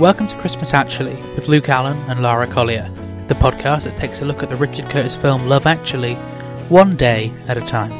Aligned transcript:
Welcome 0.00 0.28
to 0.28 0.36
Christmas 0.38 0.72
Actually 0.72 1.16
with 1.34 1.48
Luke 1.48 1.68
Allen 1.68 1.98
and 2.08 2.22
Lara 2.22 2.46
Collier, 2.46 2.90
the 3.26 3.34
podcast 3.34 3.84
that 3.84 3.98
takes 3.98 4.22
a 4.22 4.24
look 4.24 4.42
at 4.42 4.48
the 4.48 4.56
Richard 4.56 4.86
Curtis 4.86 5.14
film 5.14 5.46
Love 5.46 5.66
Actually, 5.66 6.14
one 6.70 6.96
day 6.96 7.30
at 7.48 7.58
a 7.58 7.60
time. 7.60 7.92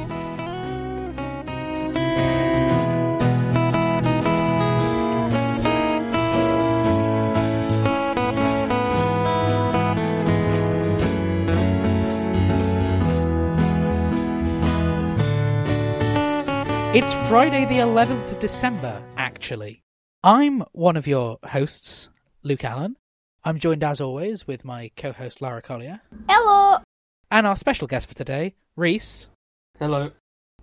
It's 16.97 17.13
Friday, 17.29 17.67
the 17.67 17.81
11th 17.81 18.33
of 18.33 18.41
December, 18.41 19.03
actually. 19.19 19.83
I'm 20.23 20.63
one 20.73 20.99
of 20.99 21.07
your 21.07 21.39
hosts, 21.43 22.11
Luke 22.43 22.63
Allen. 22.63 22.97
I'm 23.43 23.59
joined, 23.59 23.83
as 23.83 24.03
always, 24.03 24.47
with 24.47 24.67
my 24.67 24.91
co 24.95 25.13
host, 25.13 25.41
Lara 25.41 25.63
Collier. 25.63 26.03
Hello. 26.29 26.79
And 27.31 27.47
our 27.47 27.57
special 27.57 27.87
guest 27.87 28.07
for 28.07 28.15
today, 28.15 28.55
Reece 28.77 29.31
Hello. 29.79 30.11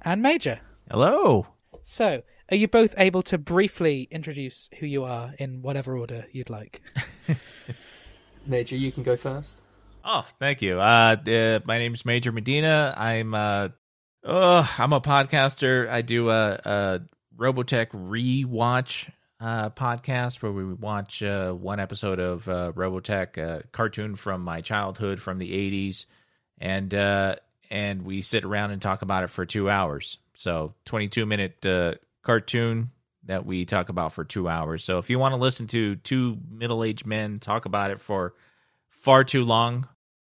and 0.04 0.22
Major. 0.22 0.60
Hello. 0.92 1.48
So, 1.82 2.22
are 2.52 2.56
you 2.56 2.68
both 2.68 2.94
able 3.00 3.24
to 3.24 3.40
briefly 3.40 4.08
introduce 4.12 4.70
who 4.80 4.86
you 4.86 5.06
are 5.06 5.34
in 5.40 5.64
whatever 5.64 5.98
order 5.98 6.28
you'd 6.32 6.52
like? 6.52 6.84
Major, 8.46 8.76
you 8.76 8.92
can 8.92 9.02
go 9.02 9.18
first. 9.18 9.64
Oh, 10.06 10.26
thank 10.38 10.62
you. 10.62 10.80
Uh, 10.80 11.16
uh 11.16 11.60
my 11.66 11.80
name's 11.80 12.06
Major 12.06 12.32
Medina. 12.32 12.94
I'm 12.96 13.34
uh, 13.34 13.70
oh, 14.24 14.76
I'm 14.78 14.94
a 14.94 15.02
podcaster. 15.02 15.90
I 15.90 16.04
do 16.04 16.30
a, 16.30 16.52
a 16.64 17.00
Robotech 17.36 17.88
rewatch 17.88 19.10
uh, 19.40 19.70
podcast 19.70 20.42
where 20.42 20.52
we 20.52 20.66
watch 20.66 21.22
uh, 21.22 21.52
one 21.52 21.80
episode 21.80 22.20
of 22.20 22.48
uh, 22.50 22.72
Robotech, 22.76 23.38
a 23.38 23.64
cartoon 23.72 24.16
from 24.16 24.42
my 24.42 24.62
childhood 24.62 25.22
from 25.22 25.38
the 25.38 25.52
'80s, 25.52 26.06
and 26.58 26.94
uh, 26.94 27.36
and 27.70 28.04
we 28.04 28.22
sit 28.22 28.44
around 28.44 28.72
and 28.72 28.82
talk 28.82 29.02
about 29.02 29.24
it 29.24 29.30
for 29.30 29.46
two 29.46 29.70
hours. 29.70 30.18
So, 30.36 30.74
22 30.86 31.26
minute 31.26 31.66
uh, 31.66 31.96
cartoon 32.24 32.92
that 33.26 33.46
we 33.46 33.66
talk 33.66 33.90
about 33.90 34.14
for 34.14 34.24
two 34.24 34.48
hours. 34.48 34.84
So, 34.84 34.98
if 34.98 35.10
you 35.10 35.20
want 35.20 35.34
to 35.34 35.38
listen 35.38 35.68
to 35.68 35.96
two 35.98 36.38
middle 36.50 36.84
aged 36.84 37.06
men 37.06 37.40
talk 37.40 37.66
about 37.66 37.92
it 37.92 38.00
for 38.00 38.34
far 38.90 39.24
too 39.24 39.44
long, 39.44 39.88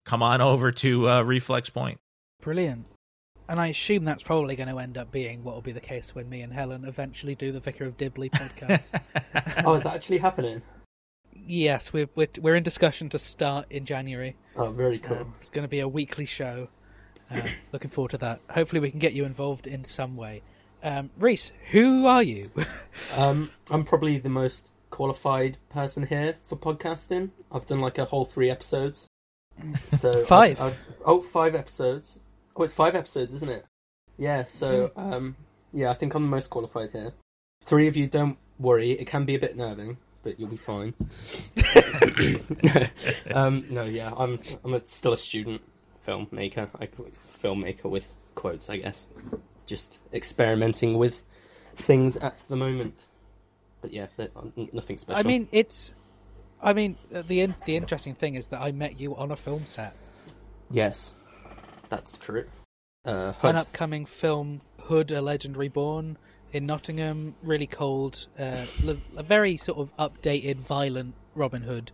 come 0.05 0.23
on 0.23 0.41
over 0.41 0.71
to 0.71 1.21
Reflex 1.23 1.69
Point. 1.69 1.99
Brilliant. 2.41 2.85
And 3.49 3.59
I 3.59 3.67
assume 3.67 4.05
that's 4.05 4.23
probably 4.23 4.55
going 4.55 4.69
to 4.69 4.79
end 4.79 4.97
up 4.97 5.11
being 5.11 5.43
what 5.43 5.53
will 5.55 5.61
be 5.61 5.71
the 5.73 5.79
case 5.81 6.15
when 6.15 6.29
me 6.29 6.41
and 6.41 6.53
Helen 6.53 6.85
eventually 6.85 7.35
do 7.35 7.51
the 7.51 7.59
Vicar 7.59 7.85
of 7.85 7.97
Dibley 7.97 8.29
podcast. 8.29 8.99
Oh, 9.65 9.73
is 9.75 9.83
that 9.83 9.95
actually 9.95 10.19
happening? 10.19 10.61
yes, 11.45 11.91
we're, 11.91 12.07
we're 12.15 12.27
we're 12.39 12.55
in 12.55 12.63
discussion 12.63 13.09
to 13.09 13.19
start 13.19 13.65
in 13.69 13.85
January. 13.85 14.35
Oh, 14.55 14.69
very 14.71 14.97
cool. 14.99 15.17
Um, 15.17 15.35
it's 15.41 15.49
going 15.49 15.63
to 15.63 15.69
be 15.69 15.79
a 15.79 15.87
weekly 15.87 16.25
show. 16.25 16.69
Uh, 17.29 17.41
looking 17.73 17.89
forward 17.89 18.11
to 18.11 18.17
that. 18.19 18.39
Hopefully, 18.51 18.79
we 18.79 18.89
can 18.91 18.99
get 18.99 19.13
you 19.13 19.25
involved 19.25 19.67
in 19.67 19.83
some 19.85 20.15
way. 20.15 20.41
Um, 20.83 21.09
Reece, 21.17 21.51
who 21.71 22.05
are 22.05 22.23
you? 22.23 22.49
Um, 23.17 23.51
I'm 23.71 23.83
probably 23.83 24.17
the 24.19 24.29
most 24.29 24.71
qualified 24.89 25.57
person 25.69 26.05
here 26.07 26.35
for 26.43 26.55
podcasting. 26.55 27.31
I've 27.51 27.65
done 27.65 27.81
like 27.81 27.97
a 27.97 28.05
whole 28.05 28.25
three 28.25 28.49
episodes. 28.49 29.07
So 29.87 30.11
Five. 30.25 30.59
I- 30.61 30.67
I- 30.69 30.75
oh, 31.05 31.21
five 31.21 31.53
episodes. 31.55 32.19
Oh, 32.55 32.63
it's 32.63 32.73
five 32.73 32.95
episodes, 32.95 33.33
isn't 33.33 33.49
it? 33.49 33.65
Yeah. 34.17 34.43
So 34.45 34.91
um, 34.95 35.35
yeah, 35.71 35.89
I 35.89 35.93
think 35.93 36.13
I'm 36.13 36.23
the 36.23 36.29
most 36.29 36.49
qualified 36.49 36.91
here. 36.91 37.13
Three 37.63 37.87
of 37.87 37.97
you, 37.97 38.07
don't 38.07 38.37
worry. 38.59 38.91
It 38.91 39.07
can 39.07 39.25
be 39.25 39.35
a 39.35 39.39
bit 39.39 39.55
nerving, 39.55 39.97
but 40.21 40.39
you'll 40.39 40.49
be 40.49 40.57
fine. 40.57 40.93
um, 43.33 43.65
no, 43.69 43.85
yeah, 43.85 44.11
I'm 44.15 44.39
I'm 44.63 44.73
a, 44.73 44.85
still 44.85 45.13
a 45.13 45.17
student 45.17 45.61
filmmaker. 46.05 46.69
I 46.79 46.87
filmmaker 46.87 47.85
with 47.85 48.15
quotes, 48.35 48.69
I 48.69 48.77
guess. 48.77 49.07
Just 49.65 49.99
experimenting 50.13 50.97
with 50.97 51.23
things 51.75 52.17
at 52.17 52.37
the 52.49 52.55
moment. 52.55 53.05
But 53.81 53.93
yeah, 53.93 54.07
nothing 54.73 54.97
special. 54.97 55.19
I 55.19 55.27
mean, 55.27 55.47
it's. 55.51 55.93
I 56.61 56.73
mean, 56.73 56.95
the 57.09 57.53
the 57.65 57.75
interesting 57.75 58.15
thing 58.15 58.35
is 58.35 58.47
that 58.47 58.61
I 58.61 58.71
met 58.71 58.99
you 58.99 59.15
on 59.15 59.31
a 59.31 59.35
film 59.35 59.65
set. 59.65 59.95
yes, 60.69 61.13
that's 61.95 62.17
true. 62.17 62.45
Uh, 63.05 63.33
An 63.43 63.55
upcoming 63.55 64.05
film, 64.05 64.61
Hood: 64.83 65.11
A 65.11 65.21
Legend 65.21 65.57
Reborn, 65.57 66.17
in 66.51 66.65
Nottingham. 66.65 67.35
Really 67.43 67.67
cold, 67.67 68.27
uh, 68.39 68.65
a 69.17 69.23
very 69.23 69.57
sort 69.57 69.77
of 69.79 69.95
updated, 69.97 70.57
violent 70.57 71.13
Robin 71.35 71.63
Hood 71.63 71.91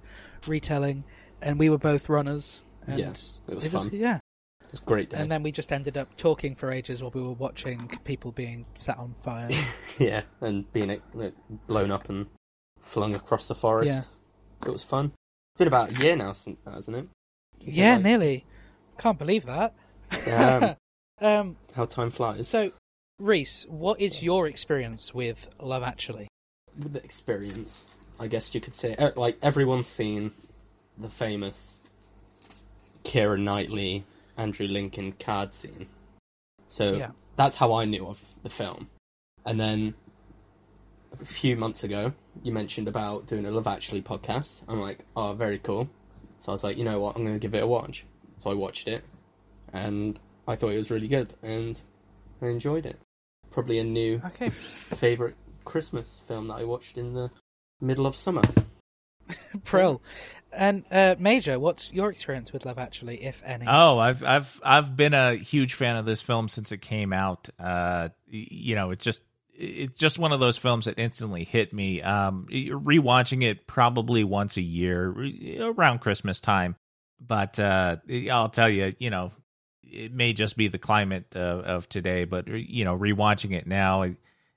retelling, 0.47 1.03
and 1.41 1.59
we 1.59 1.69
were 1.69 1.77
both 1.77 2.09
runners. 2.09 2.63
And 2.87 2.99
Yeah, 2.99 3.09
it 3.47 3.55
was 3.55 3.67
fun. 3.67 3.89
yeah, 3.91 4.19
It 4.63 4.71
was 4.71 4.79
great 4.79 5.09
day. 5.09 5.17
and 5.17 5.31
then 5.31 5.43
we 5.43 5.51
just 5.51 5.71
ended 5.71 5.97
up 5.97 6.15
talking 6.17 6.55
for 6.55 6.71
ages 6.71 7.01
while 7.03 7.11
we 7.13 7.21
were 7.21 7.33
watching 7.33 7.87
people 8.05 8.31
being 8.31 8.65
set 8.75 8.97
on 8.97 9.15
fire. 9.19 9.49
yeah, 9.99 10.21
and 10.41 10.71
being 10.71 11.01
blown 11.67 11.91
up 11.91 12.09
and 12.09 12.27
flung 12.79 13.15
across 13.15 13.47
the 13.47 13.55
forest. 13.55 14.07
Yeah. 14.61 14.67
It 14.67 14.71
was 14.71 14.83
fun. 14.83 15.07
It's 15.53 15.59
been 15.59 15.67
about 15.67 15.91
a 15.91 16.01
year 16.01 16.15
now 16.15 16.31
since 16.33 16.59
that, 16.61 16.73
hasn't 16.75 16.97
it? 16.97 17.07
Is 17.65 17.73
it 17.77 17.81
yeah, 17.81 17.93
like- 17.95 18.03
nearly. 18.03 18.45
Can't 18.97 19.17
believe 19.17 19.45
that. 19.45 19.73
Damn, 20.25 20.75
um, 21.21 21.57
how 21.75 21.85
time 21.85 22.09
flies. 22.09 22.47
so, 22.47 22.71
Reece, 23.19 23.65
what 23.69 23.99
is 24.01 24.21
your 24.23 24.47
experience 24.47 25.13
with 25.13 25.47
Love 25.61 25.83
Actually? 25.83 26.27
with 26.77 26.93
the 26.93 27.03
experience, 27.03 27.85
I 28.19 28.27
guess 28.27 28.53
you 28.55 28.61
could 28.61 28.75
say, 28.75 28.95
uh, 28.95 29.11
like 29.15 29.37
everyone's 29.41 29.87
seen 29.87 30.31
the 30.97 31.09
famous 31.09 31.79
Keira 33.03 33.39
Knightley, 33.39 34.03
Andrew 34.37 34.67
Lincoln 34.67 35.11
card 35.13 35.53
scene. 35.53 35.87
So 36.67 36.93
Yeah. 36.93 37.11
that's 37.35 37.55
how 37.55 37.73
I 37.73 37.85
knew 37.85 38.05
of 38.07 38.23
the 38.43 38.49
film. 38.49 38.87
And 39.45 39.59
then 39.59 39.95
a 41.11 41.25
few 41.25 41.55
months 41.57 41.83
ago, 41.83 42.13
you 42.43 42.53
mentioned 42.53 42.87
about 42.87 43.25
doing 43.25 43.45
a 43.45 43.51
Love 43.51 43.67
Actually 43.67 44.01
podcast. 44.03 44.61
I'm 44.67 44.79
like, 44.79 44.99
oh, 45.15 45.33
very 45.33 45.59
cool. 45.59 45.89
So 46.39 46.51
I 46.51 46.53
was 46.53 46.63
like, 46.63 46.77
you 46.77 46.83
know 46.85 46.99
what, 47.01 47.15
I'm 47.15 47.23
going 47.23 47.35
to 47.35 47.39
give 47.39 47.55
it 47.55 47.63
a 47.63 47.67
watch. 47.67 48.05
So 48.37 48.51
I 48.51 48.53
watched 48.53 48.87
it, 48.87 49.03
and 49.73 50.19
I 50.47 50.55
thought 50.55 50.69
it 50.69 50.77
was 50.77 50.91
really 50.91 51.07
good, 51.07 51.33
and 51.43 51.81
I 52.41 52.47
enjoyed 52.47 52.85
it. 52.85 52.99
Probably 53.51 53.79
a 53.79 53.83
new 53.83 54.21
Okay, 54.25 54.49
favorite 54.49 55.35
Christmas 55.65 56.21
film 56.27 56.47
that 56.47 56.55
I 56.55 56.63
watched 56.63 56.97
in 56.97 57.13
the 57.13 57.31
middle 57.81 58.05
of 58.05 58.15
summer. 58.15 58.43
Brill. 59.65 60.01
And 60.51 60.83
uh, 60.91 61.15
Major, 61.19 61.59
what's 61.59 61.91
your 61.93 62.09
experience 62.09 62.51
with 62.51 62.65
Love 62.65 62.79
Actually, 62.79 63.23
if 63.23 63.43
any? 63.45 63.65
Oh, 63.67 63.99
I've 63.99 64.23
I've 64.23 64.59
I've 64.63 64.95
been 64.97 65.13
a 65.13 65.35
huge 65.35 65.75
fan 65.75 65.95
of 65.95 66.05
this 66.05 66.21
film 66.21 66.47
since 66.47 66.71
it 66.71 66.79
came 66.79 67.13
out. 67.13 67.49
Uh, 67.59 68.09
you 68.27 68.75
know, 68.75 68.89
it's 68.89 69.03
just 69.03 69.21
it's 69.53 69.97
just 69.97 70.17
one 70.17 70.31
of 70.31 70.39
those 70.39 70.57
films 70.57 70.85
that 70.85 70.97
instantly 70.97 71.43
hit 71.43 71.73
me. 71.73 72.01
Um, 72.01 72.47
rewatching 72.49 73.43
it 73.43 73.67
probably 73.67 74.23
once 74.23 74.57
a 74.57 74.61
year 74.61 75.13
around 75.61 75.99
Christmas 75.99 76.39
time, 76.39 76.75
but 77.19 77.59
uh, 77.59 77.97
I'll 78.31 78.49
tell 78.49 78.69
you, 78.69 78.93
you 78.97 79.11
know, 79.11 79.31
it 79.91 80.13
may 80.13 80.33
just 80.33 80.57
be 80.57 80.67
the 80.67 80.77
climate 80.77 81.25
uh, 81.35 81.39
of 81.39 81.89
today, 81.89 82.25
but 82.25 82.47
you 82.47 82.85
know, 82.85 82.97
rewatching 82.97 83.53
it 83.53 83.67
now, 83.67 84.05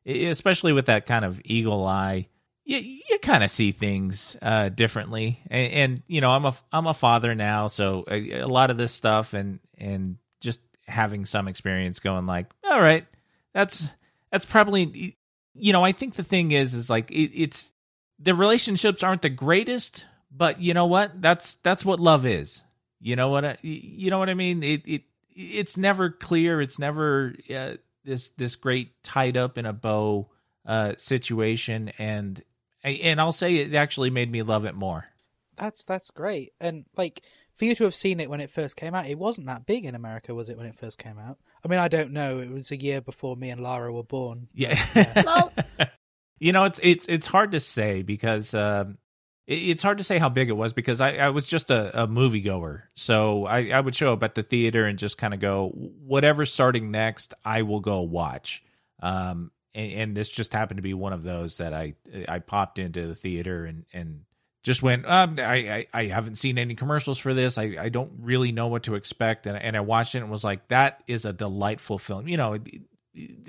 especially 0.07 0.73
with 0.73 0.87
that 0.87 1.07
kind 1.07 1.25
of 1.25 1.41
eagle 1.45 1.87
eye 1.87 2.29
you, 2.65 2.79
you 2.79 3.19
kind 3.19 3.43
of 3.43 3.51
see 3.51 3.73
things 3.73 4.37
uh, 4.41 4.69
differently, 4.69 5.41
and, 5.51 5.73
and 5.73 6.03
you 6.07 6.21
know 6.21 6.31
I'm 6.31 6.45
a 6.45 6.55
I'm 6.73 6.87
a 6.87 6.95
father 6.95 7.35
now, 7.35 7.67
so 7.67 8.05
a, 8.09 8.41
a 8.41 8.47
lot 8.47 8.71
of 8.71 8.77
this 8.77 8.93
stuff 8.93 9.35
and 9.35 9.59
and 9.79 10.17
just 10.41 10.61
having 10.87 11.25
some 11.25 11.49
experience, 11.49 11.99
going 11.99 12.27
like, 12.27 12.47
all 12.65 12.81
right, 12.81 13.07
that's 13.53 13.89
that's 14.31 14.45
probably 14.45 15.17
you 15.55 15.73
know 15.73 15.85
I 15.85 15.93
think 15.93 16.15
the 16.15 16.25
thing 16.25 16.53
is 16.53 16.75
is 16.75 16.89
like 16.89 17.11
it, 17.11 17.33
it's 17.35 17.73
the 18.21 18.35
relationships 18.35 19.03
aren't 19.03 19.23
the 19.23 19.31
greatest, 19.31 20.07
but 20.31 20.61
you 20.61 20.73
know 20.73 20.87
what 20.87 21.21
that's 21.21 21.57
that's 21.65 21.85
what 21.85 21.99
love 21.99 22.25
is. 22.25 22.63
You 23.01 23.17
know 23.17 23.29
what 23.29 23.45
I, 23.45 23.59
you 23.63 24.11
know 24.11 24.21
what 24.21 24.31
I 24.31 24.35
mean? 24.35 24.63
It 24.63 24.83
it 24.87 25.03
it's 25.35 25.77
never 25.77 26.11
clear. 26.11 26.61
It's 26.61 26.79
never 26.79 27.35
uh, 27.55 27.75
this 28.05 28.31
this 28.31 28.57
great 28.57 29.03
tied 29.03 29.37
up 29.37 29.59
in 29.59 29.67
a 29.67 29.73
bow 29.73 30.29
uh 30.65 30.95
situation 30.97 31.91
and 31.99 32.41
and 32.85 33.21
I'll 33.21 33.33
say 33.33 33.57
it 33.57 33.75
actually 33.75 34.11
made 34.11 34.31
me 34.31 34.43
love 34.43 34.65
it 34.65 34.75
more. 34.75 35.07
That's 35.57 35.85
that's 35.85 36.11
great. 36.11 36.53
And 36.61 36.85
like 36.97 37.23
for 37.57 37.65
you 37.65 37.75
to 37.77 37.85
have 37.85 37.95
seen 37.95 38.21
it 38.21 38.31
when 38.31 38.41
it 38.41 38.51
first 38.51 38.77
came 38.77 38.95
out, 38.95 39.07
it 39.07 39.19
wasn't 39.19 39.47
that 39.49 39.67
big 39.67 39.85
in 39.85 39.95
America, 39.95 40.35
was 40.35 40.49
it? 40.49 40.57
When 40.57 40.67
it 40.67 40.79
first 40.79 40.99
came 40.99 41.19
out, 41.19 41.39
I 41.65 41.69
mean, 41.69 41.79
I 41.79 41.89
don't 41.89 42.13
know. 42.13 42.39
It 42.39 42.51
was 42.51 42.71
a 42.71 42.81
year 42.81 43.01
before 43.01 43.37
me 43.37 43.51
and 43.51 43.61
Lara 43.61 43.93
were 43.93 44.03
born. 44.03 44.49
Yeah. 44.55 44.81
Well- 45.25 45.53
you 46.41 46.53
know, 46.53 46.65
it's 46.65 46.81
it's 46.83 47.07
it's 47.09 47.27
hard 47.27 47.53
to 47.53 47.61
say 47.61 48.03
because 48.03 48.55
um 48.55 48.91
it, 48.93 48.99
it's 49.47 49.83
hard 49.83 49.99
to 49.99 50.05
say 50.05 50.19
how 50.19 50.29
big 50.29 50.49
it 50.49 50.57
was 50.57 50.73
because 50.73 51.01
I, 51.01 51.17
I 51.17 51.29
was 51.31 51.47
just 51.47 51.71
a, 51.71 52.05
a 52.05 52.07
moviegoer. 52.07 52.83
So 52.95 53.45
I, 53.47 53.71
I 53.71 53.81
would 53.81 53.95
show 53.95 54.13
up 54.13 54.23
at 54.23 54.35
the 54.35 54.43
theater 54.43 54.87
and 54.87 54.99
just 54.99 55.19
kind 55.19 55.35
of 55.35 55.41
go, 55.41 55.71
whatever's 55.71 56.53
starting 56.53 56.91
next, 56.91 57.35
I 57.45 57.63
will 57.63 57.81
go 57.81 58.03
watch. 58.03 58.63
Um, 59.03 59.51
and, 59.75 59.93
and 59.93 60.17
this 60.17 60.29
just 60.29 60.53
happened 60.53 60.79
to 60.79 60.83
be 60.83 60.95
one 60.95 61.13
of 61.13 61.23
those 61.23 61.59
that 61.59 61.75
I 61.75 61.95
I 62.29 62.39
popped 62.39 62.79
into 62.79 63.07
the 63.07 63.15
theater 63.15 63.65
and 63.65 63.85
and 63.93 64.21
just 64.63 64.83
went 64.83 65.07
um 65.07 65.37
I, 65.39 65.55
I, 65.55 65.87
I 65.93 66.07
haven't 66.07 66.37
seen 66.37 66.59
any 66.59 66.75
commercials 66.75 67.19
for 67.19 67.35
this 67.35 67.59
I, 67.59 67.77
I 67.79 67.89
don't 67.89 68.13
really 68.21 68.53
know 68.53 68.69
what 68.69 68.85
to 68.85 68.95
expect 68.95 69.47
and, 69.47 69.57
and 69.57 69.77
I 69.77 69.81
watched 69.81 70.15
it 70.15 70.19
and 70.19 70.31
was 70.31 70.45
like 70.45 70.69
that 70.69 71.03
is 71.07 71.25
a 71.25 71.33
delightful 71.33 71.99
film 71.99 72.29
you 72.29 72.37
know 72.37 72.59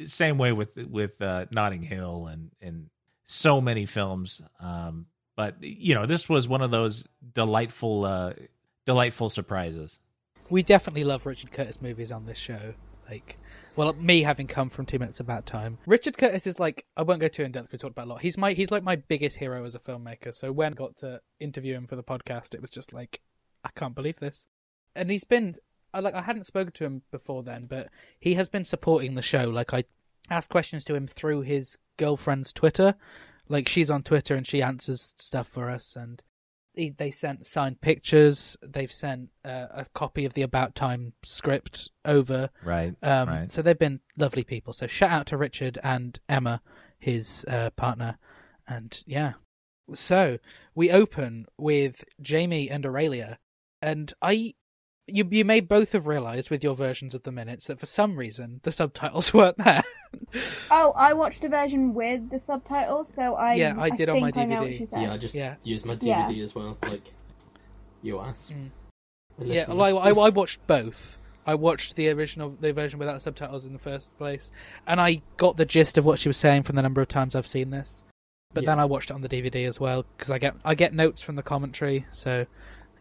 same 0.05 0.37
way 0.37 0.51
with 0.51 0.75
with 0.75 1.21
uh, 1.21 1.45
Notting 1.51 1.83
Hill 1.83 2.27
and 2.27 2.51
and 2.61 2.89
so 3.25 3.61
many 3.61 3.85
films 3.85 4.41
um 4.59 5.05
but 5.35 5.55
you 5.61 5.95
know 5.95 6.05
this 6.05 6.29
was 6.29 6.47
one 6.47 6.61
of 6.61 6.71
those 6.71 7.07
delightful 7.33 8.05
uh 8.05 8.33
delightful 8.85 9.29
surprises 9.29 9.99
we 10.49 10.61
definitely 10.61 11.03
love 11.03 11.25
Richard 11.25 11.51
Curtis 11.51 11.81
movies 11.81 12.11
on 12.11 12.25
this 12.25 12.37
show 12.37 12.73
like 13.09 13.37
well, 13.75 13.93
me 13.93 14.21
having 14.21 14.45
come 14.45 14.69
from 14.69 14.85
two 14.85 14.99
minutes 14.99 15.19
about 15.19 15.45
time, 15.47 15.79
Richard 15.87 16.17
Curtis 16.17 16.45
is 16.45 16.59
like 16.59 16.85
I 16.95 17.01
won't 17.01 17.19
go 17.19 17.27
too 17.27 17.43
in 17.43 17.51
depth. 17.51 17.71
We 17.71 17.79
talked 17.79 17.91
about 17.91 18.05
a 18.05 18.11
lot. 18.11 18.21
He's 18.21 18.37
my 18.37 18.53
he's 18.53 18.69
like 18.71 18.83
my 18.83 18.95
biggest 18.95 19.37
hero 19.37 19.65
as 19.65 19.73
a 19.73 19.79
filmmaker. 19.79 20.33
So 20.33 20.51
when 20.51 20.73
I 20.73 20.75
got 20.75 20.95
to 20.97 21.21
interview 21.39 21.75
him 21.75 21.87
for 21.87 21.95
the 21.95 22.03
podcast, 22.03 22.53
it 22.53 22.61
was 22.61 22.69
just 22.69 22.93
like 22.93 23.21
I 23.63 23.69
can't 23.75 23.95
believe 23.95 24.19
this. 24.19 24.45
And 24.95 25.09
he's 25.09 25.23
been 25.23 25.55
I 25.93 26.01
like 26.01 26.13
I 26.13 26.21
hadn't 26.21 26.45
spoken 26.45 26.71
to 26.73 26.85
him 26.85 27.01
before 27.11 27.41
then, 27.41 27.65
but 27.65 27.89
he 28.19 28.35
has 28.35 28.47
been 28.47 28.65
supporting 28.65 29.15
the 29.15 29.21
show. 29.23 29.45
Like 29.45 29.73
I 29.73 29.85
asked 30.29 30.51
questions 30.51 30.85
to 30.85 30.95
him 30.95 31.07
through 31.07 31.41
his 31.41 31.77
girlfriend's 31.97 32.53
Twitter. 32.53 32.95
Like 33.49 33.67
she's 33.67 33.91
on 33.91 34.03
Twitter 34.03 34.35
and 34.35 34.47
she 34.47 34.61
answers 34.61 35.13
stuff 35.17 35.47
for 35.47 35.69
us, 35.69 35.95
and 35.95 36.23
they 36.75 37.11
sent 37.11 37.47
signed 37.47 37.81
pictures. 37.81 38.57
They've 38.61 38.91
sent 38.91 39.29
uh, 39.45 39.67
a 39.73 39.85
copy 39.93 40.25
of 40.25 40.33
the 40.33 40.41
About 40.41 40.75
Time 40.75 41.13
script 41.23 41.91
over. 42.05 42.49
Right. 42.63 42.95
Um, 43.03 43.29
right. 43.29 43.51
So 43.51 43.61
they've 43.61 43.77
been 43.77 43.99
lovely 44.17 44.43
people. 44.43 44.73
So 44.73 44.87
shout 44.87 45.11
out 45.11 45.27
to 45.27 45.37
Richard 45.37 45.77
and 45.83 46.19
Emma, 46.27 46.61
his 46.97 47.45
uh, 47.47 47.69
partner, 47.71 48.17
and 48.67 49.03
yeah. 49.05 49.33
So 49.93 50.39
we 50.73 50.89
open 50.89 51.45
with 51.57 52.03
Jamie 52.21 52.69
and 52.69 52.85
Aurelia, 52.85 53.37
and 53.81 54.13
I 54.21 54.55
you 55.07 55.27
you 55.29 55.43
may 55.45 55.59
both 55.59 55.91
have 55.91 56.07
realised 56.07 56.49
with 56.49 56.63
your 56.63 56.75
versions 56.75 57.13
of 57.13 57.23
the 57.23 57.31
minutes 57.31 57.67
that 57.67 57.79
for 57.79 57.85
some 57.85 58.15
reason 58.17 58.59
the 58.63 58.71
subtitles 58.71 59.33
weren't 59.33 59.57
there. 59.57 59.83
oh, 60.71 60.93
I 60.95 61.13
watched 61.13 61.43
a 61.43 61.49
version 61.49 61.93
with 61.93 62.29
the 62.29 62.39
subtitles, 62.39 63.13
so 63.13 63.35
I 63.35 63.55
yeah 63.55 63.75
I 63.77 63.89
did 63.89 64.09
I 64.09 64.13
on 64.13 64.21
my 64.21 64.27
I 64.29 64.31
DVD. 64.31 64.87
Yeah, 64.91 65.13
I 65.13 65.17
just 65.17 65.35
Yeah. 65.35 65.55
used 65.63 65.85
my 65.85 65.95
DVD 65.95 66.35
Yeah. 66.37 66.43
as 66.43 66.55
well, 66.55 66.77
like 66.83 67.13
you 68.01 68.19
asked. 68.19 68.55
Mm. 68.55 68.69
Yeah, 69.39 69.65
well, 69.73 69.97
I, 69.99 70.09
I, 70.09 70.13
I 70.13 70.29
watched 70.29 70.65
both. 70.67 71.17
I 71.45 71.55
watched 71.55 71.95
the 71.95 72.07
original, 72.09 72.55
the 72.61 72.71
version 72.71 72.99
without 72.99 73.21
subtitles 73.21 73.65
in 73.65 73.73
the 73.73 73.79
first 73.79 74.15
place, 74.17 74.51
and 74.87 75.01
I 75.01 75.21
got 75.37 75.57
the 75.57 75.65
gist 75.65 75.97
of 75.97 76.05
what 76.05 76.19
she 76.19 76.29
was 76.29 76.37
saying 76.37 76.63
from 76.63 76.75
the 76.75 76.81
number 76.81 77.01
of 77.01 77.07
times 77.09 77.35
I've 77.35 77.47
seen 77.47 77.71
this. 77.71 78.03
But 78.53 78.63
Yeah. 78.63 78.71
then 78.71 78.79
I 78.79 78.85
watched 78.85 79.09
it 79.09 79.13
on 79.13 79.21
the 79.21 79.27
DVD 79.29 79.67
as 79.67 79.79
well 79.79 80.05
because 80.15 80.29
I 80.31 80.37
get 80.37 80.53
I 80.63 80.75
get 80.75 80.93
notes 80.93 81.21
from 81.21 81.35
the 81.35 81.43
commentary. 81.43 82.05
So 82.11 82.45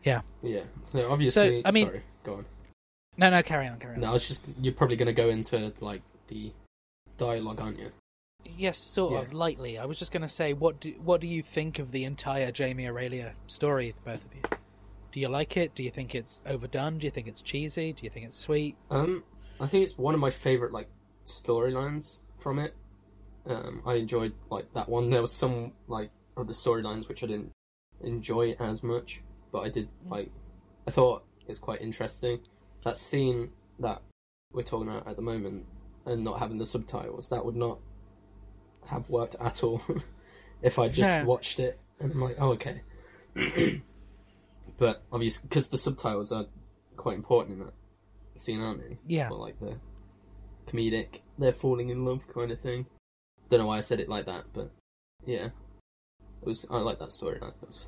Yeah. 0.05 0.23
Yeah. 0.43 0.63
So 0.85 1.11
obviously, 1.11 1.63
I 1.65 1.71
mean- 1.71 1.87
sorry, 1.87 2.03
go 2.25 2.35
on. 2.35 2.47
no, 3.17 3.31
no, 3.31 3.43
carry 3.43 3.69
on, 3.69 3.79
carry 3.79 3.95
on. 3.95 4.01
No, 4.01 4.11
I 4.11 4.13
was 4.13 4.27
just 4.27 4.47
you're 4.61 4.73
probably 4.75 4.97
going 4.97 5.07
to 5.07 5.13
go 5.13 5.29
into 5.29 5.73
like 5.81 6.03
the 6.29 6.53
dialogue, 7.17 7.61
aren't 7.61 7.79
you? 7.79 7.93
Yes, 8.45 8.77
sort 8.79 9.13
Yeah. 9.13 9.21
of 9.21 9.33
lightly. 9.33 9.79
I 9.79 9.85
was 9.85 9.99
just 9.99 10.11
going 10.11 10.23
to 10.23 10.29
say, 10.29 10.53
what 10.53 10.81
do 10.81 10.91
what 11.05 11.21
do 11.21 11.27
you 11.29 11.43
think 11.43 11.79
of 11.79 11.93
the 11.93 12.05
entire 12.05 12.51
Jamie 12.51 12.87
Aurelia 12.89 13.35
story, 13.47 13.95
both 14.05 14.25
of 14.25 14.35
you? 14.35 14.43
Do 15.13 15.21
you 15.21 15.29
like 15.29 15.57
it? 15.57 15.75
Do 15.75 15.83
you 15.83 15.91
think 15.91 16.15
it's 16.15 16.43
overdone? 16.47 16.99
Do 16.99 17.07
you 17.07 17.11
think 17.11 17.29
it's 17.29 17.43
cheesy? 17.43 17.93
Do 17.93 18.05
you 18.05 18.11
think 18.11 18.27
it's 18.27 18.37
sweet? 18.39 18.77
Um, 18.91 19.23
I 19.61 19.67
think 19.67 19.85
it's 19.85 19.97
one 19.99 20.15
of 20.15 20.21
my 20.21 20.31
favorite 20.31 20.73
like 20.73 20.89
storylines 21.27 22.21
from 22.39 22.59
it. 22.59 22.75
Um, 23.47 23.83
I 23.87 23.95
enjoyed 23.95 24.33
like 24.51 24.73
that 24.73 24.89
one. 24.89 25.11
There 25.11 25.21
was 25.23 25.33
some 25.33 25.73
like 25.87 26.11
other 26.37 26.53
storylines 26.53 27.09
which 27.09 27.23
I 27.23 27.27
didn't 27.27 27.53
enjoy 28.01 28.57
as 28.59 28.83
much, 28.83 29.21
but 29.53 29.61
I 29.61 29.69
did 29.69 29.89
like. 30.09 30.31
I 30.89 30.91
thought 30.91 31.25
it 31.43 31.49
was 31.49 31.59
quite 31.61 31.81
interesting. 31.81 32.41
That 32.85 32.97
scene 32.97 33.51
that 33.79 34.03
we're 34.53 34.63
talking 34.63 34.89
about 34.89 35.07
at 35.07 35.17
the 35.17 35.23
moment, 35.23 35.67
and 36.07 36.25
not 36.25 36.39
having 36.41 36.59
the 36.59 36.67
subtitles, 36.67 37.29
that 37.29 37.45
would 37.45 37.55
not 37.57 37.79
have 38.87 39.09
worked 39.11 39.37
at 39.41 39.63
all 39.63 39.81
if 40.63 40.79
I 40.79 40.89
just 40.89 40.99
Yeah. 41.11 41.25
watched 41.25 41.61
it 41.61 41.79
and 42.01 42.13
I'm 42.13 42.21
like, 42.21 42.37
oh 42.41 42.51
okay. 42.53 42.83
but 44.77 45.03
obviously, 45.13 45.47
because 45.49 45.69
the 45.69 45.79
subtitles 45.79 46.33
are 46.33 46.47
quite 46.97 47.15
important 47.17 47.59
in 47.61 47.65
that 47.67 47.75
scene, 48.41 48.61
aren't 48.61 48.81
they? 48.81 48.99
Yeah. 49.07 49.29
For 49.29 49.35
like 49.37 49.59
the 49.61 49.77
comedic, 50.67 51.21
they're 51.39 51.53
falling 51.53 51.91
in 51.91 52.05
love 52.05 52.27
kind 52.33 52.51
of 52.51 52.61
thing. 52.61 52.87
Don't 53.49 53.61
know 53.61 53.67
why 53.67 53.79
I 53.79 53.81
said 53.81 54.01
it 54.01 54.09
like 54.09 54.27
that, 54.27 54.45
but 54.53 54.71
yeah, 55.25 55.47
it 55.47 55.53
was. 56.47 56.67
I 56.71 56.79
like 56.79 56.99
that 56.99 57.11
storyline. 57.11 57.53
It 57.63 57.67
was. 57.67 57.87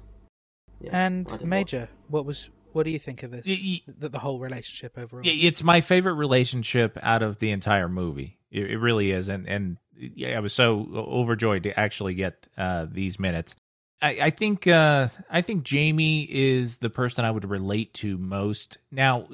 Yeah, 0.85 1.05
And 1.05 1.45
Major, 1.45 1.89
what 2.09 2.25
was 2.25 2.51
what 2.73 2.85
do 2.85 2.91
you 2.91 2.99
think 2.99 3.23
of 3.23 3.31
this? 3.31 3.47
Y- 3.47 3.81
y- 3.87 3.95
the, 3.99 4.09
the 4.09 4.19
whole 4.19 4.41
relationship 4.41 4.99
overall. 4.99 5.23
It's 5.25 5.63
my 5.63 5.81
favorite 5.81 6.15
relationship 6.15 6.99
out 7.03 7.23
of 7.23 7.39
the 7.39 7.51
entire 7.53 7.89
movie. 7.89 8.39
It, 8.51 8.73
it 8.73 8.79
really 8.79 9.11
is, 9.11 9.29
and 9.29 9.49
and 9.49 9.79
yeah, 9.97 10.37
I 10.37 10.41
was 10.41 10.53
so 10.53 10.87
overjoyed 10.95 11.63
to 11.65 11.79
actually 11.79 12.15
get 12.15 12.47
uh, 12.59 12.87
these 12.91 13.19
minutes. 13.19 13.55
I, 14.03 14.19
I 14.23 14.31
think 14.31 14.67
uh, 14.67 15.09
I 15.31 15.43
think 15.43 15.63
Jamie 15.65 16.25
is 16.25 16.79
the 16.79 16.91
person 16.91 17.25
I 17.25 17.31
would 17.31 17.49
relate 17.49 17.95
to 17.95 18.19
most 18.19 18.79
now, 18.91 19.29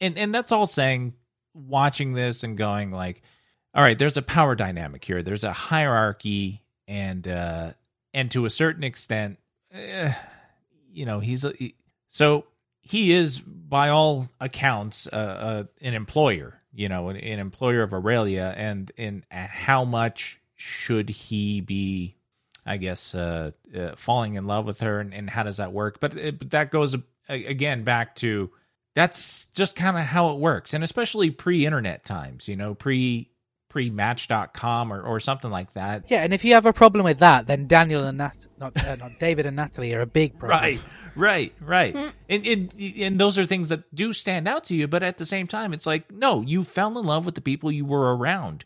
and 0.00 0.16
and 0.18 0.34
that's 0.34 0.52
all 0.52 0.66
saying. 0.66 1.14
Watching 1.54 2.12
this 2.12 2.44
and 2.44 2.56
going 2.56 2.92
like, 2.92 3.20
all 3.74 3.82
right, 3.82 3.98
there's 3.98 4.16
a 4.16 4.22
power 4.22 4.54
dynamic 4.54 5.04
here. 5.04 5.24
There's 5.24 5.42
a 5.42 5.52
hierarchy, 5.52 6.62
and 6.86 7.26
uh, 7.26 7.72
and 8.14 8.30
to 8.30 8.44
a 8.44 8.50
certain 8.50 8.84
extent, 8.84 9.38
eh, 9.72 10.12
you 10.98 11.06
know, 11.06 11.20
he's 11.20 11.44
a, 11.44 11.52
he- 11.52 11.76
so 12.08 12.44
he 12.80 13.12
is 13.12 13.38
by 13.38 13.90
all 13.90 14.28
accounts 14.40 15.06
uh, 15.06 15.16
uh, 15.16 15.64
an 15.80 15.94
employer 15.94 16.58
you 16.78 16.88
know 16.88 17.08
an, 17.08 17.16
an 17.16 17.38
employer 17.38 17.82
of 17.82 17.92
aurelia. 17.92 18.54
And 18.56 18.90
and 18.96 19.24
how 19.30 19.84
much 19.84 20.40
should 20.54 21.08
he 21.08 21.60
be 21.60 22.16
i 22.66 22.76
guess 22.76 23.14
uh, 23.14 23.52
uh 23.76 23.96
falling 23.96 24.34
in 24.34 24.46
love 24.46 24.64
with 24.64 24.80
her? 24.80 25.00
And, 25.00 25.12
and 25.12 25.28
how 25.28 25.42
does 25.42 25.58
that 25.58 25.72
work? 25.72 26.00
But, 26.00 26.16
it, 26.16 26.38
but 26.38 26.50
that 26.50 26.70
goes 26.70 26.94
uh, 26.94 26.98
again 27.28 27.84
back 27.84 28.16
to 28.16 28.50
that's 28.94 29.46
just 29.54 29.76
kind 29.76 29.96
of 29.96 30.04
how 30.04 30.30
it 30.30 30.38
works. 30.38 30.74
And 30.74 30.82
especially 30.82 31.30
pre-internet 31.30 32.04
times 32.04 32.48
you 32.48 32.56
know 32.56 32.74
pre 32.74 33.30
pre 33.78 33.90
match.com 33.90 34.92
or, 34.92 35.00
or 35.00 35.20
something 35.20 35.52
like 35.52 35.72
that 35.74 36.02
Yeah, 36.08 36.24
and 36.24 36.34
if 36.34 36.44
you 36.44 36.54
have 36.54 36.66
a 36.66 36.72
problem 36.72 37.04
with 37.04 37.20
that, 37.20 37.46
then 37.46 37.68
Daniel 37.68 38.04
and 38.04 38.18
Nat, 38.18 38.48
not, 38.58 38.76
uh, 38.84 38.96
not 38.96 39.12
David 39.20 39.46
and 39.46 39.54
Natalie 39.54 39.94
are 39.94 40.00
a 40.00 40.06
big 40.06 40.36
problem. 40.36 40.60
Right, 40.60 40.80
right, 41.14 41.52
right. 41.60 41.94
And, 42.28 42.44
and 42.44 42.74
and 42.98 43.20
those 43.20 43.38
are 43.38 43.44
things 43.44 43.68
that 43.68 43.94
do 43.94 44.12
stand 44.12 44.48
out 44.48 44.64
to 44.64 44.74
you, 44.74 44.88
but 44.88 45.04
at 45.04 45.18
the 45.18 45.24
same 45.24 45.46
time, 45.46 45.72
it's 45.72 45.86
like 45.86 46.10
no, 46.10 46.42
you 46.42 46.64
fell 46.64 46.98
in 46.98 47.06
love 47.06 47.24
with 47.24 47.36
the 47.36 47.40
people 47.40 47.70
you 47.70 47.84
were 47.84 48.16
around, 48.16 48.64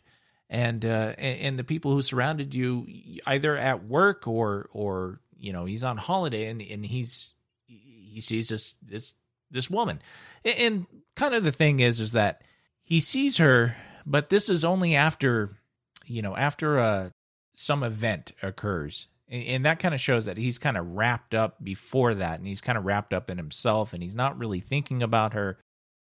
and 0.49 0.83
uh, 0.83 1.13
and, 1.19 1.41
and 1.41 1.59
the 1.59 1.63
people 1.63 1.91
who 1.91 2.01
surrounded 2.01 2.55
you, 2.55 2.87
either 3.27 3.55
at 3.55 3.85
work 3.85 4.27
or 4.27 4.67
or 4.73 5.19
you 5.37 5.53
know 5.53 5.65
he's 5.65 5.83
on 5.83 5.97
holiday 5.97 6.47
and 6.47 6.59
and 6.59 6.83
he's 6.83 7.33
he 7.67 8.19
sees 8.19 8.49
this 8.49 8.73
this 8.81 9.13
this 9.51 9.69
woman, 9.69 10.01
and, 10.43 10.57
and 10.57 10.85
kind 11.15 11.35
of 11.35 11.43
the 11.43 11.51
thing 11.51 11.81
is 11.81 11.99
is 11.99 12.13
that 12.13 12.41
he 12.81 12.99
sees 12.99 13.37
her, 13.37 13.75
but 14.05 14.29
this 14.29 14.49
is 14.49 14.63
only 14.65 14.95
after 14.95 15.57
you 16.05 16.21
know 16.21 16.35
after 16.35 16.79
uh 16.79 17.09
some 17.55 17.83
event 17.83 18.31
occurs 18.41 19.07
and, 19.29 19.43
and 19.45 19.65
that 19.65 19.79
kind 19.79 19.93
of 19.93 20.01
shows 20.01 20.25
that 20.25 20.37
he's 20.37 20.57
kind 20.57 20.77
of 20.77 20.87
wrapped 20.91 21.35
up 21.35 21.63
before 21.63 22.15
that 22.15 22.39
and 22.39 22.47
he's 22.47 22.61
kind 22.61 22.77
of 22.77 22.85
wrapped 22.85 23.13
up 23.13 23.29
in 23.29 23.37
himself 23.37 23.93
and 23.93 24.01
he's 24.01 24.15
not 24.15 24.37
really 24.37 24.59
thinking 24.59 25.03
about 25.03 25.33
her 25.33 25.57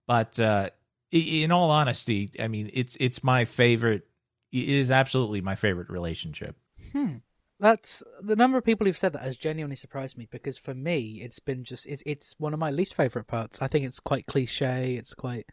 but 0.06 0.38
uh 0.40 0.68
in 1.10 1.52
all 1.52 1.70
honesty 1.70 2.30
i 2.40 2.48
mean 2.48 2.70
it's 2.72 2.96
it's 2.98 3.22
my 3.22 3.44
favorite 3.44 4.06
it 4.50 4.68
is 4.68 4.90
absolutely 4.90 5.40
my 5.40 5.54
favorite 5.54 5.90
relationship 5.90 6.56
Hmm. 6.92 7.16
That's 7.58 8.02
the 8.20 8.34
number 8.34 8.58
of 8.58 8.64
people 8.64 8.86
who've 8.86 8.98
said 8.98 9.12
that 9.12 9.22
has 9.22 9.36
genuinely 9.36 9.76
surprised 9.76 10.18
me 10.18 10.26
because 10.30 10.58
for 10.58 10.74
me, 10.74 11.20
it's 11.22 11.38
been 11.38 11.62
just 11.62 11.86
it's 11.86 12.02
it's 12.04 12.34
one 12.38 12.52
of 12.52 12.58
my 12.58 12.72
least 12.72 12.94
favorite 12.94 13.28
parts. 13.28 13.62
I 13.62 13.68
think 13.68 13.86
it's 13.86 14.00
quite 14.00 14.26
cliche. 14.26 14.96
It's 14.96 15.14
quite 15.14 15.46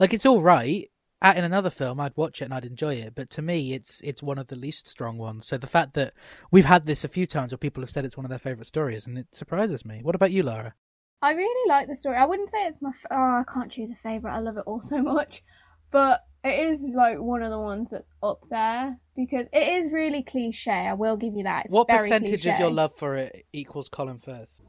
like 0.00 0.12
it's 0.12 0.26
all 0.26 0.42
right. 0.42 0.90
At, 1.22 1.36
in 1.36 1.44
another 1.44 1.70
film, 1.70 2.00
I'd 2.00 2.16
watch 2.16 2.42
it 2.42 2.46
and 2.46 2.54
I'd 2.54 2.64
enjoy 2.64 2.94
it, 2.94 3.14
but 3.14 3.30
to 3.30 3.42
me, 3.42 3.72
it's 3.72 4.00
it's 4.02 4.22
one 4.22 4.38
of 4.38 4.48
the 4.48 4.56
least 4.56 4.88
strong 4.88 5.18
ones. 5.18 5.46
So 5.46 5.56
the 5.56 5.66
fact 5.66 5.94
that 5.94 6.14
we've 6.50 6.64
had 6.64 6.84
this 6.84 7.04
a 7.04 7.08
few 7.08 7.26
times 7.26 7.52
where 7.52 7.58
people 7.58 7.82
have 7.82 7.90
said 7.90 8.04
it's 8.04 8.16
one 8.16 8.26
of 8.26 8.30
their 8.30 8.38
favorite 8.38 8.66
stories, 8.66 9.06
and 9.06 9.16
it 9.16 9.28
surprises 9.32 9.84
me. 9.84 10.00
What 10.02 10.14
about 10.16 10.32
you, 10.32 10.42
Lara? 10.42 10.74
I 11.22 11.32
really 11.34 11.68
like 11.68 11.86
the 11.86 11.94
story. 11.94 12.16
I 12.16 12.26
wouldn't 12.26 12.50
say 12.50 12.66
it's 12.66 12.82
my. 12.82 12.90
F- 12.90 13.06
oh, 13.12 13.16
I 13.16 13.44
can't 13.52 13.70
choose 13.70 13.92
a 13.92 13.94
favorite. 13.94 14.32
I 14.32 14.40
love 14.40 14.56
it 14.56 14.64
all 14.66 14.82
so 14.82 15.00
much, 15.00 15.44
but 15.92 16.24
it 16.42 16.68
is 16.68 16.82
like 16.94 17.18
one 17.18 17.42
of 17.42 17.50
the 17.50 17.60
ones 17.60 17.90
that's 17.90 18.10
up 18.22 18.40
there 18.50 18.98
because 19.14 19.46
it 19.52 19.78
is 19.78 19.92
really 19.92 20.24
cliche. 20.24 20.72
I 20.72 20.94
will 20.94 21.16
give 21.16 21.34
you 21.34 21.44
that. 21.44 21.66
It's 21.66 21.72
what 21.72 21.86
very 21.86 22.08
percentage 22.08 22.46
of 22.46 22.58
your 22.58 22.70
love 22.70 22.96
for 22.96 23.16
it 23.16 23.46
equals 23.52 23.88
Colin 23.88 24.18
Firth? 24.18 24.60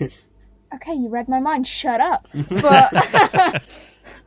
Okay, 0.74 0.94
you 0.94 1.08
read 1.08 1.28
my 1.28 1.40
mind. 1.40 1.66
Shut 1.66 2.00
up. 2.00 2.28
But 2.48 3.62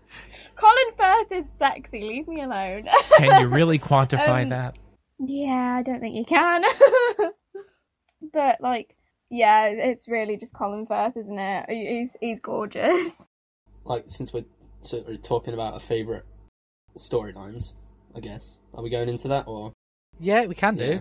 Colin 0.55 0.95
Firth 0.97 1.31
is 1.31 1.45
sexy. 1.57 2.01
Leave 2.01 2.27
me 2.27 2.41
alone. 2.41 2.83
can 3.17 3.41
you 3.41 3.47
really 3.47 3.79
quantify 3.79 4.43
Um, 4.43 4.50
that 4.50 4.77
Yeah, 5.19 5.75
I 5.77 5.81
don't 5.81 6.00
think 6.00 6.15
you 6.15 6.25
can. 6.25 6.63
but 8.33 8.62
like, 8.62 8.95
yeah, 9.29 9.67
it's 9.67 10.07
really 10.07 10.38
just 10.38 10.53
Colin 10.53 10.85
Firth, 10.85 11.17
isn't 11.17 11.39
it? 11.39 11.69
He's 11.69 12.15
he's 12.19 12.39
gorgeous. 12.39 13.25
Like, 13.85 14.05
since 14.07 14.33
we're 14.33 14.45
sort 14.81 15.07
of 15.07 15.21
talking 15.21 15.53
about 15.53 15.74
our 15.74 15.79
favourite 15.79 16.24
storylines, 16.97 17.74
I 18.15 18.19
guess. 18.19 18.57
Are 18.74 18.83
we 18.83 18.89
going 18.89 19.09
into 19.09 19.27
that, 19.29 19.47
or...? 19.47 19.74
Yeah, 20.19 20.45
we 20.45 20.55
can 20.55 20.75
do. 20.77 20.85
Yeah. 20.85 21.00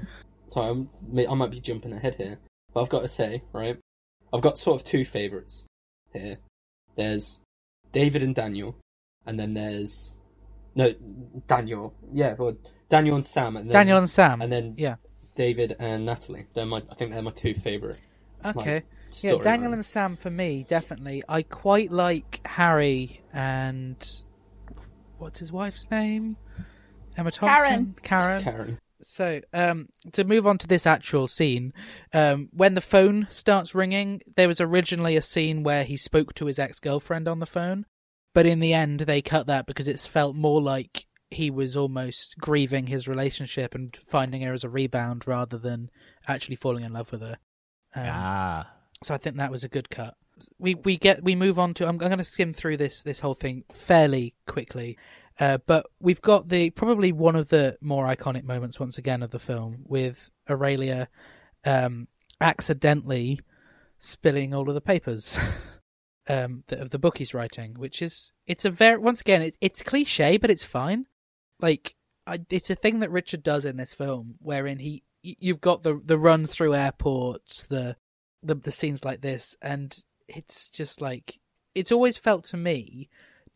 Sorry, 0.48 0.70
I'm, 0.70 0.88
I 1.16 1.34
might 1.34 1.50
be 1.50 1.60
jumping 1.60 1.92
ahead 1.92 2.16
here, 2.16 2.38
but 2.72 2.82
I've 2.82 2.88
got 2.88 3.02
to 3.02 3.08
say, 3.08 3.42
right? 3.52 3.78
I've 4.32 4.42
got 4.42 4.58
sort 4.58 4.80
of 4.80 4.84
two 4.84 5.04
favourites 5.04 5.66
here. 6.12 6.38
There's 6.96 7.40
David 7.92 8.22
and 8.22 8.34
Daniel, 8.34 8.76
and 9.26 9.38
then 9.38 9.54
there's 9.54 10.14
no 10.74 10.94
Daniel. 11.46 11.94
Yeah, 12.12 12.34
well, 12.34 12.56
Daniel 12.88 13.16
and 13.16 13.26
Sam, 13.26 13.56
and 13.56 13.68
then, 13.68 13.72
Daniel 13.72 13.98
and 13.98 14.10
Sam. 14.10 14.42
and 14.42 14.52
then 14.52 14.74
yeah. 14.76 14.96
David 15.34 15.76
and 15.78 16.06
Natalie. 16.06 16.46
They're 16.54 16.66
my, 16.66 16.82
I 16.90 16.94
think 16.94 17.12
they're 17.12 17.22
my 17.22 17.32
two 17.32 17.54
favourite. 17.54 17.98
Okay. 18.44 18.74
Like, 18.74 18.84
yeah, 19.22 19.36
Daniel 19.40 19.70
storylines. 19.70 19.74
and 19.74 19.86
Sam 19.86 20.16
for 20.16 20.30
me, 20.30 20.66
definitely. 20.68 21.22
I 21.28 21.42
quite 21.42 21.90
like 21.90 22.40
Harry 22.44 23.22
and 23.32 23.96
what's 25.18 25.40
his 25.40 25.52
wife's 25.52 25.90
name? 25.90 26.36
Emma 27.16 27.30
Thompson. 27.30 27.94
Karen. 28.02 28.42
Karen. 28.42 28.78
So, 29.02 29.40
um, 29.52 29.88
to 30.12 30.24
move 30.24 30.46
on 30.46 30.58
to 30.58 30.66
this 30.66 30.86
actual 30.86 31.26
scene, 31.26 31.72
um, 32.12 32.48
when 32.52 32.74
the 32.74 32.80
phone 32.80 33.26
starts 33.30 33.74
ringing, 33.74 34.22
there 34.36 34.48
was 34.48 34.60
originally 34.60 35.16
a 35.16 35.22
scene 35.22 35.62
where 35.62 35.84
he 35.84 35.96
spoke 35.96 36.32
to 36.34 36.46
his 36.46 36.58
ex 36.58 36.80
girlfriend 36.80 37.28
on 37.28 37.38
the 37.38 37.46
phone, 37.46 37.84
but 38.34 38.44
in 38.46 38.60
the 38.60 38.74
end, 38.74 39.00
they 39.00 39.22
cut 39.22 39.46
that 39.46 39.64
because 39.66 39.88
it's 39.88 40.06
felt 40.06 40.36
more 40.36 40.60
like 40.60 41.06
he 41.30 41.50
was 41.50 41.76
almost 41.76 42.36
grieving 42.38 42.86
his 42.88 43.08
relationship 43.08 43.74
and 43.74 43.96
finding 44.06 44.42
her 44.42 44.52
as 44.52 44.62
a 44.64 44.68
rebound 44.68 45.26
rather 45.26 45.58
than 45.58 45.90
actually 46.28 46.54
falling 46.56 46.84
in 46.84 46.92
love 46.92 47.10
with 47.10 47.22
her. 47.22 47.38
Um, 47.96 48.06
Ah. 48.10 48.70
so 49.02 49.14
I 49.14 49.18
think 49.18 49.36
that 49.36 49.50
was 49.50 49.64
a 49.64 49.68
good 49.68 49.88
cut. 49.90 50.14
We 50.58 50.74
we 50.74 50.96
get 50.98 51.22
we 51.22 51.34
move 51.34 51.58
on 51.58 51.74
to. 51.74 51.84
I'm, 51.84 51.90
I'm 51.90 51.98
going 51.98 52.18
to 52.18 52.24
skim 52.24 52.52
through 52.52 52.76
this 52.76 53.02
this 53.02 53.20
whole 53.20 53.34
thing 53.34 53.62
fairly 53.72 54.34
quickly, 54.46 54.98
uh, 55.38 55.58
but 55.66 55.86
we've 56.00 56.20
got 56.20 56.48
the 56.48 56.70
probably 56.70 57.12
one 57.12 57.36
of 57.36 57.48
the 57.50 57.76
more 57.80 58.06
iconic 58.06 58.42
moments 58.44 58.78
once 58.80 58.98
again 58.98 59.22
of 59.22 59.30
the 59.30 59.38
film 59.38 59.84
with 59.86 60.30
Aurelia 60.50 61.08
um, 61.64 62.08
accidentally 62.40 63.38
spilling 63.98 64.52
all 64.52 64.68
of 64.68 64.74
the 64.74 64.80
papers 64.80 65.38
um, 66.28 66.64
that, 66.68 66.80
of 66.80 66.90
the 66.90 66.98
book 66.98 67.18
he's 67.18 67.34
writing, 67.34 67.74
which 67.74 68.00
is 68.02 68.32
it's 68.46 68.64
a 68.64 68.70
very 68.70 68.98
once 68.98 69.20
again 69.20 69.42
it's 69.42 69.58
it's 69.60 69.82
cliche 69.82 70.36
but 70.36 70.50
it's 70.50 70.64
fine. 70.64 71.06
Like 71.60 71.94
I, 72.26 72.40
it's 72.50 72.70
a 72.70 72.74
thing 72.74 73.00
that 73.00 73.10
Richard 73.10 73.42
does 73.42 73.64
in 73.64 73.76
this 73.76 73.92
film, 73.92 74.36
wherein 74.40 74.78
he 74.78 75.02
you've 75.22 75.60
got 75.60 75.82
the 75.82 76.00
the 76.04 76.18
run 76.18 76.46
through 76.46 76.74
airports, 76.74 77.66
the 77.66 77.96
the 78.42 78.54
the 78.54 78.72
scenes 78.72 79.04
like 79.04 79.20
this, 79.20 79.56
and 79.60 79.96
it's 80.28 80.68
just 80.68 81.00
like 81.00 81.40
it's 81.74 81.92
always 81.92 82.16
felt 82.16 82.44
to 82.46 82.56
me, 82.56 83.08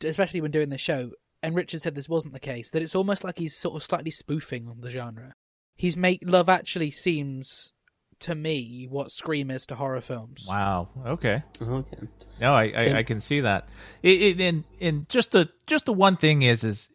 especially 0.03 0.41
when 0.41 0.51
doing 0.51 0.71
the 0.71 0.79
show. 0.79 1.13
And 1.41 1.55
Richard 1.55 1.83
said 1.83 1.95
this 1.95 2.09
wasn't 2.09 2.35
the 2.35 2.41
case. 2.41 2.71
That 2.71 2.83
it's 2.83 2.97
almost 2.97 3.23
like 3.23 3.39
he's 3.39 3.57
sort 3.57 3.77
of 3.77 3.85
slightly 3.85 4.11
spoofing 4.11 4.69
on 4.69 4.81
the 4.81 4.91
genre. 4.91 5.35
He's 5.77 5.97
make 5.97 6.23
Love 6.25 6.49
Actually 6.49 6.91
seems 6.91 7.73
to 8.21 8.35
me 8.35 8.87
what 8.91 9.11
Scream 9.11 9.51
is 9.51 9.67
to 9.67 9.75
horror 9.75 10.01
films. 10.01 10.47
Wow. 10.49 10.89
Okay. 11.07 11.43
Okay. 11.61 11.99
No, 12.41 12.55
I, 12.55 12.71
Can- 12.71 12.97
I, 12.97 12.99
I 12.99 13.03
can 13.03 13.21
see 13.21 13.41
that. 13.41 13.69
It, 14.03 14.23
it, 14.23 14.41
and 14.41 14.65
and 14.81 15.09
just 15.09 15.33
the 15.33 15.49
just 15.67 15.85
the 15.87 15.93
one 15.93 16.17
thing 16.17 16.43
is 16.43 16.65
is 16.65 16.89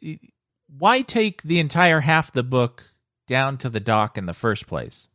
why 0.78 1.02
take 1.02 1.42
the 1.44 1.60
entire 1.60 2.00
half 2.00 2.32
the 2.32 2.44
book 2.44 2.84
down 3.28 3.58
to 3.60 3.70
the 3.70 3.80
dock 3.80 4.18
in 4.18 4.26
the 4.26 4.34
first 4.34 4.68
place? 4.68 5.08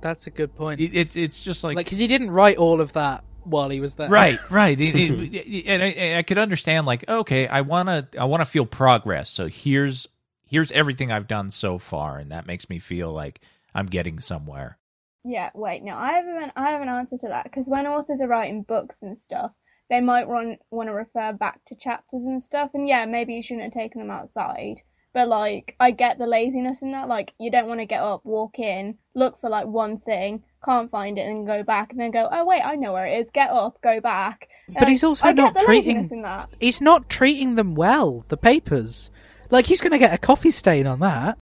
That's 0.00 0.26
a 0.26 0.30
good 0.30 0.54
point. 0.54 0.80
It, 0.80 0.96
it's 0.96 1.16
it's 1.16 1.42
just 1.42 1.62
like, 1.64 1.76
Like, 1.76 1.86
because 1.86 1.98
he 1.98 2.06
didn't 2.06 2.30
write 2.30 2.56
all 2.56 2.80
of 2.80 2.94
that 2.94 3.22
while 3.44 3.68
he 3.70 3.80
was 3.80 3.94
there. 3.96 4.08
right, 4.08 4.38
right. 4.50 4.80
It- 4.80 4.94
it- 4.94 5.64
and 5.66 5.82
I, 5.82 6.18
I 6.18 6.22
could 6.22 6.38
understand 6.38 6.86
like 6.86 7.06
okay, 7.08 7.46
I 7.48 7.60
wanna 7.62 8.08
I 8.18 8.24
wanna 8.24 8.44
feel 8.46 8.64
progress. 8.66 9.28
So 9.30 9.46
here's 9.48 10.06
here's 10.46 10.72
everything 10.72 11.10
I've 11.12 11.28
done 11.28 11.50
so 11.50 11.78
far, 11.78 12.18
and 12.18 12.32
that 12.32 12.46
makes 12.46 12.68
me 12.70 12.78
feel 12.78 13.12
like 13.12 13.40
I'm 13.74 13.86
getting 13.86 14.18
somewhere. 14.20 14.78
Yeah, 15.24 15.50
wait, 15.54 15.82
no, 15.82 15.94
I 15.94 16.12
have 16.12 16.24
an 16.26 16.52
I 16.56 16.70
have 16.70 16.80
an 16.82 16.88
answer 16.88 17.18
to 17.18 17.28
that 17.28 17.44
because 17.44 17.68
when 17.68 17.86
authors 17.86 18.22
are 18.22 18.28
writing 18.28 18.62
books 18.62 19.02
and 19.02 19.16
stuff, 19.16 19.52
they 19.90 20.00
might 20.00 20.28
run, 20.28 20.56
want 20.70 20.88
to 20.88 20.94
refer 20.94 21.32
back 21.32 21.60
to 21.66 21.74
chapters 21.74 22.24
and 22.24 22.42
stuff. 22.42 22.70
And 22.74 22.88
yeah, 22.88 23.04
maybe 23.06 23.34
you 23.34 23.42
shouldn't 23.42 23.64
have 23.64 23.72
taken 23.74 24.00
them 24.00 24.10
outside. 24.10 24.80
But 25.12 25.28
like, 25.28 25.74
I 25.80 25.90
get 25.90 26.18
the 26.18 26.26
laziness 26.26 26.82
in 26.82 26.92
that. 26.92 27.08
Like, 27.08 27.34
you 27.40 27.50
don't 27.50 27.66
want 27.66 27.80
to 27.80 27.86
get 27.86 28.00
up, 28.00 28.24
walk 28.24 28.60
in, 28.60 28.96
look 29.14 29.40
for 29.40 29.50
like 29.50 29.66
one 29.66 29.98
thing, 29.98 30.44
can't 30.64 30.90
find 30.90 31.18
it, 31.18 31.22
and 31.28 31.46
go 31.46 31.64
back, 31.64 31.90
and 31.90 32.00
then 32.00 32.12
go, 32.12 32.28
oh 32.30 32.44
wait, 32.46 32.62
I 32.62 32.76
know 32.76 32.92
where 32.92 33.06
it 33.06 33.20
is. 33.20 33.30
Get 33.30 33.50
up, 33.50 33.82
go 33.82 34.00
back. 34.00 34.48
But 34.78 34.88
he's 34.88 35.02
also 35.04 35.26
I 35.26 35.32
not 35.32 35.56
treating- 35.58 36.08
in 36.10 36.22
that. 36.22 36.48
He's 36.60 36.80
not 36.80 37.10
treating 37.10 37.56
them 37.56 37.74
well. 37.74 38.24
The 38.28 38.36
papers, 38.36 39.10
like 39.50 39.66
he's 39.66 39.80
going 39.80 39.92
to 39.92 39.98
get 39.98 40.14
a 40.14 40.18
coffee 40.18 40.52
stain 40.52 40.86
on 40.86 41.00
that. 41.00 41.36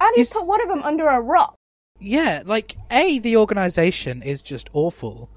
And 0.00 0.10
he's 0.14 0.28
He's- 0.30 0.32
put 0.38 0.46
one 0.46 0.60
of 0.60 0.68
them 0.68 0.82
under 0.82 1.06
a 1.06 1.20
rock. 1.20 1.56
Yeah, 2.00 2.42
like 2.44 2.76
a 2.90 3.18
the 3.18 3.36
organization 3.36 4.22
is 4.22 4.42
just 4.42 4.68
awful, 4.72 5.30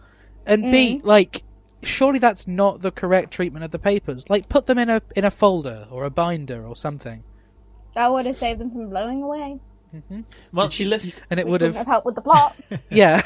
and 0.46 0.64
b 0.64 0.98
mm. 0.98 1.06
like 1.06 1.44
surely 1.84 2.20
that's 2.20 2.48
not 2.48 2.82
the 2.82 2.92
correct 2.92 3.32
treatment 3.32 3.64
of 3.64 3.72
the 3.72 3.80
papers. 3.80 4.30
Like 4.30 4.50
put 4.50 4.66
them 4.66 4.78
in 4.78 4.90
a 4.90 5.02
in 5.16 5.24
a 5.24 5.32
folder 5.32 5.88
or 5.92 6.04
a 6.04 6.10
binder 6.10 6.66
or 6.66 6.76
something, 6.76 7.24
That 7.94 8.12
would 8.12 8.26
have 8.26 8.36
saved 8.36 8.60
them 8.60 8.72
from 8.72 8.90
blowing 8.90 9.24
away. 9.24 9.60
Mm-hmm. 9.96 10.22
Well, 10.52 10.68
did 10.68 10.74
she 10.74 10.86
lift? 10.86 11.22
and 11.30 11.40
it 11.40 11.48
would 11.48 11.62
have 11.62 11.76
have 11.76 11.88
helped 11.88 12.06
with 12.06 12.16
the 12.16 12.22
plot. 12.22 12.56
yeah. 12.90 13.22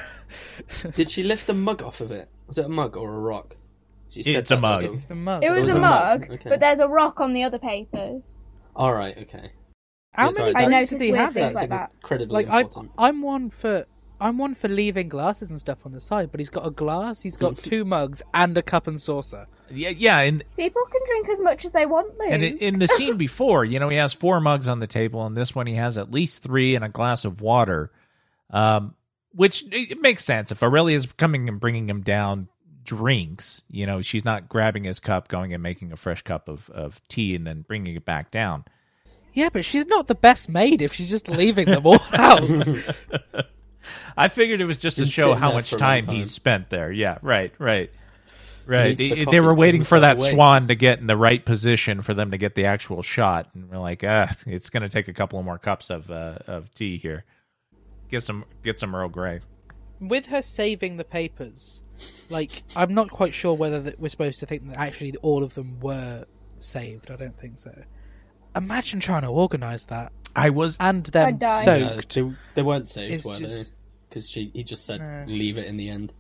Did 0.96 1.10
she 1.10 1.24
lift 1.24 1.50
a 1.50 1.54
mug 1.54 1.82
off 1.82 2.02
of 2.02 2.12
it? 2.12 2.30
Was 2.48 2.58
it 2.60 2.66
a 2.66 2.70
mug 2.70 2.96
or 2.96 3.14
a 3.14 3.20
rock? 3.20 3.58
She 4.10 4.24
said 4.24 4.36
It's 4.36 4.52
a 4.52 4.60
mug. 4.60 4.84
It's 4.84 5.06
the 5.06 5.16
mug. 5.16 5.44
It 5.44 5.50
was, 5.50 5.64
was 5.64 5.74
a 5.74 5.78
a 5.78 5.80
mug, 5.80 6.22
mug, 6.22 6.32
okay. 6.34 6.50
but 6.50 6.60
there's 6.60 6.80
a 6.80 6.88
rock 6.88 7.20
on 7.20 7.34
the 7.34 7.44
other 7.44 7.58
papers. 7.58 8.38
All 8.76 8.94
right. 8.94 9.18
Okay. 9.18 9.52
How 10.14 10.26
Yeah, 10.28 10.32
sorry, 10.32 10.44
many 10.46 10.54
that- 10.54 10.60
I 10.60 10.62
mugs 10.64 10.72
noticed 10.72 10.92
does 10.92 11.02
he 11.02 11.12
weird 11.12 11.20
have? 11.22 11.34
things 11.34 11.56
like 11.56 11.70
that. 11.70 11.92
incredibly 12.02 12.34
Like 12.36 12.48
I'm 12.50 12.62
important. 12.66 12.92
I'm 12.98 13.22
one 13.22 13.50
for 13.50 13.86
I'm 14.20 14.38
one 14.38 14.54
for 14.54 14.68
leaving 14.68 15.10
glasses 15.10 15.50
and 15.50 15.58
stuff 15.60 15.80
on 15.84 15.94
the 15.94 16.02
side, 16.02 16.30
but 16.30 16.40
he's 16.40 16.50
got 16.50 16.68
a 16.68 16.70
glass, 16.70 17.22
he's 17.22 17.38
got 17.38 17.58
two 17.64 17.84
mugs 17.86 18.22
and 18.36 18.56
a 18.58 18.62
cup 18.62 18.86
and 18.88 19.02
saucer. 19.02 19.48
yeah, 19.72 19.90
yeah, 19.90 20.20
and 20.20 20.44
People 20.56 20.84
can 20.92 21.02
drink 21.08 21.28
as 21.30 21.40
much 21.40 21.66
as 21.66 21.72
they 21.72 21.88
want, 21.88 22.16
Lou. 22.20 22.28
And 22.28 22.44
in, 22.44 22.58
in 22.58 22.80
the 22.80 22.88
scene 22.88 23.18
before, 23.28 23.66
you 23.66 23.80
know, 23.80 23.90
he 23.90 23.98
has 23.98 24.14
four 24.14 24.40
mugs 24.40 24.68
on 24.68 24.80
the 24.80 24.86
table, 24.86 25.26
and 25.26 25.36
this 25.36 25.56
one 25.56 25.66
he 25.66 25.74
has 25.76 25.98
at 25.98 26.12
least 26.12 26.44
three 26.44 26.76
and 26.76 26.86
a 26.86 26.90
glass 26.90 27.26
of 27.26 27.42
water, 27.42 27.92
um, 28.52 28.94
which 29.32 29.64
it 29.72 29.92
it 29.92 30.02
makes 30.02 30.24
sense. 30.24 30.52
If 30.52 30.62
Aurelia 30.62 30.96
is 30.98 31.08
coming 31.14 31.50
and 31.50 31.60
bringing 31.60 31.90
him 31.90 32.02
down 32.02 32.48
drinks, 32.84 33.64
you 33.70 33.86
know, 33.88 34.02
she's 34.04 34.26
not 34.26 34.50
grabbing 34.50 34.84
his 34.84 35.00
cup, 35.00 35.30
going 35.30 35.52
and 35.54 35.64
making 35.64 35.92
a 35.92 35.96
fresh 35.98 36.22
cup 36.22 36.48
of, 36.48 36.70
of 36.70 37.02
tea, 37.08 37.34
and 37.36 37.48
then 37.48 37.62
bringing 37.68 37.96
it 37.96 38.06
back 38.06 38.30
down. 38.30 38.66
Yeah, 39.34 39.50
but 39.52 39.64
she's 39.66 39.88
not 39.88 40.08
the 40.08 40.16
best 40.16 40.50
maid 40.50 40.82
if 40.82 40.94
she's 40.94 41.10
just 41.10 41.30
leaving 41.30 41.66
them 41.68 41.86
all 41.86 42.00
out. 42.14 42.50
I 44.18 44.28
figured 44.28 44.62
it 44.62 44.66
was 44.66 44.78
just 44.78 44.98
to 44.98 45.04
Been 45.04 45.10
show 45.10 45.22
sitting 45.28 45.38
how 45.38 45.52
there 45.52 45.56
much 45.56 45.70
for 45.70 45.78
a 45.78 45.80
long 45.80 46.02
time, 46.02 46.04
time. 46.04 46.16
he 46.16 46.26
spent 46.26 46.70
there. 46.70 46.92
Yeah, 46.92 47.18
right, 47.22 47.54
right. 47.60 47.92
Right. 48.66 48.98
needs 48.98 49.08
the 49.10 49.10
They, 49.10 49.26
they 49.26 49.40
were 49.40 49.54
to 49.56 49.60
waiting 49.60 49.84
for 49.84 49.96
himself 49.96 50.02
that 50.02 50.18
awake. 50.20 50.34
swan 50.34 50.68
to 50.68 50.76
get 50.76 51.00
in 51.00 51.08
the 51.08 51.18
right 51.18 51.44
position 51.44 52.02
for 52.02 52.14
them 52.14 52.32
to 52.32 52.38
get 52.38 52.56
the 52.56 52.66
actual 52.66 53.02
shot, 53.02 53.50
and 53.54 53.70
we're 53.70 53.80
like, 53.80 54.04
ah, 54.06 54.32
it's 54.46 54.70
going 54.70 54.84
to 54.84 54.90
take 54.90 55.08
a 55.08 55.14
couple 55.14 55.40
of 55.40 55.46
more 55.46 55.58
cups 55.58 55.90
of 55.90 56.12
uh, 56.12 56.38
of 56.48 56.74
tea 56.76 56.98
here. 56.98 57.26
Get 58.10 58.24
some 58.24 58.46
get 58.64 58.78
some 58.78 58.94
Earl 58.96 59.10
Grey. 59.10 59.42
With 60.00 60.28
her 60.28 60.42
saving 60.42 60.98
the 60.98 61.04
papers, 61.04 61.82
like 62.30 62.64
I'm 62.76 62.94
not 62.94 63.10
quite 63.10 63.34
sure 63.34 63.54
whether 63.54 63.80
that 63.82 64.00
we're 64.00 64.10
supposed 64.10 64.40
to 64.42 64.46
think 64.46 64.68
that 64.70 64.78
actually 64.78 65.16
all 65.22 65.44
of 65.44 65.54
them 65.54 65.80
were 65.80 66.26
saved. 66.60 67.10
I 67.12 67.16
don't 67.16 67.40
think 67.40 67.58
so. 67.60 67.74
Imagine 68.56 69.00
trying 69.00 69.22
to 69.22 69.28
organise 69.30 69.86
that 69.86 70.12
I 70.36 70.50
was 70.50 70.76
and 70.80 71.06
them 71.06 71.28
I'd 71.28 71.40
die. 71.40 71.64
Yeah, 71.66 72.02
they, 72.08 72.32
they 72.56 72.62
weren't 72.62 72.88
saved, 72.88 73.14
It's 73.14 73.26
were 73.26 73.36
just- 73.36 73.72
they? 73.72 73.78
Because 74.10 74.30
she 74.30 74.52
he 74.54 74.64
just 74.66 74.86
said 74.86 75.00
No. 75.00 75.24
leave 75.34 75.58
it 75.58 75.68
in 75.68 75.78
the 75.78 75.90
end. 75.90 76.12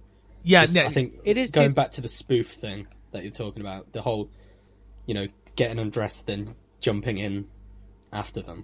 yeah. 0.43 0.61
Just- 0.61 0.75
no, 0.75 0.83
I 0.83 0.89
think 0.89 1.15
It 1.25 1.38
is 1.38 1.51
going 1.51 1.69
too- 1.71 1.75
back 1.75 1.91
to 1.91 2.01
the 2.01 2.07
spoof 2.07 2.47
thing 2.50 2.88
that 3.11 3.23
you're 3.23 3.31
talking 3.33 3.61
about. 3.61 3.91
The 3.91 4.01
whole, 4.01 4.29
you 5.05 5.13
know, 5.13 5.27
getting 5.57 5.77
undressed 5.77 6.25
then 6.27 6.47
jumping 6.79 7.17
in 7.17 7.47
after 8.13 8.41
them. 8.41 8.63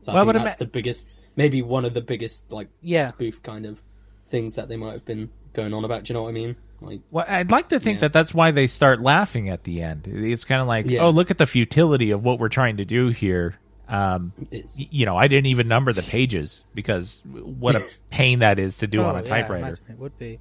So 0.00 0.12
I 0.12 0.14
Well, 0.14 0.24
think 0.24 0.32
but 0.34 0.38
that's 0.44 0.54
ima- 0.60 0.64
the 0.66 0.70
biggest, 0.70 1.06
maybe 1.36 1.60
one 1.62 1.84
of 1.84 1.92
the 1.92 2.00
biggest 2.00 2.50
like 2.50 2.68
Yeah. 2.80 3.08
spoof 3.08 3.42
kind 3.42 3.66
of 3.66 3.82
things 4.26 4.56
that 4.56 4.68
they 4.70 4.76
might 4.78 4.92
have 4.92 5.04
been 5.04 5.28
going 5.52 5.74
on 5.74 5.84
about. 5.84 6.04
Do 6.04 6.12
you 6.12 6.14
know 6.14 6.22
what 6.22 6.30
I 6.30 6.32
mean? 6.32 6.56
Like, 6.86 7.00
Well, 7.10 7.24
I'd 7.28 7.50
like 7.50 7.68
to 7.70 7.80
think 7.80 7.96
Yeah. 7.96 8.00
that 8.02 8.12
that's 8.12 8.34
why 8.34 8.50
they 8.50 8.66
start 8.66 9.00
laughing 9.00 9.48
at 9.48 9.64
the 9.64 9.82
end. 9.82 10.06
It's 10.06 10.44
kind 10.44 10.60
of 10.62 10.68
like, 10.68 10.86
Yeah. 10.86 11.00
oh, 11.02 11.10
look 11.10 11.30
at 11.30 11.38
the 11.38 11.46
futility 11.46 12.10
of 12.10 12.24
what 12.24 12.38
we're 12.38 12.48
trying 12.48 12.76
to 12.78 12.84
do 12.84 13.08
here. 13.08 13.56
Um, 13.88 14.32
you 14.76 15.04
know, 15.04 15.16
I 15.16 15.28
didn't 15.28 15.46
even 15.46 15.68
number 15.68 15.92
the 15.92 16.02
pages 16.02 16.64
because 16.74 17.20
what 17.26 17.74
a 17.74 17.82
pain 18.10 18.38
that 18.38 18.58
is 18.58 18.78
to 18.78 18.86
do 18.86 19.02
Oh, 19.02 19.06
on 19.06 19.16
a 19.16 19.22
typewriter. 19.22 19.66
imagine 19.66 19.84
it 19.90 19.98
would 19.98 20.18
be. 20.18 20.38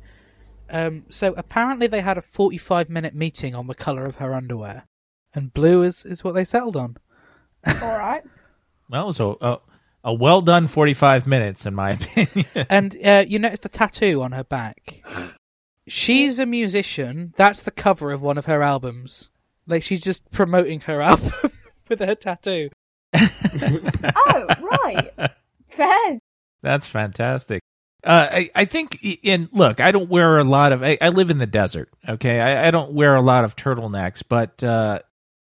Um, 0.69 1.03
so 1.09 1.33
apparently 1.35 1.87
they 1.87 1.99
had 2.01 2.17
a 2.17 2.21
45 2.21 2.89
minute 2.89 3.13
meeting 3.13 3.53
on 3.53 3.67
the 3.67 3.75
colour 3.75 4.05
of 4.05 4.15
her 4.15 4.33
underwear, 4.33 4.83
and 5.33 5.53
blue 5.53 5.83
is, 5.83 6.05
is 6.05 6.23
what 6.23 6.35
they 6.35 6.43
settled 6.45 6.77
on. 6.77 6.97
All 7.67 7.97
right. 7.97 8.23
Well, 8.89 9.11
so 9.11 9.37
uh, 9.41 9.57
a 10.03 10.13
well 10.13 10.41
done 10.41 10.67
45 10.67 11.25
minutes, 11.25 11.65
in 11.65 11.73
my 11.73 11.91
opinion. 11.99 12.45
And 12.69 12.95
uh, 13.03 13.23
you 13.27 13.39
notice 13.39 13.59
the 13.59 13.69
tattoo 13.69 14.21
on 14.21 14.33
her 14.33 14.43
back. 14.43 15.01
She's 15.87 16.39
a 16.39 16.45
musician. 16.45 17.33
That's 17.35 17.61
the 17.61 17.71
cover 17.71 18.11
of 18.11 18.21
one 18.21 18.37
of 18.37 18.45
her 18.45 18.61
albums. 18.61 19.29
Like 19.67 19.83
she's 19.83 20.01
just 20.01 20.29
promoting 20.31 20.81
her 20.81 21.01
album 21.11 21.51
with 21.89 21.99
her 21.99 22.15
tattoo. 22.15 22.69
oh, 23.13 24.47
right. 24.61 25.11
Fairs. 25.67 26.19
That's 26.61 26.87
fantastic. 26.87 27.61
Uh, 28.03 28.27
I, 28.31 28.49
I 28.53 28.65
think, 28.65 28.99
and 29.23 29.47
look, 29.53 29.79
I 29.79 29.91
don't 29.91 30.09
wear 30.09 30.37
a 30.37 30.43
lot 30.43 30.73
of, 30.73 30.83
I, 30.83 30.97
I 30.99 31.09
live 31.09 31.29
in 31.29 31.37
the 31.37 31.47
desert, 31.47 31.89
okay? 32.07 32.39
I, 32.39 32.67
I 32.67 32.71
don't 32.71 32.93
wear 32.93 33.15
a 33.15 33.21
lot 33.21 33.45
of 33.45 33.55
turtlenecks, 33.55 34.23
but 34.27 34.61
uh, 34.61 34.99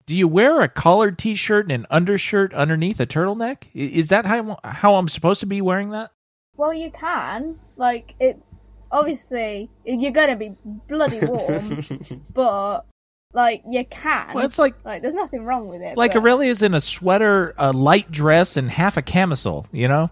do 0.07 0.17
you 0.17 0.29
wear 0.29 0.61
a 0.61 0.69
collared 0.69 1.19
t 1.19 1.35
shirt 1.35 1.65
and 1.65 1.73
an 1.73 1.87
undershirt 1.91 2.55
underneath 2.55 3.01
a 3.01 3.07
turtleneck? 3.07 3.65
Is 3.75 4.09
that 4.09 4.25
how, 4.25 4.59
how 4.63 4.95
I'm 4.97 5.09
supposed 5.09 5.41
to 5.41 5.47
be 5.47 5.61
wearing 5.61 5.91
that? 5.91 6.13
Well, 6.57 6.73
you 6.73 6.93
can. 6.93 7.59
Like, 7.77 8.15
it's 8.21 8.64
obviously 8.95 9.69
you're 9.85 10.13
gonna 10.13 10.37
be 10.37 10.55
bloody 10.89 11.19
warm, 11.23 11.85
but 12.33 12.87
like 13.35 13.63
you 13.69 13.85
can. 13.85 14.35
Well, 14.35 14.47
it's 14.47 14.59
like, 14.59 14.75
like, 14.85 15.03
there's 15.03 15.15
nothing 15.15 15.45
wrong 15.45 15.69
with 15.69 15.83
it. 15.83 15.97
like 15.99 16.13
but... 16.13 16.21
Aurelia's 16.21 16.63
in 16.63 16.73
a 16.73 16.81
sweater, 16.81 17.53
a 17.59 17.73
light 17.73 18.11
dress, 18.11 18.57
and 18.57 18.71
half 18.71 18.97
a 18.97 19.03
camisole, 19.03 19.67
you 19.73 19.89
know? 19.89 20.09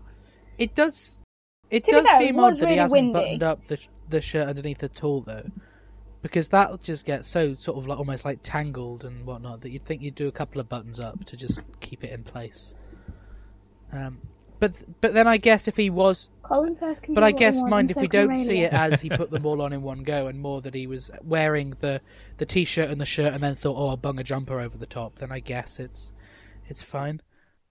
It 0.59 0.75
does. 0.75 1.21
It 1.71 1.85
To 1.85 1.93
does 1.93 2.07
fair, 2.07 2.19
seem 2.19 2.37
was 2.37 2.57
odd 2.57 2.61
that 2.61 2.71
he 2.71 2.77
hasn't 2.77 2.93
windy. 2.93 3.13
buttoned 3.13 3.43
up 3.43 3.67
the 3.69 3.79
the 4.09 4.21
shirt 4.21 4.49
underneath 4.49 4.83
at 4.83 5.03
all, 5.05 5.21
though, 5.23 5.49
because 6.21 6.49
that'll 6.49 6.77
just 6.79 7.07
gets 7.07 7.29
so 7.29 7.55
sort 7.55 7.79
of 7.79 7.87
like 7.87 7.99
almost 7.99 8.25
like 8.25 8.41
tangled 8.43 9.05
and 9.05 9.25
whatnot 9.25 9.61
that 9.63 9.71
you'd 9.71 9.87
think 9.87 10.03
you'd 10.03 10.17
do 10.17 10.29
a 10.29 10.33
couple 10.33 10.61
of 10.61 10.69
buttons 10.69 11.01
up 11.01 11.25
to 11.25 11.37
just 11.37 11.61
keep 11.81 12.05
it 12.05 12.11
in 12.11 12.25
place. 12.25 12.75
Um, 13.93 14.19
but 14.63 14.77
but 15.01 15.13
then 15.13 15.27
I 15.27 15.39
guess 15.39 15.67
if 15.67 15.77
he 15.77 15.91
was, 15.91 16.31
Colin 16.45 16.77
Firth 16.77 17.03
can 17.03 17.15
but 17.15 17.23
do 17.23 17.25
I 17.25 17.31
what 17.33 17.35
he 17.35 17.39
guess 17.41 17.63
mind 17.65 17.91
if 17.91 17.97
we 17.97 18.07
don't 18.07 18.37
see 18.37 18.61
it 18.61 18.73
as 18.73 19.01
he 19.01 19.11
put 19.11 19.33
them 19.33 19.45
all 19.45 19.61
on 19.61 19.73
in 19.73 19.83
one 19.83 20.05
go, 20.05 20.29
and 20.29 20.39
more 20.39 20.61
that 20.61 20.73
he 20.73 20.87
was 20.87 21.11
wearing 21.25 21.71
the 21.81 22.01
the 22.37 22.47
t-shirt 22.47 22.89
and 22.89 23.01
the 23.01 23.05
shirt, 23.05 23.35
and 23.35 23.43
then 23.43 23.57
thought, 23.57 23.77
oh, 23.77 23.89
I'll 23.89 23.97
bung 23.97 24.21
a 24.21 24.23
jumper 24.23 24.61
over 24.61 24.79
the 24.79 24.87
top. 24.87 25.17
Then 25.17 25.33
I 25.33 25.41
guess 25.41 25.81
it's 25.81 26.13
it's 26.69 26.81
fine. 26.81 27.21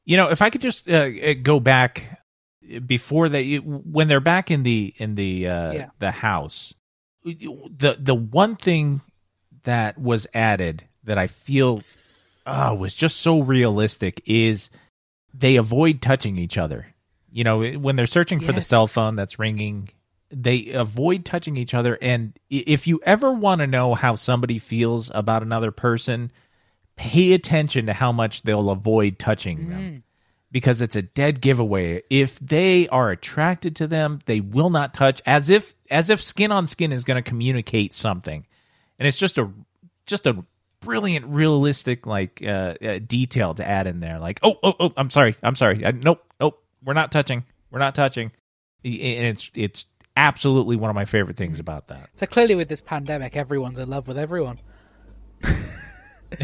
You 0.03 0.17
know, 0.17 0.31
if 0.31 0.41
I 0.41 0.50
could 0.50 0.60
just 0.60 0.89
uh, 0.89 1.07
uh, 1.24 1.33
go 1.41 1.62
back 1.62 2.19
before 2.86 3.29
they 3.29 3.55
when 3.55 4.10
they're 4.10 4.19
back 4.19 4.51
in 4.51 4.63
the 4.63 4.93
in 4.98 5.15
the 5.15 5.48
uh, 5.48 5.71
Yeah. 5.71 5.89
the 6.00 6.12
house, 6.12 6.74
the 7.24 7.95
the 7.98 8.15
one 8.15 8.57
thing 8.57 9.00
that 9.63 9.98
was 9.98 10.27
added 10.33 10.89
that 11.05 11.17
I 11.17 11.27
feel 11.27 11.83
uh, 12.45 12.75
was 12.77 12.93
just 12.93 13.21
so 13.21 13.39
realistic 13.39 14.21
is 14.25 14.69
they 15.33 15.55
avoid 15.55 16.01
touching 16.01 16.38
each 16.38 16.57
other. 16.57 16.88
You 17.31 17.43
know, 17.43 17.63
when 17.63 17.95
they're 17.95 18.07
searching 18.07 18.41
for 18.41 18.51
the 18.51 18.61
cell 18.61 18.88
phone 18.88 19.15
that's 19.15 19.39
ringing, 19.39 19.89
they 20.29 20.71
avoid 20.71 21.25
touching 21.25 21.57
each 21.57 21.73
other. 21.73 21.97
And 22.01 22.38
if 22.50 22.88
you 22.88 23.00
ever 23.03 23.31
want 23.31 23.59
to 23.59 23.67
know 23.67 23.95
how 23.95 24.15
somebody 24.15 24.59
feels 24.59 25.11
about 25.13 25.41
another 25.41 25.71
person, 25.71 26.31
pay 26.95 27.33
attention 27.33 27.85
to 27.88 27.93
how 27.93 28.11
much 28.11 28.43
they'll 28.43 28.69
avoid 28.69 29.17
touching 29.17 29.69
them 29.69 29.81
mm. 29.81 30.01
because 30.51 30.81
it's 30.81 30.95
a 30.95 31.01
dead 31.01 31.41
giveaway. 31.41 32.03
If 32.09 32.38
they 32.39 32.88
are 32.89 33.11
attracted 33.11 33.77
to 33.77 33.88
them, 33.88 34.19
they 34.25 34.39
will 34.39 34.69
not 34.69 34.93
touch 34.93 35.21
as 35.25 35.50
if 35.50 35.73
as 35.89 36.09
if 36.09 36.21
skin 36.21 36.51
on 36.51 36.67
skin 36.67 36.91
is 36.91 37.03
going 37.03 37.21
to 37.21 37.27
communicate 37.27 37.93
something. 37.93 38.46
And 39.00 39.07
it's 39.07 39.17
just 39.17 39.37
a 39.37 39.50
just 40.05 40.27
a 40.27 40.44
brilliant 40.81 41.25
realistic 41.27 42.05
like 42.05 42.41
uh, 42.46 42.75
uh, 42.81 43.00
detail 43.05 43.53
to 43.53 43.67
add 43.67 43.87
in 43.87 44.00
there 44.00 44.20
like 44.20 44.39
oh 44.44 44.55
oh 44.63 44.74
oh 44.79 44.94
I'm 44.98 45.09
sorry. 45.09 45.35
I'm 45.41 45.55
sorry. 45.55 45.85
Uh, 45.85 45.91
nope. 45.91 46.24
Nope. 46.39 46.61
We're 46.83 46.94
not 46.94 47.11
touching. 47.11 47.46
We're 47.70 47.79
not 47.79 47.96
touching. 47.96 48.31
And 48.83 49.27
it's 49.27 49.51
it's 49.53 49.85
absolutely 50.17 50.75
one 50.75 50.89
of 50.89 50.96
my 50.96 51.05
favorite 51.05 51.37
things 51.37 51.59
about 51.59 51.87
that. 51.87 52.09
So 52.15 52.25
clearly, 52.25 52.55
with 52.55 52.67
this 52.67 52.81
pandemic, 52.81 53.35
everyone's 53.35 53.79
in 53.79 53.89
love 53.89 54.07
with 54.07 54.17
everyone. 54.17 54.59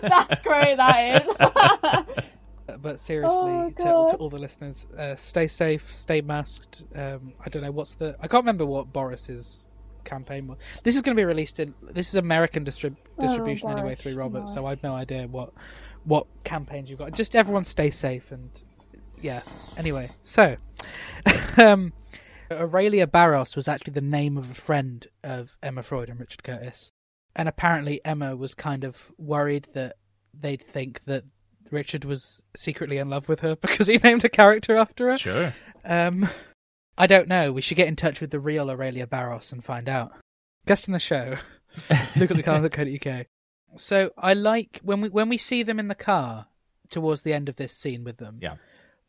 That's 0.00 0.40
great. 0.42 0.76
That 0.76 2.06
is. 2.16 2.32
But 2.80 3.00
seriously, 3.00 3.36
Oh, 3.52 3.70
to, 3.70 3.82
to 3.82 4.16
all 4.16 4.30
the 4.30 4.38
listeners, 4.38 4.86
uh, 4.96 5.14
stay 5.16 5.46
safe, 5.46 5.92
stay 5.92 6.20
masked. 6.20 6.84
Um, 6.94 7.32
I 7.44 7.48
don't 7.48 7.62
know 7.62 7.70
what's 7.70 7.94
the. 7.94 8.16
I 8.20 8.28
can't 8.28 8.42
remember 8.42 8.66
what 8.66 8.92
Boris's 8.92 9.68
campaign 10.04 10.46
was. 10.46 10.58
This 10.84 10.96
is 10.96 11.02
going 11.02 11.16
to 11.16 11.20
be 11.20 11.24
released 11.24 11.60
in. 11.60 11.74
This 11.82 12.08
is 12.08 12.14
American 12.14 12.62
Oh, 12.62 13.22
distribution 13.22 13.70
anyway 13.70 13.94
through 13.94 14.14
Robert, 14.14 14.48
so 14.48 14.66
I've 14.66 14.82
no 14.82 14.94
idea 14.94 15.26
what 15.26 15.52
what 16.04 16.26
campaigns 16.44 16.88
you've 16.88 16.98
got. 17.00 17.12
Just 17.12 17.34
everyone 17.36 17.64
stay 17.64 17.90
safe 17.90 18.30
and 18.32 18.50
yeah. 19.20 19.42
Anyway, 19.76 20.08
so 20.22 20.56
um, 21.56 21.92
Aurelia 22.50 23.06
Barros 23.06 23.56
was 23.56 23.68
actually 23.68 23.92
the 23.92 24.00
name 24.00 24.38
of 24.38 24.50
a 24.50 24.54
friend 24.54 25.06
of 25.24 25.56
Emma 25.62 25.82
Freud 25.82 26.08
and 26.08 26.18
Richard 26.20 26.42
Curtis, 26.44 26.90
and 27.34 27.48
apparently 27.48 28.00
Emma 28.04 28.36
was 28.36 28.54
kind 28.54 28.84
of 28.84 29.10
worried 29.18 29.68
that 29.74 29.96
they'd 30.32 30.62
think 30.62 31.04
that 31.04 31.24
Richard 31.70 32.04
was 32.04 32.42
secretly 32.56 32.98
in 32.98 33.08
love 33.08 33.28
with 33.28 33.40
her 33.40 33.56
because 33.60 33.86
he 33.86 33.98
named 33.98 34.24
a 34.24 34.28
character 34.28 34.76
after 34.76 35.10
her. 35.10 35.18
Sure. 35.18 35.54
Um, 35.84 36.28
I 36.96 37.06
don't 37.06 37.28
know. 37.28 37.52
We 37.52 37.62
should 37.62 37.76
get 37.76 37.88
in 37.88 37.96
touch 37.96 38.20
with 38.20 38.30
the 38.30 38.40
real 38.40 38.70
Aurelia 38.70 39.06
Barros 39.06 39.52
and 39.52 39.64
find 39.64 39.88
out. 39.88 40.12
Guest 40.66 40.88
in 40.88 40.92
the 40.92 40.98
show. 40.98 41.36
Look 42.16 42.30
at 42.30 42.36
the 42.36 42.42
car 42.42 42.56
at 42.56 42.62
the 42.62 42.70
Cody 42.70 43.00
UK. 43.00 43.26
So 43.76 44.10
I 44.18 44.34
like 44.34 44.80
when 44.82 45.00
we 45.00 45.08
when 45.08 45.28
we 45.28 45.38
see 45.38 45.62
them 45.62 45.78
in 45.78 45.88
the 45.88 45.94
car 45.94 46.46
towards 46.90 47.22
the 47.22 47.32
end 47.32 47.48
of 47.48 47.56
this 47.56 47.72
scene 47.72 48.02
with 48.02 48.16
them. 48.16 48.38
Yeah. 48.40 48.56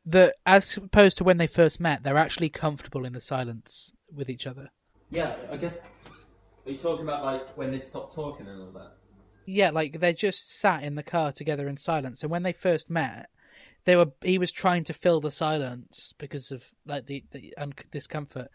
That 0.06 0.36
as 0.45 0.78
opposed 0.78 1.17
to 1.17 1.24
when 1.24 1.38
they 1.38 1.48
first 1.48 1.80
met, 1.80 2.04
they're 2.04 2.17
actually 2.17 2.50
comfortable 2.50 3.06
in 3.06 3.13
the 3.13 3.22
silence 3.22 3.93
with 4.13 4.30
each 4.30 4.45
other. 4.45 4.69
Yeah, 5.10 5.36
I 5.52 5.58
guess. 5.58 5.84
Are 6.65 6.72
you 6.72 6.78
talking 6.78 7.04
about 7.04 7.24
like 7.24 7.58
when 7.58 7.72
they 7.72 7.78
stopped 7.78 8.13
talking 8.13 8.48
and 8.48 8.62
all 8.62 8.72
that? 8.72 8.93
Yeah, 9.50 9.72
like 9.72 10.00
they're 10.00 10.14
just 10.14 10.60
sat 10.60 10.84
in 10.84 10.96
the 10.96 11.04
car 11.04 11.32
together 11.32 11.68
in 11.68 11.78
silence. 11.78 12.22
And 12.22 12.32
when 12.32 12.44
they 12.44 12.54
first 12.54 12.90
met, 12.90 13.30
they 13.86 13.96
were 13.96 14.12
he 14.22 14.38
was 14.38 14.52
trying 14.52 14.84
to 14.86 14.94
fill 14.94 15.20
the 15.20 15.32
silence 15.32 16.14
because 16.18 16.52
of 16.52 16.72
like 16.86 17.08
the, 17.08 17.24
the 17.32 17.54
un- 17.58 17.74
discomfort. 17.92 18.50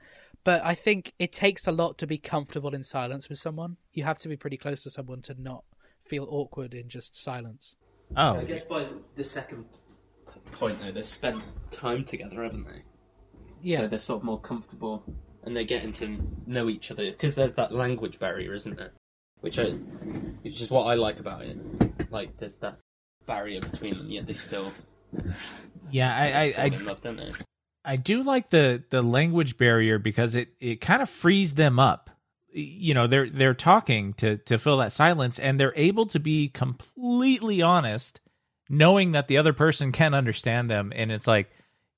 But 0.44 0.64
I 0.64 0.74
think 0.74 1.14
it 1.18 1.32
takes 1.32 1.66
a 1.66 1.72
lot 1.72 1.98
to 1.98 2.06
be 2.06 2.18
comfortable 2.18 2.74
in 2.74 2.84
silence 2.84 3.28
with 3.28 3.38
someone. 3.38 3.78
You 3.92 4.04
have 4.04 4.18
to 4.20 4.28
be 4.28 4.36
pretty 4.36 4.58
close 4.58 4.82
to 4.82 4.90
someone 4.90 5.22
to 5.22 5.34
not 5.40 5.64
feel 6.04 6.26
awkward 6.30 6.74
in 6.74 6.88
just 6.88 7.16
silence. 7.16 7.76
Oh, 8.16 8.36
I 8.36 8.44
guess 8.44 8.62
by 8.62 8.86
the 9.14 9.24
second 9.24 9.64
point, 10.52 10.80
though, 10.80 10.92
they've 10.92 11.06
spent 11.06 11.42
time 11.70 12.04
together, 12.04 12.42
haven't 12.42 12.66
they? 12.66 12.82
Yeah, 13.62 13.78
So 13.78 13.88
they're 13.88 13.98
sort 13.98 14.18
of 14.18 14.24
more 14.24 14.40
comfortable 14.40 15.02
and 15.42 15.56
they're 15.56 15.64
getting 15.64 15.92
to 15.92 16.18
know 16.46 16.68
each 16.68 16.90
other 16.90 17.10
because 17.10 17.34
there's 17.34 17.54
that 17.54 17.72
language 17.72 18.18
barrier, 18.18 18.52
isn't 18.52 18.76
there? 18.76 18.92
Which 19.40 19.58
I, 19.58 19.74
which 20.44 20.60
is 20.60 20.70
what 20.70 20.84
I 20.84 20.94
like 20.94 21.18
about 21.18 21.42
it. 21.42 21.58
Like 22.10 22.36
there's 22.36 22.56
that 22.56 22.78
barrier 23.26 23.60
between 23.60 23.96
them, 23.96 24.10
yet 24.10 24.26
they 24.26 24.34
still 24.34 24.72
yeah. 25.90 26.14
I, 26.14 26.62
I, 26.62 26.64
I 26.64 26.68
love, 26.82 27.00
don't 27.00 27.16
they? 27.16 27.32
I 27.84 27.96
do 27.96 28.22
like 28.22 28.50
the 28.50 28.82
the 28.90 29.02
language 29.02 29.56
barrier 29.56 29.98
because 29.98 30.34
it 30.34 30.48
it 30.60 30.80
kind 30.80 31.02
of 31.02 31.10
frees 31.10 31.54
them 31.54 31.78
up. 31.78 32.10
You 32.52 32.94
know, 32.94 33.06
they're 33.06 33.28
they're 33.28 33.54
talking 33.54 34.14
to 34.14 34.38
to 34.38 34.58
fill 34.58 34.78
that 34.78 34.92
silence, 34.92 35.38
and 35.38 35.58
they're 35.58 35.74
able 35.76 36.06
to 36.06 36.20
be 36.20 36.48
completely 36.48 37.62
honest, 37.62 38.20
knowing 38.68 39.12
that 39.12 39.28
the 39.28 39.38
other 39.38 39.52
person 39.52 39.92
can 39.92 40.14
understand 40.14 40.70
them, 40.70 40.92
and 40.94 41.10
it's 41.10 41.26
like, 41.26 41.50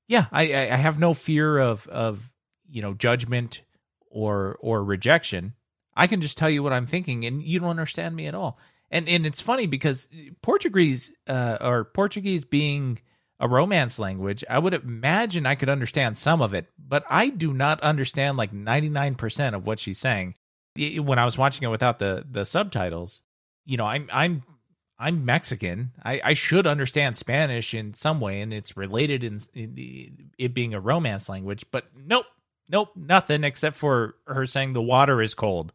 yeah, 0.08 0.26
I 0.32 0.52
I 0.52 0.72
I 0.72 0.76
have 0.76 0.98
no 0.98 1.14
fear 1.14 1.58
of 1.58 1.86
of 1.88 2.32
you 2.68 2.82
know 2.82 2.94
judgment 2.94 3.62
or 4.08 4.56
or 4.60 4.82
rejection. 4.82 5.54
I 5.96 6.06
can 6.06 6.20
just 6.20 6.38
tell 6.38 6.50
you 6.50 6.62
what 6.62 6.72
I'm 6.72 6.86
thinking, 6.86 7.24
and 7.24 7.42
you 7.42 7.60
don't 7.60 7.70
understand 7.70 8.14
me 8.14 8.26
at 8.26 8.34
all. 8.34 8.58
And 8.90 9.08
and 9.08 9.26
it's 9.26 9.40
funny 9.40 9.66
because 9.66 10.08
Portuguese 10.42 11.10
uh, 11.26 11.58
or 11.60 11.84
Portuguese 11.84 12.44
being 12.44 13.00
a 13.40 13.48
romance 13.48 13.98
language, 13.98 14.44
I 14.48 14.58
would 14.58 14.74
imagine 14.74 15.44
I 15.44 15.56
could 15.56 15.68
understand 15.68 16.16
some 16.16 16.40
of 16.40 16.54
it, 16.54 16.66
but 16.78 17.04
I 17.10 17.28
do 17.28 17.52
not 17.52 17.80
understand 17.80 18.36
like 18.38 18.52
99% 18.52 19.54
of 19.54 19.66
what 19.66 19.78
she's 19.78 19.98
saying. 19.98 20.34
When 20.76 21.18
I 21.18 21.24
was 21.24 21.36
watching 21.36 21.64
it 21.64 21.70
without 21.70 21.98
the 21.98 22.24
the 22.30 22.44
subtitles, 22.44 23.22
you 23.64 23.76
know, 23.76 23.86
I'm 23.86 24.08
I'm 24.12 24.42
I'm 24.98 25.24
Mexican. 25.24 25.92
I, 26.04 26.20
I 26.22 26.34
should 26.34 26.66
understand 26.66 27.16
Spanish 27.16 27.74
in 27.74 27.92
some 27.92 28.20
way, 28.20 28.40
and 28.40 28.52
it's 28.52 28.76
related 28.76 29.24
in, 29.24 29.38
in 29.54 29.74
the, 29.74 30.12
it 30.38 30.54
being 30.54 30.74
a 30.74 30.80
romance 30.80 31.28
language. 31.28 31.66
But 31.70 31.86
nope, 31.94 32.26
nope, 32.68 32.90
nothing 32.96 33.44
except 33.44 33.76
for 33.76 34.14
her 34.26 34.46
saying 34.46 34.72
the 34.72 34.82
water 34.82 35.20
is 35.20 35.34
cold. 35.34 35.72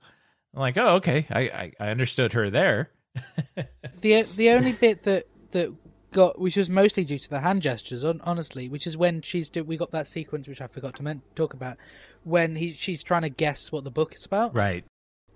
I'm 0.53 0.59
like, 0.61 0.77
oh, 0.77 0.95
okay, 0.95 1.25
I 1.29 1.39
I, 1.41 1.71
I 1.79 1.89
understood 1.89 2.33
her 2.33 2.49
there. 2.49 2.91
the 4.01 4.23
the 4.35 4.49
only 4.51 4.71
bit 4.73 5.03
that 5.03 5.25
that 5.51 5.73
got 6.11 6.39
which 6.39 6.57
was 6.57 6.69
mostly 6.69 7.03
due 7.05 7.19
to 7.19 7.29
the 7.29 7.39
hand 7.39 7.61
gestures 7.61 8.03
honestly 8.03 8.67
which 8.69 8.85
is 8.87 8.95
when 8.97 9.21
she's 9.21 9.49
do, 9.49 9.63
we 9.63 9.77
got 9.77 9.91
that 9.91 10.07
sequence 10.07 10.45
which 10.47 10.59
i 10.61 10.67
forgot 10.67 10.93
to 10.95 11.03
men- 11.03 11.21
talk 11.35 11.53
about 11.53 11.77
when 12.23 12.55
he 12.57 12.71
she's 12.73 13.01
trying 13.03 13.21
to 13.21 13.29
guess 13.29 13.71
what 13.71 13.83
the 13.85 13.91
book 13.91 14.13
is 14.13 14.25
about 14.25 14.53
Right. 14.55 14.83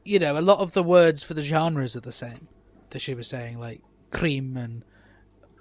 you 0.04 0.20
know 0.20 0.38
a 0.38 0.42
lot 0.42 0.60
of 0.60 0.72
the 0.74 0.84
words 0.84 1.22
for 1.24 1.34
the 1.34 1.42
genres 1.42 1.96
are 1.98 2.02
the 2.02 2.12
same 2.14 2.48
that 2.90 3.00
she 3.00 3.14
was 3.14 3.28
saying 3.28 3.58
like 3.60 3.82
cream 4.12 4.56
and 4.58 4.84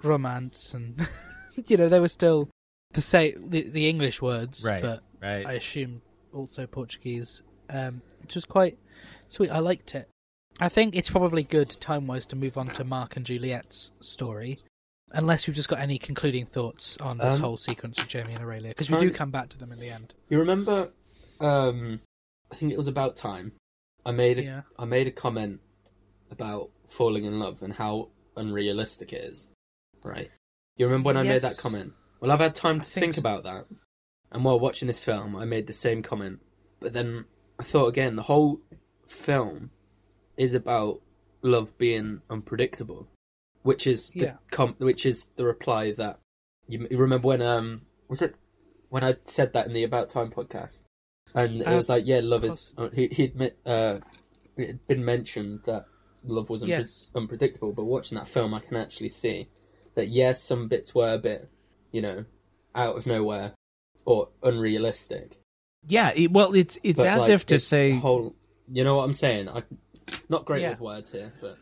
romance 0.03 0.73
and 0.73 1.07
you 1.67 1.77
know 1.77 1.89
they 1.89 1.99
were 1.99 2.07
still 2.07 2.49
the 2.93 3.01
say 3.01 3.35
the, 3.37 3.63
the 3.69 3.89
English 3.89 4.21
words, 4.21 4.63
Right. 4.65 4.81
but 4.81 5.01
Right. 5.21 5.45
I 5.45 5.53
assume 5.53 6.01
also 6.33 6.65
Portuguese, 6.67 7.41
um, 7.69 8.01
which 8.21 8.35
was 8.35 8.45
quite 8.45 8.77
sweet. 9.27 9.49
I 9.49 9.59
liked 9.59 9.95
it. 9.95 10.09
I 10.59 10.69
think 10.69 10.95
it's 10.95 11.09
probably 11.09 11.43
good 11.43 11.69
time 11.81 12.07
wise 12.07 12.25
to 12.27 12.35
move 12.35 12.57
on 12.57 12.67
to 12.67 12.83
Mark 12.83 13.15
and 13.17 13.25
Juliet's 13.25 13.91
story, 13.99 14.59
unless 15.11 15.47
you've 15.47 15.55
just 15.55 15.67
got 15.69 15.79
any 15.79 15.97
concluding 15.97 16.45
thoughts 16.45 16.97
on 16.97 17.17
this 17.17 17.35
Um, 17.35 17.41
whole 17.41 17.57
sequence 17.57 17.99
of 17.99 18.07
Jamie 18.07 18.33
and 18.33 18.43
Aurelia, 18.43 18.69
because 18.69 18.89
we 18.89 18.97
do 18.97 19.11
come 19.11 19.31
back 19.31 19.49
to 19.49 19.57
them 19.57 19.71
in 19.71 19.79
the 19.79 19.89
end. 19.89 20.13
You 20.29 20.39
remember? 20.39 20.91
Um, 21.41 21.99
I 22.51 22.55
think 22.55 22.71
it 22.71 22.77
was 22.77 22.87
about 22.87 23.15
time. 23.17 23.51
I 24.05 24.11
made 24.11 24.39
a 24.39 24.41
I 24.41 24.45
Yeah. 24.45 24.85
made 24.85 25.07
a 25.07 25.11
comment 25.11 25.59
about 26.31 26.69
falling 26.87 27.25
in 27.25 27.39
love 27.39 27.61
and 27.61 27.73
how 27.73 28.09
unrealistic 28.37 29.11
it 29.11 29.23
is. 29.25 29.47
Right? 30.03 30.29
You 30.77 30.85
remember 30.85 31.07
when 31.07 31.17
I 31.17 31.23
made 31.23 31.41
that 31.41 31.57
comment? 31.57 31.93
Well, 32.21 32.31
I've 32.31 32.39
had 32.39 32.55
time 32.55 32.77
I 32.77 32.83
to 32.83 32.89
think 32.89 33.03
think 33.03 33.15
so. 33.15 33.19
about 33.19 33.43
that, 33.43 33.65
and 34.31 34.45
while 34.45 34.59
watching 34.59 34.87
this 34.87 34.99
film, 35.01 35.35
I 35.35 35.43
made 35.45 35.67
the 35.67 35.73
same 35.73 36.01
comment. 36.01 36.39
But 36.79 36.93
then 36.93 37.25
I 37.59 37.63
thought 37.63 37.87
again, 37.87 38.15
the 38.15 38.23
whole 38.23 38.61
film 39.07 39.71
is 40.37 40.53
about 40.53 41.01
love 41.41 41.77
being 41.77 42.21
unpredictable, 42.29 43.07
which 43.63 43.87
is 43.87 44.11
the 44.11 44.25
Yeah. 44.25 44.37
com- 44.51 44.75
which 44.79 45.05
is 45.05 45.27
the 45.35 45.45
reply 45.45 45.91
that 45.93 46.19
you, 46.67 46.87
you 46.89 46.97
remember 46.97 47.27
when 47.27 47.41
um 47.41 47.81
was 48.07 48.21
it 48.21 48.35
when 48.89 49.03
I 49.03 49.15
said 49.25 49.53
that 49.53 49.67
in 49.67 49.73
the 49.73 49.83
About 49.83 50.09
Time 50.09 50.31
podcast, 50.31 50.83
and 51.33 51.61
it 51.61 51.67
Uh, 51.67 51.75
was 51.75 51.89
like, 51.89 52.05
yeah, 52.05 52.21
love 52.23 52.43
is. 52.45 52.73
uh, 52.77 52.89
He 52.89 53.07
he 53.07 53.25
admit 53.25 53.57
uh, 53.65 53.99
it 54.57 54.67
had 54.67 54.87
been 54.87 55.05
mentioned 55.05 55.61
that 55.65 55.85
love 56.23 56.49
was 56.49 56.63
unpre- 56.63 56.67
Yes. 56.69 57.07
unpredictable, 57.13 57.73
but 57.73 57.85
watching 57.85 58.17
that 58.17 58.27
film, 58.27 58.53
I 58.53 58.59
can 58.59 58.77
actually 58.77 59.09
see 59.09 59.49
that 59.95 60.07
yes, 60.07 60.41
some 60.41 60.67
bits 60.67 60.93
were 60.95 61.13
a 61.13 61.17
bit, 61.17 61.49
you 61.91 62.01
know, 62.01 62.25
out 62.73 62.95
of 62.97 63.05
nowhere 63.05 63.53
or 64.05 64.29
unrealistic. 64.43 65.37
Yeah. 65.87 66.11
It, 66.15 66.31
well, 66.31 66.53
it's 66.55 66.77
it's 66.83 66.97
But, 66.97 67.07
as 67.07 67.19
like, 67.21 67.29
if 67.31 67.45
to 67.47 67.59
say 67.59 67.91
whole. 67.91 68.35
You 68.71 68.83
know 68.83 68.95
what 68.95 69.03
I'm 69.03 69.13
saying? 69.13 69.49
I 69.49 69.63
not 70.29 70.45
great 70.45 70.61
Yeah. 70.61 70.71
with 70.71 70.79
words 70.81 71.11
here, 71.11 71.31
but 71.41 71.57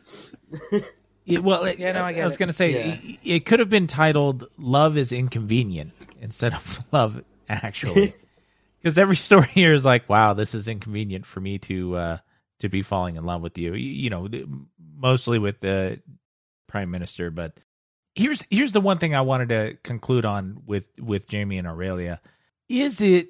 It, 1.26 1.42
well, 1.42 1.64
it, 1.64 1.78
Yeah, 1.78 1.92
no, 1.92 2.04
I 2.04 2.12
get 2.12 2.24
was 2.24 2.36
going 2.36 2.48
to 2.48 2.52
say 2.52 2.72
Yeah. 2.72 2.98
it, 3.02 3.18
it 3.24 3.46
could 3.46 3.58
have 3.60 3.70
been 3.70 3.86
titled 3.86 4.46
"Love 4.58 4.96
is 4.98 5.10
Inconvenient" 5.12 5.92
instead 6.20 6.52
of 6.52 6.84
"Love 6.92 7.22
Actually," 7.48 8.12
because 8.82 8.98
every 8.98 9.16
story 9.16 9.46
here 9.48 9.72
is 9.72 9.84
like, 9.86 10.08
"Wow, 10.08 10.34
this 10.34 10.54
is 10.54 10.68
inconvenient 10.68 11.24
for 11.24 11.40
me 11.40 11.58
to 11.60 11.96
uh, 11.96 12.18
to 12.60 12.68
be 12.68 12.82
falling 12.82 13.16
in 13.16 13.24
love 13.24 13.40
with 13.40 13.56
you." 13.56 13.72
You, 13.74 13.90
you 13.90 14.10
know, 14.10 14.28
mostly 14.96 15.38
with 15.38 15.60
the 15.60 16.00
prime 16.68 16.90
minister, 16.90 17.30
but 17.30 17.58
here's 18.14 18.44
here's 18.50 18.72
the 18.72 18.80
one 18.82 18.98
thing 18.98 19.14
I 19.14 19.22
wanted 19.22 19.48
to 19.48 19.78
conclude 19.82 20.26
on 20.26 20.62
with 20.66 20.84
with 21.00 21.26
Jamie 21.26 21.56
and 21.56 21.66
Aurelia: 21.66 22.20
is 22.68 23.00
it 23.00 23.28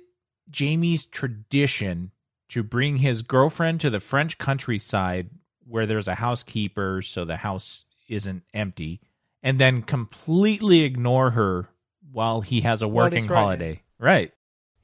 Jamie's 0.51 1.05
tradition 1.05 2.11
to 2.55 2.63
bring 2.63 2.99
his 2.99 3.23
girlfriend 3.23 3.81
to 3.81 3.91
the 3.91 3.99
French 3.99 4.39
countryside 4.39 5.29
where 5.67 5.87
there's 5.87 6.07
a 6.07 6.15
housekeeper 6.15 7.03
so 7.03 7.25
the 7.25 7.39
house 7.39 7.85
isn't 8.09 8.45
empty 8.55 9.01
and 9.43 9.59
then 9.59 9.83
completely 9.83 10.83
ignore 10.83 11.33
her 11.33 11.69
while 12.13 12.43
he 12.43 12.61
has 12.61 12.81
a 12.81 12.87
working 12.87 13.27
holiday. 13.27 13.83
Right. 13.99 14.31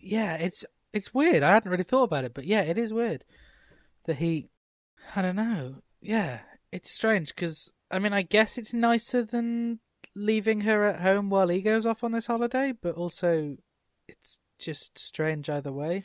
Yeah, 0.00 0.34
it's 0.34 0.64
it's 0.92 1.14
weird. 1.14 1.44
I 1.44 1.52
hadn't 1.52 1.70
really 1.70 1.84
thought 1.84 2.02
about 2.02 2.24
it, 2.24 2.34
but 2.34 2.44
yeah, 2.44 2.62
it 2.62 2.76
is 2.76 2.92
weird 2.92 3.24
that 4.06 4.16
he. 4.16 4.50
I 5.14 5.22
don't 5.22 5.36
know. 5.36 5.76
Yeah, 6.00 6.40
it's 6.72 6.90
strange 6.90 7.32
because 7.32 7.70
I 7.88 8.00
mean, 8.00 8.12
I 8.12 8.22
guess 8.22 8.58
it's 8.58 8.74
nicer 8.74 9.22
than 9.22 9.78
leaving 10.16 10.62
her 10.62 10.88
at 10.88 11.02
home 11.02 11.30
while 11.30 11.46
he 11.46 11.62
goes 11.62 11.86
off 11.86 12.02
on 12.02 12.10
this 12.10 12.26
holiday, 12.26 12.72
but 12.72 12.96
also 12.96 13.58
it's 14.08 14.38
just 14.58 14.98
strange 14.98 15.48
either 15.48 15.70
way. 15.70 16.02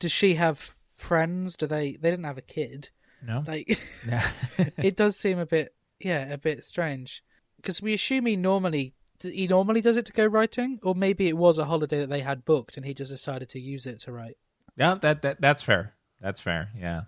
Does 0.00 0.10
she 0.10 0.34
have 0.34 0.74
friends? 0.98 1.56
Do 1.56 1.66
they? 1.66 1.92
They 2.00 2.10
didn't 2.10 2.26
have 2.26 2.36
a 2.38 2.42
kid. 2.42 2.90
No. 3.26 3.42
Like, 3.46 3.78
Yeah. 4.06 4.28
it 4.76 4.96
does 4.96 5.16
seem 5.16 5.38
a 5.38 5.46
bit, 5.46 5.74
yeah, 5.98 6.28
a 6.32 6.36
bit 6.38 6.62
strange 6.64 7.24
because 7.56 7.80
we 7.82 7.94
assume 7.94 8.26
he 8.26 8.36
normally 8.36 8.94
he 9.20 9.48
normally 9.48 9.80
does 9.80 9.96
it 9.96 10.06
to 10.06 10.12
go 10.12 10.26
writing, 10.26 10.78
or 10.84 10.94
maybe 10.94 11.26
it 11.28 11.36
was 11.36 11.58
a 11.58 11.64
holiday 11.64 11.98
that 12.00 12.08
they 12.10 12.20
had 12.20 12.44
booked 12.44 12.76
and 12.76 12.86
he 12.86 12.94
just 12.94 13.10
decided 13.10 13.48
to 13.48 13.58
use 13.60 13.84
it 13.86 13.98
to 14.00 14.12
write. 14.12 14.36
yeah, 14.76 14.94
that, 15.00 15.22
that 15.22 15.40
that's 15.40 15.62
fair. 15.62 15.94
That's 16.20 16.40
fair. 16.40 16.68
Yeah. 16.78 17.02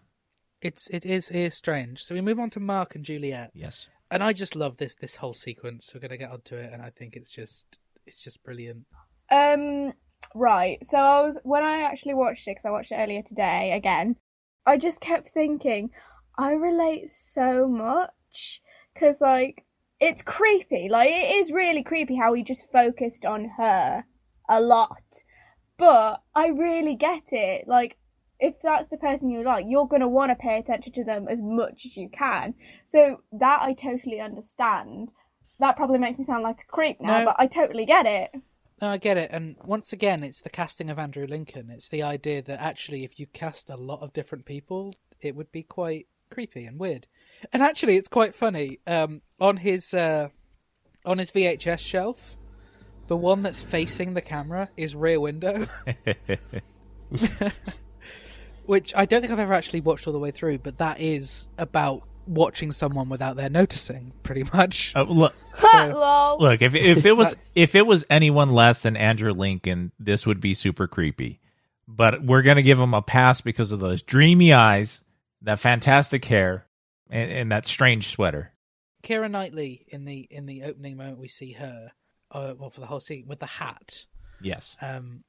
It's 0.60 0.88
it 0.88 1.06
is 1.06 1.30
it 1.30 1.36
is 1.38 1.54
strange. 1.54 2.02
So 2.02 2.14
we 2.14 2.20
move 2.20 2.40
on 2.40 2.50
to 2.50 2.60
Mark 2.60 2.94
and 2.96 3.04
Juliet, 3.04 3.50
Yes. 3.54 3.88
and 4.10 4.22
I 4.24 4.32
just 4.32 4.56
love 4.56 4.76
this 4.78 4.94
this 4.96 5.14
whole 5.16 5.34
sequence. 5.34 5.92
We're 5.94 6.00
gonna 6.00 6.16
get 6.16 6.30
onto 6.32 6.56
it, 6.56 6.72
and 6.72 6.82
I 6.82 6.90
think 6.90 7.14
it's 7.16 7.30
just 7.30 7.78
it's 8.06 8.22
just 8.22 8.42
brilliant. 8.42 8.86
Um, 9.30 9.92
right. 10.34 10.78
So 10.86 10.98
I 10.98 11.20
was 11.22 11.38
when 11.42 11.62
I 11.62 11.82
actually 11.82 12.14
watched 12.14 12.46
it 12.46 12.52
because 12.52 12.64
I 12.64 12.70
watched 12.70 12.92
it 12.92 12.96
earlier 12.96 13.22
today 13.22 13.72
again. 13.72 14.16
I 14.66 14.76
just 14.76 15.00
kept 15.00 15.30
thinking, 15.30 15.90
I 16.38 16.52
relate 16.52 17.10
so 17.10 17.66
much 17.68 18.62
because 18.94 19.20
like 19.20 19.64
it's 20.00 20.22
creepy. 20.22 20.88
Like 20.88 21.10
it 21.10 21.36
is 21.36 21.52
really 21.52 21.82
creepy 21.82 22.16
how 22.16 22.32
he 22.34 22.42
just 22.42 22.70
focused 22.72 23.24
on 23.24 23.50
her 23.56 24.04
a 24.48 24.60
lot. 24.60 25.22
But 25.76 26.22
I 26.34 26.48
really 26.48 26.94
get 26.94 27.32
it. 27.32 27.66
Like 27.66 27.96
if 28.38 28.60
that's 28.60 28.88
the 28.88 28.96
person 28.96 29.30
you 29.30 29.42
like, 29.42 29.66
you're 29.68 29.86
gonna 29.86 30.08
want 30.08 30.30
to 30.30 30.36
pay 30.36 30.58
attention 30.58 30.92
to 30.94 31.04
them 31.04 31.26
as 31.28 31.40
much 31.42 31.84
as 31.84 31.96
you 31.96 32.08
can. 32.08 32.54
So 32.88 33.22
that 33.32 33.60
I 33.62 33.74
totally 33.74 34.20
understand. 34.20 35.12
That 35.58 35.76
probably 35.76 35.98
makes 35.98 36.18
me 36.18 36.24
sound 36.24 36.42
like 36.42 36.60
a 36.60 36.72
creep 36.72 37.00
now, 37.02 37.18
No. 37.18 37.24
but 37.26 37.36
I 37.38 37.46
totally 37.46 37.84
get 37.84 38.06
it. 38.06 38.30
No, 38.80 38.88
I 38.88 38.96
get 38.96 39.18
it. 39.18 39.30
And 39.30 39.56
once 39.62 39.92
again, 39.92 40.24
it's 40.24 40.40
the 40.40 40.48
casting 40.48 40.88
of 40.88 40.98
Andrew 40.98 41.26
Lincoln. 41.26 41.70
It's 41.70 41.88
the 41.88 42.02
idea 42.02 42.40
that 42.42 42.60
actually, 42.60 43.04
if 43.04 43.20
you 43.20 43.26
cast 43.26 43.68
a 43.68 43.76
lot 43.76 44.00
of 44.00 44.12
different 44.12 44.46
people, 44.46 44.94
it 45.20 45.36
would 45.36 45.52
be 45.52 45.62
quite 45.62 46.06
creepy 46.30 46.64
and 46.64 46.78
weird. 46.78 47.06
And 47.52 47.62
actually, 47.62 47.96
it's 47.96 48.08
quite 48.08 48.34
funny. 48.34 48.80
Um, 48.86 49.20
on 49.38 49.58
his 49.58 49.92
uh, 49.92 50.28
on 51.04 51.18
his 51.18 51.30
VHS 51.30 51.80
shelf, 51.80 52.36
the 53.06 53.16
one 53.16 53.42
that's 53.42 53.60
facing 53.60 54.14
the 54.14 54.22
camera 54.22 54.70
is 54.76 54.94
Rear 54.94 55.20
Window, 55.20 55.66
which 58.64 58.94
I 58.94 59.04
don't 59.04 59.20
think 59.20 59.32
I've 59.32 59.38
ever 59.38 59.54
actually 59.54 59.80
watched 59.82 60.06
all 60.06 60.12
the 60.14 60.18
way 60.18 60.30
through. 60.30 60.58
But 60.58 60.78
that 60.78 61.00
is 61.00 61.48
about 61.58 62.04
watching 62.26 62.72
someone 62.72 63.08
without 63.08 63.36
their 63.36 63.48
noticing, 63.50 64.12
pretty 64.22 64.44
much. 64.52 64.94
Uh, 64.94 65.02
look, 65.02 65.34
Lol. 65.62 66.38
look. 66.38 66.62
If 66.62 66.74
if 66.74 67.04
it 67.06 67.16
was 67.16 67.34
if 67.54 67.74
it 67.74 67.86
was 67.86 68.04
anyone 68.10 68.52
less 68.52 68.82
than 68.82 68.96
Andrew 68.96 69.32
Lincoln, 69.32 69.92
this 69.98 70.26
would 70.26 70.40
be 70.40 70.54
super 70.54 70.86
creepy. 70.86 71.40
But 71.88 72.22
we're 72.24 72.42
gonna 72.42 72.62
give 72.62 72.78
him 72.78 72.94
a 72.94 73.02
pass 73.02 73.40
because 73.40 73.72
of 73.72 73.80
those 73.80 74.02
dreamy 74.02 74.52
eyes, 74.52 75.02
that 75.42 75.58
fantastic 75.58 76.24
hair, 76.24 76.66
and, 77.10 77.30
and 77.30 77.52
that 77.52 77.66
strange 77.66 78.08
sweater. 78.08 78.52
Keira 79.02 79.30
Knightley 79.30 79.86
in 79.88 80.04
the 80.04 80.28
in 80.30 80.46
the 80.46 80.62
opening 80.64 80.96
moment 80.96 81.18
we 81.18 81.28
see 81.28 81.52
her, 81.52 81.90
uh, 82.30 82.54
well 82.58 82.70
for 82.70 82.80
the 82.80 82.86
whole 82.86 83.00
scene 83.00 83.24
with 83.26 83.40
the 83.40 83.46
hat. 83.46 84.06
Yes. 84.40 84.76
Um, 84.80 85.24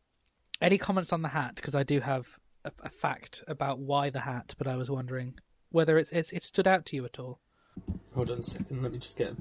any 0.62 0.78
comments 0.78 1.12
on 1.12 1.22
the 1.22 1.30
hat? 1.30 1.56
Because 1.56 1.74
I 1.76 1.84
do 1.84 2.00
have 2.00 2.28
a, 2.64 2.72
a 2.84 2.90
fact 2.90 3.44
about 3.48 3.80
why 3.80 4.10
the 4.10 4.20
hat, 4.20 4.54
but 4.58 4.68
I 4.68 4.76
was 4.76 4.90
wondering 4.92 5.36
whether 5.72 5.98
it's, 5.98 6.12
it's 6.12 6.32
it 6.32 6.44
stood 6.44 6.68
out 6.68 6.86
to 6.88 6.96
you 6.96 7.06
at 7.06 7.20
all. 7.20 7.40
hold 8.14 8.30
on 8.30 8.40
a 8.40 8.44
second. 8.44 8.82
Let 8.84 8.92
me 8.92 9.00
just 9.00 9.18
get. 9.18 9.36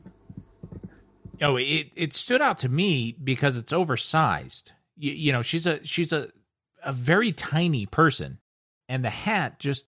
Oh, 1.43 1.57
it 1.57 1.89
it 1.95 2.13
stood 2.13 2.43
out 2.43 2.59
to 2.59 2.69
me 2.69 3.13
because 3.23 3.57
it's 3.57 3.73
oversized. 3.73 4.73
You, 4.97 5.13
you 5.13 5.33
know, 5.33 5.43
she's 5.43 5.67
a 5.67 5.85
she's 5.85 6.13
a 6.13 6.29
a 6.83 6.93
very 6.93 7.33
tiny 7.33 7.87
person, 7.87 8.39
and 8.89 9.05
the 9.05 9.11
hat 9.11 9.59
just 9.59 9.85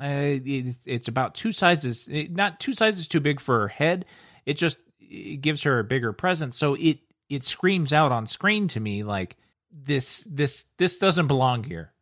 uh, 0.00 0.06
it, 0.44 0.76
it's 0.84 1.08
about 1.08 1.34
two 1.34 1.52
sizes, 1.52 2.08
eh, 2.10 2.26
not 2.30 2.58
two 2.60 2.72
sizes 2.72 3.06
too 3.06 3.20
big 3.20 3.40
for 3.40 3.60
her 3.60 3.68
head. 3.68 4.04
It 4.46 4.54
just 4.54 4.76
it 4.98 5.40
gives 5.40 5.62
her 5.62 5.78
a 5.78 5.84
bigger 5.84 6.12
presence, 6.12 6.56
so 6.56 6.74
it 6.74 6.98
it 7.28 7.44
screams 7.44 7.92
out 7.92 8.12
on 8.12 8.26
screen 8.26 8.68
to 8.68 8.80
me 8.80 9.02
like 9.02 9.36
this 9.72 10.24
this 10.28 10.64
this 10.78 10.98
doesn't 10.98 11.26
belong 11.26 11.64
here. 11.64 11.92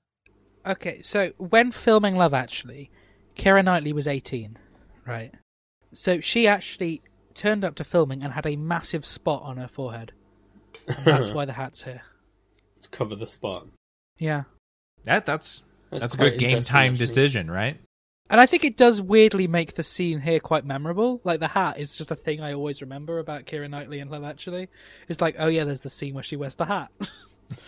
Okay, 0.67 1.03
so 1.03 1.33
when 1.39 1.73
filming 1.73 2.17
Love 2.17 2.35
Actually, 2.35 2.91
Keira 3.37 3.65
Knightley 3.65 3.93
was 3.93 4.09
eighteen, 4.09 4.59
right? 5.07 5.33
So 5.93 6.21
she 6.21 6.47
actually 6.47 7.03
turned 7.35 7.65
up 7.65 7.75
to 7.77 7.85
filming 7.85 8.23
and 8.23 8.33
had 8.33 8.47
a 8.47 8.57
massive 8.57 9.05
spot 9.07 9.43
on 9.43 9.57
her 9.57 9.69
forehead. 9.69 10.13
And 10.87 11.05
that's 11.05 11.31
why 11.35 11.45
the 11.45 11.53
hat's 11.53 11.83
here. 11.83 12.03
to 12.81 12.89
cover 12.89 13.15
the 13.15 13.27
spot. 13.27 13.67
Yeah. 14.19 14.45
That 15.05 15.27
that's 15.27 15.63
that's, 15.91 16.15
a 16.15 16.17
quite 16.17 16.33
good 16.33 16.39
game 16.39 16.63
time 16.63 16.93
actually. 16.93 17.07
decision, 17.07 17.51
right? 17.51 17.79
And 18.31 18.41
I 18.41 18.47
think 18.47 18.65
it 18.65 18.77
does 18.79 19.03
weirdly 19.03 19.47
make 19.47 19.75
the 19.75 19.83
scene 19.83 20.21
here 20.21 20.41
quite 20.41 20.65
memorable. 20.65 21.21
Like 21.23 21.41
the 21.41 21.49
hat 21.49 21.79
is 21.79 21.97
just 21.97 22.11
a 22.11 22.17
thing 22.17 22.41
I 22.41 22.55
always 22.55 22.81
remember 22.81 23.19
about 23.19 23.45
Keira 23.45 23.69
Knightley 23.69 23.99
and 23.99 24.11
Love 24.11 24.25
Actually. 24.25 24.69
It's 25.09 25.21
like, 25.21 25.37
oh 25.39 25.49
yeah, 25.49 25.65
there's 25.65 25.83
the 25.83 25.91
scene 25.91 26.15
where 26.15 26.23
she 26.23 26.37
wears 26.37 26.55
the 26.55 26.65
hat. 26.65 26.91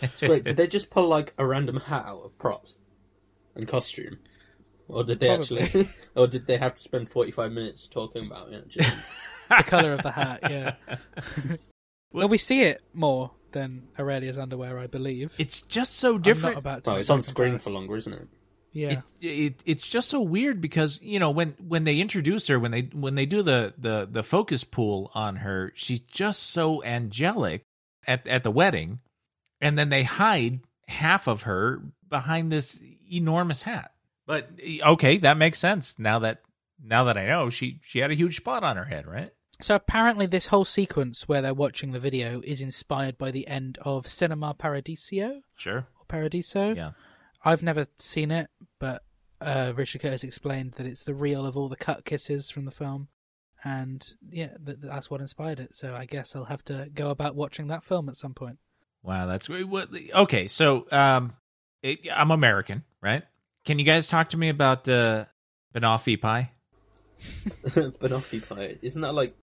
It's 0.01 0.23
great. 0.23 0.45
Did 0.45 0.57
they 0.57 0.67
just 0.67 0.89
pull 0.89 1.09
like 1.09 1.35
a 1.37 1.45
random 1.45 1.79
hat 1.79 2.07
out 2.07 2.23
of 2.25 2.39
props 2.39 2.79
and 3.55 3.69
costume, 3.69 4.19
or 4.89 5.05
did 5.05 5.21
they 5.21 5.37
Probably. 5.37 5.61
actually, 5.63 5.91
or 6.15 6.27
did 6.27 6.47
they 6.47 6.57
have 6.59 6.75
to 6.75 6.81
spend 6.81 7.09
forty-five 7.09 7.53
minutes 7.53 7.89
talking 7.89 8.27
about 8.27 8.53
it? 8.53 8.77
The 9.49 9.63
color 9.63 9.93
of 9.93 10.03
the 10.03 10.11
hat. 10.11 10.41
Yeah. 10.51 10.75
well, 12.13 12.29
we 12.29 12.39
see 12.39 12.63
it 12.63 12.83
more 12.95 13.31
than 13.53 13.89
Aurelia's 13.99 14.39
underwear, 14.39 14.79
I 14.79 14.87
believe. 14.87 15.35
It's 15.39 15.61
just 15.61 15.97
so 15.97 16.17
different. 16.17 16.57
about 16.57 16.85
to 16.85 16.93
Oh, 16.93 16.95
it's 16.97 17.11
on 17.11 17.23
screen 17.23 17.59
for 17.59 17.69
longer, 17.71 17.95
isn't 17.97 18.13
it? 18.13 18.29
Yeah. 18.73 19.03
it, 19.21 19.27
it 19.29 19.63
it's 19.67 19.87
just 19.87 20.09
so 20.09 20.21
weird 20.21 20.61
because 20.61 21.01
you 21.01 21.21
know 21.21 21.31
when 21.31 21.55
when 21.65 21.85
they 21.85 22.01
introduce 22.01 22.49
her 22.49 22.59
when 22.59 22.73
they 22.73 22.83
when 22.93 23.15
they 23.15 23.25
do 23.25 23.43
the 23.43 23.73
the 23.79 24.09
the 24.11 24.25
focus 24.25 24.65
pull 24.65 25.13
on 25.15 25.37
her 25.37 25.71
she's 25.77 26.01
just 26.01 26.43
so 26.43 26.83
angelic 26.83 27.63
at 28.05 28.27
at 28.27 28.43
the 28.43 28.51
wedding 28.51 28.99
and 29.61 29.79
then 29.79 29.91
they 29.91 30.03
hide 30.03 30.59
half 30.89 31.29
of 31.29 31.43
her 31.43 31.83
behind 32.09 32.51
this 32.51 32.81
enormous 33.13 33.63
hat 33.63 33.93
but 34.27 34.49
okay 34.87 35.19
that 35.19 35.37
makes 35.37 35.59
sense 35.59 35.95
now 35.99 36.19
that 36.19 36.43
now 36.83 37.05
that 37.05 37.17
I 37.17 37.27
know 37.27 37.51
she 37.51 37.81
she 37.83 37.99
had 38.01 38.11
a 38.11 38.15
huge 38.15 38.37
spot 38.37 38.65
on 38.65 38.77
her 38.77 38.85
head 38.85 39.07
right 39.07 39.33
So 39.61 39.75
apparently, 39.77 40.27
this 40.27 40.47
whole 40.49 40.65
sequence 40.65 41.29
where 41.29 41.41
they're 41.43 41.55
watching 41.55 41.93
the 41.93 42.01
video 42.01 42.41
is 42.45 42.61
inspired 42.61 43.17
by 43.17 43.31
the 43.31 43.47
end 43.47 43.79
of 43.83 44.09
Cinema 44.09 44.55
Paradiso 44.55 45.43
sure 45.57 45.87
or 45.99 46.05
Paradiso. 46.09 46.75
yeah 46.75 46.93
I've 47.47 47.63
never 47.63 47.87
seen 47.99 48.31
it, 48.31 48.49
but 48.79 49.03
uh, 49.41 49.75
Richard 49.77 50.01
Curtis 50.01 50.25
explained 50.25 50.73
that 50.73 50.87
it's 50.87 51.05
the 51.05 51.13
reel 51.13 51.45
of 51.45 51.59
all 51.59 51.69
the 51.69 51.77
cut 51.77 52.07
kisses 52.07 52.51
from 52.51 52.65
the 52.65 52.71
film, 52.71 53.09
and 53.63 54.15
yeah, 54.31 54.57
th- 54.65 54.79
that's 54.81 55.11
what 55.11 55.21
inspired 55.21 55.61
it. 55.61 55.75
So 55.75 55.95
I 55.95 56.07
guess 56.07 56.35
I'll 56.35 56.47
have 56.47 56.65
to 56.65 56.89
go 56.95 57.11
about 57.11 57.35
watching 57.37 57.67
that 57.69 57.85
film 57.85 58.09
at 58.09 58.17
some 58.17 58.33
point. 58.33 58.57
Wow, 59.03 59.27
that's 59.27 59.49
great. 59.49 59.67
Okay, 60.15 60.49
so 60.49 60.87
um, 60.91 61.35
it, 61.83 61.99
I'm 62.11 62.31
American, 62.31 62.83
right? 63.03 63.25
Can 63.65 63.79
you 63.79 63.85
guys 63.85 64.09
talk 64.09 64.31
to 64.31 64.37
me 64.37 64.49
about 64.49 64.89
uh, 64.89 65.25
banoffee 65.75 66.21
pie? 66.21 66.51
Banoffee 67.65 68.47
pie. 68.47 68.77
Isn't 68.83 69.03
that 69.03 69.15
like? 69.15 69.35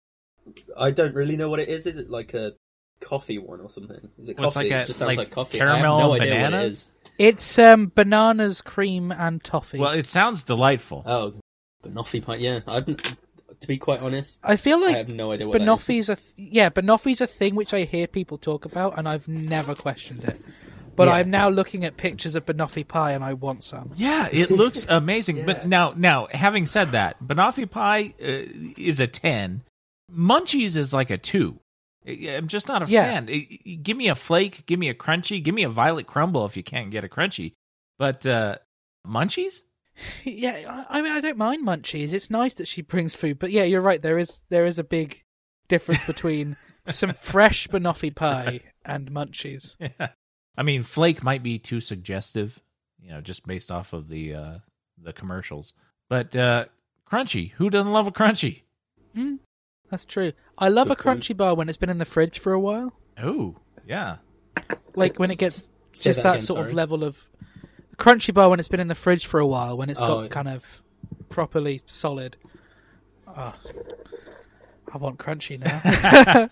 I 0.77 0.91
don't 0.91 1.13
really 1.15 1.37
know 1.37 1.49
what 1.49 1.59
it 1.59 1.69
is. 1.69 1.87
Is 1.87 1.97
it 1.97 2.09
like 2.09 2.33
a 2.33 2.53
coffee 2.99 3.37
one 3.37 3.59
or 3.61 3.69
something? 3.69 4.09
Is 4.19 4.29
it 4.29 4.37
Well, 4.37 4.51
coffee? 4.51 4.69
like 4.69 4.71
a- 4.79 4.81
it 4.81 4.85
just 4.87 4.99
sounds 4.99 5.07
like 5.09 5.17
like, 5.17 5.31
coffee. 5.31 5.57
caramel 5.57 5.75
I 5.75 5.99
have 6.01 6.07
no 6.09 6.13
and 6.13 6.21
idea 6.21 6.33
what 6.35 6.41
it 6.41 6.45
bananas? 6.51 6.73
is. 6.73 6.87
It's 7.17 7.59
um, 7.59 7.91
bananas, 7.95 8.61
cream, 8.61 9.11
and 9.11 9.43
toffee. 9.43 9.79
Well, 9.79 9.91
it 9.93 10.07
sounds 10.07 10.43
delightful. 10.43 11.03
Oh, 11.05 11.33
banoffee 11.83 12.23
pie. 12.23 12.35
Yeah, 12.35 12.59
I've. 12.67 12.85
To 13.59 13.67
be 13.67 13.77
quite 13.77 14.01
honest, 14.01 14.39
I 14.43 14.55
feel 14.55 14.79
like 14.79 14.89
I 14.89 14.97
like 14.97 15.07
have 15.07 15.15
no 15.15 15.31
idea 15.31 15.47
what 15.47 15.53
that 15.59 15.61
is. 15.61 15.67
banoffee's 15.67 16.09
a 16.09 16.15
th- 16.15 16.27
yeah, 16.35 16.69
banoffee's 16.71 17.21
a 17.21 17.27
thing 17.27 17.53
which 17.53 17.75
I 17.75 17.83
hear 17.83 18.07
people 18.07 18.39
talk 18.39 18.65
about, 18.65 18.97
and 18.97 19.07
I've 19.07 19.27
never 19.27 19.75
questioned 19.75 20.23
it. 20.23 20.35
But 20.95 21.07
Yeah. 21.07 21.13
I'm 21.15 21.29
now 21.29 21.49
looking 21.49 21.85
at 21.85 21.97
pictures 21.97 22.35
of 22.35 22.45
banoffee 22.45 22.87
pie, 22.87 23.11
and 23.13 23.23
I 23.23 23.33
want 23.33 23.63
some. 23.63 23.91
yeah, 23.95 24.27
it 24.31 24.51
looks 24.51 24.85
amazing. 24.89 25.45
But 25.45 25.67
now, 25.67 25.93
now, 25.95 26.27
having 26.31 26.65
said 26.65 26.91
that, 26.91 27.17
banoffee 27.23 27.69
pie 27.69 28.13
uh, 28.21 28.73
is 28.77 28.99
a 28.99 29.07
ten. 29.07 29.63
Munchies 30.13 30.75
is 30.77 30.93
like 30.93 31.09
a 31.09 31.17
two. 31.17 31.59
I'm 32.07 32.47
just 32.47 32.67
not 32.67 32.81
a 32.81 32.87
Yeah. 32.91 33.03
fan. 33.03 33.29
Give 33.83 33.95
me 33.95 34.09
a 34.09 34.15
flake, 34.15 34.65
give 34.65 34.79
me 34.79 34.89
a 34.89 34.93
Crunchie, 34.93 35.41
give 35.43 35.53
me 35.55 35.63
a 35.63 35.69
violet 35.69 36.07
crumble 36.07 36.45
if 36.45 36.57
you 36.57 36.63
can't 36.63 36.89
get 36.91 37.03
a 37.03 37.07
Crunchie. 37.07 37.53
But 37.99 38.25
uh, 38.25 38.55
munchies? 39.07 39.61
yeah, 40.23 40.83
I 40.89 40.97
I 40.97 41.01
mean, 41.01 41.11
I 41.11 41.21
don't 41.21 41.37
mind 41.37 41.65
munchies. 41.65 42.11
It's 42.13 42.29
nice 42.31 42.55
that 42.55 42.67
she 42.67 42.81
brings 42.81 43.13
food, 43.13 43.37
but 43.39 43.51
yeah, 43.51 43.63
you're 43.63 43.81
right. 43.81 44.01
There 44.01 44.17
is 44.17 44.43
there 44.49 44.65
is 44.65 44.79
a 44.79 44.83
big 44.83 45.23
difference 45.67 46.05
between 46.05 46.57
some 46.87 47.13
fresh 47.13 47.67
banoffee 47.67 48.13
pie 48.15 48.61
and 48.83 49.11
munchies. 49.11 49.75
I 50.57 50.63
mean, 50.63 50.83
flake 50.83 51.23
might 51.23 51.43
be 51.43 51.57
too 51.59 51.79
suggestive, 51.81 52.59
you 53.01 53.11
know, 53.11 53.21
just 53.21 53.45
based 53.47 53.71
off 53.71 53.93
of 53.93 54.07
the 54.09 54.33
uh, 54.35 54.57
the 55.01 55.13
commercials. 55.13 55.73
But 56.09 56.35
uh, 56.35 56.65
Crunchie, 57.09 57.51
who 57.53 57.69
doesn't 57.69 57.91
love 57.91 58.07
a 58.07 58.11
Crunchie? 58.11 58.61
Mm, 59.15 59.39
that's 59.89 60.05
true. 60.05 60.33
I 60.57 60.67
love 60.67 60.87
Good 60.89 60.99
a 60.99 61.03
point. 61.03 61.21
Crunchie 61.21 61.37
bar 61.37 61.55
when 61.55 61.69
it's 61.69 61.77
been 61.77 61.89
in 61.89 61.97
the 61.99 62.05
fridge 62.05 62.37
for 62.39 62.51
a 62.53 62.59
while. 62.59 62.93
Oh, 63.21 63.55
yeah. 63.87 64.17
Like 64.95 65.13
Say- 65.13 65.17
when 65.17 65.31
it 65.31 65.37
gets 65.37 65.69
say 65.93 66.09
just 66.11 66.23
that, 66.23 66.35
again, 66.35 66.41
sort 66.45 66.67
of 66.67 66.73
level 66.73 67.03
of 67.03 67.27
Crunchie 67.97 68.33
bar 68.33 68.49
when 68.49 68.59
it's 68.59 68.67
been 68.69 68.79
in 68.79 68.87
the 68.89 68.95
fridge 68.95 69.25
for 69.25 69.39
a 69.39 69.47
while 69.47 69.77
when 69.77 69.89
it's 69.89 70.01
Oh, 70.01 70.07
got 70.07 70.21
yeah. 70.23 70.27
kind 70.29 70.47
of 70.49 70.81
properly 71.29 71.81
solid. 71.85 72.35
Ah, 73.27 73.55
I 74.93 74.97
want 74.97 75.17
Crunchie 75.17 75.59
now. 75.59 76.49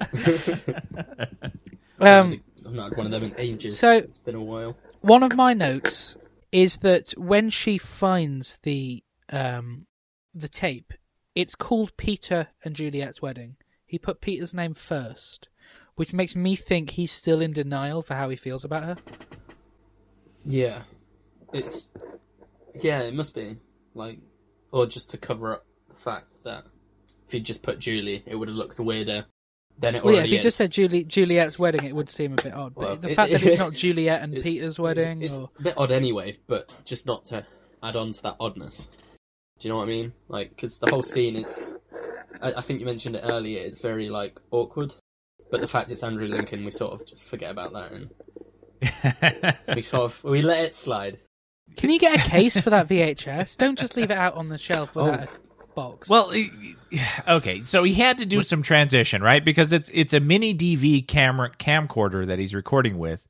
um, 2.00 2.42
I'm 2.70 2.76
not 2.76 2.90
had 2.90 2.98
one 2.98 3.06
of 3.08 3.12
them 3.12 3.24
in 3.24 3.36
ages. 3.38 3.80
so- 3.80 3.94
it's 3.94 4.18
been 4.18 4.36
a 4.36 4.44
while. 4.44 4.78
one 5.02 5.24
of 5.24 5.36
my 5.36 5.54
notes 5.54 6.18
is 6.52 6.78
that 6.78 7.12
when 7.18 7.50
she 7.50 7.78
finds 7.78 8.58
the 8.64 9.04
um, 9.32 9.86
the 10.34 10.50
tape, 10.50 10.94
it's 11.36 11.56
called 11.56 11.96
Peter 11.98 12.48
and 12.64 12.76
Juliet's 12.76 13.22
wedding. 13.22 13.56
He 13.86 13.98
put 14.00 14.22
Peter's 14.22 14.54
name 14.54 14.74
first, 14.74 15.50
which 15.96 16.14
makes 16.14 16.36
me 16.36 16.56
think 16.56 16.92
he's 16.92 17.12
still 17.12 17.42
in 17.42 17.54
denial 17.54 18.02
for 18.02 18.16
how 18.16 18.30
he 18.30 18.36
feels 18.36 18.64
about 18.64 18.84
her. 18.84 18.96
Yeah, 20.46 20.84
it's 21.54 21.92
yeah, 22.82 23.02
it 23.02 23.14
must 23.14 23.36
be 23.36 23.58
like, 23.94 24.20
or 24.72 24.86
just 24.86 25.10
to 25.12 25.18
cover 25.18 25.54
up 25.54 25.66
the 25.88 25.96
fact 25.96 26.44
that 26.44 26.66
if 27.28 27.34
you 27.34 27.40
just 27.40 27.62
put 27.64 27.80
Julie, 27.80 28.24
it 28.26 28.36
would 28.36 28.48
have 28.48 28.58
looked 28.58 28.80
weirder 28.80 29.26
than 29.80 29.96
it 29.96 30.04
Well, 30.04 30.14
yeah, 30.16 30.22
if 30.24 30.30
you 30.30 30.38
is. 30.38 30.44
just 30.44 30.58
said 30.58 30.72
Julie, 30.72 31.04
Juliet's 31.06 31.58
wedding, 31.58 31.86
it 31.86 31.96
would 31.96 32.10
seem 32.10 32.34
a 32.34 32.42
bit 32.42 32.54
odd. 32.54 32.76
But 32.76 32.82
Well, 32.84 32.96
the 32.98 33.12
it- 33.12 33.16
fact 33.16 33.32
that 33.32 33.44
it's 33.44 33.58
not 33.60 33.74
Juliet 33.84 34.22
and 34.22 34.34
It's- 34.34 34.44
Peter's 34.46 34.80
wedding, 34.80 35.22
it's, 35.22 35.38
or 35.38 35.50
a 35.60 35.62
bit 35.64 35.74
odd 35.78 35.92
anyway, 35.92 36.38
but 36.48 36.74
just 36.86 37.06
not 37.06 37.26
to 37.26 37.46
add 37.82 37.96
on 37.96 38.12
to 38.12 38.24
that 38.24 38.36
oddness. 38.40 38.88
Do 39.60 39.68
you 39.68 39.74
know 39.74 39.78
what 39.78 39.84
I 39.84 39.88
mean? 39.88 40.14
Like, 40.28 40.50
because 40.50 40.80
the 40.80 40.90
whole 40.90 41.04
scene, 41.04 41.36
it's. 41.36 41.62
I, 42.42 42.54
I 42.54 42.62
think 42.62 42.80
you 42.80 42.86
mentioned 42.86 43.16
it 43.18 43.24
earlier. 43.26 43.60
It's 43.62 43.80
very 43.80 44.10
like 44.10 44.40
awkward, 44.52 44.94
but 45.52 45.60
the 45.62 45.68
fact 45.68 45.92
it's 45.92 46.04
Andrew 46.04 46.28
Lincoln, 46.28 46.64
we 46.64 46.72
sort 46.72 46.94
of 46.94 47.06
just 47.06 47.24
forget 47.26 47.52
about 47.52 47.74
that 47.74 47.92
and 47.92 48.10
we 49.76 49.82
sort 49.82 50.04
of 50.06 50.24
we 50.24 50.42
let 50.42 50.64
it 50.66 50.74
slide. 50.74 51.18
can 51.76 51.90
you 51.90 52.00
get 52.00 52.26
a 52.26 52.30
case 52.30 52.60
for 52.60 52.70
that 52.70 52.88
VHS? 52.88 53.58
Don't 53.58 53.78
just 53.78 53.98
leave 53.98 54.12
it 54.12 54.18
out 54.18 54.36
on 54.36 54.48
the 54.50 54.58
shelf 54.58 54.96
oh, 54.96 55.04
without 55.12 55.28
Oh. 55.30 55.49
A 55.80 55.90
box. 55.92 56.10
well, 56.10 56.32
i- 56.32 56.50
i- 56.94 57.34
okay, 57.36 57.64
so 57.64 57.84
he 57.84 57.94
had 57.94 58.18
to 58.20 58.26
do 58.26 58.44
some 58.44 58.62
transition, 58.62 59.22
right? 59.22 59.44
Because 59.44 59.74
it's 59.74 59.90
it's 59.94 60.14
a 60.14 60.20
mini 60.20 60.54
DV 60.56 61.08
camera 61.08 61.52
camcorder 61.58 62.28
that 62.28 62.40
he's 62.40 62.54
recording 62.54 62.98
with. 62.98 63.22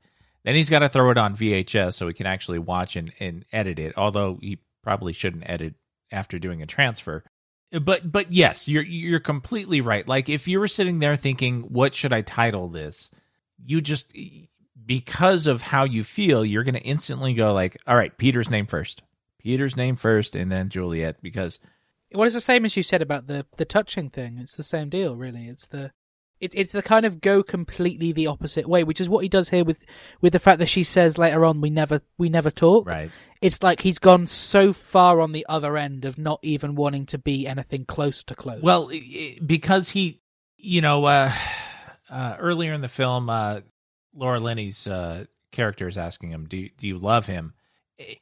Then 0.44 0.54
he's 0.54 0.70
got 0.70 0.78
to 0.78 0.88
throw 0.88 1.10
it 1.10 1.18
on 1.18 1.36
VHS 1.36 1.94
so 1.94 2.08
he 2.08 2.14
can 2.14 2.26
actually 2.26 2.58
watch 2.58 2.96
and, 2.96 3.12
and 3.20 3.44
edit 3.52 3.78
it. 3.78 3.92
Although 3.98 4.38
he 4.40 4.58
probably 4.82 5.12
shouldn't 5.12 5.48
edit 5.48 5.74
after 6.10 6.38
doing 6.38 6.62
a 6.62 6.66
transfer. 6.66 7.22
But 7.70 8.10
but 8.10 8.32
yes, 8.32 8.66
you're 8.66 8.82
you're 8.82 9.20
completely 9.20 9.80
right. 9.80 10.06
Like 10.08 10.28
if 10.28 10.48
you 10.48 10.58
were 10.58 10.66
sitting 10.66 10.98
there 10.98 11.14
thinking, 11.16 11.62
what 11.62 11.94
should 11.94 12.12
I 12.12 12.22
title 12.22 12.68
this? 12.68 13.10
You 13.64 13.80
just 13.80 14.10
because 14.86 15.46
of 15.46 15.62
how 15.62 15.84
you 15.84 16.02
feel, 16.02 16.44
you're 16.44 16.64
going 16.64 16.74
to 16.74 16.80
instantly 16.80 17.34
go 17.34 17.52
like, 17.52 17.76
all 17.86 17.94
right, 17.96 18.16
Peter's 18.16 18.50
name 18.50 18.66
first. 18.66 19.02
Peter's 19.38 19.76
name 19.76 19.96
first 19.96 20.34
and 20.34 20.50
then 20.50 20.68
Juliet 20.68 21.22
because 21.22 21.58
Well, 22.12 22.24
it's 22.24 22.34
the 22.34 22.40
same 22.40 22.64
as 22.64 22.76
you 22.76 22.82
said 22.82 23.02
about 23.02 23.26
the 23.26 23.46
the 23.56 23.64
touching 23.64 24.10
thing. 24.10 24.38
It's 24.38 24.56
the 24.56 24.62
same 24.62 24.88
deal, 24.88 25.16
really. 25.16 25.46
It's 25.46 25.66
the 25.66 25.92
it's 26.40 26.54
it's 26.54 26.72
the 26.72 26.82
kind 26.82 27.06
of 27.06 27.20
go 27.20 27.42
completely 27.42 28.12
the 28.12 28.26
opposite 28.26 28.68
way, 28.68 28.82
which 28.82 29.00
is 29.00 29.08
what 29.08 29.22
he 29.22 29.28
does 29.28 29.50
here 29.50 29.64
with 29.64 29.84
with 30.20 30.32
the 30.32 30.38
fact 30.38 30.58
that 30.58 30.68
she 30.68 30.82
says 30.82 31.18
later 31.18 31.44
on 31.44 31.60
we 31.60 31.70
never 31.70 32.00
we 32.18 32.28
never 32.28 32.50
talk. 32.50 32.86
right. 32.88 33.10
It's 33.40 33.62
like 33.62 33.80
he's 33.80 33.98
gone 33.98 34.26
so 34.26 34.72
far 34.72 35.20
on 35.20 35.32
the 35.32 35.46
other 35.48 35.76
end 35.76 36.04
of 36.04 36.18
not 36.18 36.40
even 36.42 36.74
wanting 36.74 37.06
to 37.06 37.18
be 37.18 37.46
anything 37.46 37.84
close 37.86 38.22
to 38.24 38.34
close. 38.34 38.60
Well, 38.60 38.90
because 39.46 39.88
he, 39.88 40.20
you 40.58 40.82
know, 40.82 41.06
uh, 41.06 41.32
uh, 42.10 42.36
earlier 42.38 42.74
in 42.74 42.82
the 42.82 42.88
film, 42.88 43.30
uh, 43.30 43.60
Laura 44.14 44.40
Linney's 44.40 44.86
uh, 44.86 45.24
character 45.52 45.88
is 45.88 45.96
asking 45.96 46.30
him, 46.30 46.46
"Do 46.48 46.68
do 46.76 46.86
you 46.86 46.98
love 46.98 47.26
him?" 47.26 47.54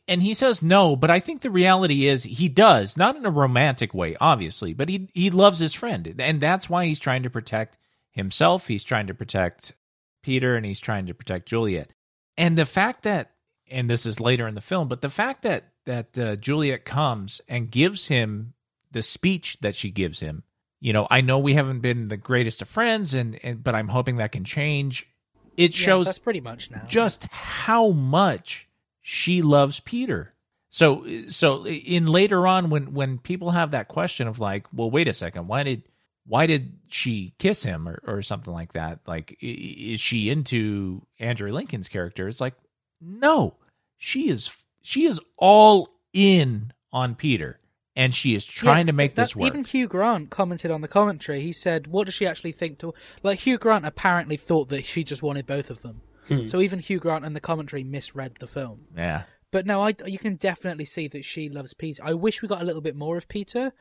And 0.09 0.23
he 0.23 0.35
says 0.35 0.63
no, 0.63 0.97
but 0.97 1.11
I 1.11 1.21
think 1.21 1.43
the 1.43 1.51
reality 1.51 2.07
is 2.07 2.25
he 2.25 2.49
does, 2.49 2.97
not 2.97 3.17
in 3.17 3.25
a 3.27 3.31
romantic 3.31 3.95
way, 3.95 4.17
obviously, 4.21 4.73
but 4.75 4.89
he 4.89 5.09
he 5.15 5.31
loves 5.31 5.59
his 5.61 5.75
friend, 5.75 6.15
and 6.19 6.41
that's 6.41 6.69
why 6.69 6.87
he's 6.87 6.99
trying 6.99 7.23
to 7.23 7.31
protect 7.31 7.77
himself. 8.11 8.67
He's 8.67 8.85
trying 8.85 9.07
to 9.07 9.15
protect 9.15 9.75
Peter, 10.23 10.57
and 10.57 10.67
he's 10.67 10.81
trying 10.81 11.07
to 11.07 11.15
protect 11.15 11.49
Juliet. 11.49 11.93
And 12.37 12.59
the 12.59 12.65
fact 12.65 13.03
that, 13.05 13.33
and 13.71 13.89
this 13.89 14.05
is 14.07 14.21
later 14.21 14.49
in 14.49 14.55
the 14.55 14.61
film, 14.61 14.89
but 14.89 15.01
the 15.01 15.09
fact 15.09 15.43
that 15.43 15.65
that 15.87 16.19
uh, 16.19 16.37
Juliet 16.37 16.85
comes 16.85 17.41
and 17.49 17.71
gives 17.71 18.09
him 18.09 18.55
the 18.91 19.03
speech 19.03 19.59
that 19.61 19.75
she 19.75 19.91
gives 19.91 20.21
him. 20.21 20.43
You 20.81 20.93
know, 20.93 21.09
I 21.11 21.23
know 21.23 21.39
we 21.39 21.55
haven't 21.55 21.81
been 21.81 22.07
the 22.09 22.17
greatest 22.17 22.63
of 22.63 22.69
friends, 22.69 23.13
and, 23.15 23.39
and 23.45 23.63
but 23.65 23.75
I'm 23.75 23.89
hoping 23.89 24.17
that 24.17 24.33
can 24.33 24.45
change. 24.45 25.09
It 25.57 25.73
Yeah, 25.79 25.85
shows 25.85 26.19
pretty 26.19 26.41
much 26.41 26.71
now. 26.71 26.85
just 26.89 27.25
how 27.33 27.91
much 27.91 28.68
she 29.11 29.41
loves 29.41 29.81
Peter. 29.81 30.31
So 30.69 31.03
so 31.29 31.67
in 31.67 32.05
later 32.05 32.47
on 32.47 32.69
when 32.69 32.93
when 32.93 33.17
people 33.17 33.53
have 33.53 33.71
that 33.71 33.89
question 33.89 34.29
of 34.29 34.39
like, 34.39 34.67
well, 34.71 34.91
wait 34.91 35.09
a 35.09 35.15
second, 35.15 35.49
why 35.49 35.63
did 35.63 35.83
why 36.27 36.47
did 36.47 36.75
she 36.89 37.33
kiss 37.39 37.63
him 37.63 37.89
or, 37.89 38.03
or 38.07 38.21
something 38.21 38.53
like 38.53 38.75
that? 38.75 39.01
Like, 39.07 39.35
is 39.41 39.99
she 39.99 40.29
into 40.29 41.01
Andrew 41.19 41.51
Lincoln's 41.53 41.89
character? 41.89 42.29
It's 42.29 42.39
like, 42.39 42.53
no, 43.01 43.55
she 43.97 44.29
is 44.29 44.55
she 44.83 45.07
is 45.07 45.19
all 45.39 45.89
in 46.13 46.71
on 46.93 47.15
Peter, 47.15 47.59
and 47.97 48.15
she 48.15 48.35
is 48.35 48.45
trying 48.45 48.89
Yeah, 48.89 48.91
to 48.91 48.97
make 48.97 49.15
that- 49.15 49.23
this 49.23 49.35
work. 49.37 49.47
Even 49.47 49.65
Hugh 49.65 49.89
Grant 49.89 50.29
commented 50.29 50.71
on 50.71 50.83
the 50.83 50.89
commentary. 50.89 51.41
He 51.41 51.55
said, 51.55 51.87
"What 51.87 52.05
does 52.05 52.15
she 52.15 52.27
actually 52.27 52.53
think?" 52.53 52.79
To 52.81 52.93
like 53.23 53.39
Hugh 53.39 53.57
Grant 53.57 53.87
apparently 53.87 54.37
thought 54.37 54.69
that 54.69 54.85
she 54.85 55.03
just 55.03 55.23
wanted 55.23 55.47
both 55.47 55.71
of 55.71 55.81
them. 55.81 56.03
Hmm. 56.29 56.47
So 56.47 56.61
even 56.61 56.79
Hugh 56.79 56.99
Grant 56.99 57.25
and 57.25 57.35
the 57.35 57.41
commentary 57.41 57.85
misread 57.85 58.37
the 58.39 58.47
film. 58.47 58.87
Yeah. 58.97 59.25
But 59.51 59.67
no, 59.67 59.83
I 59.83 59.95
you 60.07 60.19
can 60.19 60.37
definitely 60.37 60.85
see 60.85 61.09
that 61.09 61.25
she 61.25 61.49
loves 61.49 61.75
Peter. 61.75 62.03
I 62.05 62.15
wish 62.15 62.43
we 62.43 62.49
got 62.49 62.61
a 62.61 62.65
little 62.65 62.83
bit 62.83 62.97
more 62.97 63.17
of 63.17 63.29
Peter, 63.29 63.73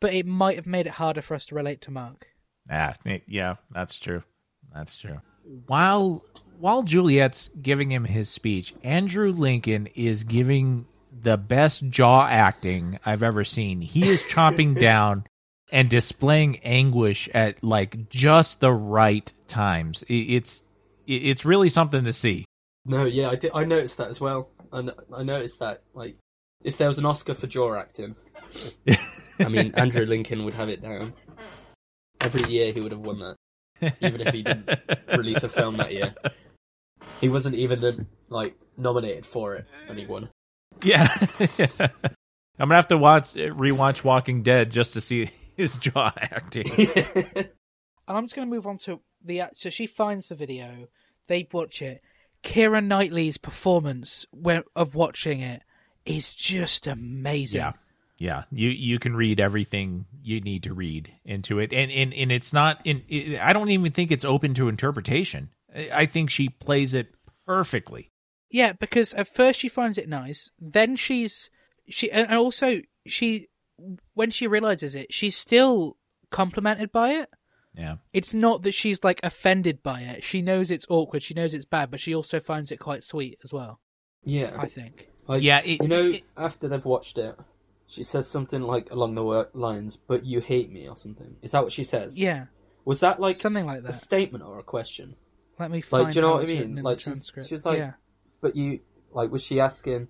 but 0.00 0.12
it 0.12 0.26
might 0.26 0.56
have 0.56 0.66
made 0.66 0.86
it 0.86 0.94
harder 0.94 1.22
for 1.22 1.34
us 1.34 1.46
to 1.46 1.54
relate 1.54 1.80
to 1.82 1.90
Mark. 1.90 2.26
Ah, 2.70 2.94
yeah, 3.26 3.56
that's 3.70 3.98
true. 3.98 4.22
That's 4.74 4.96
true. 4.96 5.20
While 5.66 6.24
while 6.58 6.82
Juliet's 6.82 7.50
giving 7.60 7.90
him 7.90 8.04
his 8.04 8.28
speech, 8.28 8.74
Andrew 8.82 9.30
Lincoln 9.30 9.88
is 9.94 10.24
giving 10.24 10.86
the 11.22 11.36
best 11.36 11.88
jaw 11.88 12.26
acting 12.26 12.98
I've 13.04 13.22
ever 13.22 13.44
seen. 13.44 13.80
He 13.80 14.08
is 14.08 14.22
chomping 14.30 14.78
down 14.80 15.24
and 15.70 15.88
displaying 15.88 16.58
anguish 16.58 17.28
at 17.32 17.62
like 17.62 18.08
just 18.08 18.60
the 18.60 18.72
right 18.72 19.32
times. 19.48 20.04
It's 20.08 20.62
it's 21.16 21.44
really 21.44 21.68
something 21.68 22.04
to 22.04 22.12
see. 22.12 22.44
No, 22.84 23.04
yeah, 23.04 23.28
I 23.28 23.36
did. 23.36 23.52
I 23.54 23.64
noticed 23.64 23.98
that 23.98 24.08
as 24.08 24.20
well. 24.20 24.50
And 24.72 24.92
I 25.14 25.22
noticed 25.22 25.60
that 25.60 25.82
like 25.94 26.16
if 26.64 26.78
there 26.78 26.88
was 26.88 26.98
an 26.98 27.06
Oscar 27.06 27.34
for 27.34 27.46
jaw 27.46 27.74
acting, 27.74 28.16
I 29.38 29.48
mean 29.48 29.72
Andrew 29.76 30.04
Lincoln 30.04 30.44
would 30.44 30.54
have 30.54 30.68
it 30.68 30.82
down. 30.82 31.12
Every 32.20 32.50
year 32.50 32.72
he 32.72 32.80
would 32.80 32.92
have 32.92 33.00
won 33.00 33.18
that, 33.20 33.94
even 34.00 34.20
if 34.20 34.32
he 34.32 34.42
didn't 34.42 34.68
release 35.16 35.42
a 35.42 35.48
film 35.48 35.76
that 35.78 35.92
year. 35.92 36.14
He 37.20 37.28
wasn't 37.28 37.56
even 37.56 37.84
uh, 37.84 37.92
like 38.28 38.56
nominated 38.76 39.26
for 39.26 39.56
it, 39.56 39.66
and 39.88 39.98
he 39.98 40.06
won. 40.06 40.28
Yeah. 40.82 41.14
I'm 42.58 42.68
gonna 42.68 42.76
have 42.76 42.88
to 42.88 42.98
watch 42.98 43.34
rewatch 43.34 44.04
Walking 44.04 44.42
Dead 44.42 44.70
just 44.70 44.92
to 44.94 45.00
see 45.00 45.30
his 45.56 45.76
jaw 45.76 46.12
acting. 46.16 46.66
And 48.08 48.16
I'm 48.18 48.24
just 48.24 48.34
going 48.34 48.48
to 48.48 48.54
move 48.54 48.66
on 48.66 48.78
to 48.78 49.00
the. 49.24 49.44
So 49.54 49.70
she 49.70 49.86
finds 49.86 50.28
the 50.28 50.34
video. 50.34 50.88
They 51.28 51.48
watch 51.52 51.82
it. 51.82 52.02
Keira 52.42 52.84
Knightley's 52.84 53.38
performance 53.38 54.26
when, 54.30 54.64
of 54.74 54.94
watching 54.94 55.40
it 55.40 55.62
is 56.04 56.34
just 56.34 56.86
amazing. 56.86 57.60
Yeah. 57.60 57.72
Yeah, 58.18 58.44
you 58.52 58.68
you 58.68 59.00
can 59.00 59.16
read 59.16 59.40
everything 59.40 60.06
you 60.22 60.40
need 60.40 60.62
to 60.62 60.74
read 60.74 61.12
into 61.24 61.58
it, 61.58 61.72
and 61.72 61.90
and, 61.90 62.14
and 62.14 62.30
it's 62.30 62.52
not 62.52 62.78
in. 62.84 63.02
It, 63.08 63.40
I 63.40 63.52
don't 63.52 63.70
even 63.70 63.90
think 63.90 64.12
it's 64.12 64.24
open 64.24 64.54
to 64.54 64.68
interpretation. 64.68 65.50
I 65.74 65.88
I 65.92 66.06
think 66.06 66.30
she 66.30 66.48
plays 66.48 66.94
it 66.94 67.08
perfectly. 67.46 68.12
Yeah, 68.48 68.74
because 68.74 69.12
at 69.14 69.26
first 69.26 69.58
she 69.58 69.68
finds 69.68 69.98
it 69.98 70.08
nice, 70.08 70.52
then 70.60 70.94
she's 70.94 71.50
she 71.88 72.12
and 72.12 72.32
also 72.32 72.82
she 73.06 73.48
when 74.14 74.30
she 74.30 74.46
realizes 74.46 74.94
it, 74.94 75.12
she's 75.12 75.36
still 75.36 75.96
complimented 76.30 76.92
by 76.92 77.14
it. 77.14 77.28
Yeah, 77.74 77.96
It's 78.12 78.34
not 78.34 78.62
that 78.62 78.72
she's 78.72 79.02
like 79.02 79.20
offended 79.22 79.82
by 79.82 80.02
it. 80.02 80.22
She 80.24 80.42
knows 80.42 80.70
it's 80.70 80.86
awkward, 80.90 81.22
she 81.22 81.32
knows 81.34 81.54
it's 81.54 81.64
bad, 81.64 81.90
but 81.90 82.00
she 82.00 82.14
also 82.14 82.38
finds 82.38 82.70
it 82.70 82.78
quite 82.78 83.02
sweet 83.02 83.38
as 83.44 83.52
well. 83.52 83.80
yeah, 84.24 84.54
I 84.58 84.68
think. 84.68 85.08
Like, 85.26 85.42
Yeah, 85.42 85.60
it- 85.64 85.80
you 85.82 85.88
know, 85.88 86.10
it- 86.10 86.24
after 86.36 86.68
they've 86.68 86.84
watched 86.84 87.16
it, 87.18 87.34
she 87.86 88.02
says 88.02 88.28
something 88.28 88.60
like 88.62 88.90
along 88.90 89.14
the 89.14 89.22
wor- 89.24 89.50
lines, 89.54 89.96
"But 89.96 90.24
you 90.26 90.40
hate 90.40 90.70
me" 90.70 90.88
or 90.88 90.96
something. 90.96 91.36
Is 91.42 91.52
that 91.52 91.62
what 91.62 91.72
she 91.72 91.84
says? 91.84 92.18
Yeah, 92.20 92.46
Was 92.84 93.00
that 93.00 93.20
like 93.20 93.36
something 93.36 93.64
like 93.66 93.82
that? 93.82 93.90
a 93.90 93.92
statement 93.92 94.44
or 94.44 94.58
a 94.58 94.62
question? 94.62 95.16
Let 95.58 95.70
me 95.70 95.80
find. 95.80 96.04
Like, 96.04 96.12
do 96.12 96.18
you 96.18 96.22
know 96.26 96.32
what 96.32 96.42
I 96.42 96.46
mean? 96.46 96.82
Like, 96.82 97.00
she's- 97.00 97.30
she's 97.46 97.64
like- 97.64 97.78
yeah. 97.78 97.92
But 98.40 98.56
you 98.56 98.80
like 99.12 99.30
was 99.30 99.42
she 99.42 99.60
asking? 99.60 100.08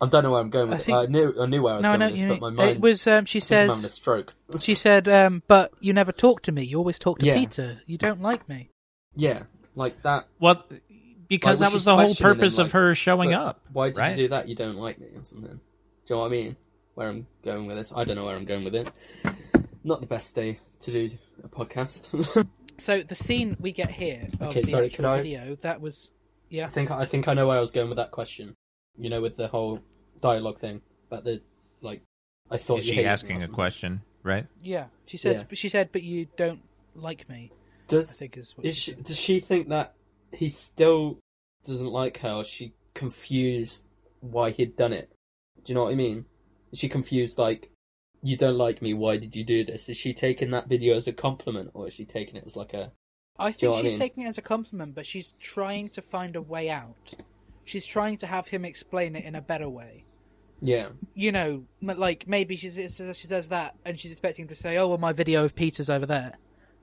I 0.00 0.06
don't 0.06 0.22
know 0.24 0.32
where 0.32 0.40
I'm 0.40 0.50
going 0.50 0.70
with 0.70 0.88
I 0.88 0.92
it. 0.92 0.96
I 1.04 1.06
knew 1.06 1.34
I 1.40 1.46
knew 1.46 1.62
where 1.62 1.74
I 1.74 1.76
was 1.76 1.82
no, 1.84 1.88
going 1.90 2.00
know 2.00 2.06
with 2.06 2.14
this, 2.16 2.38
but 2.38 2.40
my 2.40 2.50
mind 2.50 2.70
It 2.76 2.80
was. 2.80 3.06
Um, 3.06 3.24
she 3.24 3.38
I 3.38 3.40
think 3.40 3.52
I'm 3.52 3.68
having 3.68 3.78
a 3.78 3.82
says. 3.82 3.92
stroke. 3.94 4.34
She 4.60 4.74
said, 4.74 5.08
um, 5.08 5.42
"But 5.46 5.72
you 5.80 5.92
never 5.92 6.10
talk 6.12 6.42
to 6.42 6.52
me. 6.52 6.64
You 6.64 6.78
always 6.78 6.98
talk 6.98 7.20
to 7.20 7.26
Yeah. 7.26 7.34
Peter. 7.34 7.80
You 7.86 7.96
don't 7.98 8.20
like 8.20 8.48
me." 8.48 8.70
Yeah, 9.16 9.44
like 9.76 10.02
that. 10.02 10.26
well, 10.40 10.64
because 11.28 11.60
Like, 11.60 11.68
that 11.70 11.74
was 11.74 11.84
the 11.84 11.92
whole 11.96 12.06
questioning 12.06 12.30
him, 12.32 12.36
purpose 12.36 12.58
of 12.58 12.72
her 12.72 12.94
showing 12.96 13.32
up. 13.34 13.60
Why 13.72 13.88
did 13.90 13.98
right? 13.98 14.10
you 14.10 14.24
do 14.24 14.28
that? 14.28 14.48
You 14.48 14.56
don't 14.56 14.76
like 14.76 14.98
me 14.98 15.06
or 15.16 15.24
something. 15.24 15.48
Do 15.52 15.58
you 16.08 16.16
know 16.16 16.20
what 16.22 16.26
I 16.26 16.30
mean? 16.30 16.56
Where 16.94 17.08
I'm 17.08 17.26
going 17.44 17.66
with 17.66 17.76
this? 17.76 17.92
I 17.94 18.04
don't 18.04 18.16
know 18.16 18.24
where 18.24 18.36
I'm 18.36 18.44
going 18.44 18.64
with 18.64 18.74
it. 18.74 18.90
Not 19.84 20.00
the 20.00 20.06
best 20.06 20.34
day 20.34 20.58
to 20.80 20.90
do 20.90 21.08
a 21.44 21.48
podcast. 21.48 22.48
So 22.76 23.02
the 23.02 23.14
scene 23.14 23.56
we 23.60 23.70
get 23.70 23.88
here 23.92 24.28
of 24.40 24.48
Okay, 24.48 24.62
the 24.62 24.66
sorry, 24.72 24.86
actual 24.86 24.96
could 24.96 25.04
I- 25.10 25.16
video 25.18 25.56
that 25.60 25.80
was, 25.80 26.10
yeah, 26.50 26.66
I 26.66 26.70
think 26.70 26.90
I 26.90 27.04
think 27.04 27.28
I 27.28 27.34
know 27.34 27.46
where 27.46 27.56
I 27.56 27.60
was 27.60 27.70
going 27.70 27.88
with 27.88 27.98
that 27.98 28.10
question. 28.10 28.53
You 28.96 29.10
know, 29.10 29.20
with 29.20 29.36
the 29.36 29.48
whole 29.48 29.80
dialogue 30.20 30.58
thing 30.58 30.80
But 31.08 31.24
the 31.24 31.42
like. 31.80 32.02
I 32.50 32.58
thought 32.58 32.78
Is 32.80 32.84
she 32.84 32.90
hated 32.92 33.04
me 33.04 33.08
asking 33.10 33.42
a 33.42 33.48
question? 33.48 34.02
Right? 34.22 34.46
yeah. 34.62 34.86
She 35.06 35.16
says, 35.16 35.38
Yeah. 35.38 35.44
but 35.48 35.58
she 35.58 35.68
said, 35.68 35.90
"But 35.92 36.02
you 36.02 36.26
don't 36.36 36.62
like 36.94 37.28
me." 37.28 37.50
I 37.52 37.56
Does 37.88 38.18
think 38.18 38.36
is 38.38 38.56
what 38.56 38.64
is 38.66 38.76
she 38.76 38.92
she, 38.92 39.02
does 39.02 39.18
she 39.20 39.40
think 39.40 39.68
that 39.68 39.94
he 40.32 40.48
still 40.48 41.18
doesn't 41.64 41.88
like 41.90 42.18
her? 42.18 42.32
Or 42.32 42.44
she 42.44 42.72
confused 42.94 43.86
why 44.20 44.50
he'd 44.50 44.76
done 44.76 44.92
it? 44.92 45.10
Do 45.64 45.72
you 45.72 45.74
know 45.74 45.84
what 45.84 45.92
I 45.92 45.96
mean? 45.96 46.24
Is 46.72 46.78
she 46.78 46.88
confused 46.88 47.38
like 47.38 47.70
you 48.22 48.36
don't 48.36 48.56
like 48.56 48.80
me? 48.80 48.94
Why 48.94 49.16
did 49.18 49.36
you 49.36 49.44
do 49.44 49.64
this? 49.64 49.88
Is 49.88 49.96
she 49.98 50.12
taking 50.14 50.50
that 50.52 50.68
video 50.68 50.96
as 50.96 51.06
a 51.06 51.12
compliment, 51.12 51.70
or 51.74 51.88
is 51.88 51.94
she 51.94 52.04
taking 52.06 52.36
it 52.36 52.44
as 52.46 52.56
like 52.56 52.72
a 52.72 52.92
I 53.38 53.48
you 53.48 53.52
know 53.52 53.52
think 53.52 53.74
I 53.74 53.80
she's 53.82 53.90
mean? 53.90 53.98
taking 53.98 54.22
it 54.24 54.28
as 54.28 54.38
a 54.38 54.42
compliment, 54.42 54.94
but 54.94 55.04
she's 55.06 55.32
trying 55.40 55.88
to 55.90 56.00
find 56.02 56.36
a 56.36 56.42
way 56.42 56.70
out. 56.70 56.94
She's 57.64 57.86
trying 57.86 58.18
to 58.18 58.26
have 58.26 58.48
him 58.48 58.64
explain 58.64 59.16
it 59.16 59.24
in 59.24 59.34
a 59.34 59.40
better 59.40 59.68
way. 59.68 60.04
yeah? 60.60 60.88
You 61.14 61.32
know, 61.32 61.64
like 61.80 62.26
maybe 62.28 62.56
she 62.56 62.70
she 62.70 63.28
does 63.28 63.48
that, 63.48 63.74
and 63.84 63.98
she's 63.98 64.10
expecting 64.10 64.44
him 64.44 64.48
to 64.48 64.54
say, 64.54 64.76
"Oh, 64.76 64.88
well, 64.88 64.98
my 64.98 65.12
video 65.12 65.44
of 65.44 65.54
Peter's 65.54 65.90
over 65.90 66.06
there." 66.06 66.34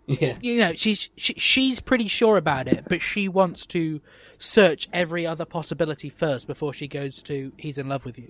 Yeah, 0.08 0.38
you 0.42 0.58
know 0.60 0.74
she's 0.74 1.10
she, 1.16 1.34
she's 1.36 1.80
pretty 1.80 2.08
sure 2.08 2.36
about 2.36 2.68
it 2.68 2.86
but 2.90 3.02
she 3.02 3.30
wants 3.30 3.68
to 3.68 4.02
search 4.40 4.90
every 4.92 5.28
other 5.28 5.46
possibility 5.46 6.10
first 6.10 6.48
before 6.48 6.74
she 6.74 6.88
goes 6.88 7.22
to 7.24 7.54
he's 7.58 7.78
in 7.78 7.88
love 7.88 8.04
with 8.04 8.18
you 8.18 8.30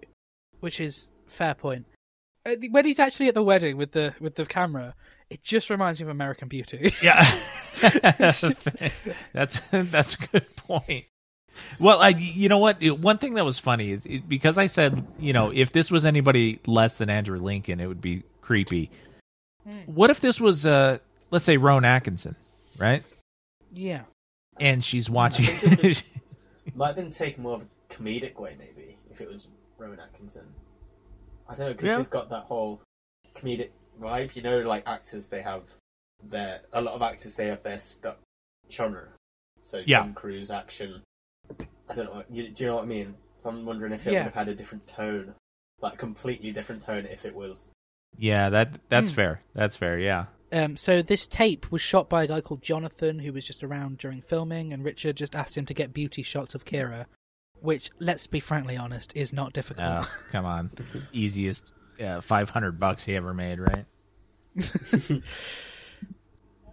which 0.59 0.81
is 0.81 1.09
fair 1.27 1.55
point 1.55 1.85
Uh, 2.45 2.55
when 2.71 2.85
he's 2.85 2.99
actually 2.99 3.29
at 3.29 3.33
the 3.35 3.41
wedding 3.41 3.77
with 3.77 3.93
the 3.93 4.13
with 4.19 4.35
the 4.35 4.45
camera 4.45 4.93
it 5.29 5.41
just 5.43 5.69
reminds 5.69 5.99
me 5.99 6.03
of 6.03 6.09
american 6.09 6.49
beauty 6.49 6.93
Yeah. 7.01 7.23
that's 9.33 9.61
that's 9.71 10.13
a 10.15 10.27
good 10.31 10.55
point. 10.57 11.05
Well, 11.79 11.99
I 11.99 12.09
you 12.09 12.49
know 12.49 12.57
what? 12.59 12.81
One 12.83 13.17
thing 13.17 13.33
that 13.35 13.45
was 13.45 13.59
funny 13.59 13.91
is, 13.91 14.05
is 14.05 14.21
because 14.21 14.57
I 14.57 14.67
said, 14.67 15.05
you 15.19 15.33
know, 15.33 15.51
if 15.51 15.71
this 15.71 15.91
was 15.91 16.05
anybody 16.05 16.59
less 16.65 16.97
than 16.97 17.09
Andrew 17.09 17.39
Lincoln, 17.39 17.79
it 17.79 17.87
would 17.87 18.01
be 18.01 18.23
creepy. 18.41 18.89
What 19.85 20.09
if 20.09 20.19
this 20.21 20.39
was 20.39 20.65
uh 20.65 20.97
let's 21.29 21.45
say 21.45 21.57
Rowan 21.57 21.85
Atkinson, 21.85 22.35
right? 22.77 23.03
yeah 23.73 24.01
And 24.59 24.83
she's 24.83 25.09
watching 25.09 25.45
might 26.75 26.87
have 26.87 26.95
been 26.95 27.09
taken 27.09 27.43
more 27.43 27.53
of 27.55 27.61
a 27.61 27.93
comedic 27.93 28.37
way, 28.39 28.55
maybe 28.57 28.97
if 29.09 29.21
it 29.21 29.29
was 29.29 29.47
Rowan 29.77 29.99
Atkinson. 29.99 30.45
I 31.47 31.55
don't 31.55 31.67
know 31.67 31.73
because 31.73 31.87
Yeah. 31.87 31.97
he's 31.97 32.07
got 32.07 32.29
that 32.29 32.43
whole 32.43 32.81
comedic 33.35 33.69
vibe. 33.99 34.35
You 34.35 34.41
know, 34.41 34.59
like 34.59 34.87
actors, 34.87 35.27
they 35.27 35.41
have 35.41 35.63
their 36.23 36.61
a 36.73 36.81
lot 36.81 36.93
of 36.95 37.01
actors 37.01 37.35
they 37.35 37.47
have 37.47 37.63
their 37.63 37.79
stuck 37.79 38.17
genre. 38.69 39.07
So 39.59 39.81
Yeah. 39.85 39.99
Tom 39.99 40.13
Cruise 40.13 40.49
action. 40.51 41.01
I 41.91 41.95
don't 41.95 42.05
know. 42.05 42.11
what- 42.13 42.31
You, 42.31 42.49
do 42.49 42.63
you 42.63 42.69
know 42.69 42.75
what 42.77 42.83
I 42.85 42.87
mean? 42.87 43.15
So 43.37 43.49
I'm 43.49 43.65
wondering 43.65 43.91
if 43.93 44.07
it 44.07 44.13
Yeah. 44.13 44.19
would 44.19 44.25
have 44.25 44.33
had 44.33 44.47
a 44.47 44.55
different 44.55 44.87
tone, 44.87 45.33
like 45.81 45.97
completely 45.97 46.51
different 46.51 46.83
tone, 46.85 47.05
if 47.05 47.25
it 47.25 47.35
was. 47.35 47.67
Yeah, 48.17 48.49
that 48.49 48.79
that's 48.89 49.11
Hmm. 49.11 49.15
fair. 49.15 49.41
That's 49.53 49.75
fair, 49.77 49.99
yeah. 49.99 50.25
um, 50.53 50.75
so 50.77 51.01
this 51.01 51.27
tape 51.27 51.71
was 51.71 51.81
shot 51.81 52.09
by 52.09 52.23
a 52.23 52.27
guy 52.27 52.41
called 52.41 52.61
jonathan 52.61 53.19
who 53.19 53.31
was 53.31 53.45
just 53.45 53.63
around 53.63 53.97
during 53.97 54.21
filming 54.21 54.73
and 54.73 54.83
richard 54.83 55.15
just 55.15 55.33
asked 55.33 55.57
him 55.57 55.65
to 55.65 55.73
get 55.73 55.93
beauty 55.93 56.21
shots 56.21 56.53
of 56.53 56.65
keira 56.65 57.05
which 57.61 57.89
let's 57.99 58.27
be 58.27 58.41
frankly 58.41 58.75
honest 58.75 59.13
is 59.15 59.31
not 59.31 59.53
difficult 59.53 59.87
Oh, 60.05 60.11
come 60.33 60.43
on. 60.45 60.71
Easiest 61.13 61.63
uh, 62.03 62.19
500 62.19 62.77
bucks 62.81 63.05
he 63.05 63.15
ever 63.15 63.33
made, 63.33 63.59
right? 63.59 63.85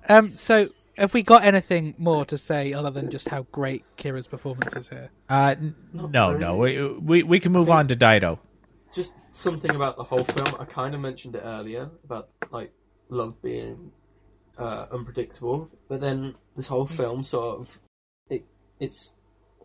Um, 0.08 0.36
so 0.36 0.70
have 0.98 1.14
we 1.14 1.22
got 1.22 1.44
anything 1.44 1.94
more 1.98 2.24
to 2.26 2.36
say 2.36 2.72
other 2.72 2.90
than 2.90 3.10
just 3.10 3.28
how 3.28 3.46
great 3.52 3.84
Keira's 3.96 4.26
performance 4.26 4.74
is 4.76 4.88
here? 4.88 5.10
Uh 5.28 5.54
n- 5.58 5.74
no, 5.92 6.30
really. 6.30 6.40
no. 6.40 6.56
We, 6.56 6.82
we 6.82 7.22
we 7.22 7.40
can 7.40 7.52
move 7.52 7.70
on 7.70 7.88
to 7.88 7.96
Dido. 7.96 8.40
Just 8.92 9.14
something 9.32 9.74
about 9.74 9.96
the 9.96 10.04
whole 10.04 10.24
film. 10.24 10.56
I 10.58 10.64
kind 10.64 10.94
of 10.94 11.00
mentioned 11.00 11.36
it 11.36 11.42
earlier 11.44 11.90
about 12.04 12.30
like 12.50 12.72
love 13.08 13.40
being 13.42 13.92
uh, 14.58 14.86
unpredictable, 14.92 15.70
but 15.88 16.00
then 16.00 16.34
this 16.56 16.66
whole 16.66 16.86
film 16.86 17.22
sort 17.22 17.60
of 17.60 17.80
it 18.28 18.44
it's 18.80 19.14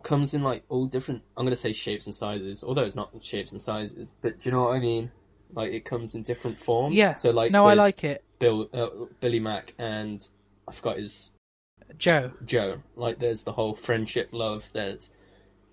comes 0.03 0.33
in 0.33 0.43
like 0.43 0.63
all 0.69 0.85
different. 0.85 1.23
I'm 1.35 1.45
gonna 1.45 1.55
say 1.55 1.73
shapes 1.73 2.05
and 2.05 2.13
sizes, 2.13 2.63
although 2.63 2.83
it's 2.83 2.95
not 2.95 3.11
shapes 3.23 3.51
and 3.51 3.61
sizes. 3.61 4.13
But 4.21 4.39
do 4.39 4.49
you 4.49 4.55
know 4.55 4.63
what 4.63 4.75
I 4.75 4.79
mean? 4.79 5.11
Like 5.53 5.71
it 5.71 5.85
comes 5.85 6.15
in 6.15 6.23
different 6.23 6.59
forms. 6.59 6.95
Yeah. 6.95 7.13
So 7.13 7.31
like 7.31 7.51
no, 7.51 7.65
I 7.65 7.73
like 7.73 8.03
it. 8.03 8.23
Bill 8.39 8.69
uh, 8.73 8.89
Billy 9.19 9.39
Mack 9.39 9.73
and 9.77 10.27
I 10.67 10.71
forgot 10.71 10.97
his 10.97 11.31
Joe. 11.97 12.31
Joe. 12.45 12.81
Like 12.95 13.19
there's 13.19 13.43
the 13.43 13.51
whole 13.51 13.73
friendship, 13.73 14.29
love. 14.31 14.69
There's 14.73 15.11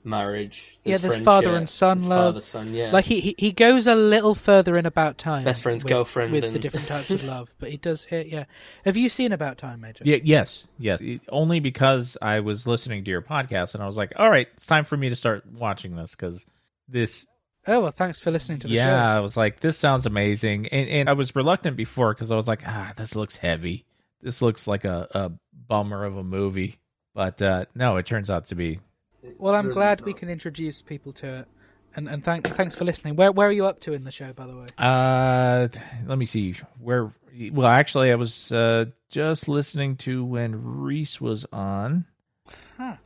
marriage. 0.05 0.79
Yeah, 0.85 0.97
there's 0.97 1.15
there's 1.15 1.25
father 1.25 1.51
and 1.51 1.69
son 1.69 1.99
there's 1.99 2.09
love. 2.09 2.35
Father 2.35 2.41
son, 2.41 2.75
yeah. 2.75 2.91
Like 2.91 3.05
he, 3.05 3.21
he 3.21 3.35
he 3.39 3.53
goes 3.53 3.87
a 3.87 3.95
little 3.95 4.35
further 4.35 4.79
in 4.79 4.87
about 4.87 5.19
time. 5.19 5.45
Best 5.45 5.63
friend's 5.63 5.85
with, 5.85 5.93
girlfriend 5.93 6.33
with 6.33 6.53
the 6.53 6.59
different 6.59 6.87
types 6.87 7.11
of 7.11 7.25
love, 7.25 7.55
but 7.59 7.71
he 7.71 7.77
does 7.77 8.05
hit. 8.05 8.29
Yeah, 8.29 8.45
have 8.85 8.97
you 8.97 9.09
seen 9.09 9.33
About 9.33 9.59
Time, 9.59 9.81
Major? 9.81 10.05
Yeah, 10.05 10.19
yes, 10.23 10.69
yes. 10.79 11.01
It- 11.01 11.23
only 11.31 11.61
because 11.61 12.17
I 12.21 12.41
was 12.41 12.67
listening 12.67 13.05
to 13.05 13.11
your 13.11 13.23
podcast 13.23 13.75
and 13.75 13.83
I 13.83 13.87
was 13.87 13.97
like, 13.97 14.13
all 14.17 14.31
right, 14.31 14.49
it's 14.55 14.67
time 14.67 14.85
for 14.85 14.97
me 14.97 15.09
to 15.09 15.17
start 15.17 15.45
watching 15.53 15.97
this 15.97 16.13
because 16.13 16.45
this. 16.89 17.27
Oh 17.67 17.81
well, 17.81 17.93
thanks 17.93 18.19
for 18.19 18.31
listening 18.31 18.59
to 18.61 18.69
the 18.69 18.75
yeah, 18.75 18.87
show. 18.87 19.19
I 19.19 19.21
was 19.21 19.37
like, 19.37 19.61
this 19.61 19.77
sounds 19.77 20.07
amazing, 20.07 20.69
and 20.69 20.89
and 20.89 21.11
I 21.11 21.13
was 21.13 21.37
reluctant 21.37 21.77
before 21.77 22.15
because 22.15 22.31
I 22.31 22.37
was 22.37 22.49
like, 22.49 22.63
ah, 22.67 22.93
this 22.97 23.15
looks 23.15 23.37
heavy. 23.37 23.85
This 24.23 24.43
looks 24.43 24.67
like 24.67 24.85
a, 24.85 25.09
a 25.11 25.33
bummer 25.69 26.05
of 26.05 26.17
a 26.17 26.23
movie, 26.25 26.79
but 27.15 27.41
uh, 27.41 27.65
no, 27.75 27.97
it 27.97 28.07
turns 28.07 28.31
out 28.31 28.47
to 28.47 28.55
be. 28.55 28.81
It's 29.23 29.39
Well, 29.39 29.55
I'm 29.55 29.67
really 29.67 29.75
glad 29.75 30.01
we 30.03 30.15
can 30.15 30.29
introduce 30.29 30.83
people 30.83 31.13
to 31.15 31.41
it, 31.41 31.49
and 31.97 32.09
and 32.09 32.23
thank 32.25 32.47
thanks 32.47 32.75
for 32.75 32.85
listening. 32.85 33.17
Where 33.17 33.33
where 33.33 33.49
are 33.49 33.53
you 33.53 33.67
up 33.67 33.81
to 33.81 33.93
in 33.93 34.05
the 34.05 34.11
show, 34.11 34.33
by 34.33 34.47
the 34.47 34.57
way? 34.57 34.67
Uh, 34.79 35.69
let 36.07 36.19
me 36.19 36.25
see 36.27 36.55
where. 36.79 37.13
Well, 37.53 37.67
actually, 37.69 38.11
I 38.11 38.17
was 38.17 38.51
uh, 38.51 38.87
just 39.09 39.49
listening 39.49 39.97
to 39.99 40.25
when 40.25 40.81
Reece 40.83 41.21
was 41.21 41.47
on, 41.53 42.07
Huh. 42.77 42.97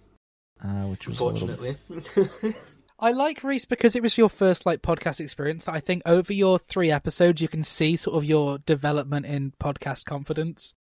uh, 0.65 0.69
which 0.87 1.07
was 1.07 1.21
a 1.21 1.25
little 1.25 1.49
Unfortunately. 1.51 2.55
I 2.99 3.11
like 3.11 3.45
Reece 3.45 3.67
because 3.67 3.97
it 3.97 4.03
was 4.03 4.17
your 4.17 4.29
first 4.31 4.65
like 4.65 4.81
podcast 4.81 5.21
experience. 5.21 5.69
I 5.69 5.81
think 5.81 6.03
over 6.07 6.33
your 6.33 6.59
three 6.59 6.91
episodes, 6.91 7.43
you 7.43 7.49
can 7.49 7.65
see 7.65 7.97
sort 7.97 8.17
of 8.17 8.25
your 8.25 8.59
development 8.59 9.27
in 9.27 9.53
podcast 9.61 10.05
confidence. 10.07 10.75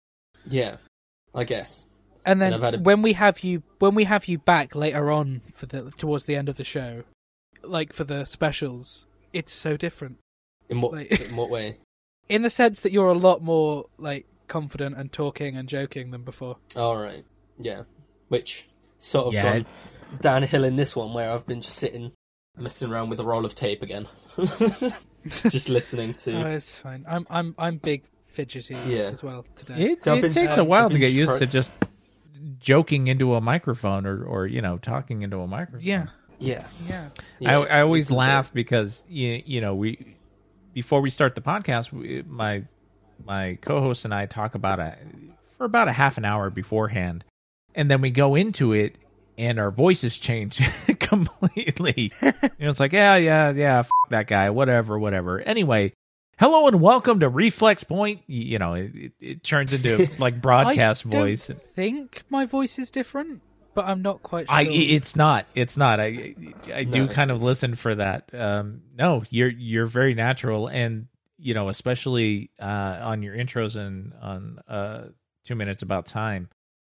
Yeah, 0.48 0.76
I 1.34 1.44
guess. 1.44 1.86
And 2.26 2.40
then 2.40 2.54
And 2.54 2.76
a- 2.76 2.78
when 2.78 3.02
we 3.02 3.12
have 3.14 3.40
you 3.40 3.62
when 3.80 3.94
we 3.94 4.04
have 4.04 4.26
you 4.28 4.38
back 4.38 4.74
later 4.74 5.10
on 5.10 5.42
for 5.52 5.66
the 5.66 5.90
towards 5.92 6.24
the 6.24 6.36
end 6.36 6.48
of 6.48 6.56
the 6.56 6.64
show, 6.64 7.04
like 7.62 7.92
for 7.92 8.04
the 8.04 8.24
specials, 8.24 9.06
it's 9.32 9.52
so 9.52 9.76
different 9.76 10.18
In 10.70 10.80
what 10.80 10.92
Like- 10.92 11.10
in 11.20 11.36
what 11.36 11.50
way? 11.50 11.76
in 12.28 12.42
the 12.42 12.50
sense 12.50 12.80
that 12.80 12.92
you're 12.92 13.08
a 13.08 13.18
lot 13.18 13.42
more 13.42 13.84
like 13.98 14.26
confident 14.48 14.96
and 14.96 15.12
talking 15.12 15.56
and 15.56 15.68
joking 15.68 16.10
than 16.12 16.22
before. 16.22 16.56
All 16.76 16.96
right. 16.96 17.24
Yeah. 17.58 17.82
Which 18.28 18.68
sort 18.98 19.26
of 19.28 19.34
Yeah, 19.34 19.42
gone 19.58 19.66
downhill 20.22 20.64
in 20.64 20.76
this 20.76 20.96
one 20.96 21.12
where 21.12 21.30
I've 21.32 21.46
been 21.46 21.60
just 21.60 21.76
sitting 21.76 22.12
messing 22.56 22.90
around 22.90 23.10
with 23.10 23.20
a 23.20 23.24
roll 23.24 23.44
of 23.44 23.54
tape 23.54 23.82
again. 23.82 24.06
just 25.26 25.68
listening 25.68 26.14
to 26.14 26.32
Oh, 26.44 26.46
it's 26.50 26.74
fine. 26.74 27.04
I'm 27.08 27.26
I'm 27.30 27.54
I'm 27.58 27.76
big 27.78 28.02
fidgety 28.34 28.76
Yeah. 28.86 29.04
as 29.12 29.22
well 29.22 29.44
today. 29.56 29.92
It, 29.92 30.02
So 30.02 30.14
it 30.14 30.22
been- 30.22 30.32
takes 30.32 30.54
um, 30.54 30.60
a 30.60 30.64
while 30.64 30.88
to 30.88 30.94
been 30.94 31.02
get 31.04 31.12
used 31.12 31.38
to 31.38 31.46
just 31.46 31.72
joking 32.58 33.06
into 33.06 33.34
a 33.34 33.40
microphone 33.40 34.06
or, 34.06 34.22
or 34.24 34.46
you 34.46 34.60
know 34.60 34.78
talking 34.78 35.22
into 35.22 35.38
a 35.40 35.46
microphone. 35.46 35.80
Yeah, 35.86 36.06
Yeah. 36.38 36.66
yeah. 36.88 37.08
yeah. 37.38 37.58
I, 37.58 37.78
I 37.78 37.80
always 37.82 38.04
It's 38.04 38.10
a 38.10 38.14
bit- 38.14 38.18
laugh 38.18 38.52
because 38.52 39.02
you, 39.08 39.42
you 39.46 39.60
know 39.60 39.74
we 39.74 40.16
before 40.72 41.00
we 41.00 41.10
start 41.10 41.34
the 41.34 41.40
podcast, 41.40 41.92
we, 41.92 42.22
my 42.22 42.64
my 43.24 43.58
co-host 43.60 44.04
and 44.04 44.12
I 44.14 44.26
talk 44.26 44.54
about 44.54 44.80
a 44.80 44.96
for 45.56 45.64
about 45.64 45.88
a 45.88 45.92
half 45.92 46.18
an 46.18 46.24
hour 46.24 46.50
beforehand, 46.50 47.24
and 47.74 47.90
then 47.90 48.00
we 48.00 48.10
go 48.10 48.34
into 48.34 48.72
it 48.72 48.96
and 49.38 49.58
our 49.58 49.70
voices 49.70 50.18
change 50.18 50.60
completely. 51.00 52.12
you 52.22 52.32
know, 52.60 52.70
it's 52.70 52.80
like 52.80 52.92
yeah, 52.92 53.16
yeah, 53.16 53.50
yeah, 53.50 53.78
f- 53.80 53.88
that 54.10 54.26
guy, 54.26 54.50
whatever, 54.50 54.98
whatever. 54.98 55.40
Anyway. 55.40 55.92
Hello 56.36 56.66
and 56.66 56.80
welcome 56.80 57.20
to 57.20 57.28
Reflex 57.28 57.84
Point. 57.84 58.22
You 58.26 58.58
know, 58.58 58.74
it, 58.74 59.12
it, 59.20 59.44
turns 59.44 59.72
into 59.72 60.10
like 60.18 60.42
broadcast 60.42 61.06
I 61.06 61.10
voice. 61.10 61.48
think 61.74 62.24
my 62.28 62.44
voice 62.44 62.76
is 62.76 62.90
different, 62.90 63.40
but 63.72 63.84
I'm 63.84 64.02
not 64.02 64.20
quite 64.24 64.48
sure. 64.48 64.56
I 64.56 64.62
it's 64.62 65.14
not 65.14 65.46
it's 65.54 65.76
not 65.76 66.00
I 66.00 66.34
I 66.74 66.82
do 66.82 67.06
No, 67.06 67.12
kind 67.12 67.30
of 67.30 67.40
listen 67.40 67.76
for 67.76 67.94
that. 67.94 68.30
Um, 68.34 68.82
no, 68.98 69.22
you're 69.30 69.48
you're 69.48 69.86
very 69.86 70.14
natural, 70.14 70.66
and 70.66 71.06
you 71.38 71.54
know 71.54 71.68
especially 71.68 72.50
uh, 72.58 72.98
on 73.02 73.22
your 73.22 73.36
intros 73.36 73.76
and 73.76 74.12
on 74.20 74.58
uh, 74.66 75.04
two 75.44 75.54
minutes 75.54 75.82
about 75.82 76.06
time. 76.06 76.48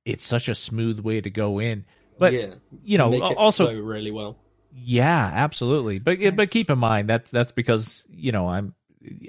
It's 0.06 0.24
such 0.24 0.50
a 0.50 0.56
smooth 0.56 1.00
way 1.00 1.20
to 1.20 1.32
go 1.32 1.58
in, 1.58 1.86
but 2.20 2.34
yeah. 2.34 2.54
you 2.84 3.00
know 3.00 3.12
also 3.34 3.76
really 3.82 4.12
well. 4.12 4.38
yeah, 4.72 5.32
absolutely. 5.34 5.98
But 5.98 6.20
but 6.36 6.52
keep 6.52 6.70
in 6.70 6.78
mind 6.78 7.10
that's 7.10 7.32
that's 7.32 7.52
because 7.52 8.06
you 8.12 8.32
know 8.32 8.48
I'm 8.48 8.76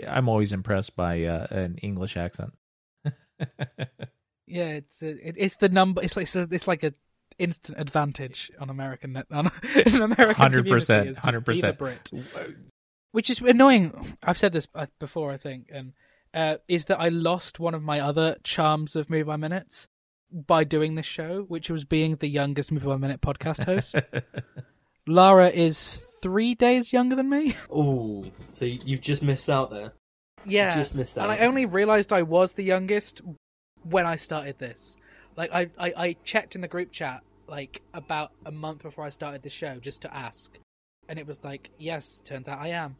I'm 0.09 0.29
always 0.29 0.53
impressed 0.53 0.97
by 0.97 1.25
uh, 1.25 1.47
an 1.51 1.77
English 1.83 2.16
accent. 2.16 2.53
yeah, 4.47 4.68
it's 4.68 5.03
uh, 5.03 5.14
it, 5.23 5.37
it's 5.39 5.57
the 5.57 5.68
number. 5.68 6.03
It's 6.03 6.16
like 6.16 6.25
it's, 6.25 6.37
a, 6.37 6.49
it's 6.51 6.68
like 6.68 6.85
a 6.85 6.95
instant 7.39 7.79
advantage 7.81 8.51
on 8.61 8.70
American 8.70 9.16
on 9.31 9.51
an 9.75 10.03
American 10.03 10.35
100%, 10.35 10.35
community 10.35 11.09
is 11.09 11.16
just 11.16 11.45
be 11.45 11.61
100%. 11.61 11.79
Brit. 11.79 12.12
which 13.12 13.31
is 13.31 13.41
annoying. 13.41 14.16
I've 14.25 14.39
said 14.39 14.53
this 14.53 14.68
uh, 14.75 14.87
before, 14.99 15.33
I 15.33 15.37
think, 15.37 15.68
and 15.73 15.93
uh, 16.35 16.57
is 16.68 16.87
that 16.87 17.01
I 17.01 17.09
lost 17.09 17.61
one 17.61 17.75
of 17.75 17.83
my 17.83 18.01
other 18.01 18.37
charms 18.43 18.97
of 18.97 19.11
Movie 19.11 19.25
by 19.25 19.37
Minutes 19.37 19.89
by 20.31 20.64
doing 20.64 20.95
this 20.95 21.07
show, 21.07 21.45
which 21.49 21.68
was 21.68 21.85
being 21.85 22.16
the 22.16 22.29
youngest 22.29 22.73
Movie 22.73 22.87
by 22.87 22.97
Minute 22.97 23.20
podcast 23.20 23.64
host. 23.64 23.95
Lara 25.07 25.48
is 25.48 25.98
three 26.22 26.55
days 26.55 26.92
younger 26.92 27.16
than 27.16 27.28
me. 27.28 27.55
Oh, 27.70 28.24
so 28.53 28.64
you- 28.64 28.80
you've 28.84 29.00
just 29.00 29.22
missed 29.22 29.48
out 29.50 29.70
there. 29.70 29.92
Yeah, 30.44 30.74
Just 30.74 30.94
missed 30.94 31.16
out. 31.18 31.30
and. 31.30 31.32
I 31.40 31.46
only 31.46 31.66
realised 31.66 32.12
I 32.12 32.22
was 32.22 32.55
the 32.55 32.64
youngest 32.64 33.20
when 33.84 34.07
I 34.07 34.16
started 34.16 34.59
this. 34.59 34.96
Like 35.36 35.53
I, 35.53 35.70
I, 35.78 35.92
I 35.96 36.16
checked 36.24 36.55
in 36.57 36.61
the 36.61 36.68
group 36.68 36.90
chat 36.92 37.22
like 37.46 37.80
about 37.94 38.32
a 38.44 38.50
month 38.50 38.82
before 38.82 39.05
I 39.05 39.11
started 39.11 39.42
the 39.42 39.50
show 39.50 39.78
just 39.78 40.03
to 40.03 40.14
ask, 40.14 40.59
and 41.09 41.18
it 41.18 41.26
was 41.26 41.42
like, 41.44 41.70
yes, 41.78 42.20
turns 42.24 42.48
out 42.48 42.59
I 42.59 42.68
am. 42.68 42.96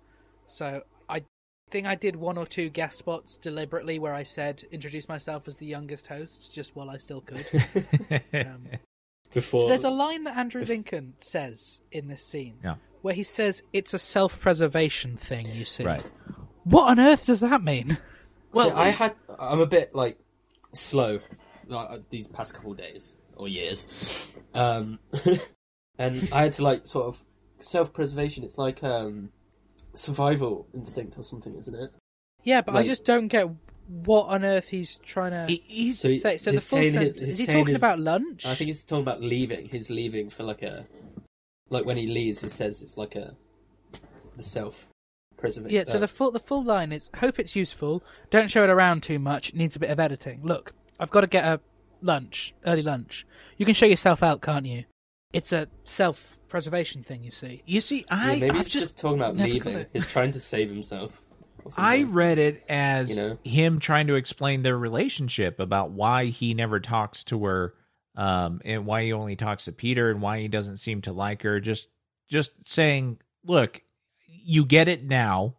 So 0.47 0.83
I 1.09 1.23
think 1.71 1.87
I 1.87 1.95
did 1.95 2.15
one 2.17 2.39
or 2.39 2.47
two 2.47 2.69
guest 2.69 2.97
spots 2.99 3.37
deliberately 3.37 3.99
where 3.99 4.15
I 4.15 4.23
said 4.23 4.65
introduce 4.71 5.09
myself 5.09 5.49
as 5.49 5.57
the 5.57 5.67
youngest 5.67 6.07
host 6.07 6.53
just 6.55 6.77
while 6.77 6.91
I 6.91 6.97
still 6.99 7.23
could. 7.23 7.45
Um, 8.35 8.67
Before 9.33 9.63
so 9.63 9.69
there's 9.69 9.85
a 9.85 9.91
line 9.91 10.25
that 10.25 10.37
Andrew 10.37 10.65
Lincoln 10.65 11.15
says 11.21 11.81
in 11.91 12.09
this 12.09 12.23
scene 12.25 12.59
Yeah. 12.63 12.77
where 13.01 13.15
he 13.15 13.23
says 13.23 13.63
it's 13.73 13.95
a 13.95 13.99
self-preservation 13.99 15.17
thing. 15.17 15.47
You 15.53 15.65
see, 15.65 15.85
right. 15.85 16.05
What 16.65 16.91
on 16.91 17.01
earth 17.01 17.27
does 17.27 17.41
that 17.41 17.63
mean? 17.63 17.99
well, 18.55 18.73
I 18.77 18.89
had. 18.89 19.15
I'm 19.39 19.61
a 19.61 19.67
bit 19.67 19.95
like 19.95 20.19
slow 20.75 21.21
like, 21.67 21.91
uh, 21.91 21.99
these 22.11 22.29
past 22.29 22.55
couple 22.55 22.73
of 22.73 22.79
days 22.79 23.15
or 23.37 23.49
years, 23.49 24.33
um, 24.55 24.99
and 25.99 26.29
I 26.33 26.45
had 26.45 26.53
to 26.55 26.63
like 26.63 26.87
sort 26.87 27.07
of 27.07 27.25
self-preservation. 27.59 28.45
It's 28.45 28.59
like 28.59 28.83
um, 28.85 29.31
survival 29.95 30.67
instinct 30.75 31.19
or 31.19 31.23
something, 31.23 31.55
isn't 31.55 31.75
it? 31.75 31.91
Yeah, 32.45 32.61
but 32.61 32.75
I 32.75 32.83
just 32.83 33.05
don't 33.05 33.29
get 33.29 33.49
what 34.05 34.29
on 34.29 34.45
earth 34.45 34.69
he's 34.69 34.99
trying 34.99 35.33
to 35.33 35.47
He- 35.47 35.63
he's- 35.67 35.99
So, 36.01 36.09
he- 36.09 36.19
say. 36.19 36.39
So 36.39 36.51
the 36.53 36.61
full 36.61 36.79
saying 36.79 36.93
sentence, 36.93 37.13
his- 37.15 37.21
he's 37.29 37.41
is 37.41 37.47
he 37.47 37.53
talking 37.53 37.67
his- 37.67 37.77
about 37.83 37.99
lunch? 38.01 38.47
I 38.47 38.55
think 38.55 38.69
he's 38.69 38.85
talking 38.85 39.03
about 39.03 39.21
leaving. 39.21 39.69
He's 39.69 39.91
leaving 39.91 40.31
for 40.31 40.43
like 40.45 40.63
a, 40.63 40.87
like 41.71 41.85
when 41.85 41.97
he 41.97 42.07
leaves, 42.07 42.41
he 42.41 42.49
says 42.49 42.83
it's 42.83 42.97
like 42.97 43.15
a, 43.17 43.35
the 44.37 44.43
self-preservation. 44.43 45.75
yeah. 45.77 45.85
So 45.85 45.99
the 45.99 46.09
full 46.09 46.31
the 46.31 46.39
full 46.41 46.63
line 46.63 46.93
is: 46.93 47.11
hope 47.17 47.39
it's 47.39 47.55
useful. 47.55 48.03
Don't 48.31 48.51
show 48.51 48.65
it 48.65 48.71
around 48.71 49.03
too 49.03 49.19
much. 49.19 49.51
It 49.51 49.57
needs 49.57 49.77
a 49.77 49.79
bit 49.81 49.91
of 49.91 50.01
editing. 50.01 50.41
Look, 50.43 50.73
I've 50.99 51.11
got 51.11 51.21
to 51.23 51.27
get 51.27 51.45
a 51.45 51.61
lunch, 52.01 52.55
early 52.67 52.83
lunch. 52.83 53.27
You 53.59 53.67
can 53.67 53.75
show 53.75 53.87
yourself 53.87 54.23
out, 54.23 54.41
can't 54.41 54.67
you? 54.67 54.85
It's 55.33 55.53
a 55.53 55.67
self-preservation 55.85 57.03
thing, 57.05 57.23
you 57.23 57.31
see. 57.31 57.63
You 57.67 57.81
see, 57.81 57.99
yeah, 58.01 58.05
I 58.11 58.27
maybe 58.39 58.51
I've 58.51 58.57
he's 58.67 58.71
just, 58.73 58.99
talking 58.99 59.19
about 59.19 59.37
leaving. 59.37 59.87
He's 59.93 60.11
trying 60.11 60.33
to 60.33 60.41
save 60.41 60.69
himself. 60.69 61.25
I 61.77 62.03
read 62.03 62.39
it 62.39 62.65
as 62.69 63.11
You 63.11 63.17
know? 63.17 63.39
him 63.45 63.79
trying 63.79 64.07
to 64.09 64.15
explain 64.15 64.63
their 64.63 64.77
relationship 64.79 65.61
about 65.61 65.91
why 65.91 66.27
he 66.27 66.55
never 66.55 66.81
talks 66.81 67.25
to 67.25 67.45
her, 67.45 67.75
um, 68.17 68.61
and 68.65 68.85
why 68.87 69.05
he 69.05 69.13
only 69.13 69.37
talks 69.37 69.65
to 69.67 69.73
Peter, 69.73 70.11
and 70.11 70.21
why 70.23 70.41
he 70.41 70.49
doesn't 70.49 70.77
seem 70.79 71.03
to 71.03 71.13
like 71.13 71.43
her. 71.43 71.61
Just, 71.61 71.89
just 72.29 72.51
saying, 72.67 73.19
look, 73.45 73.81
you 74.27 74.65
get 74.65 74.89
it 74.89 75.05
now, 75.05 75.57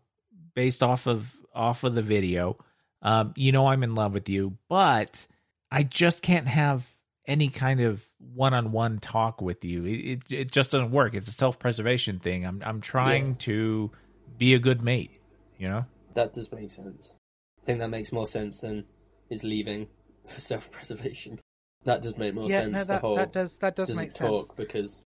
based 0.56 0.84
off 0.84 1.08
of 1.08 1.36
off 1.56 1.84
of 1.84 1.96
the 1.96 2.02
video. 2.02 2.58
Um, 3.02 3.34
you 3.36 3.52
know, 3.52 3.68
I'm 3.68 3.84
in 3.84 3.96
love 3.96 4.14
with 4.14 4.30
you, 4.30 4.58
but 4.70 5.26
I 5.72 5.84
just 5.84 6.22
can't 6.22 6.48
have 6.48 6.88
any 7.28 7.48
kind 7.50 7.80
of 7.80 8.04
one-on-one 8.34 9.00
talk 9.00 9.42
with 9.42 9.64
you. 9.66 9.86
It 9.86 9.92
it, 9.92 10.32
it 10.32 10.52
just 10.52 10.72
doesn't 10.72 10.92
work. 10.92 11.14
It's 11.14 11.28
a 11.28 11.32
self-preservation 11.32 12.20
thing. 12.20 12.46
I'm 12.46 12.62
I'm 12.66 12.82
trying 12.82 13.30
Yeah. 13.30 13.36
to 13.40 13.92
be 14.38 14.54
a 14.54 14.60
good 14.60 14.82
mate. 14.84 15.12
You 15.58 15.70
know. 15.70 15.86
That 16.16 16.34
does 16.34 16.52
make 16.52 16.72
sense. 16.72 17.14
I 17.62 17.66
think 17.66 17.80
that 17.80 17.90
makes 17.90 18.12
more 18.12 18.28
sense 18.28 18.62
than 18.62 18.86
his 19.30 19.44
leaving 19.44 19.88
for 20.26 20.40
self-preservation. 20.40 21.40
That 21.86 22.02
does 22.02 22.18
make 22.18 22.34
more 22.34 22.50
yeah, 22.50 22.62
sense. 22.62 22.72
no, 22.72 22.80
the 22.80 22.86
that 22.86 23.02
whole 23.02 23.16
that 23.18 23.34
does 23.34 23.58
that 23.60 23.76
does 23.76 23.94
make 23.96 24.14
talk 24.14 24.46
sense. 24.46 24.56
because 24.56 25.04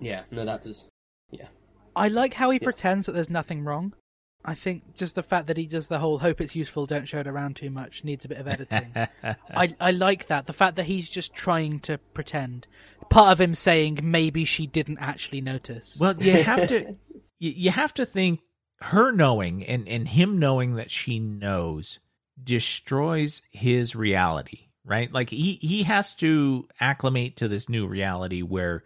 yeah, 0.00 0.22
no, 0.30 0.44
that 0.44 0.62
does. 0.62 0.86
Yeah. 1.30 1.48
I 1.96 2.08
like 2.08 2.34
how 2.34 2.50
he 2.50 2.58
Yeah. 2.60 2.64
pretends 2.64 3.06
that 3.06 3.12
there's 3.12 3.30
nothing 3.30 3.64
wrong. 3.64 3.94
I 4.44 4.54
think 4.54 4.96
just 4.96 5.16
the 5.16 5.22
fact 5.22 5.48
that 5.48 5.58
he 5.58 5.66
does 5.66 5.88
the 5.88 5.98
whole 5.98 6.18
"hope 6.20 6.40
it's 6.40 6.56
useful, 6.56 6.86
don't 6.86 7.06
show 7.06 7.18
it 7.18 7.26
around 7.26 7.56
too 7.56 7.68
much" 7.68 8.04
needs 8.04 8.24
a 8.24 8.28
bit 8.28 8.38
of 8.38 8.48
editing. 8.48 8.92
I 9.24 9.76
I 9.80 9.90
like 9.90 10.28
that. 10.28 10.46
The 10.46 10.52
fact 10.54 10.76
that 10.76 10.86
he's 10.86 11.08
just 11.08 11.34
trying 11.34 11.80
to 11.80 11.98
pretend 12.14 12.66
part 13.10 13.32
of 13.32 13.40
him 13.40 13.54
saying 13.54 13.98
maybe 14.02 14.44
she 14.44 14.66
didn't 14.66 14.98
actually 14.98 15.40
notice. 15.42 15.96
Well, 16.00 16.16
you 16.22 16.42
have 16.42 16.68
to 16.68 16.94
you, 17.38 17.50
you 17.50 17.70
have 17.70 17.92
to 17.94 18.06
think 18.06 18.40
her 18.82 19.12
knowing 19.12 19.64
and 19.64 19.88
and 19.88 20.08
him 20.08 20.38
knowing 20.38 20.74
that 20.76 20.90
she 20.90 21.18
knows 21.18 21.98
destroys 22.42 23.42
his 23.50 23.94
reality, 23.94 24.68
right? 24.84 25.12
Like 25.12 25.30
he 25.30 25.54
he 25.60 25.82
has 25.82 26.14
to 26.16 26.66
acclimate 26.80 27.36
to 27.36 27.48
this 27.48 27.68
new 27.68 27.86
reality 27.86 28.42
where 28.42 28.84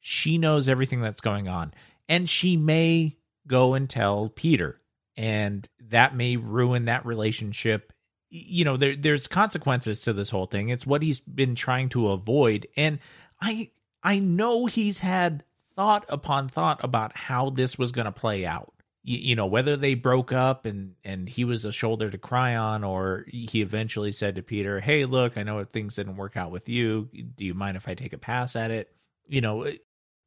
she 0.00 0.38
knows 0.38 0.68
everything 0.68 1.00
that's 1.00 1.20
going 1.20 1.48
on 1.48 1.74
and 2.08 2.28
she 2.28 2.56
may 2.56 3.16
go 3.46 3.74
and 3.74 3.88
tell 3.88 4.28
Peter 4.28 4.80
and 5.16 5.68
that 5.90 6.16
may 6.16 6.36
ruin 6.36 6.86
that 6.86 7.06
relationship. 7.06 7.92
You 8.30 8.64
know 8.64 8.76
there 8.76 8.96
there's 8.96 9.28
consequences 9.28 10.00
to 10.02 10.12
this 10.12 10.30
whole 10.30 10.46
thing. 10.46 10.70
It's 10.70 10.86
what 10.86 11.02
he's 11.02 11.20
been 11.20 11.54
trying 11.54 11.90
to 11.90 12.10
avoid. 12.10 12.66
And 12.76 12.98
i 13.40 13.70
i 14.02 14.18
know 14.18 14.66
he's 14.66 15.00
had 15.00 15.44
thought 15.76 16.06
upon 16.08 16.48
thought 16.48 16.82
about 16.82 17.16
how 17.16 17.50
this 17.50 17.78
was 17.78 17.92
going 17.92 18.06
to 18.06 18.12
play 18.12 18.46
out 18.46 18.73
you, 19.04 19.18
you 19.18 19.36
know 19.36 19.46
whether 19.46 19.76
they 19.76 19.94
broke 19.94 20.32
up 20.32 20.66
and 20.66 20.94
and 21.04 21.28
he 21.28 21.44
was 21.44 21.64
a 21.64 21.72
shoulder 21.72 22.10
to 22.10 22.18
cry 22.18 22.56
on 22.56 22.82
or 22.82 23.24
he 23.28 23.60
eventually 23.60 24.10
said 24.10 24.34
to 24.34 24.42
peter 24.42 24.80
hey 24.80 25.04
look 25.04 25.36
i 25.36 25.42
know 25.42 25.62
things 25.64 25.96
didn't 25.96 26.16
work 26.16 26.36
out 26.36 26.50
with 26.50 26.68
you. 26.68 27.08
Do 27.36 27.44
you 27.44 27.54
mind 27.54 27.76
if 27.76 27.86
i 27.86 27.94
take 27.94 28.12
a 28.12 28.18
pass 28.18 28.56
at 28.56 28.70
it? 28.70 28.90
You 29.28 29.40
know 29.40 29.70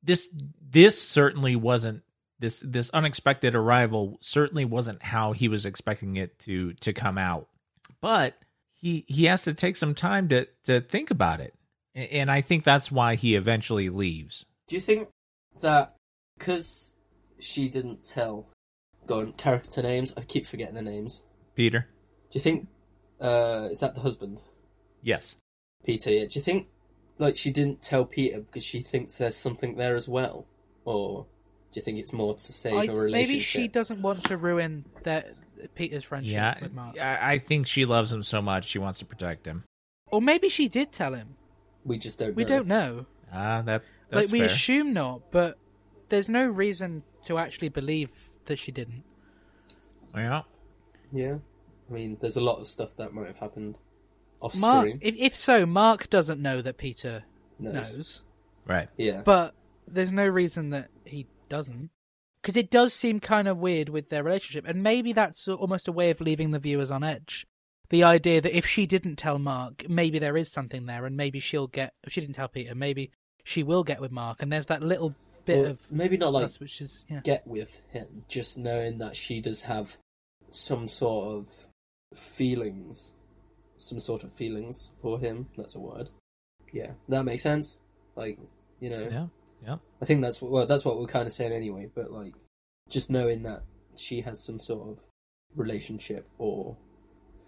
this 0.03 0.29
this 0.61 1.01
certainly 1.01 1.55
wasn't 1.55 2.03
this 2.39 2.61
this 2.63 2.89
unexpected 2.91 3.55
arrival 3.55 4.19
certainly 4.21 4.65
wasn't 4.65 5.01
how 5.01 5.33
he 5.33 5.47
was 5.47 5.65
expecting 5.65 6.17
it 6.17 6.37
to 6.39 6.73
to 6.73 6.93
come 6.93 7.17
out. 7.17 7.47
But 7.99 8.35
he 8.75 9.03
he 9.07 9.25
has 9.25 9.43
to 9.43 9.53
take 9.53 9.75
some 9.75 9.95
time 9.95 10.29
to 10.29 10.45
to 10.65 10.81
think 10.81 11.11
about 11.11 11.41
it. 11.41 11.53
And 11.95 12.29
i 12.29 12.41
think 12.41 12.63
that's 12.63 12.91
why 12.91 13.15
he 13.15 13.35
eventually 13.35 13.89
leaves. 13.89 14.45
Do 14.67 14.75
you 14.75 14.81
think 14.81 15.09
that 15.61 15.93
because 16.37 16.93
she 17.39 17.69
didn't 17.69 18.03
tell, 18.03 18.47
go 19.07 19.19
on, 19.21 19.33
character 19.33 19.81
names? 19.81 20.13
I 20.17 20.21
keep 20.21 20.45
forgetting 20.45 20.75
the 20.75 20.81
names. 20.81 21.21
peter 21.55 21.87
Do 22.31 22.37
you 22.37 22.41
think, 22.41 22.67
uh, 23.21 23.69
is 23.71 23.79
that 23.79 23.95
the 23.95 24.01
husband? 24.01 24.41
yes 25.01 25.35
Peter, 25.85 26.11
yeah. 26.11 26.25
Do 26.25 26.31
you 26.33 26.41
think, 26.41 26.67
like, 27.17 27.37
she 27.37 27.49
didn't 27.51 27.81
tell 27.81 28.03
Peter 28.03 28.41
because 28.41 28.63
she 28.63 28.81
thinks 28.81 29.17
there's 29.19 29.37
something 29.37 29.75
there 29.77 29.95
as 29.95 30.07
well? 30.07 30.45
Or 30.83 31.25
do 31.71 31.79
you 31.79 31.81
think 31.81 31.99
it's 31.99 32.11
more 32.11 32.33
to 32.33 32.53
save 32.53 32.73
I- 32.73 32.83
a 32.85 32.87
relationship? 32.87 33.11
maybe 33.11 33.39
she 33.39 33.67
doesn't 33.69 34.01
want 34.01 34.23
to 34.25 34.35
ruin 34.37 34.83
their 35.03 35.23
Peter's 35.75 36.03
friendship 36.03 36.33
yeah 36.33 36.55
with 36.61 36.73
Mark, 36.73 36.99
I, 36.99 37.33
I 37.33 37.39
think 37.39 37.65
she 37.67 37.85
loves 37.85 38.11
him 38.13 38.21
so 38.21 38.41
much 38.43 38.65
she 38.65 38.77
wants 38.79 38.99
to 38.99 39.05
protect 39.05 39.45
him 39.47 39.63
or 40.11 40.21
maybe 40.21 40.49
she 40.49 40.67
did 40.67 40.91
tell 40.91 41.13
him. 41.13 41.35
We 41.83 41.97
just 41.97 42.19
don't 42.19 42.35
We 42.35 42.43
know. 42.43 42.49
don't 42.49 42.67
know. 42.67 43.05
ah 43.33 43.61
that's 43.63 43.91
that's 44.09 44.25
like 44.25 44.31
we 44.31 44.39
fair. 44.39 44.47
assume 44.47 44.93
not, 44.93 45.31
but 45.31 45.57
there's 46.09 46.29
no 46.29 46.45
reason 46.45 47.01
to 47.25 47.37
actually 47.39 47.69
believe 47.69 48.11
that 48.47 48.59
she 48.59 48.71
didn't. 48.71 49.03
yeah 50.15 50.41
Yeah. 51.11 51.37
I 51.89 51.93
mean, 51.93 52.17
there's 52.19 52.35
a 52.37 52.41
lot 52.41 52.59
of 52.59 52.67
stuff 52.67 52.95
that 52.97 53.13
might 53.13 53.27
have 53.27 53.37
happened 53.37 53.75
off 54.41 54.55
Mark, 54.57 54.87
screen. 54.87 54.99
if, 55.01 55.15
if 55.17 55.35
so, 55.35 55.65
Mark 55.65 56.09
doesn't 56.09 56.41
know 56.41 56.61
that 56.61 56.77
Peter 56.77 57.23
Knows. 57.59 57.73
knows, 57.73 58.21
right 58.65 58.89
Yeah. 58.97 59.21
but 59.23 59.53
there's 59.87 60.11
no 60.11 60.27
reason 60.27 60.71
that 60.71 60.89
he 61.05 61.27
doesn't. 61.49 61.89
Because 62.41 62.57
it 62.57 62.69
does 62.69 62.93
seem 62.93 63.19
kind 63.19 63.47
of 63.47 63.57
weird 63.57 63.89
with 63.89 64.09
their 64.09 64.23
relationship, 64.23 64.65
and 64.67 64.81
maybe 64.83 65.11
that's 65.11 65.47
almost 65.47 65.87
a 65.87 65.91
way 65.91 66.11
of 66.11 66.21
leaving 66.21 66.51
the 66.51 66.59
viewers 66.59 66.91
on 66.91 67.03
edge. 67.03 67.45
The 67.89 68.03
idea 68.03 68.39
that 68.41 68.55
if 68.55 68.65
she 68.65 68.85
didn't 68.85 69.15
tell 69.17 69.37
Mark, 69.39 69.89
maybe 69.89 70.19
there 70.19 70.37
is 70.37 70.51
something 70.51 70.85
there, 70.85 71.05
and 71.05 71.17
maybe 71.17 71.39
she'll 71.39 71.67
get. 71.67 71.93
If 72.03 72.13
she 72.13 72.21
didn't 72.21 72.35
tell 72.35 72.47
Peter, 72.47 72.75
maybe 72.75 73.11
she 73.43 73.63
will 73.63 73.83
get 73.83 73.99
with 73.99 74.11
Mark, 74.11 74.41
and 74.41 74.51
there's 74.53 74.67
that 74.67 74.81
little 74.83 75.13
bit 75.47 75.65
of 75.65 75.79
maybe 75.89 76.17
not 76.17 76.33
like 76.33 76.51
which 76.55 76.81
is 76.81 77.05
yeah. 77.09 77.21
get 77.23 77.47
with 77.47 77.81
him, 77.89 78.23
just 78.27 78.57
knowing 78.57 78.99
that 78.99 79.15
she 79.15 79.41
does 79.41 79.63
have 79.63 79.97
some 80.51 80.87
sort 80.87 81.27
of 81.27 81.47
feelings, 82.17 83.13
some 83.77 83.99
sort 83.99 84.23
of 84.23 84.31
feelings 84.33 84.89
for 85.01 85.19
him. 85.19 85.47
That's 85.57 85.75
a 85.75 85.79
word. 85.79 86.09
Yeah, 86.71 86.91
that 87.09 87.23
makes 87.23 87.43
sense. 87.43 87.77
Like, 88.15 88.37
you 88.79 88.89
know, 88.89 89.07
yeah 89.11 89.27
yeah 89.65 89.77
I 90.01 90.05
think 90.05 90.21
that's 90.21 90.41
what, 90.41 90.51
well, 90.51 90.65
that's 90.65 90.85
what 90.85 90.99
we're 90.99 91.07
kind 91.07 91.25
of 91.27 91.33
saying 91.33 91.53
anyway. 91.53 91.89
But 91.93 92.11
like, 92.11 92.33
just 92.89 93.09
knowing 93.09 93.43
that 93.43 93.63
she 93.95 94.21
has 94.21 94.39
some 94.43 94.59
sort 94.59 94.89
of 94.89 94.99
relationship 95.55 96.27
or 96.37 96.77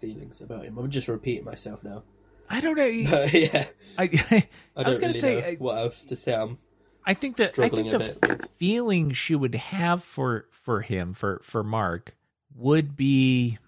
feelings 0.00 0.40
about 0.40 0.64
him. 0.64 0.78
I'm 0.78 0.90
just 0.90 1.08
repeating 1.08 1.44
myself 1.44 1.84
now. 1.84 2.02
i 2.48 2.60
don't 2.60 2.76
know 2.76 3.10
But 3.10 3.32
yeah, 3.34 3.66
I, 3.98 4.02
I, 4.30 4.48
I 4.76 4.82
don't 4.82 4.86
was 4.86 4.98
gonna 4.98 5.08
really 5.08 5.20
say, 5.20 5.40
know 5.40 5.46
I- 5.46 5.56
what 5.56 5.78
else 5.78 6.04
to 6.06 6.16
say. 6.16 6.34
I'm 6.34 6.58
I 7.04 7.14
think 7.14 7.36
that 7.36 7.58
I 7.58 7.68
think 7.68 7.90
the 7.90 8.16
with- 8.22 8.50
feeling 8.52 9.12
she 9.12 9.34
would 9.34 9.54
have 9.54 10.02
for 10.02 10.46
for 10.50 10.80
him 10.80 11.14
for 11.14 11.40
for 11.42 11.62
Mark 11.62 12.14
would 12.54 12.96
be 12.96 13.58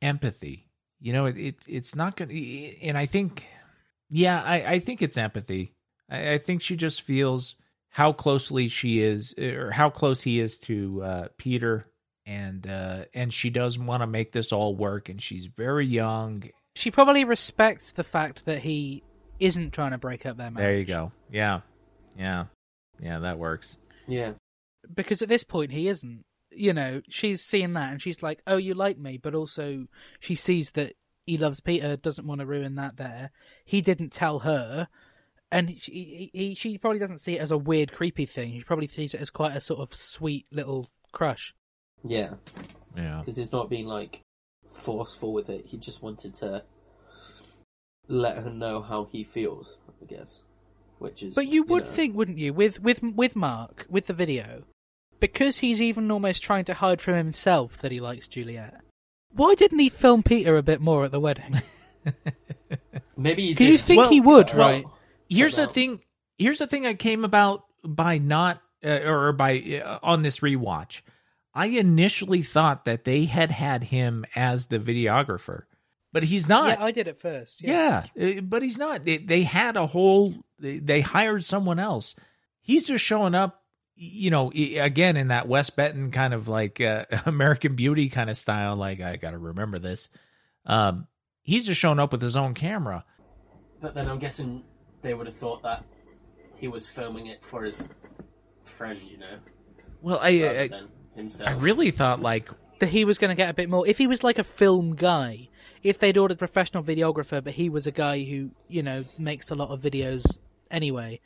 empathy. 0.00 0.68
You 1.00 1.12
know, 1.12 1.26
it, 1.26 1.38
it 1.38 1.56
it's 1.66 1.94
not 1.96 2.16
gonna, 2.16 2.32
and 2.32 2.96
I 2.96 3.06
think, 3.06 3.48
yeah, 4.10 4.40
I 4.40 4.74
I 4.74 4.78
think 4.78 5.02
it's 5.02 5.16
empathy. 5.16 5.72
I, 6.08 6.34
I 6.34 6.38
think 6.38 6.62
she 6.62 6.76
just 6.76 7.02
feels 7.02 7.56
how 7.88 8.12
closely 8.12 8.68
she 8.68 9.02
is, 9.02 9.34
or 9.38 9.70
how 9.70 9.90
close 9.90 10.22
he 10.22 10.40
is 10.40 10.58
to 10.58 11.02
uh, 11.02 11.28
Peter, 11.36 11.86
and 12.24 12.66
uh, 12.66 13.04
and 13.14 13.32
she 13.32 13.50
does 13.50 13.78
want 13.78 14.02
to 14.02 14.06
make 14.06 14.32
this 14.32 14.52
all 14.52 14.76
work, 14.76 15.08
and 15.08 15.20
she's 15.20 15.46
very 15.46 15.86
young. 15.86 16.44
She 16.74 16.90
probably 16.90 17.24
respects 17.24 17.92
the 17.92 18.04
fact 18.04 18.44
that 18.46 18.60
he 18.60 19.02
isn't 19.40 19.72
trying 19.72 19.90
to 19.90 19.98
break 19.98 20.24
up 20.24 20.36
their 20.36 20.50
marriage. 20.50 20.66
There 20.66 20.78
you 20.78 20.84
go. 20.84 21.12
Yeah, 21.30 21.60
yeah, 22.16 22.44
yeah. 23.02 23.18
That 23.18 23.38
works. 23.38 23.76
yeah. 24.06 24.32
Because 24.94 25.20
at 25.22 25.28
this 25.28 25.44
point, 25.44 25.70
he 25.72 25.88
isn't. 25.88 26.24
You 26.50 26.72
know, 26.72 27.00
she's 27.08 27.40
seeing 27.42 27.72
that 27.74 27.92
and 27.92 28.02
she's 28.02 28.22
like, 28.22 28.42
oh, 28.46 28.56
you 28.56 28.74
like 28.74 28.98
me. 28.98 29.16
But 29.16 29.34
also, 29.34 29.86
she 30.20 30.34
sees 30.34 30.70
that 30.72 30.94
he 31.24 31.36
loves 31.38 31.60
Peter, 31.60 31.96
doesn't 31.96 32.26
want 32.26 32.40
to 32.40 32.46
ruin 32.46 32.74
that 32.74 32.96
there. 32.96 33.30
He 33.64 33.80
didn't 33.80 34.10
tell 34.10 34.40
her. 34.40 34.88
And 35.50 35.70
she, 35.80 36.30
he, 36.32 36.38
he, 36.48 36.54
she 36.54 36.78
probably 36.78 36.98
doesn't 36.98 37.20
see 37.20 37.34
it 37.34 37.40
as 37.40 37.50
a 37.50 37.56
weird, 37.58 37.92
creepy 37.92 38.26
thing. 38.26 38.52
She 38.52 38.64
probably 38.64 38.88
sees 38.88 39.14
it 39.14 39.20
as 39.20 39.30
quite 39.30 39.56
a 39.56 39.60
sort 39.60 39.80
of 39.80 39.94
sweet 39.94 40.46
little 40.50 40.90
crush. 41.12 41.54
Yeah, 42.04 42.34
Yeah. 42.96 43.18
because 43.18 43.36
he's 43.36 43.52
not 43.52 43.70
being 43.70 43.86
like 43.86 44.20
forceful 44.70 45.32
with 45.32 45.48
it. 45.48 45.66
He 45.66 45.78
just 45.78 46.02
wanted 46.02 46.34
to 46.36 46.64
let 48.08 48.36
her 48.38 48.50
know 48.50 48.82
how 48.82 49.04
he 49.04 49.24
feels. 49.24 49.78
I 50.02 50.06
guess, 50.06 50.42
which 51.02 51.22
is. 51.22 51.34
But 51.34 51.48
you 51.48 51.62
would 51.64 51.84
know, 51.84 51.90
think, 51.90 52.16
wouldn't 52.16 52.38
you, 52.38 52.52
with 52.52 52.80
with 52.80 53.02
with 53.02 53.36
Mark, 53.36 53.86
with 53.88 54.06
the 54.06 54.14
video, 54.14 54.64
because 55.20 55.58
he's 55.58 55.82
even 55.82 56.10
almost 56.10 56.42
trying 56.42 56.64
to 56.66 56.74
hide 56.74 57.00
from 57.00 57.14
himself 57.14 57.78
that 57.78 57.92
he 57.92 58.00
likes 58.00 58.28
Juliet. 58.28 58.80
Why 59.34 59.54
didn't 59.54 59.78
he 59.78 59.88
film 59.88 60.22
Peter 60.22 60.56
a 60.56 60.62
bit 60.62 60.80
more 60.80 61.04
at 61.04 61.10
the 61.10 61.20
wedding? 61.20 61.62
maybe 63.16 63.50
Because 63.50 63.68
you 63.68 63.78
think 63.78 64.00
Well, 64.00 64.10
he 64.10 64.20
would, 64.20 64.52
well, 64.54 64.68
right? 64.70 64.84
here's 65.28 65.56
the 65.56 65.66
thing 65.66 66.00
here's 66.38 66.58
the 66.58 66.66
thing 66.66 66.86
i 66.86 66.94
came 66.94 67.24
about 67.24 67.64
by 67.84 68.18
not 68.18 68.60
uh, 68.84 69.00
or 69.04 69.32
by 69.32 69.80
uh, 69.84 69.98
on 70.02 70.22
this 70.22 70.40
rewatch 70.40 71.00
i 71.54 71.66
initially 71.66 72.42
thought 72.42 72.84
that 72.84 73.04
they 73.04 73.24
had 73.24 73.50
had 73.50 73.84
him 73.84 74.24
as 74.34 74.66
the 74.66 74.78
videographer 74.78 75.62
but 76.12 76.22
he's 76.22 76.48
not 76.48 76.78
Yeah, 76.78 76.84
I 76.84 76.90
did 76.90 77.08
it 77.08 77.20
first. 77.20 77.62
Yeah. 77.62 78.04
yeah, 78.14 78.38
uh, 78.38 78.40
but 78.42 78.62
he's 78.62 78.78
not 78.78 79.04
they, 79.04 79.18
they 79.18 79.42
had 79.42 79.76
a 79.76 79.86
whole 79.86 80.34
they, 80.58 80.78
they 80.78 81.00
hired 81.00 81.44
someone 81.44 81.78
else 81.78 82.14
he's 82.60 82.86
just 82.86 83.04
showing 83.04 83.34
up 83.34 83.62
you 83.94 84.30
know 84.30 84.50
again 84.52 85.16
in 85.16 85.28
that 85.28 85.48
Wes 85.48 85.70
Bentley 85.70 86.10
kind 86.10 86.34
of 86.34 86.48
like 86.48 86.80
uh, 86.80 87.04
american 87.26 87.76
beauty 87.76 88.08
kind 88.08 88.30
of 88.30 88.36
style 88.36 88.76
like 88.76 89.00
i 89.00 89.16
gotta 89.16 89.38
remember 89.38 89.78
this 89.78 90.08
um 90.66 91.06
he's 91.42 91.66
just 91.66 91.80
showing 91.80 91.98
up 91.98 92.12
with 92.12 92.22
his 92.22 92.36
own 92.36 92.54
camera 92.54 93.04
But 93.80 93.94
then 93.94 94.08
I'm 94.08 94.18
guessing 94.18 94.62
they 95.02 95.12
would 95.14 95.26
have 95.26 95.36
thought 95.36 95.62
that 95.62 95.84
he 96.56 96.68
was 96.68 96.88
filming 96.88 97.26
it 97.26 97.44
for 97.44 97.64
his 97.64 97.90
friend, 98.64 99.00
you 99.02 99.18
know, 99.18 99.38
well 100.00 100.18
i, 100.22 100.40
rather 100.42 100.58
I 100.60 100.82
himself. 101.16 101.50
I 101.50 101.52
really 101.54 101.90
thought 101.90 102.20
like 102.20 102.48
That 102.78 102.88
he 102.88 103.04
was 103.04 103.18
going 103.18 103.30
to 103.30 103.34
get 103.34 103.50
a 103.50 103.54
bit 103.54 103.68
more. 103.68 103.86
If 103.86 103.98
he 103.98 104.06
was 104.06 104.22
like 104.24 104.38
a 104.38 104.44
film 104.44 104.94
guy, 104.94 105.48
if 105.82 105.98
they'd 105.98 106.16
ordered 106.16 106.34
a 106.34 106.38
professional 106.38 106.82
videographer, 106.82 107.42
but 107.42 107.54
he 107.54 107.68
was 107.68 107.86
a 107.86 107.90
guy 107.90 108.22
who, 108.22 108.50
you 108.68 108.82
know, 108.82 109.04
makes 109.18 109.50
a 109.50 109.54
lot 109.54 109.70
of 109.70 109.80
videos 109.80 110.38
anyway. 110.70 111.20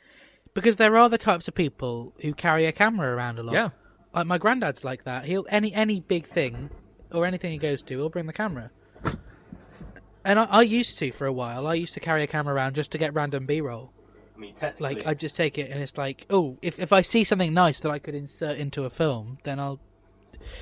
Because 0.53 0.77
there 0.77 0.97
are 0.97 1.09
the 1.09 1.17
types 1.17 1.47
of 1.47 1.53
people 1.53 2.13
who 2.21 2.33
carry 2.33 2.65
a 2.65 2.71
camera 2.71 3.15
around 3.15 3.37
a 3.37 3.43
lot. 3.43 3.53
Yeah. 3.53 3.69
Like 4.13 4.25
my 4.25 4.37
granddad's 4.37 4.83
like 4.83 5.03
that. 5.03 5.25
He'll 5.25 5.45
any 5.49 5.73
any 5.73 5.99
big 5.99 6.25
thing 6.25 6.71
or 7.11 7.25
anything 7.25 7.51
he 7.51 7.57
goes 7.57 7.83
to, 7.83 7.97
he'll 7.97 8.09
bring 8.09 8.25
the 8.25 8.33
camera. 8.33 8.71
And 10.25 10.39
I, 10.39 10.45
I 10.45 10.61
used 10.63 10.97
to 10.99 11.11
for 11.11 11.25
a 11.25 11.31
while. 11.31 11.67
I 11.67 11.75
used 11.75 11.93
to 11.93 11.99
carry 11.99 12.23
a 12.23 12.27
camera 12.27 12.53
around 12.55 12.75
just 12.75 12.91
to 12.91 12.97
get 12.97 13.13
random 13.13 13.45
B 13.45 13.61
roll. 13.61 13.93
I 14.35 14.39
mean, 14.39 14.55
technically, 14.55 14.95
Like 14.95 15.07
I 15.07 15.13
just 15.13 15.35
take 15.35 15.57
it 15.57 15.71
and 15.71 15.81
it's 15.81 15.97
like, 15.97 16.25
oh, 16.29 16.57
if 16.61 16.79
if 16.79 16.91
I 16.91 17.01
see 17.01 17.23
something 17.23 17.53
nice 17.53 17.79
that 17.81 17.91
I 17.91 17.99
could 17.99 18.15
insert 18.15 18.57
into 18.57 18.85
a 18.85 18.89
film, 18.89 19.37
then 19.43 19.59
I'll 19.59 19.79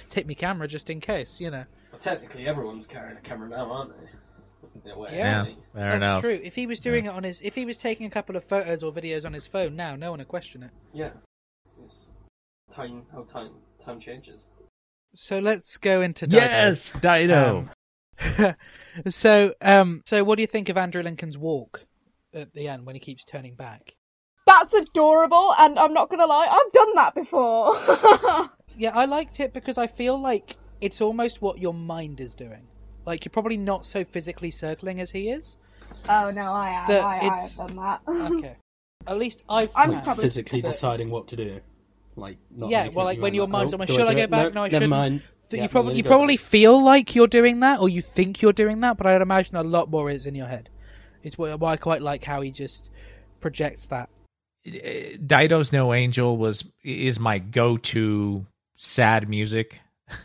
take 0.09 0.27
my 0.27 0.33
camera 0.33 0.67
just 0.67 0.89
in 0.89 0.99
case, 0.99 1.39
you 1.39 1.49
know. 1.49 1.65
Well, 1.95 2.13
technically 2.13 2.47
everyone's 2.47 2.87
carrying 2.87 3.17
a 3.17 3.21
camera 3.21 3.49
now, 3.49 3.71
aren't 3.71 3.99
they? 3.99 4.09
in 4.83 4.91
a 4.91 4.99
way. 4.99 5.09
Yeah. 5.13 5.43
really. 5.43 5.57
Fair 5.73 5.83
That's 5.91 5.95
enough. 5.95 6.21
true. 6.21 6.39
If 6.43 6.55
he 6.55 6.67
was 6.67 6.79
doing 6.79 7.05
it 7.05 7.09
on 7.09 7.23
his, 7.23 7.41
if 7.41 7.55
he 7.55 7.65
was 7.65 7.77
taking 7.77 8.05
a 8.05 8.09
couple 8.09 8.35
of 8.35 8.43
photos 8.43 8.83
or 8.83 8.91
videos 8.91 9.25
on 9.25 9.33
his 9.33 9.47
phone 9.47 9.75
now, 9.75 9.95
no 9.95 10.11
one 10.11 10.19
would 10.19 10.27
question 10.27 10.63
it. 10.63 10.71
Yeah. 10.93 11.11
It's 11.83 12.11
time 12.71 13.03
how 13.11 13.23
time 13.23 13.51
time 13.83 13.99
changes. 13.99 14.47
So 15.13 15.39
let's 15.39 15.77
go 15.77 16.01
into 16.01 16.27
Dido. 16.27 16.43
Yes, 16.43 16.93
Dido. 16.99 17.69
Um, 18.37 18.55
so, 19.07 19.53
um, 19.61 20.01
so 20.05 20.23
what 20.23 20.35
do 20.35 20.41
you 20.41 20.47
think 20.47 20.67
of 20.69 20.77
Andrew 20.77 21.01
Lincoln's 21.01 21.37
walk 21.37 21.85
at 22.33 22.53
the 22.53 22.67
end 22.67 22.85
when 22.85 22.95
he 22.95 22.99
keeps 22.99 23.23
turning 23.23 23.55
back? 23.55 23.95
That's 24.45 24.73
adorable, 24.73 25.53
and 25.57 25.79
I'm 25.79 25.93
not 25.93 26.09
gonna 26.09 26.25
lie, 26.27 26.47
I've 26.47 26.71
done 26.71 26.95
that 26.95 27.15
before. 27.15 28.51
Yeah, 28.77 28.91
I 28.93 29.05
liked 29.05 29.39
it 29.39 29.53
because 29.53 29.77
I 29.77 29.87
feel 29.87 30.19
like 30.19 30.57
it's 30.81 31.01
almost 31.01 31.41
what 31.41 31.59
your 31.59 31.73
mind 31.73 32.19
is 32.19 32.33
doing. 32.33 32.67
Like 33.05 33.23
you're 33.25 33.31
probably 33.31 33.57
not 33.57 33.85
so 33.85 34.03
physically 34.03 34.51
circling 34.51 34.99
as 34.99 35.11
he 35.11 35.29
is. 35.29 35.57
oh 36.09 36.31
no, 36.31 36.51
I 36.51 36.69
am. 36.69 36.87
The- 36.87 36.99
I, 36.99 37.19
I 37.19 37.37
have 37.37 37.55
done 37.55 37.75
that. 37.75 38.01
Okay. 38.37 38.55
At 39.07 39.17
least 39.17 39.43
I've. 39.47 39.69
I'm 39.75 39.91
found 39.91 40.03
probably- 40.03 40.23
Physically 40.23 40.61
that- 40.61 40.67
deciding 40.67 41.09
what 41.09 41.27
to 41.29 41.35
do. 41.35 41.59
Like 42.15 42.37
not 42.49 42.69
Yeah, 42.69 42.87
well, 42.87 43.05
like 43.05 43.17
when 43.17 43.23
mind, 43.23 43.35
your 43.35 43.47
mind's 43.47 43.73
oh, 43.73 43.77
on, 43.79 43.85
do 43.87 43.93
should 43.93 44.07
I 44.07 44.11
do 44.11 44.15
go 44.15 44.23
it? 44.23 44.29
back? 44.29 44.53
No, 44.53 44.63
I 44.63 44.69
shouldn't. 44.69 44.89
mind. 44.89 45.21
Yeah, 45.51 45.63
you 45.63 45.69
probably 45.69 45.95
you 45.95 46.01
gonna 46.03 46.15
probably 46.15 46.37
feel 46.37 46.81
like 46.81 47.13
you're 47.13 47.27
doing 47.27 47.59
that, 47.59 47.79
or 47.81 47.89
you 47.89 48.01
think 48.01 48.41
you're 48.41 48.53
doing 48.53 48.79
that, 48.81 48.97
but 48.97 49.05
I'd 49.05 49.21
imagine 49.21 49.57
a 49.57 49.63
lot 49.63 49.91
more 49.91 50.09
is 50.09 50.25
in 50.25 50.33
your 50.33 50.47
head. 50.47 50.69
It's 51.23 51.37
why 51.37 51.53
why 51.55 51.73
I 51.73 51.77
quite 51.77 52.01
like 52.01 52.23
how 52.23 52.41
he 52.41 52.51
just 52.51 52.89
projects 53.41 53.87
that. 53.87 54.09
Dido's 55.27 55.71
No 55.71 55.93
Angel 55.93 56.35
was 56.37 56.63
is 56.83 57.19
my 57.19 57.37
go-to 57.39 58.45
sad 58.75 59.29
music. 59.29 59.81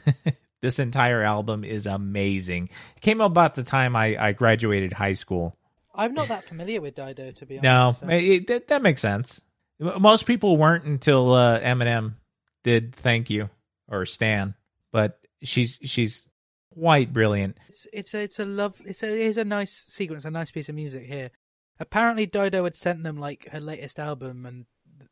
this 0.63 0.79
entire 0.79 1.23
album 1.23 1.65
is 1.65 1.87
amazing. 1.87 2.69
It 2.97 3.01
came 3.01 3.21
out 3.21 3.27
about 3.27 3.55
the 3.55 3.63
time 3.63 3.97
I, 3.97 4.17
I 4.29 4.33
graduated 4.33 4.93
high 4.93 5.15
school. 5.15 5.57
I'm 5.95 6.15
not 6.15 6.29
that 6.29 6.45
familiar 6.45 6.81
with 6.81 6.95
Dido, 6.95 7.33
to 7.33 7.47
be 7.47 7.59
No, 7.61 7.97
honest. 8.03 8.25
it, 8.25 8.47
that, 8.47 8.69
that 8.69 8.83
makes 8.83 9.01
sense. 9.01 9.41
Most 9.79 10.27
people 10.27 10.57
weren't 10.57 10.85
until 10.85 11.33
uh, 11.35 11.59
Eminem 11.61 12.15
did 12.63 12.95
"Thank 12.95 13.31
You" 13.31 13.49
or 13.89 14.05
"Stan," 14.07 14.55
but 14.93 15.19
she's 15.43 15.79
she's 15.83 16.27
quite 16.75 17.13
brilliant. 17.13 17.57
It's 17.69 17.87
it's 17.93 18.15
a 18.15 18.19
it's 18.21 18.39
a 18.39 18.45
love 18.45 18.75
it's 18.85 19.03
a 19.03 19.07
it 19.11 19.21
is 19.27 19.39
a 19.39 19.45
nice 19.45 19.87
sequence, 19.89 20.25
a 20.27 20.31
nice 20.31 20.51
piece 20.51 20.69
of 20.69 20.75
music 20.75 21.07
here. 21.07 21.31
Apparently, 21.79 22.27
Dido 22.27 22.65
had 22.65 22.77
sent 22.77 23.03
them 23.03 23.19
like 23.19 23.49
her 23.53 23.61
latest 23.61 23.99
album, 23.99 24.45
and 24.45 24.67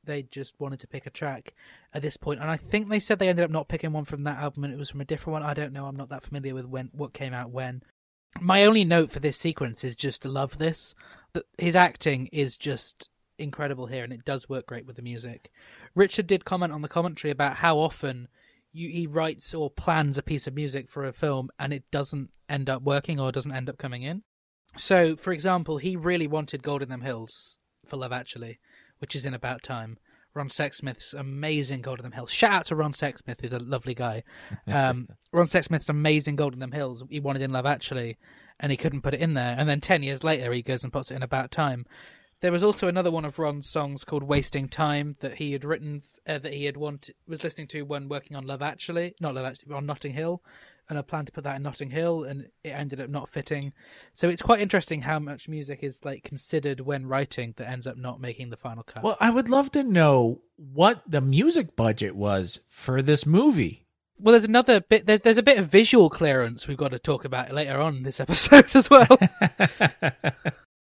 they 0.04 0.22
just 0.22 0.58
wanted 0.58 0.80
to 0.80 0.86
pick 0.86 1.06
a 1.06 1.10
track 1.10 1.54
at 1.92 2.02
this 2.02 2.16
point. 2.16 2.40
And 2.40 2.50
I 2.50 2.56
think 2.56 2.88
they 2.88 2.98
said 2.98 3.18
they 3.18 3.28
ended 3.28 3.44
up 3.44 3.50
not 3.50 3.68
picking 3.68 3.92
one 3.92 4.04
from 4.04 4.24
that 4.24 4.38
album, 4.38 4.64
and 4.64 4.72
it 4.72 4.78
was 4.78 4.90
from 4.90 5.00
a 5.00 5.04
different 5.06 5.34
one. 5.34 5.42
I 5.42 5.54
don't 5.54 5.72
know. 5.72 5.86
I'm 5.86 5.96
not 5.96 6.08
that 6.10 6.22
familiar 6.22 6.54
with 6.54 6.66
when 6.66 6.90
what 6.92 7.12
came 7.12 7.32
out 7.32 7.50
when. 7.50 7.82
My 8.40 8.64
only 8.64 8.84
note 8.84 9.10
for 9.10 9.20
this 9.20 9.36
sequence 9.36 9.84
is 9.84 9.96
just 9.96 10.22
to 10.22 10.28
love 10.28 10.58
this. 10.58 10.94
His 11.56 11.76
acting 11.76 12.26
is 12.32 12.56
just 12.56 13.08
incredible 13.38 13.86
here, 13.86 14.04
and 14.04 14.12
it 14.12 14.24
does 14.24 14.48
work 14.48 14.66
great 14.66 14.86
with 14.86 14.96
the 14.96 15.02
music. 15.02 15.50
Richard 15.94 16.26
did 16.26 16.44
comment 16.44 16.72
on 16.72 16.82
the 16.82 16.88
commentary 16.88 17.30
about 17.30 17.56
how 17.56 17.78
often 17.78 18.28
you, 18.72 18.88
he 18.88 19.06
writes 19.06 19.54
or 19.54 19.70
plans 19.70 20.18
a 20.18 20.22
piece 20.22 20.46
of 20.46 20.54
music 20.54 20.88
for 20.88 21.04
a 21.04 21.12
film 21.12 21.48
and 21.58 21.72
it 21.72 21.84
doesn't 21.90 22.30
end 22.48 22.68
up 22.68 22.82
working 22.82 23.18
or 23.18 23.32
doesn't 23.32 23.54
end 23.54 23.68
up 23.68 23.78
coming 23.78 24.02
in. 24.02 24.22
So, 24.76 25.16
for 25.16 25.32
example, 25.32 25.78
he 25.78 25.96
really 25.96 26.26
wanted 26.26 26.62
Gold 26.62 26.82
in 26.82 26.88
Them 26.88 27.00
Hills 27.00 27.56
for 27.86 27.96
Love 27.96 28.12
Actually, 28.12 28.58
which 28.98 29.16
is 29.16 29.26
in 29.26 29.34
about 29.34 29.62
time. 29.62 29.98
Ron 30.34 30.48
Sexsmith's 30.48 31.14
amazing 31.14 31.80
Gold 31.80 31.98
in 31.98 32.04
Them 32.04 32.12
Hills. 32.12 32.30
Shout 32.30 32.52
out 32.52 32.64
to 32.66 32.76
Ron 32.76 32.92
Sexsmith, 32.92 33.40
who's 33.40 33.52
a 33.52 33.58
lovely 33.58 33.94
guy. 33.94 34.22
Um, 34.68 35.08
Ron 35.32 35.46
Sexsmith's 35.46 35.88
amazing 35.88 36.36
Gold 36.36 36.52
in 36.52 36.60
Them 36.60 36.72
Hills. 36.72 37.02
He 37.08 37.20
wanted 37.20 37.42
in 37.42 37.52
Love 37.52 37.66
Actually, 37.66 38.18
and 38.60 38.70
he 38.70 38.76
couldn't 38.76 39.02
put 39.02 39.14
it 39.14 39.20
in 39.20 39.34
there. 39.34 39.56
And 39.58 39.68
then 39.68 39.80
ten 39.80 40.02
years 40.02 40.22
later, 40.22 40.52
he 40.52 40.62
goes 40.62 40.84
and 40.84 40.92
puts 40.92 41.10
it 41.10 41.16
in 41.16 41.22
About 41.22 41.50
Time. 41.50 41.86
There 42.40 42.52
was 42.52 42.62
also 42.62 42.86
another 42.86 43.10
one 43.10 43.24
of 43.24 43.38
Ron's 43.38 43.68
songs 43.68 44.04
called 44.04 44.22
"Wasting 44.22 44.68
Time" 44.68 45.16
that 45.20 45.36
he 45.36 45.52
had 45.52 45.64
written, 45.64 46.02
uh, 46.26 46.38
that 46.38 46.52
he 46.52 46.66
had 46.66 46.76
wanted, 46.76 47.16
was 47.26 47.42
listening 47.42 47.66
to 47.68 47.82
when 47.82 48.08
working 48.08 48.36
on 48.36 48.46
Love 48.46 48.62
Actually, 48.62 49.14
not 49.20 49.34
Love 49.34 49.46
Actually, 49.46 49.74
on 49.74 49.86
Notting 49.86 50.14
Hill, 50.14 50.42
and 50.88 50.98
I 50.98 51.02
planned 51.02 51.26
to 51.26 51.32
put 51.32 51.44
that 51.44 51.56
in 51.56 51.62
Notting 51.62 51.90
Hill, 51.90 52.24
and 52.24 52.48
it 52.64 52.70
ended 52.70 53.00
up 53.00 53.10
not 53.10 53.28
fitting. 53.28 53.72
So 54.12 54.28
it's 54.28 54.42
quite 54.42 54.60
interesting 54.60 55.02
how 55.02 55.18
much 55.18 55.48
music 55.48 55.80
is 55.82 56.04
like 56.04 56.24
considered 56.24 56.80
when 56.80 57.06
writing 57.06 57.54
that 57.56 57.68
ends 57.68 57.86
up 57.86 57.96
not 57.96 58.20
making 58.20 58.50
the 58.50 58.56
final 58.56 58.82
cut. 58.82 59.02
Well, 59.02 59.16
I 59.20 59.30
would 59.30 59.48
love 59.48 59.70
to 59.72 59.82
know 59.82 60.40
what 60.56 61.02
the 61.06 61.20
music 61.20 61.76
budget 61.76 62.16
was 62.16 62.60
for 62.68 63.02
this 63.02 63.26
movie. 63.26 63.84
Well, 64.20 64.32
there's 64.32 64.44
another 64.44 64.80
bit. 64.80 65.06
There's 65.06 65.20
there's 65.20 65.38
a 65.38 65.42
bit 65.42 65.58
of 65.58 65.66
visual 65.66 66.10
clearance 66.10 66.66
we've 66.66 66.76
got 66.76 66.90
to 66.90 66.98
talk 66.98 67.24
about 67.24 67.52
later 67.52 67.80
on 67.80 67.98
in 67.98 68.02
this 68.02 68.18
episode 68.18 68.66
as 68.74 68.90
well. 68.90 69.06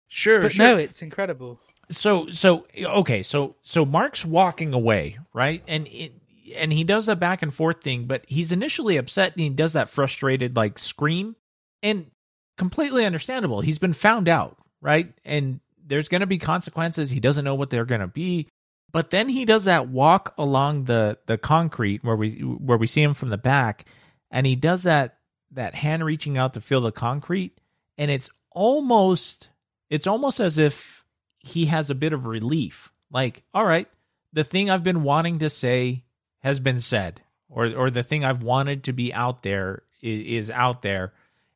sure, 0.08 0.40
but 0.40 0.52
sure. 0.52 0.64
no, 0.64 0.76
it's 0.76 1.02
incredible. 1.02 1.60
so 1.90 2.30
so 2.30 2.66
okay 2.78 3.22
so 3.22 3.56
so 3.62 3.84
mark's 3.84 4.24
walking 4.24 4.72
away 4.72 5.18
right 5.34 5.62
and 5.66 5.88
it, 5.88 6.12
and 6.56 6.72
he 6.72 6.84
does 6.84 7.06
that 7.06 7.20
back 7.20 7.42
and 7.42 7.52
forth 7.52 7.82
thing 7.82 8.06
but 8.06 8.24
he's 8.28 8.52
initially 8.52 8.96
upset 8.96 9.32
and 9.32 9.40
he 9.40 9.48
does 9.50 9.72
that 9.74 9.88
frustrated 9.88 10.56
like 10.56 10.78
scream 10.78 11.36
and 11.82 12.10
completely 12.58 13.06
understandable. 13.06 13.60
He's 13.60 13.78
been 13.78 13.92
found 13.92 14.28
out 14.28 14.58
right? 14.80 15.12
And 15.24 15.60
there's 15.84 16.08
going 16.08 16.20
to 16.20 16.26
be 16.26 16.38
consequences. 16.38 17.10
He 17.10 17.20
doesn't 17.20 17.44
know 17.44 17.54
what 17.54 17.70
they're 17.70 17.84
going 17.84 18.00
to 18.00 18.06
be. 18.06 18.48
But 18.92 19.10
then 19.10 19.28
he 19.28 19.44
does 19.44 19.64
that 19.64 19.88
walk 19.88 20.34
along 20.36 20.84
the 20.84 21.18
the 21.26 21.38
concrete 21.38 22.02
where 22.02 22.16
we 22.16 22.32
where 22.32 22.78
we 22.78 22.88
see 22.88 23.02
him 23.02 23.14
from 23.14 23.28
the 23.28 23.38
back 23.38 23.84
and 24.32 24.46
he 24.46 24.56
does 24.56 24.82
that 24.82 25.18
that 25.52 25.74
hand 25.74 26.04
reaching 26.04 26.36
out 26.36 26.54
to 26.54 26.60
feel 26.60 26.80
the 26.80 26.90
concrete 26.90 27.60
and 27.98 28.10
it's 28.10 28.30
almost 28.50 29.48
it's 29.90 30.08
almost 30.08 30.40
as 30.40 30.58
if 30.58 31.04
he 31.38 31.66
has 31.66 31.90
a 31.90 31.94
bit 31.94 32.12
of 32.12 32.26
relief. 32.26 32.90
Like 33.12 33.44
all 33.54 33.64
right 33.64 33.88
the 34.32 34.44
thing 34.44 34.70
i've 34.70 34.84
been 34.84 35.02
wanting 35.02 35.40
to 35.40 35.50
say 35.50 36.04
has 36.40 36.60
been 36.60 36.78
said 36.78 37.22
or 37.48 37.66
or 37.74 37.90
the 37.90 38.02
thing 38.02 38.24
i've 38.24 38.42
wanted 38.42 38.84
to 38.84 38.92
be 38.92 39.12
out 39.12 39.42
there 39.42 39.82
is, 40.00 40.48
is 40.48 40.50
out 40.50 40.82
there. 40.82 41.12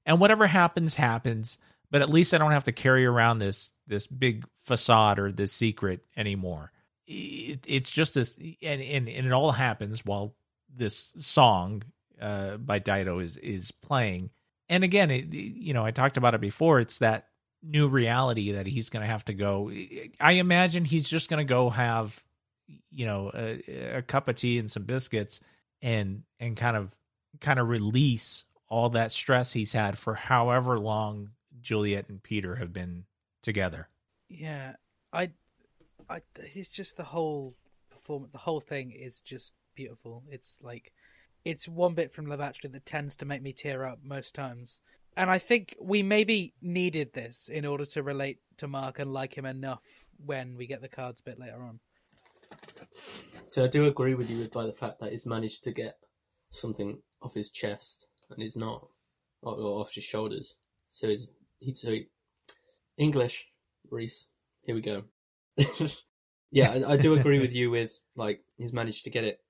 And 0.06 0.20
whatever 0.20 0.46
happens 0.46 0.94
happens. 0.94 1.58
But 1.90 2.02
at 2.02 2.10
least 2.10 2.34
i 2.34 2.38
don't 2.38 2.52
have 2.52 2.64
to 2.64 2.72
carry 2.72 3.06
around 3.06 3.38
this 3.38 3.70
this 3.86 4.06
big 4.06 4.44
facade 4.62 5.18
or 5.18 5.30
this 5.30 5.52
secret 5.52 6.04
anymore. 6.16 6.72
It, 7.06 7.60
it's 7.66 7.90
just 7.90 8.14
this 8.14 8.36
and, 8.36 8.82
and 8.82 9.08
and 9.08 9.26
it 9.26 9.32
all 9.32 9.52
happens 9.52 10.04
while 10.04 10.34
this 10.74 11.12
song 11.18 11.82
uh 12.20 12.56
by 12.56 12.78
Dido 12.78 13.20
is 13.20 13.36
is 13.36 13.70
playing. 13.70 14.30
And 14.68 14.82
again 14.82 15.10
it, 15.10 15.32
you 15.32 15.74
know 15.74 15.84
i 15.84 15.90
talked 15.90 16.16
about 16.16 16.34
it 16.34 16.40
before. 16.40 16.80
It's 16.80 16.98
that 16.98 17.28
new 17.62 17.88
reality 17.88 18.52
that 18.52 18.66
he's 18.66 18.90
going 18.90 19.00
to 19.02 19.06
have 19.06 19.24
to 19.24 19.34
go. 19.34 19.70
I 20.20 20.32
imagine 20.32 20.84
he's 20.84 21.08
just 21.08 21.30
going 21.30 21.46
to 21.46 21.50
go 21.50 21.70
have 21.70 22.22
you 22.90 23.06
know 23.06 23.30
a, 23.34 23.96
a 23.96 24.02
cup 24.02 24.28
of 24.28 24.36
tea 24.36 24.58
and 24.58 24.70
some 24.70 24.84
biscuits 24.84 25.40
and 25.82 26.22
and 26.40 26.56
kind 26.56 26.76
of 26.76 26.94
kind 27.40 27.58
of 27.58 27.68
release 27.68 28.44
all 28.68 28.88
that 28.88 29.12
stress 29.12 29.52
he's 29.52 29.72
had 29.72 29.98
for 29.98 30.14
however 30.14 30.78
long 30.78 31.30
juliet 31.60 32.08
and 32.08 32.22
peter 32.22 32.56
have 32.56 32.72
been 32.72 33.04
together 33.42 33.88
Yeah, 34.28 34.74
I, 35.12 35.30
I, 36.08 36.22
it's 36.36 36.68
just 36.68 36.96
the 36.96 37.04
whole 37.04 37.54
performance. 37.90 38.32
The 38.32 38.38
whole 38.38 38.60
thing 38.60 38.90
is 38.90 39.20
just 39.20 39.52
beautiful. 39.74 40.24
It's 40.30 40.58
like, 40.62 40.92
it's 41.44 41.68
one 41.68 41.94
bit 41.94 42.12
from 42.12 42.26
Love 42.26 42.40
Actually 42.40 42.70
that 42.70 42.86
tends 42.86 43.16
to 43.16 43.26
make 43.26 43.42
me 43.42 43.52
tear 43.52 43.84
up 43.84 43.98
most 44.02 44.34
times. 44.34 44.80
And 45.16 45.30
I 45.30 45.38
think 45.38 45.76
we 45.80 46.02
maybe 46.02 46.54
needed 46.60 47.12
this 47.12 47.48
in 47.48 47.64
order 47.64 47.84
to 47.84 48.02
relate 48.02 48.38
to 48.58 48.66
Mark 48.66 48.98
and 48.98 49.12
like 49.12 49.36
him 49.36 49.44
enough 49.44 49.82
when 50.24 50.56
we 50.56 50.66
get 50.66 50.80
the 50.80 50.88
cards 50.88 51.20
a 51.20 51.22
bit 51.24 51.38
later 51.38 51.62
on. 51.62 51.78
So 53.48 53.64
I 53.64 53.68
do 53.68 53.86
agree 53.86 54.14
with 54.14 54.30
you 54.30 54.48
by 54.52 54.66
the 54.66 54.72
fact 54.72 54.98
that 55.00 55.12
he's 55.12 55.26
managed 55.26 55.62
to 55.64 55.72
get 55.72 55.96
something 56.50 56.98
off 57.22 57.34
his 57.34 57.50
chest 57.50 58.06
and 58.30 58.42
he's 58.42 58.56
not 58.56 58.88
or, 59.42 59.54
or 59.54 59.80
off 59.80 59.94
his 59.94 60.04
shoulders. 60.04 60.56
So 60.90 61.08
he's 61.08 61.32
he's 61.60 61.80
so 61.80 61.90
he, 61.90 62.06
English, 62.96 63.46
Reece. 63.90 64.26
Here 64.62 64.74
we 64.74 64.80
go. 64.80 65.04
yeah, 66.50 66.72
I, 66.72 66.92
I 66.92 66.96
do 66.96 67.14
agree 67.14 67.38
with 67.38 67.54
you 67.54 67.70
with 67.70 67.92
like 68.16 68.40
he's 68.56 68.72
managed 68.72 69.04
to 69.04 69.10
get 69.10 69.24
it 69.24 69.40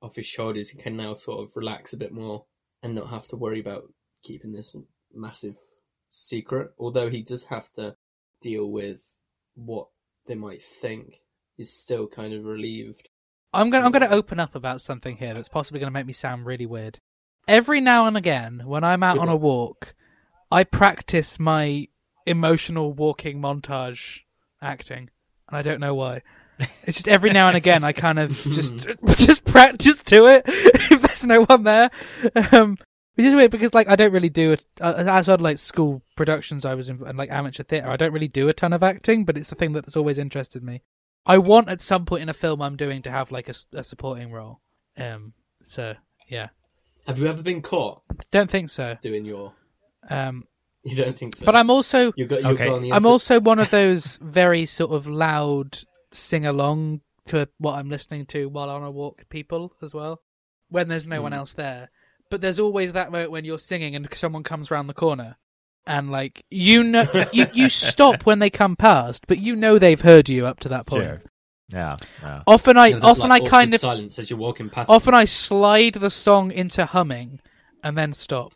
off 0.00 0.16
his 0.16 0.26
shoulders. 0.26 0.70
He 0.70 0.78
can 0.78 0.96
now 0.96 1.14
sort 1.14 1.42
of 1.42 1.56
relax 1.56 1.92
a 1.92 1.98
bit 1.98 2.12
more 2.12 2.44
and 2.82 2.94
not 2.94 3.10
have 3.10 3.28
to 3.28 3.36
worry 3.36 3.60
about 3.60 3.84
keeping 4.22 4.52
this 4.52 4.74
massive 5.12 5.56
secret. 6.10 6.70
Although 6.78 7.10
he 7.10 7.22
does 7.22 7.44
have 7.44 7.70
to 7.72 7.96
deal 8.40 8.70
with 8.70 9.06
what 9.54 9.88
they 10.26 10.34
might 10.34 10.62
think. 10.62 11.20
He's 11.60 11.68
still 11.68 12.06
kind 12.06 12.32
of 12.32 12.46
relieved. 12.46 13.10
I'm 13.52 13.68
gonna 13.68 13.84
I'm 13.84 13.92
gonna 13.92 14.08
open 14.08 14.40
up 14.40 14.54
about 14.54 14.80
something 14.80 15.18
here 15.18 15.34
that's 15.34 15.50
possibly 15.50 15.78
gonna 15.78 15.90
make 15.90 16.06
me 16.06 16.14
sound 16.14 16.46
really 16.46 16.64
weird. 16.64 16.98
Every 17.46 17.82
now 17.82 18.06
and 18.06 18.16
again, 18.16 18.62
when 18.64 18.82
I'm 18.82 19.02
out 19.02 19.18
on 19.18 19.28
a 19.28 19.36
walk, 19.36 19.94
I 20.50 20.64
practice 20.64 21.38
my 21.38 21.88
emotional 22.24 22.94
walking 22.94 23.42
montage 23.42 24.20
acting, 24.62 25.10
and 25.48 25.58
I 25.58 25.60
don't 25.60 25.80
know 25.80 25.94
why. 25.94 26.22
It's 26.84 26.96
just 26.96 27.08
every 27.08 27.30
now 27.30 27.48
and 27.48 27.58
again 27.58 27.84
I 27.84 27.92
kind 27.92 28.18
of 28.18 28.30
just 28.54 28.78
just 29.18 29.44
practice 29.44 30.02
to 30.04 30.28
it 30.28 30.44
if 30.46 31.02
there's 31.02 31.24
no 31.24 31.42
one 31.42 31.64
there. 31.64 31.90
Um, 32.52 32.78
Which 33.16 33.26
is 33.26 33.34
weird 33.34 33.50
because 33.50 33.74
like 33.74 33.86
I 33.90 33.96
don't 33.96 34.14
really 34.14 34.30
do 34.30 34.52
it 34.52 34.64
uh, 34.80 35.04
outside 35.06 35.34
of, 35.34 35.40
like 35.42 35.58
school 35.58 36.00
productions. 36.16 36.64
I 36.64 36.74
was 36.74 36.88
in 36.88 37.02
and 37.06 37.18
like 37.18 37.30
amateur 37.30 37.64
theatre. 37.64 37.90
I 37.90 37.98
don't 37.98 38.14
really 38.14 38.28
do 38.28 38.48
a 38.48 38.54
ton 38.54 38.72
of 38.72 38.82
acting, 38.82 39.26
but 39.26 39.36
it's 39.36 39.52
a 39.52 39.56
thing 39.56 39.74
that's 39.74 39.94
always 39.94 40.16
interested 40.16 40.62
me. 40.62 40.84
I 41.26 41.38
want 41.38 41.68
at 41.68 41.80
some 41.80 42.06
point 42.06 42.22
in 42.22 42.28
a 42.28 42.34
film 42.34 42.62
I'm 42.62 42.76
doing 42.76 43.02
to 43.02 43.10
have 43.10 43.30
like 43.30 43.48
a 43.48 43.84
supporting 43.84 44.30
role. 44.32 44.60
Um. 44.96 45.32
So 45.62 45.94
yeah, 46.28 46.48
Have 47.06 47.18
you 47.18 47.26
ever 47.26 47.42
been 47.42 47.60
caught 47.62 48.02
don't 48.30 48.50
think 48.50 48.70
so. 48.70 48.96
doing 49.02 49.24
your? 49.24 49.52
Um. 50.08 50.44
You 50.82 50.96
don't 50.96 51.16
think 51.16 51.36
so? 51.36 51.44
But 51.44 51.56
I'm 51.56 51.68
also 51.70 52.12
You've 52.16 52.28
got. 52.28 52.42
You 52.42 52.48
Okay. 52.50 52.64
got 52.64 52.74
on 52.76 52.82
the 52.82 52.92
I'm 52.92 53.04
also 53.06 53.38
one 53.40 53.58
of 53.58 53.70
those 53.70 54.16
very 54.22 54.64
sort 54.66 54.92
of 54.92 55.06
loud 55.06 55.78
sing 56.12 56.46
along 56.46 57.02
to 57.26 57.48
what 57.58 57.74
I'm 57.74 57.90
listening 57.90 58.24
to 58.26 58.48
while 58.48 58.70
on 58.70 58.82
a 58.82 58.90
walk 58.90 59.28
people 59.28 59.74
as 59.82 59.92
well, 59.92 60.22
when 60.70 60.88
there's 60.88 61.06
no 61.06 61.20
one 61.22 61.32
Mm. 61.32 61.36
else 61.36 61.52
there. 61.52 61.90
But 62.30 62.40
there's 62.40 62.58
always 62.58 62.94
that 62.94 63.12
moment 63.12 63.30
when 63.30 63.44
you're 63.44 63.58
singing 63.58 63.94
and 63.94 64.08
someone 64.14 64.42
comes 64.42 64.70
round 64.70 64.88
the 64.88 64.94
corner, 64.94 65.36
and 65.90 66.10
like 66.10 66.44
you 66.50 66.82
know, 66.84 67.04
you 67.32 67.46
you 67.52 67.68
stop 67.68 68.24
when 68.24 68.38
they 68.38 68.48
come 68.50 68.76
past, 68.76 69.26
but 69.26 69.38
you 69.38 69.56
know 69.56 69.78
they've 69.78 70.00
heard 70.00 70.28
you 70.28 70.46
up 70.46 70.60
to 70.60 70.68
that 70.70 70.86
point. 70.86 71.04
Sure. 71.04 71.22
Yeah. 71.68 71.96
yeah. 72.22 72.42
Often 72.46 72.78
I 72.78 72.86
You 72.88 72.94
know, 73.00 73.06
often 73.08 73.28
like, 73.28 73.42
I 73.44 73.48
kind 73.48 73.74
of 73.74 73.80
silence 73.80 74.18
as 74.18 74.28
you're 74.30 74.38
walking 74.38 74.70
past. 74.70 74.90
often 74.90 75.14
I 75.14 75.24
slide 75.26 75.94
the 75.94 76.10
song 76.10 76.50
into 76.52 76.84
humming, 76.86 77.40
and 77.84 77.96
then 77.96 78.12
stop. 78.12 78.54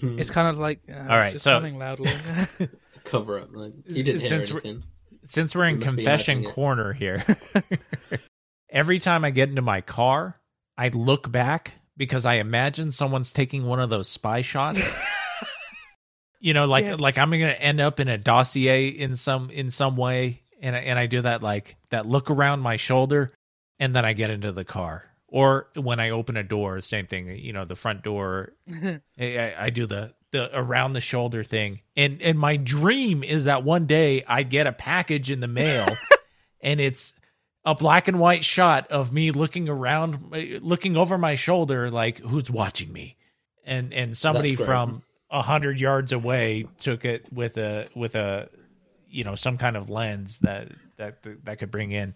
them. 0.00 0.18
It's 0.18 0.30
kind 0.30 0.48
of 0.48 0.58
like 0.58 0.80
uh, 0.90 0.98
All 0.98 1.06
right, 1.18 1.32
just 1.32 1.44
so- 1.44 1.52
humming 1.54 1.78
loudly. 1.78 2.10
cover 3.04 3.38
up. 3.40 3.48
Like, 3.52 3.72
you 3.86 4.02
didn't 4.02 4.20
hear 4.20 4.28
Since 4.30 4.50
we're- 4.52 4.60
anything. 4.64 4.88
Since 5.26 5.54
we're 5.56 5.64
in 5.68 5.74
You 5.76 5.80
must 5.80 5.96
be 5.96 6.02
confession 6.04 6.32
imagining 6.38 6.50
it. 6.50 6.54
corner 6.54 6.92
here, 6.92 7.24
every 8.70 8.98
time 8.98 9.24
I 9.24 9.30
get 9.30 9.48
into 9.48 9.62
my 9.62 9.80
car, 9.80 10.38
I 10.76 10.88
look 10.88 11.30
back 11.32 11.74
because 11.96 12.26
I 12.26 12.34
imagine 12.34 12.92
someone's 12.92 13.32
taking 13.32 13.64
one 13.64 13.80
of 13.80 13.88
those 13.88 14.08
spy 14.08 14.42
shots. 14.42 14.80
You 16.44 16.52
know, 16.52 16.66
like 16.66 16.84
Yes. 16.84 17.00
like 17.00 17.16
I'm 17.16 17.30
gonna 17.30 17.52
end 17.52 17.80
up 17.80 18.00
in 18.00 18.08
a 18.08 18.18
dossier 18.18 18.88
in 18.88 19.16
some 19.16 19.48
in 19.48 19.70
some 19.70 19.96
way, 19.96 20.42
and 20.60 20.76
I, 20.76 20.80
and 20.80 20.98
I 20.98 21.06
do 21.06 21.22
that 21.22 21.42
like 21.42 21.76
that 21.88 22.04
look 22.06 22.30
around 22.30 22.60
my 22.60 22.76
shoulder, 22.76 23.32
and 23.78 23.96
then 23.96 24.04
I 24.04 24.12
get 24.12 24.28
into 24.28 24.52
the 24.52 24.64
car. 24.64 25.10
Or 25.26 25.68
when 25.74 25.98
I 26.00 26.10
open 26.10 26.36
a 26.36 26.42
door, 26.44 26.80
same 26.82 27.06
thing. 27.06 27.28
You 27.38 27.52
know, 27.54 27.64
the 27.64 27.74
front 27.76 28.02
door. 28.02 28.52
I, 28.84 29.00
I- 29.18 29.54
I 29.58 29.70
do 29.70 29.86
the 29.86 30.14
the 30.32 30.50
around 30.56 30.92
the 30.92 31.00
shoulder 31.00 31.42
thing, 31.42 31.80
and 31.96 32.20
and 32.20 32.38
my 32.38 32.56
dream 32.58 33.24
is 33.24 33.44
that 33.44 33.64
one 33.64 33.86
day 33.86 34.22
I 34.28 34.42
get 34.42 34.66
a 34.66 34.72
package 34.72 35.30
in 35.30 35.40
the 35.40 35.48
mail, 35.48 35.88
and 36.60 36.78
it's 36.78 37.14
a 37.64 37.74
black 37.74 38.06
and 38.06 38.20
white 38.20 38.44
shot 38.44 38.86
of 38.88 39.14
me 39.14 39.30
looking 39.30 39.68
around, 39.70 40.30
looking 40.60 40.96
over 40.98 41.16
my 41.16 41.36
shoulder, 41.36 41.90
like 41.90 42.18
who's 42.18 42.50
watching 42.50 42.92
me, 42.92 43.16
and 43.64 43.94
and 43.94 44.14
somebody 44.14 44.56
from 44.56 45.02
a 45.34 45.42
hundred 45.42 45.80
yards 45.80 46.12
away 46.12 46.66
took 46.78 47.04
it 47.04 47.26
with 47.32 47.56
a 47.58 47.88
with 47.94 48.14
a 48.14 48.48
you 49.10 49.24
know 49.24 49.34
some 49.34 49.58
kind 49.58 49.76
of 49.76 49.90
lens 49.90 50.38
that 50.38 50.68
that 50.96 51.18
that 51.44 51.58
could 51.58 51.70
bring 51.70 51.92
in. 51.92 52.14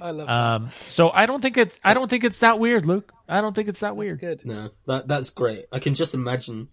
I 0.00 0.10
love 0.10 0.28
Um, 0.28 0.70
so 0.88 1.10
I 1.10 1.26
don't 1.26 1.40
think 1.40 1.56
it's 1.56 1.78
I 1.84 1.94
don't 1.94 2.08
think 2.10 2.24
it's 2.24 2.40
that 2.40 2.58
weird, 2.58 2.84
Luke. 2.84 3.12
I 3.28 3.40
don't 3.40 3.54
think 3.54 3.68
it's 3.68 3.80
that 3.80 3.88
that. 3.90 3.96
weird. 3.96 4.20
That's 4.20 4.42
good. 4.42 4.46
No, 4.50 4.70
that 4.86 5.08
that's 5.08 5.30
great. 5.30 5.66
I 5.72 5.78
can 5.78 5.94
just 5.94 6.12
imagine 6.14 6.68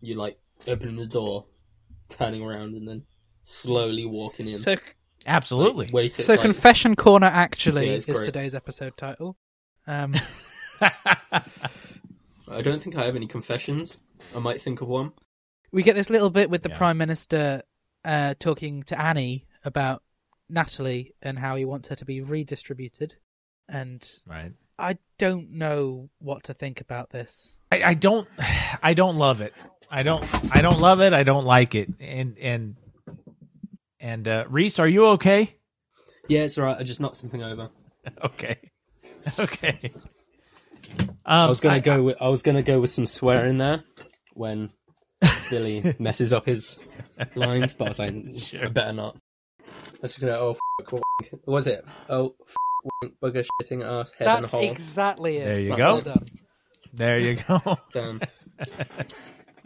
you 0.00 0.16
like 0.16 0.38
opening 0.66 0.96
the 0.96 1.06
door, 1.06 1.46
turning 2.08 2.42
around, 2.42 2.74
and 2.74 2.86
then 2.86 3.04
slowly 3.44 4.04
walking 4.04 4.48
in. 4.48 4.58
So 4.58 4.76
Absolutely. 5.26 5.86
Like, 5.86 5.92
wait, 5.94 6.14
So 6.14 6.32
like, 6.34 6.40
confession 6.42 6.96
corner 6.96 7.26
actually 7.26 7.86
Yeah, 7.86 7.92
is 7.92 8.06
great. 8.06 8.24
today's 8.24 8.54
episode 8.54 8.96
title. 8.96 9.36
Um, 9.86 10.14
I 10.80 12.62
don't 12.62 12.80
think 12.80 12.96
I 12.96 13.04
have 13.04 13.16
any 13.16 13.26
confessions. 13.26 13.98
I 14.34 14.38
might 14.38 14.60
think 14.60 14.80
of 14.80 14.88
one. 14.88 15.12
We 15.70 15.82
get 15.82 15.94
this 15.96 16.10
little 16.10 16.30
bit 16.30 16.50
with 16.50 16.62
the 16.62 16.70
Yeah. 16.70 16.78
prime 16.78 16.98
minister 16.98 17.62
uh, 18.04 18.34
talking 18.38 18.82
to 18.84 19.00
Annie 19.00 19.46
about 19.64 20.02
Natalie 20.48 21.14
and 21.20 21.38
how 21.38 21.56
he 21.56 21.64
wants 21.64 21.88
her 21.88 21.96
to 21.96 22.04
be 22.04 22.20
redistributed, 22.22 23.16
and 23.68 24.06
right. 24.26 24.52
I 24.78 24.96
don't 25.18 25.50
know 25.50 26.08
what 26.18 26.44
to 26.44 26.54
think 26.54 26.80
about 26.80 27.10
this. 27.10 27.56
I, 27.70 27.82
I 27.82 27.94
don't 27.94 28.26
I 28.82 28.94
don't 28.94 29.16
love 29.16 29.40
it. 29.42 29.52
I 29.90 30.02
don't 30.02 30.24
I 30.56 30.62
don't 30.62 30.80
love 30.80 31.00
it. 31.00 31.12
I 31.12 31.22
don't 31.22 31.44
like 31.44 31.74
it. 31.74 31.90
And 32.00 32.38
and 32.38 32.76
and 34.00 34.26
uh 34.26 34.44
Reece, 34.48 34.78
are 34.78 34.88
you 34.88 35.06
okay? 35.08 35.54
Yeah, 36.28 36.40
it's 36.44 36.56
alright. 36.56 36.78
I 36.78 36.82
just 36.82 37.00
knocked 37.00 37.16
something 37.18 37.42
over. 37.42 37.68
Okay. 38.24 38.56
Okay. 39.38 39.78
Um, 41.26 41.40
I 41.40 41.48
was 41.48 41.60
gonna 41.60 41.80
go. 41.80 42.04
With, 42.04 42.22
I 42.22 42.28
was 42.28 42.40
gonna 42.42 42.62
go 42.62 42.80
with 42.80 42.88
some 42.90 43.04
swearing 43.04 43.58
there 43.58 43.82
when 44.32 44.70
Billy 45.50 45.94
messes 45.98 46.32
up 46.32 46.46
his 46.46 46.78
lines, 47.34 47.74
but 47.74 47.86
I 47.86 47.88
was 47.88 47.98
like, 47.98 48.14
Sure. 48.38 48.66
I 48.66 48.68
better 48.68 48.92
not. 48.92 49.16
I 49.66 49.70
was 50.02 50.12
just 50.12 50.20
gonna. 50.20 50.32
Oh, 50.38 50.50
f- 50.82 50.92
wank. 50.92 51.32
what 51.44 51.46
was 51.54 51.66
it? 51.66 51.84
Oh, 52.08 52.34
f- 52.46 52.54
wank, 53.02 53.14
bugger, 53.22 53.46
shitting 53.62 53.84
ass, 53.84 54.12
head 54.18 54.26
in 54.28 54.32
a 54.36 54.40
That's 54.42 54.52
hole. 54.52 54.62
exactly 54.62 55.38
it. 55.38 55.44
There 55.44 55.60
you 55.60 55.68
That's 55.70 55.80
go. 55.80 55.92
Well 55.94 56.00
done. 56.02 56.26
There 56.94 57.18
you 57.18 57.36
go. 57.46 57.60
Damn. 57.92 58.20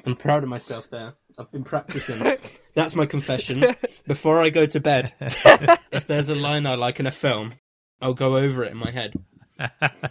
I'm 0.05 0.16
proud 0.16 0.43
of 0.43 0.49
myself 0.49 0.91
there. 0.91 1.14
I've 1.39 1.51
been 1.53 1.62
practicing. 1.64 2.37
That's 2.74 2.97
my 2.97 3.07
confession. 3.07 3.64
Before 4.07 4.41
I 4.43 4.51
go 4.51 4.66
to 4.66 4.80
bed, 4.80 5.12
if 5.20 6.07
there's 6.09 6.28
a 6.28 6.35
line 6.35 6.66
I 6.66 6.74
like 6.74 6.99
in 6.99 7.07
a 7.07 7.12
film, 7.12 7.55
I'll 8.01 8.14
go 8.14 8.37
over 8.37 8.64
it 8.64 8.72
in 8.72 8.78
my 8.78 8.91
head 8.91 9.14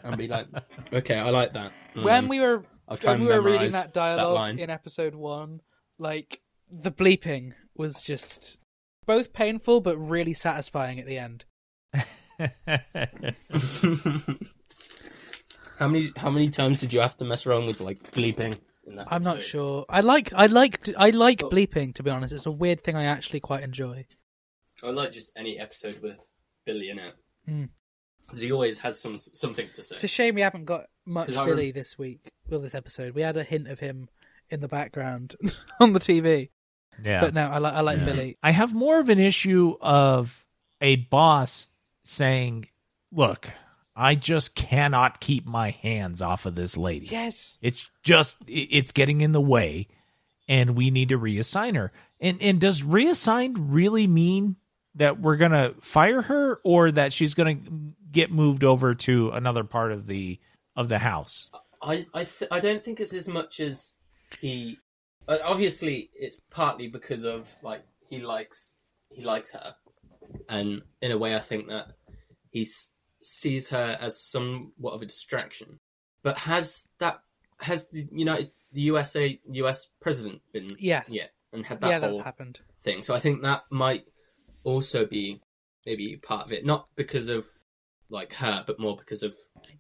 and 0.04 0.18
be 0.18 0.30
like, 0.30 0.48
okay, 0.94 1.18
I 1.18 1.30
like 1.32 1.54
that. 1.54 1.74
And 1.96 2.06
When 2.06 2.14
then 2.24 2.28
we 2.30 2.40
were 2.40 2.64
I'll 2.92 2.98
try 2.98 3.12
when 3.12 3.22
and 3.22 3.30
we 3.30 3.34
were 3.34 3.42
reading 3.42 3.72
that 3.72 3.94
dialogue 3.94 4.34
line. 4.34 4.60
in 4.60 4.70
episode 4.70 5.16
one, 5.16 5.62
like 5.98 6.42
the 6.70 6.92
bleeping 6.92 7.54
was 7.74 8.04
just 8.04 8.60
both 9.06 9.32
painful 9.32 9.80
but 9.80 9.98
really 9.98 10.34
satisfying 10.34 11.00
at 11.00 11.06
the 11.06 11.18
end. 11.18 11.46
how 15.80 15.88
many 15.88 16.12
how 16.18 16.30
many 16.30 16.50
times 16.50 16.82
did 16.82 16.92
you 16.92 17.00
have 17.00 17.16
to 17.16 17.24
mess 17.24 17.46
around 17.46 17.68
with 17.68 17.80
like 17.80 18.12
bleeping? 18.12 18.60
I'm 19.08 19.24
not 19.24 19.42
sure. 19.42 19.86
I 19.88 20.02
like 20.02 20.34
I 20.34 20.48
like 20.48 20.90
I 20.98 21.12
like 21.12 21.40
bleeping 21.40 21.96
to 21.96 22.04
be 22.04 22.12
honest. 22.12 22.34
It's 22.34 22.46
a 22.46 22.52
weird 22.52 22.84
thing 22.84 22.98
I 22.98 23.06
actually 23.06 23.40
quite 23.40 23.64
enjoy. 23.64 24.06
I 24.84 24.90
like 24.90 25.14
just 25.14 25.32
any 25.38 25.58
episode 25.58 26.02
with 26.02 26.28
Billy 26.66 26.90
in 26.90 27.00
it. 27.00 27.14
Mm. 27.50 27.70
'Cause 28.32 28.42
he 28.42 28.52
always 28.52 28.80
has 28.80 29.00
some 29.00 29.18
something 29.18 29.68
to 29.76 29.84
say. 29.84 29.96
It's 29.96 30.04
a 30.04 30.08
shame 30.08 30.36
we 30.36 30.42
haven't 30.42 30.66
got 30.66 30.86
much 31.06 31.36
I 31.36 31.46
Billy 31.46 31.72
this 31.72 31.98
week. 31.98 32.32
Well, 32.50 32.60
this 32.62 32.76
episode 32.76 33.14
we 33.16 33.22
had 33.22 33.38
a 33.38 33.44
hint 33.44 33.68
of 33.68 33.80
him 33.80 34.10
in 34.50 34.60
the 34.62 34.68
background 34.68 35.36
on 35.80 35.94
the 35.94 36.00
TV, 36.00 36.50
yeah. 37.04 37.22
but 37.22 37.34
no, 37.34 37.46
I 37.48 37.58
like 37.60 37.74
I 37.74 37.82
like 37.82 38.00
Yeah. 38.00 38.06
Billy. 38.06 38.38
I 38.44 38.52
have 38.52 38.74
more 38.74 39.00
of 39.00 39.10
an 39.10 39.20
issue 39.20 39.76
of 39.82 40.46
a 40.82 40.96
boss 40.98 41.70
saying, 42.04 42.66
"Look, 43.12 43.50
I 43.96 44.16
just 44.16 44.56
cannot 44.56 45.20
keep 45.20 45.46
my 45.46 45.70
hands 45.72 46.22
off 46.22 46.46
of 46.46 46.56
this 46.56 46.76
lady. 46.78 47.08
Yes, 47.08 47.58
It's 47.62 47.88
just 48.04 48.38
it's 48.48 48.92
getting 48.92 49.22
in 49.22 49.32
the 49.34 49.42
way, 49.42 49.88
and 50.48 50.76
we 50.76 50.90
need 50.92 51.10
to 51.10 51.20
reassign 51.20 51.76
her. 51.76 51.92
And 52.20 52.42
and 52.42 52.60
does 52.62 52.82
reassign 52.82 53.56
really 53.58 54.08
mean 54.08 54.56
that 54.96 55.20
we're 55.20 55.38
gonna 55.38 55.74
fire 55.82 56.22
her, 56.22 56.60
or 56.64 56.92
that 56.92 57.14
she's 57.14 57.34
gonna 57.34 57.58
get 58.12 58.32
moved 58.32 58.64
over 58.64 58.94
to 58.96 59.30
another 59.32 59.64
part 59.64 59.92
of 59.92 60.06
the 60.06 60.40
of 60.76 60.90
the 60.90 61.00
house? 61.00 61.50
I 61.82 62.06
I 62.14 62.24
th- 62.24 62.52
I 62.52 62.60
don't 62.60 62.84
think 62.84 63.00
it's 63.00 63.14
as 63.14 63.28
much 63.28 63.60
as 63.60 63.94
he. 64.40 64.78
Uh, 65.28 65.38
obviously, 65.44 66.10
it's 66.14 66.40
partly 66.50 66.88
because 66.88 67.24
of 67.24 67.56
like 67.64 67.84
he 68.10 68.20
likes 68.20 68.74
he 69.10 69.24
likes 69.24 69.52
her, 69.54 69.76
and 70.50 70.82
in 71.02 71.12
a 71.12 71.18
way, 71.18 71.36
I 71.36 71.40
think 71.40 71.68
that 71.70 71.88
he 72.52 72.64
s- 72.64 72.90
sees 73.22 73.70
her 73.70 73.98
as 74.00 74.22
somewhat 74.22 74.94
of 74.94 75.02
a 75.02 75.06
distraction. 75.06 75.80
But 76.24 76.38
has 76.40 76.88
that 77.00 77.22
has 77.60 77.88
the 77.90 78.08
United 78.12 78.52
the 78.74 78.82
USA 78.82 79.40
US 79.46 79.88
president 80.00 80.42
been 80.54 80.76
yes, 80.80 81.08
yeah 81.10 81.26
and 81.54 81.66
had 81.66 81.82
that 81.82 81.90
yeah, 81.90 82.00
that's 82.00 82.12
whole 82.14 82.24
happened. 82.24 82.62
thing? 82.82 83.04
So 83.04 83.14
I 83.14 83.20
think 83.20 83.42
that 83.42 83.64
might 83.70 84.06
also 84.64 85.06
be 85.06 85.42
maybe 85.86 86.18
part 86.18 86.46
of 86.46 86.52
it, 86.52 86.66
not 86.66 86.88
because 86.96 87.28
of 87.28 87.46
like 88.10 88.34
her, 88.36 88.64
but 88.68 88.80
more 88.80 88.98
because 88.98 89.24
of 89.24 89.34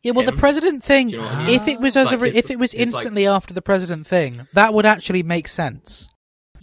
Yeah, 0.03 0.13
well, 0.13 0.25
the 0.25 0.31
president 0.31 0.83
thing. 0.83 1.09
You 1.09 1.17
know 1.17 1.23
what 1.25 1.33
I 1.33 1.45
mean? 1.45 1.55
If 1.61 1.67
it 1.67 1.79
was 1.79 1.97
as 1.97 2.11
Like 2.11 2.21
a, 2.21 2.25
his- 2.25 2.35
if 2.37 2.51
it 2.51 2.59
was 2.59 2.71
his, 2.71 2.91
like- 2.93 3.01
instantly 3.03 3.27
after 3.27 3.53
the 3.53 3.61
president 3.61 4.07
thing, 4.07 4.47
that 4.53 4.73
would 4.73 4.85
actually 4.85 5.23
make 5.23 5.47
sense. 5.47 6.07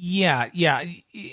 Yeah, 0.00 0.48
yeah, 0.52 0.84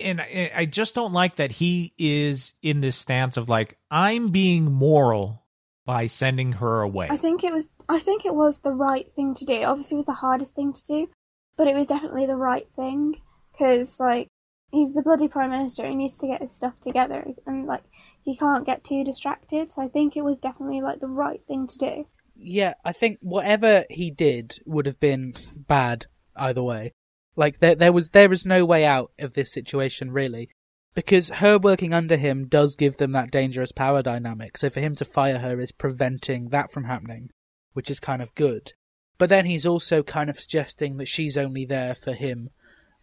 and 0.02 0.20
I 0.20 0.52
I 0.56 0.66
just 0.66 0.96
don't 0.96 1.14
like 1.14 1.36
that 1.36 1.52
he 1.52 1.94
is 2.00 2.54
in 2.64 2.82
this 2.82 2.96
stance 2.96 3.38
of 3.38 3.48
like 3.48 3.78
I'm 3.92 4.30
being 4.30 4.72
moral 4.72 5.44
by 5.86 6.08
sending 6.08 6.54
her 6.54 6.82
away. 6.82 7.08
I 7.12 7.18
think 7.18 7.44
it 7.44 7.54
was. 7.54 7.70
I 7.88 8.00
think 8.00 8.26
it 8.26 8.34
was 8.34 8.62
the 8.62 8.72
right 8.72 9.06
thing 9.16 9.36
to 9.36 9.46
do. 9.46 9.62
Obviously, 9.64 9.96
it 9.96 10.00
was 10.00 10.06
the 10.06 10.14
hardest 10.14 10.56
thing 10.56 10.74
to 10.74 10.84
do, 10.84 11.10
but 11.56 11.68
it 11.68 11.76
was 11.76 11.86
definitely 11.86 12.26
the 12.26 12.36
right 12.36 12.68
thing 12.76 13.22
because, 13.52 14.00
like, 14.00 14.30
he's 14.76 14.94
the 14.94 15.02
bloody 15.02 15.28
prime 15.28 15.50
minister. 15.50 15.88
He 15.88 15.96
needs 15.96 16.18
to 16.20 16.28
get 16.28 16.42
his 16.42 16.52
stuff 16.52 16.80
together, 16.80 17.26
and 17.46 17.66
like, 17.66 17.84
he 18.22 18.36
can't 18.36 18.66
get 18.66 18.84
too 18.84 19.04
distracted. 19.04 19.74
So 19.74 19.82
I 19.82 19.88
think 19.88 20.16
it 20.16 20.24
was 20.24 20.38
definitely 20.38 20.82
like 20.82 21.00
the 21.00 21.08
right 21.08 21.42
thing 21.48 21.68
to 21.68 21.78
do. 21.78 22.06
Yeah, 22.36 22.74
I 22.84 22.92
think 22.92 23.18
whatever 23.22 23.86
he 23.90 24.12
did 24.12 24.60
would 24.66 24.86
have 24.86 25.00
been 25.00 25.34
bad 25.56 26.08
either 26.36 26.62
way. 26.62 26.94
Like 27.36 27.60
there 27.60 27.76
there 27.76 27.94
was 27.94 28.10
there 28.12 28.30
was 28.30 28.46
no 28.46 28.66
way 28.66 28.86
out 28.86 29.12
of 29.20 29.34
this 29.34 29.52
situation 29.52 30.12
really. 30.12 30.50
Because 30.94 31.28
her 31.30 31.58
working 31.58 31.94
under 31.94 32.16
him 32.16 32.48
does 32.48 32.78
give 32.78 32.96
them 32.96 33.12
that 33.12 33.30
dangerous 33.30 33.74
power 33.74 34.02
dynamic. 34.02 34.58
So 34.58 34.70
for 34.70 34.80
him 34.80 34.96
to 34.96 35.04
fire 35.04 35.40
her 35.40 35.60
is 35.60 35.74
preventing 35.74 36.50
that 36.50 36.72
from 36.72 36.86
happening, 36.86 37.32
which 37.74 37.92
is 37.92 38.00
kind 38.00 38.22
of 38.22 38.34
good. 38.34 38.72
But 39.18 39.28
then 39.28 39.46
he's 39.46 39.66
also 39.66 40.04
kind 40.04 40.30
of 40.30 40.40
suggesting 40.40 40.96
that 40.98 41.10
she's 41.10 41.38
only 41.38 41.66
there 41.66 41.96
for 41.96 42.14
him, 42.14 42.50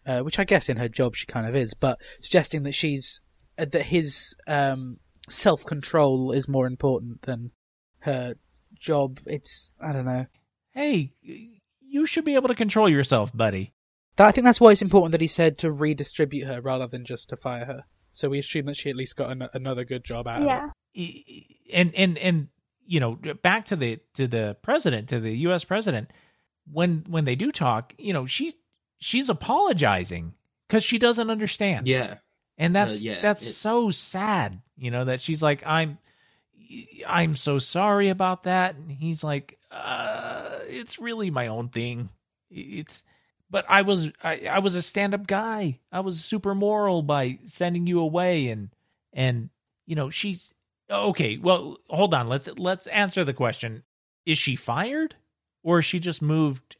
uh, 0.05 0.19
which 0.21 0.39
I 0.39 0.43
guess 0.43 0.69
in 0.69 0.77
her 0.77 0.89
job 0.89 1.15
she 1.15 1.25
kind 1.25 1.47
of 1.47 1.55
is, 1.55 1.73
but 1.73 1.97
suggesting 2.21 2.63
that 2.63 2.75
she's 2.75 3.21
uh, 3.57 3.65
that 3.71 3.83
his 3.87 4.35
um, 4.47 4.97
self 5.29 5.65
control 5.65 6.31
is 6.31 6.47
more 6.47 6.67
important 6.67 7.21
than 7.23 7.51
her 7.99 8.35
job. 8.79 9.19
It's 9.25 9.71
I 9.81 9.93
don't 9.93 10.05
know. 10.05 10.25
Hey, 10.71 11.13
you 11.21 12.05
should 12.05 12.25
be 12.25 12.35
able 12.35 12.47
to 12.47 12.55
control 12.55 12.89
yourself, 12.89 13.35
buddy. 13.35 13.73
That, 14.15 14.27
I 14.27 14.31
think 14.31 14.45
that's 14.45 14.59
why 14.61 14.71
it's 14.71 14.81
important 14.81 15.11
that 15.11 15.21
he 15.21 15.27
said 15.27 15.57
to 15.59 15.71
redistribute 15.71 16.47
her 16.47 16.61
rather 16.61 16.87
than 16.87 17.05
just 17.05 17.29
to 17.29 17.35
fire 17.37 17.65
her. 17.65 17.83
So 18.11 18.29
we 18.29 18.39
assume 18.39 18.65
that 18.67 18.75
she 18.75 18.89
at 18.89 18.95
least 18.95 19.15
got 19.15 19.31
an- 19.31 19.49
another 19.53 19.83
good 19.85 20.03
job 20.03 20.27
out 20.27 20.41
Yeah. 20.43 20.65
of 20.65 20.71
it. 20.93 21.23
Yeah. 21.65 21.79
And 21.79 21.95
and 21.95 22.17
and 22.19 22.47
you 22.85 22.99
know 22.99 23.17
back 23.41 23.65
to 23.65 23.75
the 23.75 23.99
to 24.15 24.27
the 24.27 24.55
president 24.61 25.09
to 25.09 25.19
the 25.19 25.35
US 25.47 25.63
president 25.63 26.11
when 26.71 27.03
when 27.07 27.25
they 27.25 27.35
do 27.35 27.51
talk 27.51 27.93
you 27.97 28.13
know 28.13 28.25
she 28.25 28.53
she's 28.99 29.29
apologizing 29.29 30.33
cuz 30.69 30.83
she 30.83 30.97
doesn't 30.97 31.29
understand. 31.29 31.87
Yeah. 31.87 32.17
and 32.57 32.75
that's 32.75 32.97
Uh, 32.99 33.05
yeah, 33.05 33.21
that's 33.21 33.45
it- 33.47 33.53
so 33.53 33.89
sad 33.89 34.61
you 34.77 34.89
know 34.91 35.05
that 35.05 35.21
she's 35.21 35.41
like 35.43 35.63
i'm 35.65 35.97
i'm 37.07 37.35
so 37.35 37.59
sorry 37.59 38.09
about 38.09 38.43
that. 38.43 38.75
And 38.75 38.91
he's 38.91 39.23
like 39.23 39.59
uh 39.71 40.59
it's 40.67 40.99
really 40.99 41.29
my 41.31 41.47
own 41.47 41.69
thing. 41.69 42.09
It's 42.49 43.03
but 43.49 43.65
i 43.69 43.81
was 43.83 44.11
i, 44.23 44.41
I 44.49 44.59
was 44.59 44.75
a 44.75 44.81
stand-up 44.81 45.27
guy. 45.27 45.79
I 45.91 45.99
was 45.99 46.23
super 46.23 46.55
moral 46.55 47.01
by 47.03 47.39
sending 47.45 47.85
you 47.87 47.99
away. 47.99 48.47
And 48.49 48.69
and 49.11 49.49
you 49.85 49.95
know 49.95 50.09
she's 50.09 50.53
okay 50.89 51.37
well 51.37 51.77
hold 51.89 52.13
on. 52.13 52.27
Let's 52.27 52.47
let's 52.57 52.87
answer 52.87 53.23
the 53.23 53.33
question. 53.33 53.83
Is 54.25 54.37
she 54.37 54.55
fired 54.55 55.15
or 55.63 55.79
is 55.79 55.85
she 55.85 55.99
just 55.99 56.21
moved 56.21 56.77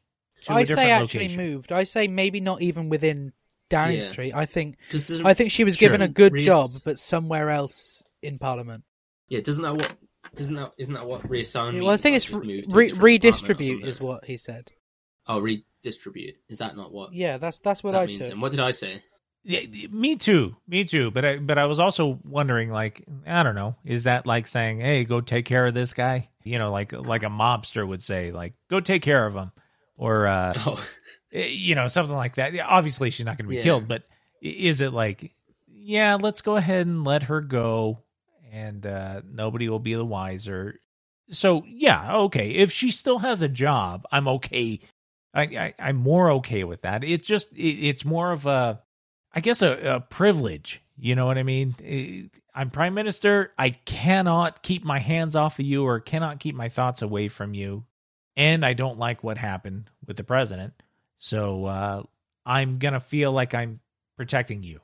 I 0.51 0.63
different 0.63 0.79
say 0.87 0.91
actually 0.91 1.19
location 1.25 1.37
moved. 1.51 1.71
I 1.71 1.83
say 1.83 2.07
maybe 2.07 2.39
not 2.39 2.61
even 2.61 2.89
within 2.89 3.33
Downing 3.69 3.97
Yeah. 3.97 4.03
Street. 4.03 4.33
I 4.35 4.45
think 4.45 4.77
'Cause 4.91 5.03
doesn't- 5.05 5.25
I 5.25 5.33
think 5.33 5.51
she 5.51 5.63
was 5.63 5.75
Sure. 5.75 5.87
given 5.89 6.01
a 6.01 6.07
good 6.07 6.33
Reece- 6.33 6.45
job, 6.45 6.69
but 6.85 6.99
somewhere 6.99 7.49
else 7.49 8.03
in 8.21 8.37
Parliament. 8.37 8.83
Yeah, 9.29 9.39
doesn't 9.41 9.63
that 9.63 9.73
what? 9.75 9.93
Doesn't 10.35 10.55
that 10.55 10.73
isn't 10.77 10.93
that 10.93 11.05
what 11.05 11.23
reassign? 11.27 11.73
well, 11.79 11.89
I 11.89 11.93
means? 11.93 12.01
think 12.01 12.15
it's 12.17 12.29
re- 12.31 12.45
move 12.55 12.65
to 12.67 12.71
a 12.71 12.75
re- 12.75 12.87
different 12.87 12.93
department 12.93 12.99
or 13.01 13.03
redistribute 13.05 13.83
is 13.83 14.01
what 14.01 14.25
he 14.25 14.37
said. 14.37 14.71
Oh, 15.27 15.39
redistribute. 15.39 16.35
Is 16.49 16.57
that 16.59 16.75
not 16.75 16.91
what 16.91 17.13
Yeah, 17.13 17.37
that's 17.37 17.57
that's 17.59 17.83
what 17.83 17.91
that 17.91 18.03
I 18.03 18.05
means? 18.07 18.19
took. 18.23 18.31
And 18.31 18.41
what 18.41 18.51
did 18.51 18.59
I 18.59 18.71
say? 18.71 19.01
Yeah, 19.45 19.59
me 19.91 20.15
too. 20.15 20.55
Me 20.67 20.85
too. 20.85 21.11
But 21.11 21.25
I 21.25 21.37
but 21.37 21.57
I 21.57 21.65
was 21.65 21.79
also 21.79 22.19
wondering 22.23 22.69
like 22.71 23.03
I 23.27 23.43
don't 23.43 23.55
know, 23.55 23.75
is 23.83 24.05
that 24.05 24.25
like 24.25 24.47
saying, 24.47 24.79
"Hey, 24.79 25.03
go 25.03 25.19
take 25.21 25.45
care 25.45 25.67
of 25.67 25.73
this 25.73 25.93
guy?" 25.93 26.29
You 26.43 26.57
know, 26.59 26.71
like 26.71 26.93
like 26.93 27.23
a 27.23 27.27
mobster 27.27 27.85
would 27.87 28.01
say 28.01 28.31
like, 28.31 28.53
"Go 28.69 28.79
take 28.79 29.01
care 29.01 29.25
of 29.25 29.33
him." 29.33 29.51
Or 29.97 30.27
uh 30.27 30.53
Oh, 30.65 30.83
eh, 31.31 31.47
you 31.47 31.75
know, 31.75 31.87
something 31.87 32.15
like 32.15 32.35
that. 32.35 32.57
Obviously 32.59 33.09
she's 33.09 33.25
not 33.25 33.37
going 33.37 33.45
to 33.45 33.49
be 33.49 33.57
Yeah. 33.57 33.63
killed, 33.63 33.87
but 33.87 34.03
is 34.41 34.81
it 34.81 34.91
like, 34.93 35.31
"Yeah, 35.67 36.17
let's 36.19 36.41
go 36.41 36.55
ahead 36.55 36.85
and 36.87 37.03
let 37.03 37.23
her 37.23 37.41
go 37.41 37.99
and 38.51 38.85
uh 38.85 39.21
nobody 39.29 39.69
will 39.69 39.79
be 39.79 39.93
the 39.93 40.05
wiser." 40.05 40.79
So, 41.29 41.63
yeah, 41.67 42.15
okay. 42.17 42.51
If 42.51 42.71
she 42.71 42.91
still 42.91 43.19
has 43.19 43.41
a 43.41 43.47
job, 43.47 44.05
I'm 44.11 44.27
okay. 44.27 44.79
I, 45.33 45.41
I 45.43 45.73
I'm 45.79 45.95
more 45.95 46.31
okay 46.33 46.63
with 46.63 46.81
that. 46.81 47.03
It's 47.03 47.25
just 47.25 47.51
it, 47.53 47.61
it's 47.87 48.05
more 48.05 48.31
of 48.31 48.45
a 48.45 48.81
I 49.33 49.39
guess 49.39 49.61
a, 49.61 49.95
a 49.95 49.99
privilege. 50.01 50.81
You 50.97 51.15
know 51.15 51.25
what 51.25 51.37
I 51.39 51.43
mean? 51.43 51.75
Eh, 51.83 52.23
I'm 52.53 52.69
prime 52.69 52.93
minister. 52.93 53.51
I 53.57 53.71
cannot 53.71 54.61
keep 54.61 54.83
my 54.83 54.99
hands 54.99 55.35
off 55.35 55.57
of 55.57 55.65
you 55.65 55.85
or 55.85 55.99
cannot 55.99 56.39
keep 56.39 56.53
my 56.55 56.69
thoughts 56.69 57.01
away 57.01 57.27
from 57.29 57.53
you. 57.55 57.85
And 58.36 58.65
I 58.65 58.73
don't 58.73 58.97
like 58.97 59.23
what 59.23 59.38
happened 59.38 59.89
with 60.07 60.17
the 60.17 60.23
president. 60.23 60.73
So 61.17 61.65
uh, 61.65 62.03
I'm 62.45 62.79
going 62.79 62.93
to 62.93 62.99
feel 62.99 63.31
like 63.31 63.53
I'm 63.53 63.79
protecting 64.17 64.63
you. 64.63 64.79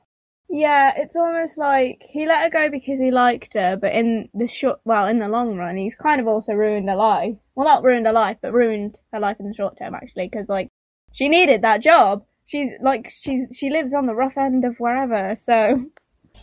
Yeah, 0.52 0.92
it's 0.96 1.14
almost 1.14 1.58
like 1.58 2.02
he 2.08 2.26
let 2.26 2.42
her 2.42 2.50
go 2.50 2.70
because 2.70 2.98
he 2.98 3.12
liked 3.12 3.54
her, 3.54 3.76
but 3.76 3.92
in 3.92 4.28
the 4.34 4.48
short, 4.48 4.80
well, 4.84 5.06
in 5.06 5.20
the 5.20 5.28
long 5.28 5.56
run, 5.56 5.76
he's 5.76 5.94
kind 5.94 6.20
of 6.20 6.26
also 6.26 6.54
ruined 6.54 6.88
her 6.88 6.96
life. 6.96 7.36
Well, 7.54 7.68
not 7.68 7.84
ruined 7.84 8.06
her 8.06 8.12
life, 8.12 8.38
but 8.42 8.52
ruined 8.52 8.96
her 9.12 9.20
life 9.20 9.36
in 9.38 9.46
the 9.46 9.54
short 9.54 9.78
term, 9.78 9.94
actually, 9.94 10.28
because 10.28 10.48
like 10.48 10.68
she 11.12 11.28
needed 11.28 11.62
that 11.62 11.82
job. 11.82 12.24
She's 12.46 12.70
like 12.82 13.12
she's 13.16 13.42
she 13.52 13.70
lives 13.70 13.94
on 13.94 14.06
the 14.06 14.14
rough 14.14 14.36
end 14.36 14.64
of 14.64 14.74
wherever, 14.78 15.36
so 15.40 15.84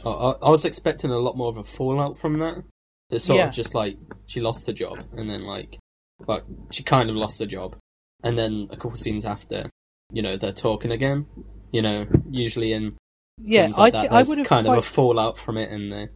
I, 0.05 0.09
I 0.09 0.31
I 0.41 0.49
was 0.51 0.63
expecting 0.63 1.11
a 1.11 1.17
lot 1.17 1.35
more 1.35 1.49
of 1.49 1.57
a 1.57 1.63
fallout 1.65 2.17
from 2.17 2.39
that. 2.39 2.63
It's 3.09 3.25
sort 3.25 3.39
Yeah. 3.39 3.47
of 3.47 3.51
just 3.51 3.75
like 3.75 3.97
she 4.25 4.39
lost 4.39 4.67
her 4.67 4.73
job, 4.73 5.03
and 5.17 5.29
then 5.29 5.45
like, 5.45 5.77
but 6.25 6.45
she 6.71 6.83
kind 6.83 7.09
of 7.09 7.15
lost 7.15 7.39
her 7.39 7.45
job, 7.45 7.75
and 8.23 8.37
then 8.37 8.67
a 8.71 8.75
couple 8.75 8.95
scenes 8.95 9.25
after, 9.25 9.69
you 10.11 10.21
know, 10.21 10.35
they're 10.37 10.51
talking 10.51 10.91
again. 10.91 11.25
You 11.71 11.81
know, 11.81 12.07
usually 12.29 12.71
in 12.73 12.95
Yeah, 13.39 13.63
films 13.63 13.77
like 13.77 13.93
I, 13.93 14.01
that, 14.01 14.09
thi- 14.09 14.15
I 14.15 14.23
would 14.23 14.37
have 14.37 14.47
kind 14.47 14.65
quite, 14.65 14.77
of 14.77 14.85
a 14.85 14.87
fallout 14.87 15.37
from 15.37 15.57
it, 15.57 15.69
and 15.69 15.91
they 15.91 16.07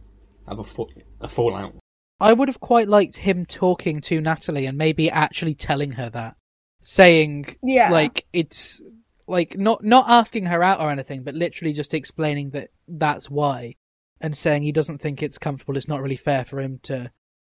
have 0.48 0.58
a 0.58 0.64
fa- 0.64 0.84
a 1.20 1.28
fallout. 1.28 1.74
I 2.20 2.32
would 2.32 2.48
have 2.48 2.60
quite 2.60 2.88
liked 2.88 3.16
him 3.18 3.44
talking 3.46 4.00
to 4.02 4.20
Natalie 4.20 4.66
and 4.66 4.78
maybe 4.78 5.10
actually 5.10 5.54
telling 5.54 5.92
her 5.92 6.08
that, 6.10 6.36
saying 6.80 7.56
yeah, 7.62 7.90
like 7.90 8.26
it's 8.32 8.80
like 9.26 9.56
not 9.58 9.84
not 9.84 10.08
asking 10.08 10.46
her 10.46 10.62
out 10.62 10.80
or 10.80 10.90
anything, 10.90 11.22
but 11.22 11.34
literally 11.34 11.72
just 11.72 11.94
explaining 11.94 12.50
that 12.50 12.70
that's 12.88 13.28
why, 13.30 13.76
and 14.20 14.36
saying 14.36 14.62
he 14.62 14.72
doesn't 14.72 14.98
think 14.98 15.22
it's 15.22 15.38
comfortable. 15.38 15.76
It's 15.76 15.88
not 15.88 16.00
really 16.00 16.16
fair 16.16 16.44
for 16.44 16.60
him 16.60 16.80
to 16.84 17.10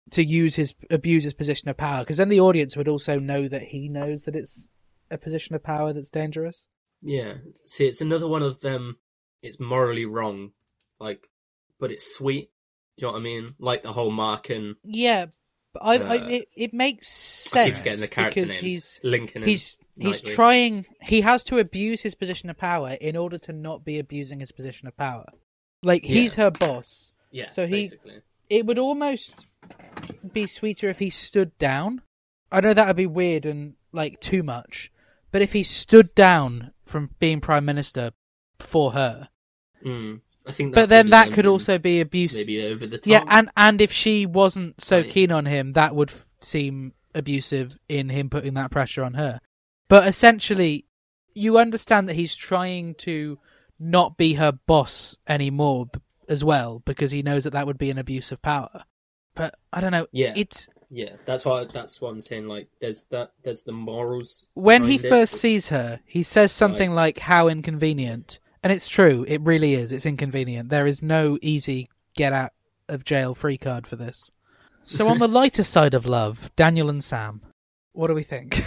to 0.09 0.23
use 0.25 0.55
his 0.55 0.73
abuse 0.89 1.23
his 1.23 1.33
position 1.33 1.69
of 1.69 1.77
power 1.77 1.99
because 2.01 2.17
then 2.17 2.29
the 2.29 2.39
audience 2.41 2.75
would 2.75 2.87
also 2.87 3.17
know 3.19 3.47
that 3.47 3.61
he 3.61 3.87
knows 3.87 4.23
that 4.23 4.35
it's 4.35 4.67
a 5.09 5.17
position 5.17 5.55
of 5.55 5.63
power 5.63 5.93
that's 5.93 6.09
dangerous. 6.09 6.67
Yeah. 7.01 7.35
See, 7.65 7.85
it's 7.85 8.01
another 8.01 8.27
one 8.27 8.43
of 8.43 8.61
them. 8.61 8.97
It's 9.41 9.59
morally 9.59 10.05
wrong, 10.05 10.51
like, 10.99 11.27
but 11.79 11.91
it's 11.91 12.15
sweet. 12.15 12.49
Do 12.97 13.05
you 13.05 13.07
know 13.07 13.13
what 13.13 13.19
I 13.19 13.23
mean? 13.23 13.55
Like 13.57 13.83
the 13.83 13.93
whole 13.93 14.11
Mark 14.11 14.49
and 14.49 14.75
Yeah, 14.83 15.27
but 15.73 15.81
I, 15.83 15.93
I 15.95 16.17
Uh, 16.17 16.27
it, 16.27 16.47
it 16.55 16.73
makes 16.73 17.47
I 17.47 17.49
sense 17.49 17.67
keep 17.69 17.75
forgetting 17.77 17.99
the 18.01 18.07
character 18.07 18.41
because 18.41 18.49
names. 18.61 18.61
he's 18.73 18.99
Lincoln. 19.03 19.43
He's 19.43 19.77
he's 19.95 20.23
Knightley. 20.23 20.33
trying 20.35 20.85
he 21.01 21.21
has 21.21 21.43
to 21.45 21.57
abuse 21.57 22.01
his 22.01 22.13
position 22.15 22.49
of 22.49 22.57
power 22.57 22.91
in 22.91 23.15
order 23.15 23.37
to 23.39 23.53
not 23.53 23.83
be 23.83 23.97
abusing 23.99 24.39
his 24.39 24.51
position 24.51 24.87
of 24.87 24.95
power 24.95 25.25
like 25.83 26.03
he's 26.03 26.35
her 26.35 26.49
boss 26.51 27.11
yeah. 27.31 27.49
so 27.49 27.65
he- 27.65 27.71
basically. 27.73 28.21
It 28.51 28.65
would 28.65 28.77
almost 28.77 29.45
be 30.33 30.45
sweeter 30.45 30.89
if 30.89 30.99
he 30.99 31.09
stood 31.09 31.57
down 31.57 32.01
i 32.51 32.59
know 32.61 32.73
that 32.73 32.87
would 32.87 32.95
be 32.95 33.05
weird 33.07 33.45
and 33.45 33.73
like 33.91 34.19
too 34.19 34.43
much 34.43 34.91
but 35.31 35.41
if 35.41 35.53
he 35.53 35.63
stood 35.63 36.13
down 36.15 36.71
from 36.85 37.09
being 37.19 37.39
prime 37.41 37.65
minister 37.65 38.11
for 38.59 38.91
her 38.93 39.27
Mm. 39.83 40.21
I 40.47 40.51
think. 40.51 40.75
but 40.75 40.89
then 40.89 41.09
that 41.09 41.33
could 41.33 41.47
also 41.47 41.79
be 41.79 42.01
abuse 42.01 42.33
maybe 42.35 42.63
over 42.65 42.85
the 42.85 42.97
top. 42.99 43.07
yeah 43.07 43.23
and 43.27 43.49
and 43.57 43.81
if 43.81 43.91
she 43.91 44.25
wasn't 44.27 44.83
so 44.83 44.97
Right. 44.97 45.09
keen 45.09 45.31
on 45.31 45.45
him 45.47 45.71
that 45.71 45.95
would 45.95 46.09
f- 46.11 46.27
seem 46.39 46.93
abusive 47.15 47.79
in 47.89 48.09
him 48.09 48.29
putting 48.29 48.53
that 48.55 48.69
pressure 48.71 49.03
on 49.03 49.15
her 49.15 49.39
but 49.87 50.07
essentially 50.07 50.85
you 51.33 51.57
understand 51.57 52.07
that 52.09 52.15
he's 52.15 52.35
trying 52.35 52.93
to 52.95 53.39
not 53.79 54.17
be 54.17 54.33
her 54.35 54.51
boss 54.51 55.17
anymore 55.27 55.87
as 56.31 56.43
well 56.43 56.81
because 56.85 57.11
he 57.11 57.21
knows 57.21 57.43
that 57.43 57.51
that 57.53 57.67
would 57.67 57.77
be 57.77 57.89
an 57.91 57.97
abuse 57.97 58.31
of 58.31 58.41
power 58.41 58.83
but 59.35 59.53
i 59.73 59.79
don't 59.81 59.91
know 59.91 60.07
Yeah. 60.11 60.33
it's 60.35 60.67
Yeah, 60.93 61.15
that's 61.25 61.45
why. 61.45 61.63
That's 61.63 62.01
what 62.01 62.09
I'm 62.11 62.19
saying. 62.19 62.47
Like, 62.49 62.67
there's 62.81 63.03
that. 63.11 63.31
There's 63.43 63.63
the 63.63 63.71
morals. 63.71 64.49
when 64.55 64.83
he 64.83 64.95
it. 64.95 65.07
first 65.07 65.33
It's- 65.35 65.41
sees 65.41 65.69
her 65.69 65.99
he 66.05 66.21
says 66.23 66.51
something 66.51 66.91
like 66.93 67.19
how 67.19 67.47
inconvenient 67.47 68.39
and 68.63 68.73
it's 68.73 68.89
true 68.89 69.23
it 69.27 69.39
really 69.41 69.73
is 69.73 69.91
it's 69.93 70.05
inconvenient 70.05 70.67
there 70.69 70.85
is 70.87 71.01
no 71.01 71.37
easy 71.41 71.89
get 72.15 72.33
out 72.33 72.51
of 72.89 73.05
jail 73.05 73.33
free 73.33 73.57
card 73.57 73.87
for 73.87 73.95
this 73.95 74.31
so 74.83 75.07
on 75.07 75.17
the 75.19 75.27
lighter 75.39 75.63
side 75.63 75.93
of 75.93 76.05
love 76.05 76.51
daniel 76.57 76.89
and 76.89 77.03
sam 77.03 77.39
what 77.93 78.07
do 78.07 78.13
we 78.13 78.23
think 78.23 78.61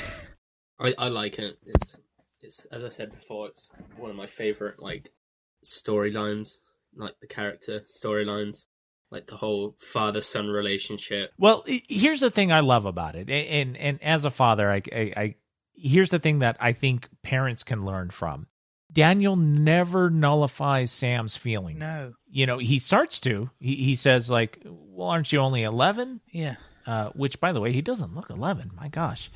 I, 0.80 0.94
I 0.98 1.08
like 1.08 1.38
it. 1.38 1.58
It's 1.66 1.98
it's 2.40 2.64
as 2.66 2.82
I 2.84 2.88
said 2.88 3.10
before. 3.12 3.48
It's 3.48 3.70
one 3.96 4.10
of 4.10 4.16
my 4.16 4.26
favorite 4.26 4.80
like 4.80 5.12
storylines, 5.64 6.58
like 6.96 7.14
the 7.20 7.26
character 7.26 7.80
storylines, 7.80 8.64
like 9.10 9.26
the 9.26 9.36
whole 9.36 9.76
father 9.78 10.20
son 10.20 10.48
relationship. 10.48 11.32
Well, 11.38 11.64
here's 11.66 12.20
the 12.20 12.30
thing 12.30 12.52
I 12.52 12.60
love 12.60 12.86
about 12.86 13.16
it, 13.16 13.28
A- 13.30 13.48
and 13.60 13.76
and 13.76 14.02
as 14.02 14.24
a 14.24 14.30
father, 14.30 14.70
I, 14.70 14.82
I, 14.92 15.12
I 15.16 15.34
here's 15.74 16.10
the 16.10 16.18
thing 16.18 16.40
that 16.40 16.56
I 16.60 16.72
think 16.72 17.08
parents 17.22 17.62
can 17.64 17.84
learn 17.84 18.10
from. 18.10 18.46
Daniel 18.92 19.34
never 19.34 20.08
nullifies 20.10 20.92
Sam's 20.92 21.36
feelings. 21.36 21.80
no 21.80 22.12
You 22.30 22.46
know, 22.46 22.58
he 22.58 22.78
starts 22.78 23.18
to. 23.20 23.50
He 23.58 23.74
he 23.76 23.96
says 23.96 24.30
like, 24.30 24.60
"Well, 24.64 25.08
aren't 25.08 25.32
you 25.32 25.40
only 25.40 25.62
11?" 25.64 26.20
yeah 26.32 26.56
Uh, 26.86 27.08
which, 27.10 27.40
by 27.40 27.52
the 27.52 27.60
way, 27.60 27.72
he 27.72 27.82
doesn't 27.82 28.14
look 28.14 28.30
11. 28.30 28.70
My 28.74 28.88
gosh. 28.88 29.30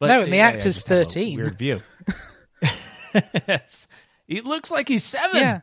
No, 0.00 0.22
and 0.22 0.32
the 0.32 0.40
I- 0.40 0.44
I 0.44 0.48
actor's 0.48 0.76
just 0.76 0.88
have 0.88 0.98
a 0.98 1.04
13. 1.04 1.36
Weird 1.36 1.58
view. 1.58 1.82
It's- 3.14 3.86
he 4.26 4.40
looks 4.40 4.70
like 4.70 4.88
he's 4.88 5.04
seven. 5.04 5.36
Yeah. 5.40 5.60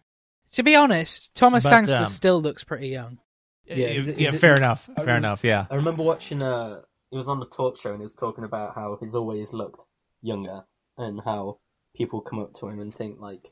To 0.54 0.64
be 0.64 0.76
honest, 0.76 1.34
Thomas 1.36 1.64
But, 1.64 1.70
Sangster 1.70 1.96
um, 1.96 2.06
still 2.08 2.42
looks 2.42 2.64
pretty 2.64 2.90
young. 2.90 3.20
yeah, 3.66 3.76
Yeah, 3.76 3.88
is 3.88 4.08
it- 4.10 4.18
yeah, 4.18 4.30
is 4.30 4.36
it- 4.36 4.40
fair 4.40 4.56
enough. 4.56 4.90
I 4.92 4.96
Fair 5.04 5.06
mean- 5.08 5.16
enough. 5.18 5.44
Yeah. 5.44 5.66
I 5.70 5.76
remember 5.76 6.04
watching. 6.04 6.44
Uh, 6.44 6.82
he 7.10 7.18
was 7.18 7.28
on 7.28 7.40
the 7.40 7.46
talk 7.46 7.78
show 7.78 7.92
and 7.92 8.00
he 8.00 8.04
was 8.04 8.14
talking 8.14 8.44
about 8.44 8.76
how 8.76 8.98
he's 9.02 9.16
always 9.16 9.54
looked 9.54 9.82
younger 10.22 10.64
and 10.98 11.20
how 11.26 11.60
people 11.96 12.22
come 12.22 12.40
up 12.40 12.54
to 12.56 12.68
him 12.68 12.80
and 12.80 12.94
think 12.94 13.20
like 13.20 13.52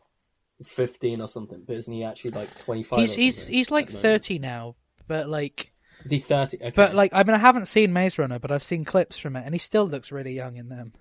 he's 0.58 0.70
fifteen 0.70 1.22
or 1.22 1.28
something, 1.28 1.64
but 1.68 1.76
isn't 1.76 1.94
he 1.94 2.04
actually 2.04 2.32
like 2.32 2.56
twenty 2.58 2.84
five? 2.84 3.00
He's 3.00 3.16
he's 3.16 3.48
he's 3.48 3.72
like 3.72 3.90
thirty 3.90 4.40
now, 4.40 4.76
but 5.08 5.28
like 5.30 5.74
Is 6.06 6.12
he 6.12 6.20
thirty? 6.20 6.58
Okay. 6.58 6.72
but 6.76 6.96
like 6.96 7.14
I 7.14 7.24
mean 7.24 7.36
I 7.36 7.40
haven't 7.40 7.66
seen 7.68 7.92
Maze 7.92 8.18
Runner, 8.18 8.40
but 8.40 8.52
I've 8.52 8.64
seen 8.64 8.86
clips 8.86 9.18
from 9.18 9.36
it, 9.36 9.44
and 9.46 9.54
he 9.54 9.60
still 9.60 9.86
looks 9.88 10.12
really 10.12 10.34
young 10.34 10.56
in 10.58 10.70
them. 10.70 10.94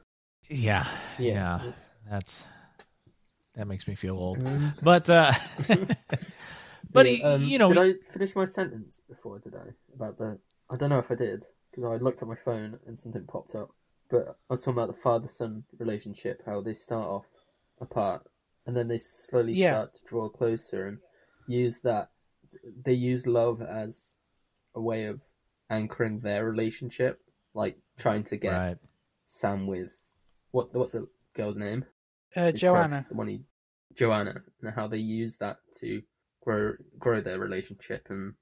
Yeah. 0.49 0.86
Yeah. 1.18 1.61
Yeah. 1.64 1.72
That's 2.11 2.46
that 3.59 3.66
makes 3.66 3.86
me 3.86 3.94
feel 3.94 4.16
old. 4.16 4.38
Um, 4.46 4.72
But 4.82 5.11
uh 5.11 5.32
but 6.92 7.06
yeah, 7.11 7.24
um, 7.34 7.44
you 7.44 7.59
know, 7.59 7.68
did 7.72 7.78
I 7.78 8.12
finish 8.12 8.34
my 8.34 8.46
sentence 8.46 9.02
before? 9.09 9.38
Did 9.40 9.54
I 9.54 9.68
about 9.94 10.16
the? 10.18 10.38
I 10.70 10.76
don't 10.76 10.90
know 10.90 10.98
if 10.98 11.11
I 11.11 11.14
did 11.14 11.44
because 11.70 11.84
I 11.90 11.96
looked 12.02 12.22
at 12.22 12.28
my 12.28 12.36
phone 12.36 12.78
and 12.86 12.98
something 12.98 13.24
popped 13.26 13.54
up. 13.54 13.70
But 14.11 14.38
I 14.48 14.54
was 14.54 14.62
talking 14.62 14.72
about 14.80 14.88
the 14.94 15.00
father-son 15.02 15.64
relationship, 15.78 16.42
how 16.46 16.62
they 16.62 16.72
start 16.72 17.06
off 17.06 17.26
apart 17.80 18.22
and 18.66 18.74
then 18.76 18.88
they 18.88 18.98
slowly 18.98 19.52
Yeah. 19.52 19.72
start 19.72 19.94
to 19.94 20.00
draw 20.06 20.28
closer 20.30 20.86
and 20.86 20.98
use 21.46 21.80
that. 21.80 22.11
They 22.84 22.94
use 22.94 23.26
love 23.26 23.61
as 23.61 24.16
a 24.74 24.80
way 24.80 25.06
of 25.06 25.20
anchoring 25.68 26.20
their 26.20 26.44
relationship, 26.46 27.20
like 27.54 27.76
trying 27.98 28.24
to 28.24 28.36
get 28.36 28.52
right. 28.52 28.76
Sam 29.26 29.66
with 29.66 29.92
what? 30.52 30.72
What's 30.74 30.92
the 30.92 31.09
girl's 31.34 31.59
name? 31.59 31.84
Uh, 32.34 32.52
His 32.52 32.61
crush, 32.61 32.61
Joanna. 32.61 33.06
the 33.09 33.14
one 33.14 33.28
he, 33.28 33.40
Joanna, 33.97 34.43
and 34.62 34.74
how 34.74 34.86
they 34.86 34.99
use 34.99 35.36
that 35.39 35.59
to 35.80 36.03
grow 36.43 36.72
grow 36.99 37.20
their 37.20 37.39
relationship 37.39 38.07
and 38.11 38.34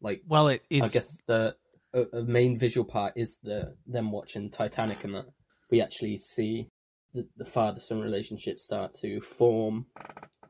like 0.00 0.22
Well, 0.26 0.48
it 0.48 0.62
it's 0.70 0.84
I 0.84 0.88
guess 0.88 1.22
the 1.26 1.56
a, 1.94 2.18
a 2.18 2.22
main 2.22 2.58
visual 2.58 2.84
part 2.84 3.14
is 3.16 3.38
the 3.42 3.74
them 3.86 4.10
watching 4.12 4.50
Titanic 4.50 5.04
and 5.04 5.14
that 5.14 5.26
we 5.70 5.80
actually 5.80 6.18
see 6.18 6.68
the, 7.14 7.26
the 7.36 7.44
father 7.44 7.80
son 7.80 8.00
relationship 8.00 8.58
start 8.58 8.94
to 8.94 9.20
form 9.20 9.86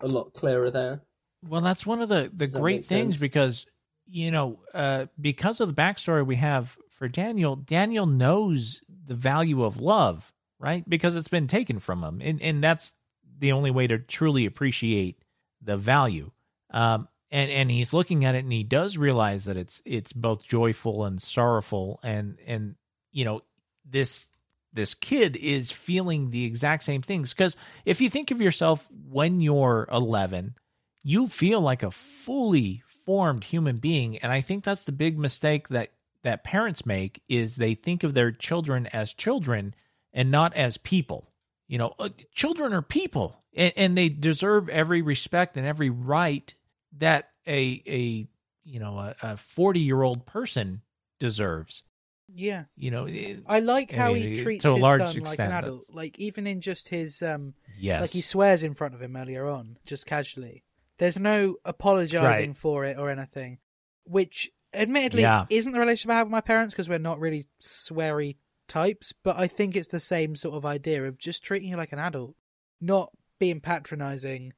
a 0.00 0.08
lot 0.08 0.32
clearer 0.32 0.70
there. 0.70 1.02
Well, 1.46 1.60
that's 1.60 1.86
one 1.86 2.02
of 2.02 2.08
the, 2.08 2.30
the 2.32 2.46
Does 2.46 2.54
great 2.54 2.84
things 2.84 3.14
sense? 3.14 3.20
because, 3.20 3.66
you 4.08 4.30
know, 4.30 4.60
uh, 4.74 5.06
because 5.20 5.60
of 5.60 5.68
the 5.68 5.80
backstory 5.80 6.26
we 6.26 6.36
have 6.36 6.76
for 6.90 7.08
Daniel, 7.08 7.54
Daniel 7.54 8.06
knows 8.06 8.80
the 9.06 9.14
value 9.14 9.62
of 9.62 9.80
love, 9.80 10.32
right? 10.58 10.88
Because 10.88 11.14
it's 11.14 11.28
been 11.28 11.46
taken 11.46 11.78
from 11.78 12.02
him. 12.02 12.20
And, 12.20 12.42
and 12.42 12.62
that's 12.62 12.92
the 13.38 13.52
only 13.52 13.70
way 13.70 13.86
to 13.86 13.98
truly 13.98 14.46
appreciate 14.46 15.22
the 15.62 15.76
value. 15.76 16.30
Um, 16.70 17.08
and, 17.30 17.50
and 17.50 17.70
he's 17.70 17.92
looking 17.92 18.24
at 18.24 18.34
it 18.34 18.44
and 18.44 18.52
he 18.52 18.64
does 18.64 18.96
realize 18.96 19.44
that 19.44 19.56
it's, 19.56 19.82
it's 19.84 20.12
both 20.12 20.46
joyful 20.46 21.04
and 21.04 21.20
sorrowful. 21.20 22.00
And, 22.02 22.38
and, 22.46 22.74
you 23.12 23.24
know, 23.24 23.42
this, 23.84 24.28
this 24.72 24.94
kid 24.94 25.36
is 25.36 25.70
feeling 25.70 26.30
the 26.30 26.44
exact 26.44 26.84
same 26.84 27.02
things. 27.02 27.34
Because 27.34 27.56
if 27.84 28.00
you 28.00 28.08
think 28.08 28.30
of 28.30 28.40
yourself 28.40 28.86
when 29.10 29.40
you're 29.40 29.88
11, 29.90 30.54
you 31.02 31.28
feel 31.28 31.60
like 31.60 31.82
a 31.82 31.90
fully 31.90 32.82
formed 33.04 33.44
human 33.44 33.78
being 33.78 34.18
and 34.18 34.30
i 34.30 34.42
think 34.42 34.62
that's 34.62 34.84
the 34.84 34.92
big 34.92 35.18
mistake 35.18 35.68
that 35.68 35.92
that 36.22 36.44
parents 36.44 36.84
make 36.84 37.22
is 37.26 37.56
they 37.56 37.72
think 37.72 38.04
of 38.04 38.12
their 38.12 38.30
children 38.30 38.86
as 38.88 39.14
children 39.14 39.74
and 40.12 40.30
not 40.30 40.54
as 40.54 40.76
people 40.76 41.32
you 41.68 41.78
know 41.78 41.94
uh, 41.98 42.08
children 42.34 42.72
are 42.72 42.82
people 42.82 43.38
and, 43.54 43.72
and 43.76 43.96
they 43.98 44.08
deserve 44.08 44.68
every 44.68 45.02
respect 45.02 45.56
and 45.56 45.66
every 45.66 45.90
right 45.90 46.54
that 46.98 47.30
a 47.46 47.82
a 47.86 48.28
you 48.64 48.80
know 48.80 49.12
a 49.22 49.36
40 49.36 49.80
year 49.80 50.02
old 50.02 50.26
person 50.26 50.82
deserves 51.20 51.84
Yeah, 52.28 52.64
you 52.76 52.90
know 52.90 53.06
it- 53.06 53.42
I 53.46 53.60
like 53.60 53.90
how 53.92 54.14
I 54.14 54.18
he 54.18 54.42
treats 54.42 54.62
to 54.62 54.70
a 54.70 54.74
his 54.74 54.82
large 54.82 55.00
son 55.00 55.06
like 55.08 55.16
an 55.16 55.22
extent, 55.22 55.52
adult. 55.52 55.84
Like 55.92 56.18
even 56.18 56.46
in 56.46 56.60
just 56.60 56.88
his 56.88 57.22
um, 57.22 57.54
yes 57.78 58.00
like 58.00 58.10
he 58.10 58.20
swears 58.20 58.62
in 58.62 58.74
front 58.74 58.94
of 58.94 59.00
him 59.02 59.16
earlier 59.16 59.48
on, 59.48 59.78
just 59.86 60.06
casually. 60.06 60.64
There's 60.98 61.18
no 61.18 61.56
apologizing 61.64 62.50
Right. 62.50 62.56
for 62.56 62.84
it 62.84 62.98
or 62.98 63.08
anything, 63.08 63.58
which 64.04 64.50
admittedly 64.74 65.22
Yeah. 65.22 65.46
isn't 65.48 65.72
the 65.72 65.80
relationship 65.80 66.10
I 66.10 66.16
have 66.16 66.26
with 66.26 66.32
my 66.32 66.40
parents 66.40 66.74
because 66.74 66.88
we're 66.88 66.98
not 66.98 67.20
really 67.20 67.46
sweary 67.62 68.36
types. 68.68 69.12
But 69.22 69.38
I 69.38 69.46
think 69.48 69.74
it's 69.74 69.88
the 69.88 70.00
same 70.00 70.36
sort 70.36 70.54
of 70.54 70.64
idea 70.66 71.04
of 71.04 71.18
just 71.18 71.42
treating 71.42 71.70
you 71.70 71.76
like 71.76 71.92
an 71.92 71.98
adult, 71.98 72.34
not 72.80 73.10
being 73.38 73.60
patronizing, 73.60 74.52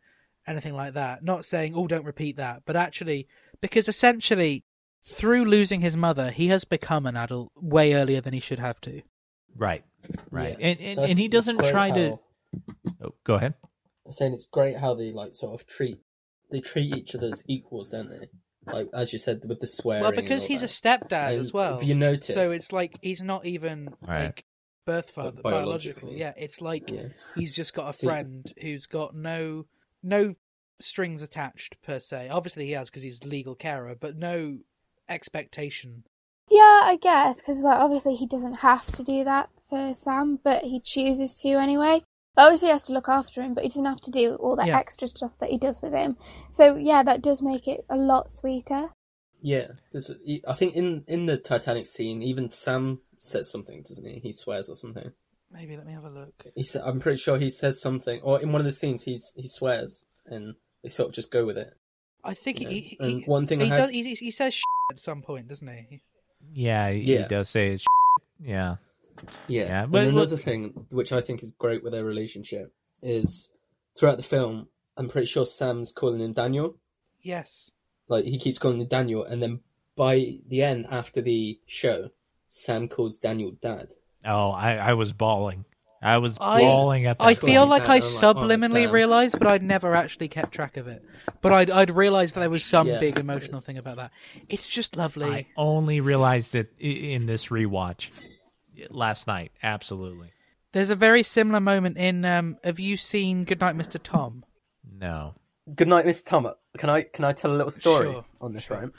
anything 0.46 0.74
like 0.74 0.94
that. 0.94 1.22
Not 1.22 1.44
saying, 1.44 1.74
"Oh, 1.74 1.86
don't 1.86 2.04
repeat 2.04 2.36
that," 2.36 2.62
but 2.66 2.76
actually, 2.76 3.28
because 3.60 3.88
essentially, 3.88 4.64
through 5.04 5.44
losing 5.44 5.80
his 5.80 5.96
mother, 5.96 6.30
he 6.30 6.48
has 6.48 6.64
become 6.64 7.06
an 7.06 7.16
adult 7.16 7.52
way 7.56 7.94
earlier 7.94 8.20
than 8.20 8.34
he 8.34 8.40
should 8.40 8.58
have 8.58 8.80
to. 8.82 9.02
right 9.56 9.82
right 10.30 10.56
Yeah. 10.58 10.66
and 10.68 10.80
and, 10.80 10.94
So 10.94 11.04
and 11.04 11.18
he 11.18 11.28
doesn't 11.28 11.56
great 11.58 11.72
try 11.72 11.90
to 11.90 12.18
oh, 13.02 13.14
go 13.24 13.34
ahead 13.34 13.54
I'm 14.06 14.12
saying 14.12 14.32
it's 14.32 14.46
great 14.46 14.76
how 14.78 14.94
they 14.94 15.10
like 15.12 15.34
sort 15.34 15.60
of 15.60 15.66
treat 15.66 15.98
they 16.50 16.60
treat 16.60 16.94
each 16.96 17.14
other 17.14 17.28
as 17.28 17.42
equals, 17.46 17.90
don't 17.90 18.08
they? 18.10 18.28
Like 18.66 18.88
as 18.92 19.12
you 19.12 19.18
said 19.18 19.42
with 19.46 19.60
the 19.60 19.66
swearing. 19.66 20.02
Well, 20.02 20.12
because 20.12 20.42
all 20.42 20.48
he's 20.48 20.62
a 20.62 20.66
stepdad 20.66 21.30
And 21.32 21.40
as 21.40 21.52
well. 21.52 21.78
If 21.78 21.84
you 21.84 21.94
noticed? 21.94 22.34
So 22.34 22.50
it's 22.50 22.72
like 22.72 22.98
he's 23.00 23.20
not 23.22 23.46
even 23.46 23.88
Right. 24.06 24.26
like 24.26 24.44
birth 24.86 25.10
father 25.10 25.40
biologically. 25.42 25.50
biologically. 26.12 26.18
Yeah, 26.18 26.32
it's 26.36 26.60
like 26.60 26.90
yeah. 26.90 27.08
he's 27.36 27.54
just 27.54 27.74
got 27.74 27.90
a 27.90 27.92
See- 27.92 28.06
friend 28.06 28.52
who's 28.60 28.86
got 28.86 29.14
no 29.14 29.66
no 30.02 30.34
strings 30.80 31.22
attached 31.22 31.76
per 31.82 31.98
se. 31.98 32.28
Obviously 32.28 32.66
he 32.66 32.72
has 32.72 32.90
because 32.90 33.02
he's 33.02 33.24
legal 33.24 33.54
carer, 33.54 33.94
but 33.94 34.16
no 34.16 34.58
expectation. 35.08 36.04
Yeah, 36.50 36.60
I 36.84 36.98
guess 37.00 37.36
because 37.40 37.58
like 37.58 37.78
obviously 37.78 38.16
he 38.16 38.26
doesn't 38.26 38.54
have 38.54 38.86
to 38.92 39.02
do 39.02 39.24
that 39.24 39.50
for 39.68 39.94
Sam, 39.94 40.38
but 40.42 40.64
he 40.64 40.80
chooses 40.80 41.34
to 41.36 41.48
anyway. 41.50 42.02
Obviously, 42.40 42.68
he 42.68 42.72
has 42.72 42.82
to 42.84 42.92
look 42.92 43.08
after 43.08 43.42
him, 43.42 43.54
but 43.54 43.62
he 43.64 43.68
doesn't 43.68 43.84
have 43.84 44.00
to 44.02 44.10
do 44.10 44.34
all 44.36 44.56
that 44.56 44.66
Yeah. 44.66 44.78
extra 44.78 45.08
stuff 45.08 45.38
that 45.38 45.50
he 45.50 45.58
does 45.58 45.80
with 45.82 45.92
him. 45.92 46.16
So 46.50 46.76
yeah, 46.76 47.02
that 47.02 47.22
does 47.22 47.42
make 47.42 47.68
it 47.68 47.84
a 47.88 47.96
lot 47.96 48.30
sweeter. 48.30 48.90
Yeah, 49.42 49.68
there's, 49.92 50.10
I 50.46 50.52
think 50.54 50.74
in 50.74 51.04
in 51.08 51.26
the 51.26 51.38
Titanic 51.38 51.86
scene, 51.86 52.22
even 52.22 52.50
Sam 52.50 53.00
says 53.16 53.50
something, 53.50 53.82
doesn't 53.82 54.06
he? 54.06 54.18
He 54.20 54.32
swears 54.32 54.68
or 54.68 54.76
something. 54.76 55.12
Maybe 55.50 55.76
let 55.76 55.86
me 55.86 55.92
have 55.94 56.04
a 56.04 56.10
look. 56.10 56.44
He 56.54 56.62
sa- 56.62 56.84
I'm 56.84 57.00
pretty 57.00 57.16
sure 57.18 57.38
he 57.38 57.48
says 57.50 57.80
something, 57.80 58.20
or 58.22 58.40
in 58.40 58.52
one 58.52 58.60
of 58.60 58.66
the 58.66 58.72
scenes, 58.72 59.02
he's 59.04 59.32
he 59.36 59.48
swears, 59.48 60.04
and 60.26 60.54
they 60.82 60.88
sort 60.90 61.08
of 61.08 61.14
just 61.14 61.30
go 61.30 61.44
with 61.46 61.56
it. 61.58 61.72
I 62.22 62.34
think 62.34 62.60
you 62.60 62.66
know? 62.66 62.70
he, 62.70 62.80
he, 62.80 62.96
and 63.00 63.10
he, 63.10 63.22
one 63.24 63.46
thing 63.46 63.60
he 63.60 63.66
I 63.66 63.68
had, 63.70 63.76
does. 63.78 63.90
He, 63.90 64.14
he 64.14 64.30
says 64.30 64.60
at 64.92 65.00
some 65.00 65.22
point, 65.22 65.48
doesn't 65.48 65.66
he? 65.68 66.00
yeah 66.52 66.90
he, 66.90 67.00
Yeah. 67.00 67.22
he 67.22 67.28
does 67.28 67.48
say 67.50 67.72
it's 67.72 67.84
yeah 69.48 69.62
yeah. 69.62 69.68
yeah, 69.68 69.82
and 69.84 69.92
but- 69.92 70.06
another 70.06 70.36
thing 70.36 70.86
which 70.90 71.12
I 71.12 71.20
think 71.20 71.42
is 71.42 71.52
great 71.52 71.82
with 71.82 71.92
their 71.92 72.04
relationship 72.04 72.72
is 73.02 73.50
throughout 73.98 74.16
the 74.18 74.22
film, 74.22 74.68
I'm 74.96 75.08
pretty 75.08 75.26
sure 75.26 75.46
Sam's 75.46 75.92
calling 75.92 76.20
him 76.20 76.32
Daniel. 76.32 76.76
Yes. 77.22 77.70
Like 78.08 78.24
he 78.24 78.38
keeps 78.38 78.58
calling 78.58 78.80
him 78.80 78.86
Daniel, 78.88 79.24
and 79.24 79.42
then 79.42 79.60
by 79.96 80.38
the 80.48 80.62
end, 80.62 80.86
after 80.90 81.20
the 81.20 81.58
show, 81.66 82.10
Sam 82.48 82.88
calls 82.88 83.18
Daniel 83.18 83.52
Dad. 83.60 83.88
Oh, 84.24 84.50
I, 84.50 84.74
I 84.76 84.92
was 84.94 85.12
bawling. 85.12 85.64
I 86.02 86.16
was 86.18 86.36
I- 86.40 86.60
bawling 86.60 87.04
at 87.06 87.18
that. 87.18 87.24
I 87.24 87.34
feel 87.34 87.66
Like 87.66 87.82
like 87.82 87.90
I 87.90 88.00
that, 88.00 88.06
I'm 88.22 88.36
like, 88.36 88.36
oh, 88.36 88.46
subliminally 88.48 88.90
realised, 88.90 89.38
but 89.38 89.48
I'd 89.50 89.62
never 89.62 89.94
actually 89.94 90.28
kept 90.28 90.50
track 90.52 90.76
of 90.78 90.88
it. 90.88 91.04
But 91.42 91.52
I'd 91.52 91.70
I'd 91.70 91.90
realised 91.90 92.34
that 92.34 92.40
there 92.40 92.50
was 92.50 92.64
some 92.64 92.86
Yeah, 92.88 92.98
big 93.00 93.18
emotional 93.18 93.60
thing 93.60 93.76
about 93.78 93.96
that. 93.96 94.10
It's 94.48 94.66
just 94.68 94.96
lovely. 94.96 95.26
I 95.26 95.46
only 95.56 96.00
realized 96.00 96.54
it 96.54 96.72
in 96.78 97.26
this 97.26 97.46
rewatch 97.48 98.08
last 98.90 99.26
night. 99.26 99.52
Absolutely. 99.62 100.30
There's 100.72 100.90
a 100.90 100.94
very 100.96 101.22
similar 101.22 101.60
moment 101.60 101.98
in. 101.98 102.24
Um, 102.24 102.56
have 102.64 102.78
you 102.80 102.96
seen 102.96 103.44
Goodnight, 103.44 103.74
Mr. 103.76 103.98
Tom? 104.02 104.44
No. 104.90 105.34
Good 105.74 105.88
night, 105.88 106.04
Mr. 106.06 106.24
Tom. 106.26 106.48
Can 106.78 106.88
I 106.90 107.02
can 107.02 107.24
I 107.24 107.32
tell 107.32 107.50
a 107.50 107.56
little 107.56 107.70
story 107.70 108.12
Sure, 108.12 108.24
on 108.40 108.52
this? 108.52 108.64
sure. 108.64 108.78
Right. 108.78 108.90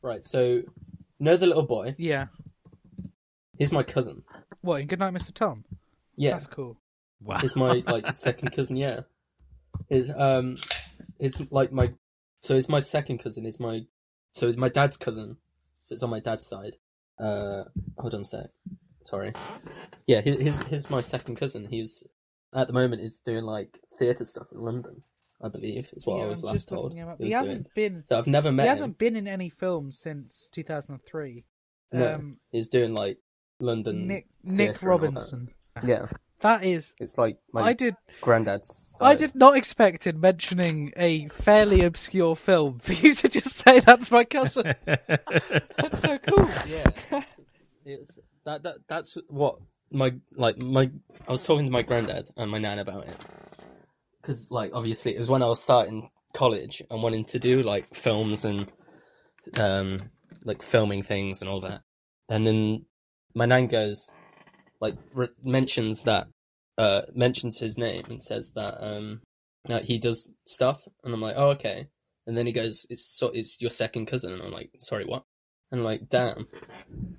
Right. 0.00 0.24
So, 0.24 0.62
know 1.20 1.36
the 1.36 1.46
little 1.46 1.62
boy. 1.66 1.94
Yeah. 1.98 2.26
He's 3.58 3.72
my 3.72 3.82
cousin. 3.82 4.22
What 4.60 4.80
in 4.80 4.86
Goodnight, 4.86 5.12
Mr. 5.14 5.32
Tom? 5.34 5.64
Yeah. 6.16 6.32
That's 6.32 6.46
cool. 6.46 6.76
Wow. 7.20 7.38
He's 7.38 7.56
my 7.56 7.82
like 7.86 8.14
second 8.14 8.52
cousin. 8.52 8.76
Yeah. 8.76 9.00
Is 9.90 10.10
um, 10.16 10.56
is 11.18 11.36
like 11.50 11.72
my 11.72 11.88
so 12.40 12.54
it's 12.54 12.68
my 12.68 12.80
second 12.80 13.18
cousin. 13.18 13.44
Is 13.44 13.60
my 13.60 13.86
so 14.32 14.46
it's 14.46 14.56
my 14.56 14.68
dad's 14.68 14.96
cousin. 14.96 15.36
So 15.84 15.94
it's 15.94 16.02
on 16.02 16.10
my 16.10 16.20
dad's 16.20 16.46
side. 16.46 16.76
Uh, 17.18 17.64
hold 17.98 18.14
on 18.14 18.20
a 18.20 18.24
sec. 18.24 18.50
Sorry. 19.02 19.32
Yeah, 20.06 20.20
his 20.20 20.36
his, 20.40 20.60
his 20.62 20.90
my 20.90 21.00
second 21.00 21.36
cousin. 21.36 21.66
He's 21.70 22.04
at 22.54 22.66
the 22.66 22.72
moment 22.72 23.02
is 23.02 23.18
doing 23.20 23.44
like 23.44 23.78
theatre 23.98 24.24
stuff 24.24 24.48
in 24.52 24.60
London. 24.60 25.02
I 25.42 25.48
believe 25.48 25.88
is 25.92 26.04
what 26.06 26.18
Yeah, 26.18 26.24
I 26.24 26.28
was 26.28 26.42
I'm 26.42 26.50
last 26.50 26.68
told. 26.68 26.84
looking 26.84 26.98
him 26.98 27.08
up. 27.08 27.18
He 27.18 27.26
He 27.26 27.30
hasn't 27.32 27.72
been. 27.74 28.02
So 28.06 28.18
I've 28.18 28.26
never 28.26 28.50
met 28.50 28.64
him. 28.64 28.68
hasn't 28.70 28.98
been 28.98 29.14
in 29.16 29.28
any 29.28 29.50
films 29.50 29.98
since 29.98 30.50
2003. 30.52 31.44
No. 31.92 32.14
Um, 32.14 32.38
He's 32.50 32.68
doing 32.68 32.92
like 32.94 33.18
London. 33.60 34.06
Nick 34.06 34.26
Nick 34.42 34.68
and 34.68 34.90
all 34.90 34.98
that. 34.98 35.04
Robinson. 35.06 35.48
Yeah. 35.86 36.06
That 36.40 36.64
is. 36.64 36.94
It's 37.00 37.18
like 37.18 37.38
my 37.52 37.62
I 37.62 37.72
did. 37.72 37.96
granddad's. 38.20 38.96
I 39.00 39.14
did 39.16 39.34
not 39.34 39.56
expect 39.56 40.06
in 40.06 40.20
mentioning 40.20 40.92
a 40.96 41.26
fairly 41.28 41.82
obscure 41.82 42.36
film 42.36 42.78
for 42.78 42.92
you 42.92 43.14
to 43.14 43.28
just 43.28 43.52
say 43.54 43.80
that's 43.80 44.10
my 44.12 44.24
cousin. 44.24 44.74
That's 44.86 46.00
so 46.00 46.16
cool. 46.18 46.48
Yeah, 46.68 46.90
it's 47.84 48.18
that 48.48 48.62
that 48.62 48.76
that's 48.88 49.16
what 49.28 49.58
my 49.90 50.14
like 50.36 50.58
my. 50.58 50.90
I 51.26 51.32
was 51.32 51.44
talking 51.44 51.66
to 51.66 51.70
my 51.70 51.82
granddad 51.82 52.28
and 52.36 52.50
my 52.50 52.58
nan 52.58 52.78
about 52.78 53.06
it. 53.06 53.16
Because 54.20 54.50
like 54.50 54.72
obviously 54.74 55.14
it 55.14 55.18
was 55.18 55.28
when 55.28 55.42
I 55.42 55.46
was 55.46 55.62
starting 55.62 56.10
college 56.34 56.82
and 56.90 57.02
wanting 57.02 57.24
to 57.26 57.38
do 57.38 57.62
like 57.62 57.94
films 57.94 58.44
and 58.44 58.70
um 59.54 60.10
like 60.44 60.62
filming 60.62 61.02
things 61.02 61.42
and 61.42 61.50
all 61.50 61.60
that, 61.60 61.82
and 62.28 62.46
then 62.46 62.84
my 63.34 63.44
nan 63.44 63.66
goes 63.66 64.10
like 64.80 64.96
re- 65.12 65.28
mentions 65.44 66.02
that 66.02 66.28
uh 66.78 67.02
mentions 67.14 67.58
his 67.58 67.76
name 67.76 68.04
and 68.08 68.22
says 68.22 68.52
that 68.54 68.74
um 68.82 69.20
that 69.66 69.84
he 69.84 69.98
does 69.98 70.30
stuff. 70.46 70.88
And 71.04 71.12
I'm 71.12 71.20
like 71.20 71.36
oh 71.36 71.50
okay. 71.50 71.88
And 72.26 72.36
then 72.36 72.46
he 72.46 72.52
goes 72.52 72.86
it's 72.88 73.04
so 73.04 73.28
it's 73.28 73.60
your 73.60 73.70
second 73.70 74.06
cousin. 74.06 74.32
And 74.32 74.42
I'm 74.42 74.52
like 74.52 74.70
sorry 74.78 75.04
what 75.04 75.24
and 75.70 75.84
like 75.84 76.08
damn 76.08 76.46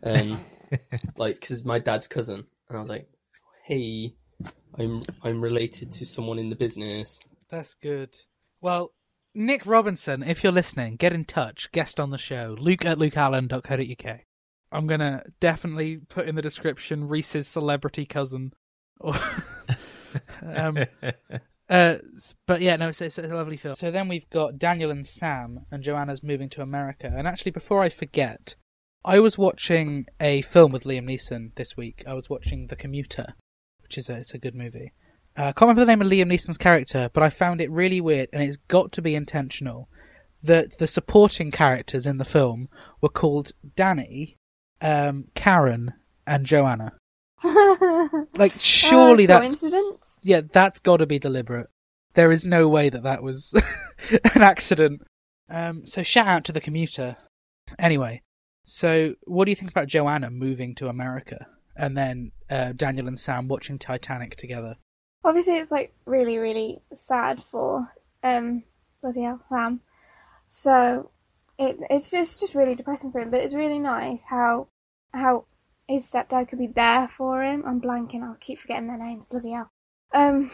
and 0.03 0.37
like 1.17 1.39
because 1.39 1.63
my 1.65 1.79
dad's 1.79 2.07
cousin 2.07 2.45
and 2.67 2.77
I 2.77 2.81
was 2.81 2.89
like 2.89 3.09
hey 3.63 4.13
I'm 4.77 5.01
I'm 5.23 5.41
related 5.41 5.91
to 5.93 6.05
someone 6.05 6.39
in 6.39 6.49
the 6.49 6.55
business 6.55 7.19
That's 7.49 7.73
good. 7.73 8.15
Well, 8.61 8.93
Nick 9.33 9.65
Robinson, 9.65 10.21
if 10.21 10.43
you're 10.43 10.53
listening, 10.53 10.97
get 10.97 11.13
in 11.13 11.25
touch. 11.25 11.71
Guest 11.71 11.99
on 11.99 12.11
the 12.11 12.17
show. 12.17 12.55
Luke 12.59 12.85
at 12.85 12.97
lukeallen.co.uk. 12.99 14.19
I'm 14.71 14.87
going 14.87 14.99
to 14.99 15.23
definitely 15.39 15.97
put 15.97 16.27
in 16.27 16.35
the 16.35 16.41
description 16.41 17.07
Reece's 17.07 17.47
celebrity 17.47 18.05
cousin. 18.05 18.53
Um, 20.41 20.77
uh, 21.69 21.95
but 22.47 22.61
yeah, 22.61 22.75
no, 22.75 22.89
it's, 22.89 23.01
it's 23.01 23.17
a 23.17 23.21
lovely 23.23 23.57
film. 23.57 23.75
So 23.75 23.91
then 23.91 24.07
we've 24.07 24.29
got 24.29 24.57
Daniel 24.57 24.91
and 24.91 25.05
Sam, 25.05 25.65
and 25.71 25.83
Joanna's 25.83 26.23
moving 26.23 26.49
to 26.49 26.61
America. 26.61 27.11
And 27.15 27.27
actually, 27.27 27.51
before 27.51 27.83
I 27.83 27.89
forget, 27.89 28.55
I 29.05 29.19
was 29.19 29.37
watching 29.37 30.07
a 30.19 30.41
film 30.41 30.71
with 30.71 30.83
Liam 30.83 31.05
Neeson 31.05 31.55
this 31.55 31.77
week. 31.77 32.03
I 32.07 32.13
was 32.13 32.29
watching 32.29 32.67
The 32.67 32.75
Commuter, 32.75 33.35
which 33.81 33.97
is 33.97 34.09
a, 34.09 34.17
it's 34.17 34.33
a 34.33 34.39
good 34.39 34.55
movie. 34.55 34.93
Uh, 35.37 35.43
I 35.43 35.51
can't 35.51 35.61
remember 35.61 35.85
the 35.85 35.85
name 35.85 36.01
of 36.01 36.07
Liam 36.07 36.33
Neeson's 36.33 36.57
character, 36.57 37.09
but 37.13 37.23
I 37.23 37.29
found 37.29 37.61
it 37.61 37.71
really 37.71 38.01
weird, 38.01 38.29
and 38.33 38.43
it's 38.43 38.57
got 38.67 38.91
to 38.93 39.01
be 39.01 39.15
intentional, 39.15 39.89
that 40.41 40.77
the 40.79 40.87
supporting 40.87 41.51
characters 41.51 42.05
in 42.05 42.17
the 42.17 42.25
film 42.25 42.67
were 42.99 43.09
called 43.09 43.51
Danny, 43.75 44.37
um, 44.81 45.25
Karen, 45.35 45.93
and 46.25 46.45
Joanna. 46.45 46.93
Like, 47.43 48.53
surely 48.59 49.23
Uh, 49.29 49.39
that's 49.39 49.59
coincidence. 49.59 50.19
yeah, 50.23 50.41
that's 50.51 50.79
got 50.79 50.97
to 50.97 51.05
be 51.05 51.19
deliberate. 51.19 51.67
There 52.13 52.31
is 52.31 52.45
no 52.45 52.67
way 52.67 52.89
that 52.89 53.03
that 53.03 53.21
was 53.23 53.53
an 54.33 54.41
accident. 54.41 55.01
Um, 55.49 55.85
so 55.85 56.03
shout 56.03 56.27
out 56.27 56.43
to 56.45 56.51
the 56.51 56.61
commuter. 56.61 57.17
Anyway, 57.77 58.21
so 58.65 59.15
what 59.25 59.45
do 59.45 59.51
you 59.51 59.55
think 59.55 59.71
about 59.71 59.87
Joanna 59.87 60.29
moving 60.29 60.75
to 60.75 60.87
America 60.87 61.47
and 61.75 61.95
then 61.97 62.31
uh, 62.49 62.73
Daniel 62.75 63.07
and 63.07 63.19
Sam 63.19 63.47
watching 63.47 63.77
Titanic 63.79 64.35
together? 64.35 64.75
Obviously, 65.23 65.57
it's 65.57 65.71
like 65.71 65.93
really, 66.05 66.37
really 66.37 66.81
sad 66.93 67.43
for 67.43 67.87
um 68.23 68.63
bloody 69.01 69.21
hell 69.21 69.41
Sam. 69.47 69.81
So 70.47 71.11
it 71.57 71.77
it's 71.89 72.09
just 72.09 72.39
just 72.39 72.55
really 72.55 72.75
depressing 72.75 73.11
for 73.11 73.19
him. 73.21 73.29
But 73.29 73.41
it's 73.41 73.53
really 73.53 73.79
nice 73.79 74.23
how 74.23 74.67
how 75.13 75.45
his 75.89 76.05
stepdad 76.09 76.47
could 76.47 76.59
be 76.59 76.67
there 76.67 77.07
for 77.07 77.43
him. 77.43 77.63
I'm 77.65 77.81
blanking. 77.81 78.23
I'll 78.23 78.37
keep 78.39 78.59
forgetting 78.59 78.87
their 78.87 78.97
names. 78.97 79.23
Bloody 79.29 79.51
hell. 79.51 79.69
Um, 80.13 80.49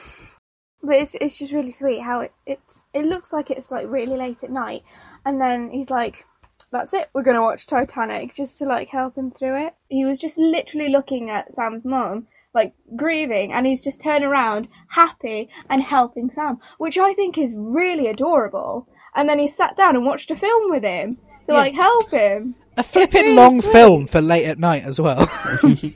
but 0.81 0.95
it's 0.95 1.15
it's 1.21 1.37
just 1.37 1.53
really 1.53 1.71
sweet 1.71 1.99
how 2.01 2.21
it 2.21 2.33
it's 2.45 2.85
it 2.93 3.05
looks 3.05 3.31
like 3.31 3.51
it's 3.51 3.69
like 3.71 3.87
really 3.89 4.15
late 4.17 4.43
at 4.43 4.49
night, 4.49 4.83
and 5.25 5.39
then 5.39 5.69
he's 5.71 5.89
like. 5.89 6.25
That's 6.71 6.93
it. 6.93 7.09
We're 7.13 7.23
gonna 7.23 7.41
watch 7.43 7.67
Titanic 7.67 8.33
just 8.33 8.57
to 8.57 8.65
like 8.65 8.89
help 8.89 9.15
him 9.17 9.31
through 9.31 9.65
it. 9.65 9.75
He 9.87 10.03
was 10.03 10.17
just 10.17 10.37
literally 10.37 10.89
looking 10.89 11.29
at 11.29 11.55
Sam's 11.55 11.85
mum 11.85 12.27
like 12.53 12.73
grieving 12.97 13.53
and 13.53 13.65
he's 13.65 13.83
just 13.83 14.01
turned 14.01 14.25
around 14.25 14.67
happy 14.89 15.47
and 15.69 15.83
helping 15.83 16.31
Sam, 16.31 16.59
which 16.77 16.97
I 16.97 17.13
think 17.13 17.37
is 17.37 17.53
really 17.55 18.07
adorable. 18.07 18.89
And 19.13 19.29
then 19.29 19.39
he 19.39 19.47
sat 19.47 19.77
down 19.77 19.95
and 19.95 20.05
watched 20.05 20.31
a 20.31 20.35
film 20.35 20.69
with 20.71 20.83
him 20.83 21.17
to 21.47 21.53
Yeah. 21.53 21.59
like 21.59 21.75
help 21.75 22.09
him. 22.11 22.55
A 22.77 22.83
flipping 22.83 23.23
really 23.23 23.35
long 23.35 23.61
sweet. 23.61 23.71
film 23.71 24.07
for 24.07 24.21
late 24.21 24.45
at 24.45 24.59
night 24.59 24.83
as 24.83 24.99
well. 24.99 25.25
Fucking 25.25 25.93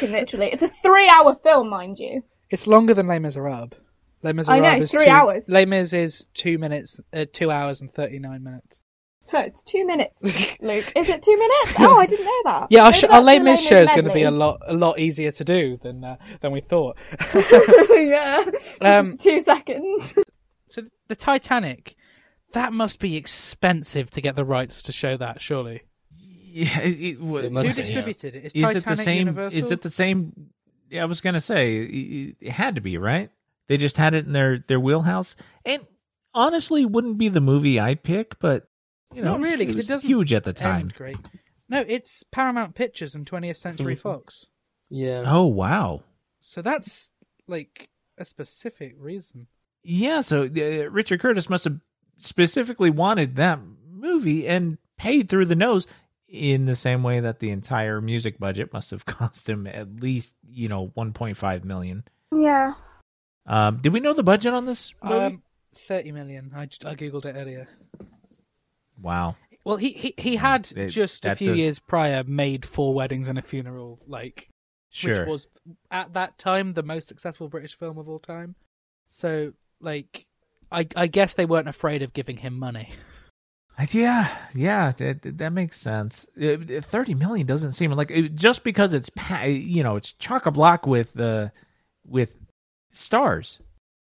literally. 0.00 0.50
It's 0.52 0.62
a 0.62 0.68
three 0.68 1.08
hour 1.08 1.36
film, 1.42 1.68
mind 1.68 1.98
you. 1.98 2.22
it's 2.50 2.66
longer 2.66 2.94
than 2.94 3.06
Les 3.06 3.18
Miserables. 3.18 3.72
Les 4.22 4.32
Miserables 4.32 4.48
I 4.48 4.76
know, 4.76 4.82
is 4.82 4.90
three 4.90 5.04
two, 5.06 5.10
hours. 5.10 5.44
Les 5.48 5.64
Mis 5.64 5.92
is 5.92 6.26
two 6.34 6.56
minutes, 6.58 7.00
uh, 7.12 7.24
two 7.32 7.50
hours 7.50 7.80
and 7.80 7.92
thirty 7.92 8.18
nine 8.18 8.42
minutes. 8.44 8.82
No, 9.32 9.40
it's 9.40 9.62
two 9.62 9.86
minutes, 9.86 10.20
Luke. 10.60 10.92
Is 10.94 11.08
it 11.08 11.22
two 11.22 11.36
minutes? 11.36 11.72
Oh, 11.78 11.98
I 11.98 12.06
didn't 12.06 12.26
know 12.26 12.42
that. 12.44 12.66
Yeah, 12.70 12.84
our, 12.84 12.92
sh- 12.92 13.04
our 13.04 13.22
Les 13.22 13.38
Mis 13.38 13.66
show 13.66 13.82
is 13.82 13.90
going 13.92 14.04
to 14.04 14.12
be 14.12 14.22
a 14.24 14.30
lot 14.30 14.60
a 14.66 14.74
lot 14.74 14.98
easier 15.00 15.32
to 15.32 15.44
do 15.44 15.78
than 15.82 16.04
uh, 16.04 16.16
than 16.40 16.52
we 16.52 16.60
thought. 16.60 16.96
yeah. 17.90 18.44
Um, 18.80 19.16
two 19.18 19.40
seconds. 19.40 20.14
So 20.68 20.82
the 21.08 21.16
Titanic, 21.16 21.96
that 22.52 22.72
must 22.72 22.98
be 23.00 23.16
expensive 23.16 24.10
to 24.10 24.20
get 24.20 24.36
the 24.36 24.44
rights 24.44 24.82
to 24.84 24.92
show 24.92 25.16
that. 25.16 25.40
Surely, 25.40 25.82
yeah, 26.52 26.80
it, 26.80 27.18
it, 27.18 27.18
It 27.44 27.52
must 27.52 27.68
who 27.68 27.74
be, 27.74 27.80
yeah. 27.80 27.86
distributed 27.86 28.36
it? 28.36 28.44
Is, 28.46 28.52
is 28.54 28.62
Titanic 28.62 28.76
it 28.76 28.86
the 28.88 28.96
same? 28.96 29.18
Universal? 29.18 29.58
Is 29.58 29.70
it 29.70 29.82
the 29.82 29.90
same? 29.90 30.50
Yeah, 30.90 31.02
I 31.02 31.06
was 31.06 31.20
gonna 31.20 31.40
say 31.40 31.76
it, 31.76 32.36
it 32.40 32.50
had 32.52 32.74
to 32.74 32.80
be 32.80 32.98
right. 32.98 33.30
They 33.68 33.76
just 33.76 33.96
had 33.96 34.14
it 34.14 34.26
in 34.26 34.32
their 34.32 34.58
their 34.58 34.80
wheelhouse, 34.80 35.34
and 35.64 35.86
honestly, 36.34 36.84
wouldn't 36.84 37.18
be 37.18 37.28
the 37.28 37.40
movie 37.40 37.80
I 37.80 37.94
pick, 37.94 38.38
but 38.38 38.68
you 39.14 39.22
know, 39.22 39.32
Not 39.32 39.40
really, 39.42 39.64
it 39.64 39.66
'cause 39.68 39.74
it 39.76 39.78
was 39.78 39.86
doesn't 39.86 40.08
huge 40.08 40.32
at 40.32 40.44
the 40.44 40.52
time. 40.52 40.92
Great. 40.96 41.16
No, 41.68 41.84
it's 41.86 42.22
Paramount 42.24 42.74
Pictures 42.74 43.14
and 43.14 43.26
20th 43.26 43.56
Century. 43.56 43.94
Fox. 43.96 44.46
yeah 44.90 45.22
Oh 45.26 45.46
wow, 45.46 46.02
So 46.40 46.60
that's 46.60 47.10
like 47.48 47.88
a 48.18 48.24
specific 48.26 48.94
reason. 48.98 49.46
yeah. 49.82 50.20
So 50.20 50.42
uh, 50.42 50.90
Richard 50.90 51.20
Curtis 51.20 51.48
must 51.48 51.64
have 51.64 51.80
specifically 52.18 52.90
wanted 52.90 53.36
that 53.36 53.58
movie 53.90 54.46
and 54.46 54.76
paid 54.98 55.28
through 55.28 55.46
the 55.46 55.56
nose. 55.56 55.86
In 56.32 56.64
the 56.64 56.74
same 56.74 57.02
way 57.02 57.20
that 57.20 57.40
the 57.40 57.50
entire 57.50 58.00
music 58.00 58.38
budget 58.38 58.72
must 58.72 58.90
have 58.90 59.04
cost 59.06 59.48
him 59.50 59.66
at 59.66 60.00
least, 60.00 60.32
you 60.48 60.66
know, 60.68 60.88
1.5 60.96 61.64
million. 61.64 62.04
Yeah. 62.34 62.72
Um, 63.46 63.78
did 63.82 63.92
we 63.92 64.00
know 64.00 64.14
the 64.14 64.22
budget 64.22 64.54
on 64.54 64.64
this 64.64 64.94
movie? 65.04 65.34
Um, 65.36 65.42
30 65.74 66.12
million. 66.12 66.52
I, 66.56 66.64
just, 66.66 66.86
I 66.86 66.94
googled 66.94 67.26
it 67.26 67.34
earlier. 67.36 67.68
wow. 69.00 69.36
Well, 69.64 69.76
he 69.76 69.90
he, 69.92 70.14
he 70.18 70.36
had 70.36 70.72
It- 70.74 70.88
just 70.88 71.24
a 71.26 71.36
few 71.36 71.48
does- 71.48 71.58
years 71.58 71.78
prior 71.78 72.24
made 72.24 72.64
four 72.66 72.94
weddings 72.94 73.28
and 73.28 73.38
a 73.38 73.42
funeral, 73.42 74.00
like 74.06 74.48
Sure. 74.90 75.20
which 75.20 75.28
was 75.28 75.48
at 75.90 76.14
that 76.14 76.36
time 76.38 76.70
the 76.72 76.82
most 76.82 77.08
successful 77.08 77.48
British 77.48 77.78
film 77.78 77.96
of 77.98 78.08
all 78.08 78.18
time. 78.18 78.54
So, 79.08 79.52
like, 79.80 80.26
I 80.70 80.86
I 80.96 81.06
guess 81.06 81.34
they 81.34 81.44
weren't 81.46 81.68
afraid 81.68 82.02
of 82.02 82.12
giving 82.12 82.38
him 82.38 82.58
money. 82.58 82.92
Yeah, 83.90 84.28
yeah, 84.54 84.92
that 84.92 85.38
that 85.38 85.52
makes 85.52 85.76
sense. 85.80 86.24
Uh, 86.40 86.56
Thirty 86.82 87.14
million 87.14 87.46
doesn't 87.46 87.72
seem 87.72 87.90
like 87.92 88.10
it, 88.10 88.34
just 88.34 88.64
because 88.64 88.94
it's 88.94 89.10
you 89.46 89.82
know 89.82 89.96
it's 89.96 90.12
chock 90.12 90.46
a 90.46 90.50
block 90.50 90.86
with 90.86 91.18
uh, 91.18 91.48
with 92.06 92.36
stars. 92.92 93.58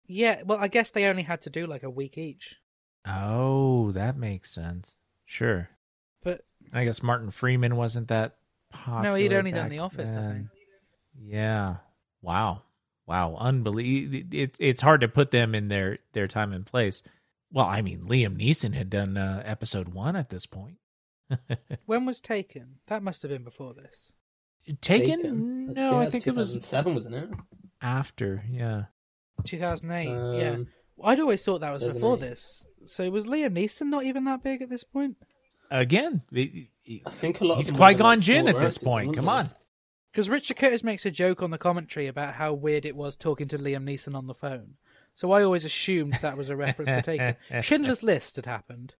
Yeah, 0.06 0.42
well, 0.46 0.58
I 0.58 0.68
guess 0.68 0.90
they 0.90 1.04
only 1.06 1.22
had 1.22 1.42
to 1.42 1.50
do 1.50 1.66
like 1.66 1.82
a 1.82 1.90
week 1.90 2.16
each. 2.16 2.56
Oh, 3.06 3.92
that 3.92 4.16
makes 4.16 4.50
sense. 4.50 4.94
Sure, 5.26 5.68
But 6.22 6.40
I 6.72 6.84
guess 6.84 7.02
Martin 7.02 7.30
Freeman 7.30 7.76
wasn't 7.76 8.08
that 8.08 8.36
popular. 8.72 9.02
no, 9.02 9.14
he'd 9.14 9.32
only 9.34 9.52
done 9.52 9.68
The 9.68 9.80
Office, 9.80 10.10
I 10.10 10.32
think. 10.32 10.46
Yeah. 11.20 11.76
Wow. 12.22 12.62
Wow. 13.06 13.36
Unbelievable. 13.38 14.34
It, 14.38 14.56
it's 14.58 14.80
hard 14.80 15.02
to 15.02 15.08
put 15.08 15.30
them 15.30 15.54
in 15.54 15.68
their 15.68 15.98
their 16.14 16.28
time 16.28 16.52
and 16.54 16.64
place. 16.64 17.02
Well, 17.50 17.66
I 17.66 17.80
mean, 17.82 18.00
Liam 18.02 18.36
Neeson 18.38 18.74
had 18.74 18.90
done 18.90 19.16
uh, 19.16 19.42
episode 19.44 19.88
one 19.88 20.16
at 20.16 20.28
this 20.30 20.46
point. 20.46 20.76
When 21.86 22.04
was 22.06 22.20
Taken? 22.20 22.76
That 22.88 23.02
must 23.02 23.22
have 23.22 23.30
been 23.30 23.44
before 23.44 23.74
this. 23.74 24.12
Taken? 24.80 25.72
No, 25.72 25.98
I 25.98 26.08
think 26.10 26.26
it 26.26 26.34
was 26.34 26.50
2007, 26.52 26.94
wasn't 26.94 27.14
it? 27.14 27.30
after. 27.80 28.44
Yeah. 28.50 28.84
2008. 29.44 30.08
yeah. 30.38 30.50
Um, 30.50 30.66
I'd 31.02 31.20
always 31.20 31.42
thought 31.42 31.60
that 31.60 31.70
was 31.72 31.82
before 31.94 32.16
this. 32.16 32.66
So 32.86 33.08
was 33.10 33.26
Liam 33.26 33.52
Neeson 33.56 33.86
not 33.88 34.04
even 34.04 34.24
that 34.24 34.42
big 34.42 34.62
at 34.62 34.68
this 34.68 34.84
point? 34.84 35.16
Again, 35.70 36.22
it- 36.32 36.68
it- 36.84 37.02
I 37.06 37.10
think 37.10 37.40
a 37.40 37.44
lot. 37.44 37.58
he's 37.58 37.70
of 37.70 37.76
them 37.76 37.86
Qui 37.86 37.94
Gon 37.94 38.20
Jinn 38.20 38.48
at 38.48 38.58
this 38.58 38.78
point. 38.78 39.14
Come 39.14 39.28
on. 39.28 39.48
Because 40.12 40.28
Richard 40.28 40.56
Curtis 40.56 40.82
makes 40.82 41.06
a 41.06 41.10
joke 41.10 41.42
on 41.42 41.50
the 41.50 41.58
commentary 41.58 42.08
about 42.08 42.34
how 42.34 42.52
weird 42.54 42.84
it 42.86 42.96
was 42.96 43.14
talking 43.16 43.46
to 43.48 43.58
Liam 43.58 43.84
Neeson 43.84 44.14
on 44.16 44.26
the 44.26 44.34
phone. 44.34 44.74
So 45.18 45.32
I 45.32 45.42
always 45.42 45.64
assumed 45.64 46.16
that 46.22 46.36
was 46.36 46.48
a 46.48 46.54
reference 46.54 46.92
to 46.92 47.02
Taken. 47.02 47.34
Schindler's 47.62 48.04
List 48.04 48.36
had 48.36 48.46
happened. 48.46 48.94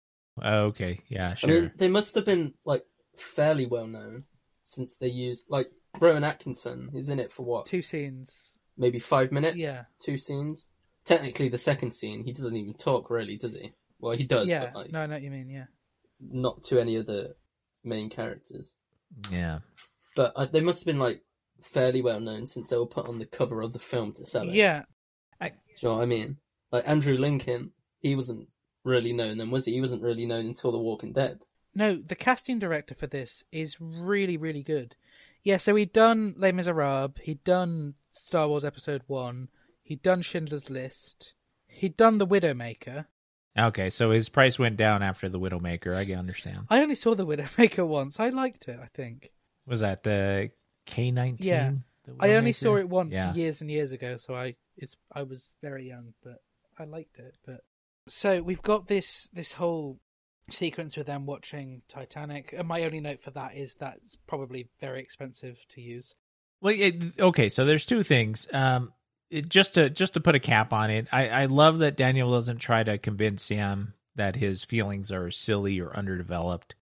Okay. 0.44 0.98
Yeah. 1.08 1.34
sure. 1.34 1.48
I 1.48 1.52
mean, 1.52 1.72
they 1.76 1.86
must 1.86 2.16
have 2.16 2.24
been 2.24 2.54
like 2.64 2.82
fairly 3.16 3.66
well 3.66 3.86
known 3.86 4.24
since 4.64 4.96
they 4.96 5.06
used 5.06 5.46
like 5.48 5.68
Rowan 6.00 6.24
Atkinson 6.24 6.90
is 6.92 7.08
in 7.08 7.20
it 7.20 7.30
for 7.30 7.44
what? 7.44 7.66
Two 7.66 7.82
scenes. 7.82 8.58
maybe 8.76 8.98
five 8.98 9.30
minutes. 9.30 9.58
Yeah. 9.58 9.84
Two 10.04 10.16
scenes. 10.18 10.70
Technically, 11.04 11.48
the 11.48 11.56
second 11.56 11.92
scene, 11.92 12.24
he 12.24 12.32
doesn't 12.32 12.56
even 12.56 12.74
talk 12.74 13.10
really, 13.10 13.36
does 13.36 13.54
he? 13.54 13.74
Well, 14.00 14.16
he 14.16 14.24
does, 14.24 14.50
yeah, 14.50 14.64
but 14.66 14.74
like 14.74 14.92
no, 14.92 15.02
I 15.02 15.06
know 15.06 15.14
what 15.14 15.22
you 15.22 15.30
mean. 15.30 15.48
Yeah, 15.48 15.66
not 16.20 16.64
to 16.64 16.80
any 16.80 16.96
of 16.96 17.06
the 17.06 17.36
main 17.84 18.10
characters. 18.10 18.74
Yeah. 19.30 19.60
But 20.16 20.32
uh, 20.34 20.46
they 20.46 20.62
must 20.62 20.80
have 20.80 20.86
been 20.86 20.98
like 20.98 21.22
fairly 21.62 22.02
well 22.02 22.18
known 22.18 22.46
since 22.46 22.70
they 22.70 22.76
were 22.76 22.86
put 22.86 23.06
on 23.08 23.20
the 23.20 23.26
cover 23.26 23.62
of 23.62 23.72
the 23.72 23.78
film 23.78 24.12
to 24.14 24.24
sell 24.24 24.48
it. 24.48 24.54
yeah. 24.54 24.82
Do 25.40 25.46
you 25.86 25.88
know 25.90 25.96
what 25.96 26.02
I 26.02 26.06
mean? 26.06 26.38
Like 26.72 26.88
Andrew 26.88 27.16
Lincoln, 27.16 27.72
he 28.00 28.16
wasn't 28.16 28.48
really 28.84 29.12
known 29.12 29.38
then, 29.38 29.50
was 29.50 29.64
he? 29.64 29.74
He 29.74 29.80
wasn't 29.80 30.02
really 30.02 30.26
known 30.26 30.46
until 30.46 30.72
The 30.72 30.78
Walking 30.78 31.12
Dead. 31.12 31.40
No, 31.74 31.94
the 31.94 32.16
casting 32.16 32.58
director 32.58 32.94
for 32.94 33.06
this 33.06 33.44
is 33.52 33.80
really, 33.80 34.36
really 34.36 34.62
good. 34.64 34.96
Yeah, 35.44 35.58
so 35.58 35.76
he'd 35.76 35.92
done 35.92 36.34
Les 36.36 36.50
Miserables, 36.50 37.12
he'd 37.22 37.44
done 37.44 37.94
Star 38.12 38.48
Wars 38.48 38.64
Episode 38.64 39.02
1, 39.06 39.48
he'd 39.82 40.02
done 40.02 40.22
Schindler's 40.22 40.68
List, 40.68 41.34
he'd 41.68 41.96
done 41.96 42.18
The 42.18 42.26
Widowmaker. 42.26 43.06
Okay, 43.56 43.90
so 43.90 44.10
his 44.10 44.28
price 44.28 44.58
went 44.58 44.76
down 44.76 45.02
after 45.02 45.28
the 45.28 45.38
Widowmaker. 45.38 45.94
I 45.94 46.04
can 46.04 46.18
understand. 46.18 46.66
I 46.70 46.82
only 46.82 46.94
saw 46.94 47.14
The 47.14 47.26
Widowmaker 47.26 47.86
once. 47.86 48.18
I 48.18 48.30
liked 48.30 48.68
it, 48.68 48.78
I 48.80 48.88
think. 48.94 49.32
Was 49.66 49.80
that 49.80 50.02
the 50.02 50.50
K 50.86 51.10
nineteen? 51.10 51.46
Yeah. 51.48 51.72
I 52.18 52.32
only 52.34 52.52
saw 52.52 52.76
it 52.76 52.88
once 52.88 53.16
years 53.34 53.60
and 53.60 53.70
years 53.70 53.92
ago, 53.92 54.16
so 54.16 54.34
I 54.34 54.56
it's 54.78 54.96
I 55.12 55.24
was 55.24 55.52
very 55.62 55.86
young, 55.88 56.14
but 56.22 56.42
I 56.78 56.84
liked 56.84 57.18
it. 57.18 57.36
But 57.44 57.60
so 58.06 58.42
we've 58.42 58.62
got 58.62 58.86
this 58.86 59.28
this 59.32 59.52
whole 59.52 59.98
sequence 60.50 60.96
with 60.96 61.06
them 61.06 61.26
watching 61.26 61.82
Titanic, 61.88 62.54
and 62.56 62.66
my 62.66 62.82
only 62.82 63.00
note 63.00 63.22
for 63.22 63.30
that 63.32 63.56
is 63.56 63.74
that's 63.74 64.16
probably 64.26 64.68
very 64.80 65.00
expensive 65.00 65.58
to 65.70 65.80
use. 65.80 66.14
Well, 66.60 66.74
it, 66.76 67.18
okay. 67.20 67.48
So 67.48 67.64
there's 67.64 67.84
two 67.86 68.02
things. 68.02 68.48
Um, 68.52 68.92
it, 69.30 69.48
just 69.48 69.74
to 69.74 69.90
just 69.90 70.14
to 70.14 70.20
put 70.20 70.34
a 70.34 70.40
cap 70.40 70.72
on 70.72 70.90
it, 70.90 71.08
I, 71.12 71.28
I 71.28 71.44
love 71.46 71.78
that 71.78 71.96
Daniel 71.96 72.32
doesn't 72.32 72.58
try 72.58 72.82
to 72.82 72.98
convince 72.98 73.42
Sam 73.42 73.94
that 74.16 74.36
his 74.36 74.64
feelings 74.64 75.12
are 75.12 75.30
silly 75.30 75.80
or 75.80 75.94
underdeveloped. 75.96 76.74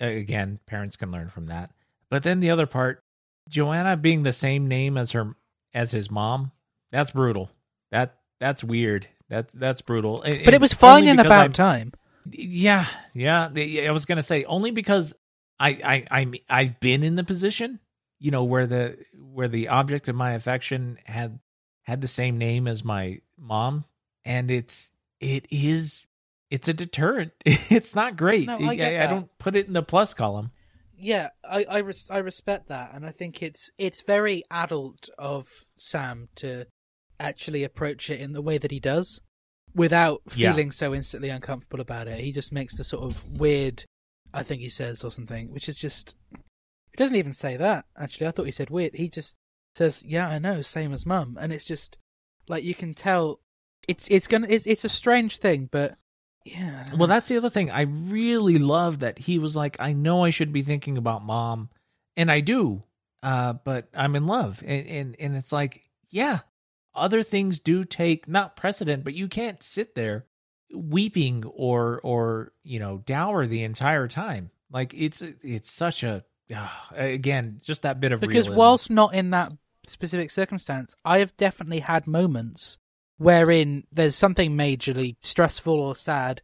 Uh, 0.00 0.06
Again, 0.06 0.58
parents 0.66 0.96
can 0.96 1.10
learn 1.10 1.30
from 1.30 1.46
that. 1.46 1.70
But 2.10 2.22
then 2.22 2.40
the 2.40 2.50
other 2.50 2.66
part, 2.66 3.02
Joanna 3.48 3.96
being 3.96 4.22
the 4.22 4.32
same 4.32 4.68
name 4.68 4.98
as 4.98 5.12
her 5.12 5.34
as 5.72 5.92
his 5.92 6.10
mom, 6.10 6.52
that's 6.92 7.10
brutal. 7.10 7.50
That 7.90 8.18
that's 8.38 8.62
weird. 8.62 9.08
That's 9.28 9.52
that's 9.54 9.80
brutal. 9.82 10.22
And- 10.22 10.44
But 10.44 10.54
it 10.54 10.60
was 10.60 10.72
fine 10.72 10.98
only 10.98 11.08
in 11.10 11.16
because 11.16 11.26
about 11.26 11.40
I'm- 11.40 11.52
time. 11.52 11.92
yeah, 12.30 12.86
yeah. 13.14 13.48
I 13.54 13.90
was 13.90 14.04
gonna 14.04 14.22
say 14.22 14.44
only 14.44 14.70
because 14.70 15.14
I, 15.58 15.70
I, 16.10 16.20
I, 16.20 16.32
I've 16.48 16.80
been 16.80 17.02
in 17.02 17.14
the 17.16 17.24
position, 17.24 17.78
you 18.18 18.30
know, 18.30 18.44
where 18.44 18.66
the 18.66 18.98
where 19.18 19.48
the 19.48 19.68
object 19.68 20.08
of 20.08 20.14
my 20.14 20.32
affection 20.32 20.98
had 21.04 21.38
had 21.82 22.00
the 22.00 22.06
same 22.08 22.38
name 22.38 22.68
as 22.68 22.84
my 22.84 23.18
mom, 23.38 23.84
and 24.24 24.50
it's 24.50 24.90
it 25.20 25.46
is 25.50 26.04
it's 26.50 26.68
a 26.68 26.74
deterrent. 26.74 27.32
It's 27.46 27.94
not 27.94 28.16
great. 28.16 28.46
No, 28.46 28.58
I 28.58 28.74
get 28.74 28.94
I, 28.94 28.98
that. 28.98 29.10
don't 29.10 29.38
put 29.38 29.56
it 29.56 29.66
in 29.66 29.72
the 29.72 29.82
plus 29.82 30.14
column. 30.14 30.50
Yeah, 30.96 31.30
I 31.48 31.64
I, 31.68 31.78
res- 31.78 32.10
I 32.10 32.18
respect 32.18 32.68
that, 32.68 32.90
and 32.94 33.04
I 33.06 33.10
think 33.10 33.42
it's 33.42 33.70
it's 33.78 34.02
very 34.02 34.42
adult 34.50 35.08
of 35.18 35.48
Sam 35.76 36.28
to 36.36 36.66
actually 37.22 37.64
approach 37.64 38.10
it 38.10 38.20
in 38.20 38.32
the 38.32 38.42
way 38.42 38.58
that 38.58 38.70
he 38.70 38.80
does, 38.80 39.20
without 39.74 40.20
Yeah. 40.36 40.52
feeling 40.52 40.72
so 40.72 40.94
instantly 40.94 41.28
uncomfortable 41.30 41.80
about 41.80 42.08
it. 42.08 42.20
He 42.20 42.32
just 42.32 42.52
makes 42.52 42.74
the 42.74 42.84
sort 42.84 43.04
of 43.04 43.38
weird, 43.38 43.84
I 44.34 44.42
think 44.42 44.60
he 44.60 44.68
says 44.68 45.02
or 45.04 45.10
something, 45.10 45.52
which 45.52 45.68
is 45.68 45.76
just. 45.78 46.14
He 46.30 46.96
doesn't 46.98 47.16
even 47.16 47.32
say 47.32 47.56
that. 47.56 47.86
Actually, 47.96 48.26
I 48.26 48.30
thought 48.32 48.44
he 48.46 48.52
said 48.52 48.68
weird. 48.68 48.94
He 48.94 49.08
just 49.08 49.34
says, 49.76 50.02
"Yeah, 50.06 50.28
I 50.28 50.38
know, 50.38 50.60
same 50.60 50.92
as 50.92 51.06
mum," 51.06 51.38
and 51.40 51.50
it's 51.52 51.64
just 51.64 51.96
like 52.48 52.64
you 52.64 52.74
can 52.74 52.92
tell. 52.92 53.40
It's 53.88 54.08
it's 54.10 54.26
gonna 54.26 54.46
it's 54.50 54.66
it's 54.66 54.84
a 54.84 54.88
strange 54.90 55.38
thing, 55.38 55.68
but 55.72 55.96
yeah. 56.44 56.86
Well, 56.94 57.08
that's 57.08 57.28
the 57.28 57.38
other 57.38 57.48
thing. 57.50 57.70
I 57.70 57.82
really 57.82 58.58
love 58.58 58.98
that 59.00 59.18
he 59.18 59.38
was 59.38 59.56
like, 59.56 59.76
I 59.80 59.92
know 59.94 60.24
I 60.24 60.30
should 60.30 60.52
be 60.52 60.62
thinking 60.62 60.98
about 60.98 61.24
mom, 61.24 61.70
and 62.16 62.30
I 62.30 62.40
do, 62.40 62.82
uh, 63.22 63.54
but 63.54 63.88
I'm 63.94 64.14
in 64.14 64.26
love, 64.26 64.62
and 64.66 64.86
and 64.86 65.16
and 65.18 65.34
it's 65.36 65.52
like, 65.52 65.88
yeah, 66.10 66.40
other 66.94 67.22
things 67.22 67.60
do 67.60 67.84
take 67.84 68.28
not 68.28 68.56
precedent, 68.56 69.04
but 69.04 69.14
you 69.14 69.28
can't 69.28 69.62
sit 69.62 69.94
there 69.94 70.26
weeping 70.74 71.44
or 71.44 72.00
or 72.02 72.52
you 72.64 72.78
know 72.78 72.98
dour 72.98 73.46
the 73.46 73.62
entire 73.64 74.08
time. 74.08 74.50
Like 74.70 74.94
it's 74.94 75.22
it's 75.22 75.70
such 75.70 76.02
a 76.02 76.24
ah, 76.54 76.88
again 76.94 77.60
just 77.62 77.82
that 77.82 78.00
bit 78.00 78.12
of 78.12 78.20
because 78.20 78.48
realism. 78.48 78.58
whilst 78.58 78.90
not 78.90 79.14
in 79.14 79.30
that 79.30 79.52
specific 79.86 80.30
circumstance, 80.30 80.94
I 81.04 81.18
have 81.18 81.36
definitely 81.36 81.80
had 81.80 82.06
moments 82.06 82.78
wherein 83.18 83.84
there's 83.92 84.16
something 84.16 84.56
majorly 84.56 85.16
stressful 85.20 85.74
or 85.74 85.94
sad, 85.94 86.42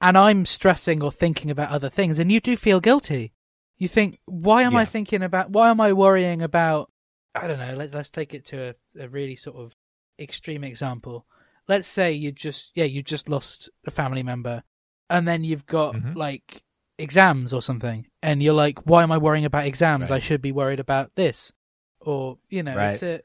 and 0.00 0.18
I'm 0.18 0.44
stressing 0.44 1.02
or 1.02 1.12
thinking 1.12 1.50
about 1.50 1.70
other 1.70 1.90
things, 1.90 2.18
and 2.18 2.30
you 2.30 2.40
do 2.40 2.56
feel 2.56 2.80
guilty. 2.80 3.32
You 3.78 3.86
think, 3.86 4.20
why 4.26 4.62
am 4.62 4.74
I 4.74 4.84
thinking 4.84 5.22
about? 5.22 5.50
Why 5.50 5.70
am 5.70 5.80
I 5.80 5.92
worrying 5.92 6.42
about? 6.42 6.90
I 7.34 7.46
don't 7.46 7.60
know. 7.60 7.76
Let's 7.76 7.94
let's 7.94 8.10
take 8.10 8.34
it 8.34 8.46
to 8.46 8.70
a, 8.70 9.04
a 9.04 9.08
really 9.08 9.36
sort 9.36 9.56
of 9.56 9.72
extreme 10.18 10.64
example. 10.64 11.26
Let's 11.66 11.88
say 11.88 12.12
you 12.12 12.32
just 12.32 12.72
yeah 12.74 12.84
you 12.84 13.02
just 13.02 13.28
lost 13.28 13.68
a 13.86 13.90
family 13.90 14.22
member, 14.22 14.62
and 15.10 15.26
then 15.28 15.44
you've 15.44 15.66
got 15.66 15.94
Mhm. 15.94 16.16
like 16.16 16.62
exams 16.98 17.52
or 17.52 17.62
something, 17.62 18.06
and 18.22 18.42
you're 18.42 18.54
like, 18.54 18.86
why 18.86 19.02
am 19.02 19.12
I 19.12 19.18
worrying 19.18 19.44
about 19.44 19.66
exams? 19.66 20.10
Right. 20.10 20.16
I 20.16 20.18
should 20.18 20.42
be 20.42 20.52
worried 20.52 20.80
about 20.80 21.14
this, 21.14 21.52
or 22.00 22.38
you 22.48 22.62
know, 22.62 22.78
it's 22.78 23.02
a 23.02 23.20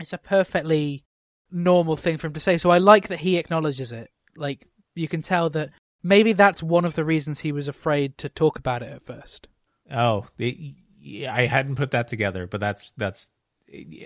it's 0.00 0.12
a 0.12 0.18
perfectly 0.18 1.04
normal 1.50 1.96
thing 1.96 2.16
for 2.16 2.26
him 2.26 2.32
to 2.32 2.40
say. 2.40 2.56
So 2.56 2.70
I 2.70 2.78
like 2.78 3.08
that 3.08 3.20
he 3.20 3.36
acknowledges 3.36 3.92
it. 3.92 4.10
Like 4.36 4.66
you 4.94 5.06
can 5.08 5.22
tell 5.22 5.50
that 5.50 5.70
maybe 6.02 6.32
that's 6.32 6.62
one 6.62 6.84
of 6.84 6.94
the 6.94 7.04
reasons 7.04 7.40
he 7.40 7.52
was 7.52 7.68
afraid 7.68 8.18
to 8.18 8.28
talk 8.28 8.58
about 8.58 8.82
it 8.82 8.90
at 8.90 9.04
first. 9.04 9.48
Oh, 9.90 10.26
it, 10.38 10.56
yeah, 10.98 11.34
I 11.34 11.46
hadn't 11.46 11.76
put 11.76 11.90
that 11.90 12.08
together, 12.08 12.46
but 12.46 12.60
that's 12.60 12.92
that's 12.96 13.28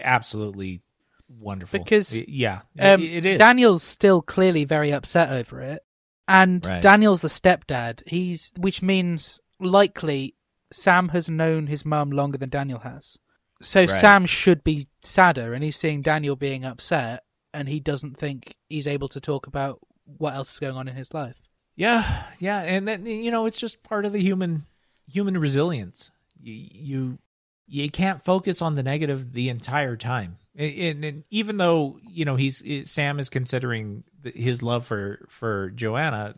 absolutely 0.03 0.83
wonderful. 1.29 1.79
Because, 1.79 2.19
yeah, 2.29 2.61
Um, 2.79 3.01
it, 3.03 3.13
it 3.13 3.27
is. 3.27 3.39
Daniel's 3.39 3.83
still 3.83 4.23
clearly 4.23 4.65
very 4.65 4.93
upset 4.93 5.31
over 5.31 5.61
it, 5.61 5.83
and 6.29 6.67
Right. 6.67 6.83
Daniel's 6.83 7.21
the 7.23 7.29
stepdad. 7.29 8.03
He's 8.07 8.53
which 8.57 8.83
means 8.83 9.41
likely 9.61 10.35
Sam 10.73 11.09
has 11.11 11.31
known 11.31 11.67
his 11.69 11.85
mum 11.85 12.11
longer 12.11 12.39
than 12.39 12.51
Daniel 12.51 12.81
has. 12.81 13.19
So 13.63 13.81
Right. 13.81 13.91
Sam 13.91 14.27
should 14.27 14.63
be 14.65 14.89
sadder, 15.03 15.55
and 15.55 15.65
he's 15.65 15.77
seeing 15.77 16.03
Daniel 16.03 16.37
being 16.37 16.65
upset, 16.65 17.23
and 17.55 17.69
he 17.69 17.81
doesn't 17.81 18.19
think 18.19 18.55
he's 18.69 18.87
able 18.87 19.09
to 19.09 19.21
talk 19.21 19.47
about 19.47 19.81
what 20.05 20.35
else 20.35 20.53
is 20.53 20.59
going 20.61 20.77
on 20.77 20.89
in 20.89 20.95
his 20.97 21.15
life. 21.15 21.37
Yeah, 21.75 22.25
yeah, 22.39 22.61
and 22.61 22.87
then 22.89 23.05
you 23.07 23.31
know 23.31 23.47
it's 23.47 23.59
just 23.61 23.83
part 23.83 24.05
of 24.05 24.13
the 24.13 24.21
human 24.23 24.67
human 25.07 25.39
resilience. 25.39 26.11
You 26.41 26.55
you, 26.73 27.19
you 27.67 27.91
can't 27.91 28.23
focus 28.25 28.61
on 28.63 28.75
the 28.75 28.83
negative 28.83 29.33
the 29.33 29.49
entire 29.49 29.97
time, 29.97 30.39
and, 30.57 31.05
and, 31.05 31.25
even 31.31 31.57
though 31.57 31.99
you 32.09 32.25
know 32.25 32.37
he's 32.37 32.63
Sam 32.91 33.19
is 33.19 33.29
considering 33.29 34.05
his 34.25 34.63
love 34.63 34.87
for 34.87 35.27
for 35.29 35.71
Joanna, 35.71 36.35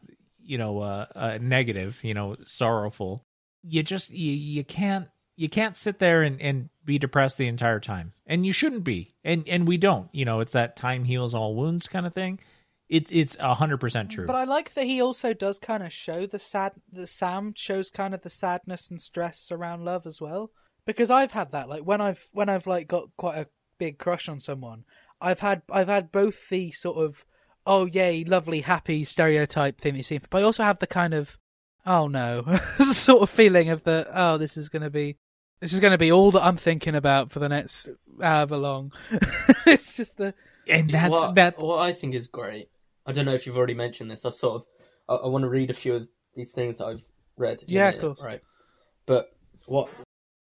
you 0.49 0.59
know, 0.59 0.81
uh, 0.81 1.07
uh, 1.15 1.39
negative, 1.40 2.03
you 2.03 2.15
know, 2.15 2.36
sorrowful. 2.45 3.24
You 3.62 3.82
just 3.82 4.11
you, 4.11 4.32
you 4.32 4.65
can't 4.65 5.09
you 5.36 5.49
can't 5.49 5.77
sit 5.77 5.99
there 5.99 6.23
and, 6.23 6.40
and 6.40 6.69
be 6.85 6.99
depressed 6.99 7.39
the 7.39 7.47
entire 7.47 7.81
time, 7.81 8.12
and 8.27 8.45
you 8.45 8.53
shouldn't 8.53 8.85
be, 8.85 9.15
and 9.23 9.47
and 9.49 9.69
we 9.69 9.77
don't. 9.77 10.09
You 10.12 10.24
know, 10.24 10.40
it's 10.40 10.53
that 10.53 10.77
time 10.77 11.05
heals 11.05 11.35
all 11.35 11.55
wounds 11.55 11.86
kind 11.86 12.07
of 12.07 12.15
thing. 12.15 12.40
It's 12.89 13.11
it's 13.12 13.36
hundred 13.36 13.78
percent 13.78 14.11
true. 14.11 14.27
But 14.27 14.36
I 14.36 14.45
like 14.45 14.74
that 14.74 14.85
he 14.85 15.01
also 15.01 15.35
does 15.35 15.59
kind 15.59 15.82
of 15.82 15.93
show 15.93 16.27
the 16.27 16.39
sad. 16.39 16.73
The 16.90 17.07
Sam 17.07 17.53
shows 17.55 17.90
kind 17.90 18.15
of 18.15 18.23
the 18.23 18.31
sadness 18.31 18.90
and 18.90 19.01
stress 19.01 19.53
around 19.53 19.85
love 19.85 20.07
as 20.07 20.20
well. 20.20 20.51
Because 20.86 21.11
I've 21.11 21.32
had 21.32 21.53
that. 21.53 21.69
Like 21.69 21.82
when 21.82 22.01
I've 22.01 22.27
when 22.32 22.49
I've 22.49 22.66
like 22.66 22.89
got 22.89 23.11
quite 23.19 23.39
a 23.39 23.49
big 23.78 23.98
crush 23.98 24.28
on 24.28 24.40
someone, 24.40 24.84
I've 25.20 25.40
had 25.40 25.62
I've 25.70 25.88
had 25.88 26.12
both 26.12 26.48
the 26.48 26.70
sort 26.72 26.98
of 26.98 27.24
oh 27.66 27.86
yay 27.86 28.24
lovely 28.24 28.60
happy 28.60 29.05
stereotype 29.05 29.80
thing 29.80 29.94
that 29.94 29.98
you 29.98 30.02
see, 30.05 30.18
but 30.30 30.42
I 30.42 30.44
also 30.44 30.62
have 30.62 30.78
the 30.78 30.86
kind 30.86 31.14
of 31.14 31.38
oh 31.86 32.09
no 32.09 32.44
sort 32.78 33.22
of 33.22 33.30
feeling 33.30 33.70
of 33.70 33.84
the 33.84 34.06
oh 34.14 34.38
this 34.38 34.56
is 34.56 34.68
gonna 34.68 34.90
be 34.90 35.16
this 35.60 35.72
is 35.72 35.80
gonna 35.80 35.98
be 35.98 36.12
all 36.12 36.30
that 36.32 36.44
I'm 36.44 36.56
thinking 36.56 36.94
about 36.94 37.30
for 37.30 37.38
the 37.38 37.48
next 37.48 37.88
however 38.22 38.56
long. 38.56 38.92
it's 39.66 39.96
just 39.96 40.16
the 40.18 40.34
and 40.68 40.90
that's 40.90 41.10
what, 41.10 41.34
that 41.34 41.59
What 41.59 41.80
I 41.80 41.92
think 41.92 42.14
is 42.14 42.28
great. 42.28 42.68
I 43.06 43.12
don't 43.12 43.24
know 43.24 43.32
if 43.32 43.46
you've 43.46 43.56
already 43.56 43.74
mentioned 43.74 44.10
this. 44.10 44.24
I've 44.24 44.34
sort 44.34 44.56
of. 44.56 44.66
I, 45.09 45.24
I 45.24 45.28
want 45.28 45.42
to 45.42 45.48
read 45.48 45.70
a 45.70 45.74
few 45.74 45.94
of 45.94 46.09
these 46.34 46.52
things 46.52 46.78
that 46.78 46.86
I've 46.86 47.05
read. 47.36 47.62
Yeah, 47.66 47.88
of 47.88 48.00
course. 48.00 48.22
Right. 48.22 48.42
But 49.06 49.30
what 49.66 49.88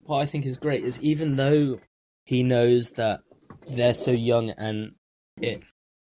what 0.02 0.20
I 0.20 0.26
think 0.26 0.46
is 0.46 0.58
great 0.58 0.84
is 0.84 1.00
even 1.02 1.36
though 1.36 1.80
he 2.26 2.44
knows 2.44 2.92
that 2.94 3.22
they're 3.70 3.94
so 3.94 4.12
young 4.12 4.50
and 4.52 4.96
it 5.42 5.62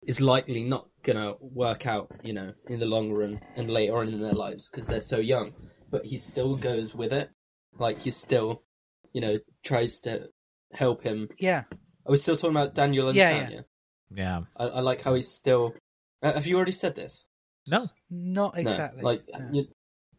is 0.04 0.20
likely 0.20 0.64
not 0.64 0.88
gonna 1.04 1.36
work 1.40 1.88
out, 1.88 2.12
you 2.24 2.34
know, 2.34 2.54
in 2.68 2.80
the 2.80 2.86
long 2.86 3.12
run 3.12 3.40
and 3.56 3.72
later 3.72 3.98
on 3.98 4.10
in 4.10 4.20
their 4.20 4.34
lives 4.34 4.70
because 4.70 4.88
they're 4.88 5.02
so 5.02 5.20
young, 5.20 5.54
but 5.90 6.06
he 6.06 6.18
still 6.18 6.56
goes 6.56 6.94
with 6.94 7.14
it. 7.14 7.30
Like 7.78 8.00
he 8.00 8.12
still, 8.12 8.64
you 9.14 9.22
know, 9.22 9.40
tries 9.64 10.00
to 10.02 10.30
help 10.74 11.02
him 11.02 11.30
yeah 11.40 11.64
are 12.08 12.12
we 12.12 12.18
still 12.18 12.36
talking 12.36 12.56
about 12.56 12.74
Daniel 12.74 13.10
and 13.10 13.16
Yeah, 13.18 13.30
Tanya? 13.44 13.66
Yeah. 14.16 14.42
I, 14.56 14.66
I 14.66 14.80
like 14.80 15.02
how 15.02 15.14
he's 15.14 15.28
still. 15.28 15.76
Uh, 16.24 16.34
have 16.34 16.48
you 16.48 16.56
already 16.56 16.72
said 16.72 16.96
this? 16.96 17.26
No. 17.70 17.86
Not 18.10 18.56
No, 18.56 18.62
exactly. 18.62 19.04
like 19.04 19.24
No. 19.38 19.50
you, 19.52 19.68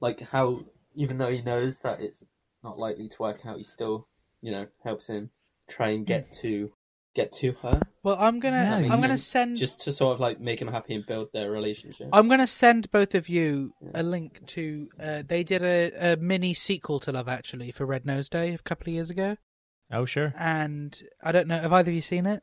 like 0.00 0.20
how 0.20 0.66
even 0.94 1.16
though 1.16 1.30
he 1.30 1.40
knows 1.40 1.80
that 1.80 2.00
it's 2.00 2.24
not 2.62 2.78
likely 2.78 3.08
to 3.08 3.22
work 3.22 3.46
out, 3.46 3.56
he 3.56 3.64
still 3.64 4.06
you 4.42 4.52
know 4.52 4.66
helps 4.84 5.06
him 5.06 5.30
try 5.68 5.88
and 5.90 6.06
get 6.06 6.30
to 6.42 6.70
get 7.14 7.32
to 7.32 7.52
her 7.62 7.80
Well, 8.04 8.16
I'm 8.18 8.38
gonna 8.40 8.62
Yeah, 8.62 8.92
I'm 8.92 9.00
gonna 9.00 9.14
he's 9.14 9.26
send 9.26 9.56
just 9.56 9.80
to 9.82 9.92
sort 9.92 10.14
of 10.14 10.20
like 10.20 10.40
make 10.40 10.60
him 10.60 10.68
happy 10.68 10.94
and 10.94 11.04
build 11.06 11.28
their 11.32 11.50
relationship. 11.50 12.08
I'm 12.12 12.28
gonna 12.28 12.46
send 12.46 12.90
both 12.90 13.14
of 13.14 13.28
you 13.28 13.72
Yeah. 13.82 13.90
a 13.94 14.02
link 14.02 14.46
to. 14.48 14.88
Uh, 15.02 15.22
they 15.26 15.42
did 15.42 15.62
a, 15.62 16.12
a 16.12 16.16
mini 16.16 16.54
sequel 16.54 17.00
to 17.00 17.12
Love 17.12 17.28
Actually 17.28 17.70
for 17.72 17.86
Red 17.86 18.06
Nose 18.06 18.28
Day 18.28 18.52
a 18.54 18.58
couple 18.58 18.88
of 18.90 18.94
years 18.94 19.10
ago, 19.10 19.36
Oh, 19.90 20.04
sure. 20.04 20.32
and 20.38 21.00
I 21.22 21.32
don't 21.32 21.48
know. 21.48 21.58
Have 21.58 21.72
either 21.72 21.90
of 21.90 21.94
you 21.94 22.02
seen 22.02 22.26
it? 22.26 22.42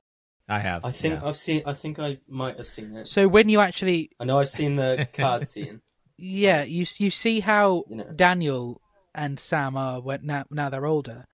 I 0.49 0.59
have. 0.59 0.83
I 0.85 0.91
think 0.91 1.15
yeah. 1.21 1.27
I've 1.27 1.37
seen. 1.37 1.63
I 1.65 1.73
think 1.73 1.97
I 1.99 2.17
might 2.27 2.57
have 2.57 2.67
seen 2.67 2.95
it. 2.95 3.07
So 3.07 3.27
when 3.27 3.49
you 3.49 3.61
actually, 3.61 4.09
I 4.19 4.25
know 4.25 4.39
I've 4.39 4.49
seen 4.49 4.75
the 4.75 5.07
card 5.13 5.47
scene. 5.47 5.81
yeah, 6.17 6.63
you 6.63 6.85
you 6.97 7.11
see 7.11 7.39
how 7.39 7.83
You 7.89 7.95
know. 7.97 8.11
Daniel 8.15 8.81
and 9.13 9.39
Sam 9.39 9.77
are 9.77 10.01
when 10.01 10.25
now 10.25 10.45
now 10.51 10.69
they're 10.69 10.85
older, 10.85 11.25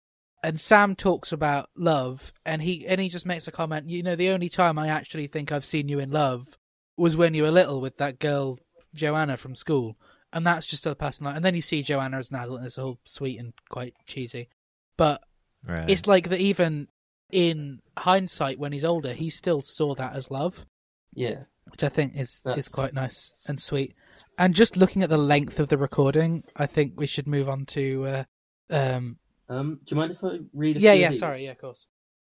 and 0.43 0.59
Sam 0.59 0.95
talks 0.95 1.31
about 1.31 1.69
love, 1.75 2.33
and 2.45 2.61
he 2.61 2.85
and 2.87 2.99
he 2.99 3.09
just 3.09 3.25
makes 3.25 3.47
a 3.47 3.51
comment. 3.51 3.89
You 3.89 4.03
know, 4.03 4.15
the 4.15 4.29
only 4.29 4.49
time 4.49 4.79
I 4.79 4.87
actually 4.87 5.27
think 5.27 5.51
I've 5.51 5.65
seen 5.65 5.87
you 5.87 5.99
in 5.99 6.11
love 6.11 6.57
was 6.97 7.15
when 7.17 7.33
you 7.33 7.43
were 7.43 7.51
little 7.51 7.81
with 7.81 7.97
that 7.97 8.19
girl 8.19 8.59
Joanna 8.93 9.37
from 9.37 9.55
school, 9.55 9.97
and 10.33 10.45
that's 10.45 10.65
just 10.65 10.85
a 10.85 10.95
passing 10.95 11.25
line. 11.25 11.35
And 11.35 11.45
then 11.45 11.55
you 11.55 11.61
see 11.61 11.81
Joanna 11.83 12.17
as 12.17 12.31
an 12.31 12.37
adult, 12.37 12.57
and 12.59 12.65
it's 12.65 12.77
all 12.77 12.99
sweet 13.05 13.39
and 13.39 13.53
quite 13.69 13.93
cheesy, 14.05 14.49
but 14.97 15.21
Right. 15.67 15.87
it's 15.89 16.07
like 16.07 16.29
that 16.29 16.39
even 16.39 16.87
in 17.31 17.81
hindsight 17.97 18.57
when 18.57 18.71
he's 18.73 18.83
older, 18.83 19.13
he 19.13 19.29
still 19.29 19.61
saw 19.61 19.93
that 19.95 20.15
as 20.15 20.31
love 20.31 20.65
Yeah, 21.13 21.43
which 21.69 21.83
I 21.83 21.89
think 21.89 22.15
is 22.17 22.41
is 22.57 22.67
quite 22.67 22.93
nice 22.93 23.31
and 23.47 23.61
sweet. 23.61 23.93
And 24.39 24.55
just 24.55 24.75
looking 24.75 25.03
at 25.03 25.09
the 25.09 25.17
length 25.17 25.59
of 25.59 25.69
the 25.69 25.77
recording, 25.77 26.43
I 26.55 26.65
think 26.65 26.93
we 26.97 27.05
should 27.05 27.27
move 27.27 27.47
on 27.47 27.65
to. 27.67 28.05
Uh, 28.05 28.23
um, 28.71 29.17
Um, 29.51 29.79
do 29.83 29.93
you 29.93 29.99
mind 29.99 30.11
if 30.13 30.23
I 30.23 30.39
read? 30.53 30.77
A 30.77 30.79
yeah, 30.79 30.93
few 30.93 31.01
yeah, 31.01 31.11
sorry, 31.11 31.43
yeah, 31.43 31.51
of 31.51 31.57
course. 31.59 31.87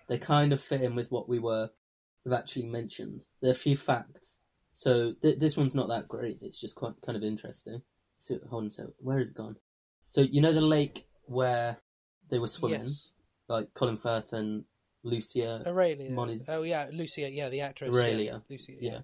They 0.09 0.19
kind 0.19 0.53
of 0.53 0.61
fit 0.61 0.83
in 0.83 0.97
with 0.97 1.11
what 1.13 1.29
we 1.29 1.39
were, 1.39 1.71
we've 2.25 2.35
actually 2.35 2.67
mentioned. 2.67 3.23
There 3.41 3.51
are 3.51 3.53
a 3.53 3.57
few 3.57 3.77
facts. 3.77 4.39
So 4.73 5.13
th- 5.23 5.39
this 5.39 5.57
one's 5.57 5.75
not 5.77 5.89
that 5.89 6.09
great. 6.09 6.39
It's 6.43 6.61
just 6.61 6.75
quite 6.75 6.95
kind 7.07 7.17
of 7.17 7.23
interesting. 7.23 7.81
So 8.19 8.39
hold 8.51 8.65
on, 8.65 8.71
so 8.71 8.93
where 8.99 9.21
is 9.21 9.31
it 9.31 9.37
gone? 9.37 9.57
So 10.09 10.23
you 10.23 10.41
know 10.41 10.53
the 10.53 10.61
lake 10.61 11.07
where 11.27 11.77
they 12.29 12.41
were 12.41 12.49
swimming, 12.49 12.83
Yes, 12.87 13.13
like 13.49 13.73
Colin 13.75 13.97
Firth 13.99 14.33
and 14.33 14.65
Lucia. 15.05 15.63
Aurelia. 15.65 16.11
Moniz- 16.11 16.47
Oh 16.49 16.65
yeah, 16.65 16.89
Lucia. 16.93 17.31
Yeah, 17.31 17.49
the 17.51 17.61
actress. 17.61 17.95
Aurelia. 17.95 18.43
Yeah, 18.49 18.57
Lucia. 18.57 18.73
Yeah. 18.81 18.99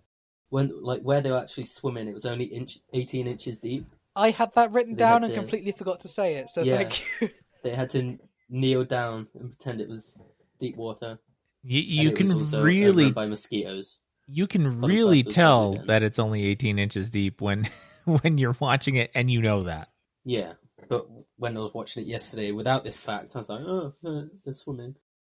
When 0.50 0.72
like 0.82 1.02
where 1.02 1.20
they 1.20 1.30
were 1.30 1.38
actually 1.38 1.66
swimming, 1.66 2.08
it 2.08 2.14
was 2.14 2.26
only 2.26 2.46
inch 2.46 2.78
eighteen 2.92 3.28
inches 3.28 3.60
deep. 3.60 3.86
I 4.16 4.30
had 4.30 4.52
that 4.56 4.72
written 4.72 4.94
So 4.94 4.98
down 4.98 5.22
and 5.22 5.32
to- 5.32 5.38
completely 5.38 5.70
forgot 5.72 6.00
to 6.00 6.08
say 6.08 6.34
it. 6.34 6.50
So 6.50 6.62
Yeah. 6.62 6.76
thank 6.78 7.04
you. 7.20 7.28
They 7.62 7.74
had 7.74 7.90
to 7.90 8.18
kneel 8.48 8.84
down 8.84 9.28
and 9.38 9.50
pretend 9.50 9.80
it 9.80 9.88
was 9.88 10.20
deep 10.58 10.76
water. 10.76 11.18
you 11.62 11.80
you 11.80 12.12
can 12.12 12.28
really 12.62 13.12
by 13.12 13.26
mosquitoes. 13.26 13.98
you 14.26 14.46
can 14.46 14.80
Fun 14.80 14.88
really 14.90 15.22
tell 15.22 15.74
that 15.86 16.02
it's 16.02 16.18
only 16.18 16.44
18 16.46 16.78
inches 16.78 17.10
deep 17.10 17.40
when 17.40 17.68
when 18.04 18.38
you're 18.38 18.56
watching 18.58 18.96
it 18.96 19.10
and 19.14 19.30
you 19.30 19.42
know 19.42 19.64
that. 19.64 19.88
Yeah, 20.24 20.54
but 20.88 21.06
when 21.36 21.56
I 21.56 21.60
was 21.60 21.74
watching 21.74 22.02
it 22.02 22.08
yesterday 22.08 22.52
without 22.52 22.84
this 22.84 23.00
fact, 23.00 23.34
I 23.34 23.38
was 23.38 23.48
like, 23.48 23.60
oh, 23.60 23.92
uh, 24.04 24.22
they're 24.44 24.54
swimming. 24.54 24.94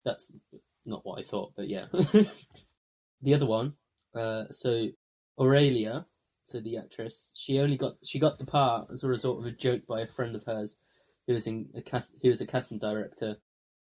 That's 0.05 0.32
not 0.85 1.05
what 1.05 1.19
I 1.19 1.23
thought, 1.23 1.53
but 1.57 1.69
yeah. 1.69 1.86
the 3.23 3.35
other 3.35 3.47
one, 3.47 3.74
uh, 4.15 4.45
so 4.51 4.89
Aurelia, 5.39 6.07
so 6.45 6.61
the 6.61 6.78
actress, 6.78 7.31
she 7.35 7.61
only 7.61 7.77
got 7.77 7.95
she 8.05 8.19
got 8.19 8.39
the 8.39 8.47
part 8.47 8.89
as 8.93 9.05
a 9.05 9.09
result 9.09 9.40
of 9.40 9.47
a 9.47 9.51
joke 9.51 9.86
by 9.86 10.01
a 10.01 10.07
friend 10.07 10.35
of 10.35 10.45
hers 10.45 10.77
who 11.28 11.34
was 11.34 11.46
in 11.46 11.68
a 11.76 11.82
cast 11.82 12.14
who 12.22 12.30
was 12.30 12.40
a 12.40 12.46
casting 12.46 12.78
director. 12.80 13.36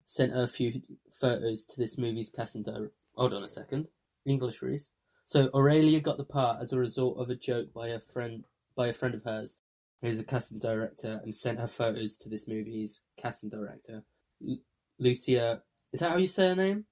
Sent 0.09 0.31
her 0.33 0.43
a 0.43 0.47
few 0.47 0.81
photos 1.11 1.65
to 1.65 1.77
this 1.79 1.97
movie's 1.97 2.29
casting 2.29 2.63
director. 2.63 2.93
Hold 3.15 3.33
on 3.33 3.43
a 3.43 3.49
second, 3.49 3.87
English 4.25 4.61
Reece. 4.61 4.89
So 5.25 5.49
Aurelia 5.53 5.99
got 5.99 6.17
the 6.17 6.23
part 6.23 6.61
as 6.61 6.71
a 6.71 6.77
result 6.77 7.17
of 7.17 7.29
a 7.29 7.35
joke 7.35 7.73
by 7.73 7.87
a 7.89 7.99
friend 7.99 8.45
by 8.75 8.87
a 8.87 8.93
friend 8.93 9.15
of 9.15 9.23
hers 9.23 9.57
who's 10.01 10.19
a 10.19 10.23
casting 10.23 10.59
director 10.59 11.19
and 11.23 11.35
sent 11.35 11.59
her 11.59 11.67
photos 11.67 12.15
to 12.17 12.29
this 12.29 12.47
movie's 12.47 13.01
casting 13.17 13.49
director. 13.49 14.03
Lu- 14.39 14.59
Lucia, 14.99 15.61
is 15.91 15.99
that 16.01 16.11
how 16.11 16.17
you 16.17 16.27
say 16.27 16.49
her 16.49 16.55
name? 16.55 16.85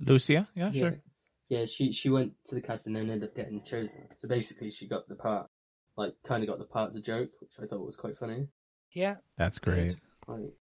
Lucia, 0.00 0.48
yeah, 0.54 0.70
Yeah. 0.72 0.80
sure. 0.90 1.00
Yeah, 1.48 1.64
she 1.64 1.92
she 1.92 2.10
went 2.10 2.32
to 2.46 2.54
the 2.54 2.60
casting 2.60 2.96
and 2.96 3.10
ended 3.10 3.28
up 3.30 3.34
getting 3.34 3.62
chosen. 3.62 4.08
So 4.20 4.28
basically, 4.28 4.70
she 4.70 4.86
got 4.86 5.08
the 5.08 5.14
part, 5.14 5.48
like 5.96 6.14
kind 6.22 6.42
of 6.42 6.48
got 6.50 6.58
the 6.58 6.66
part 6.66 6.90
as 6.90 6.96
a 6.96 7.00
joke, 7.00 7.30
which 7.40 7.52
I 7.62 7.66
thought 7.66 7.86
was 7.86 7.96
quite 7.96 8.18
funny. 8.18 8.48
Yeah, 8.92 9.16
That's 9.36 9.58
great. 9.58 9.96
Like, 10.26 10.52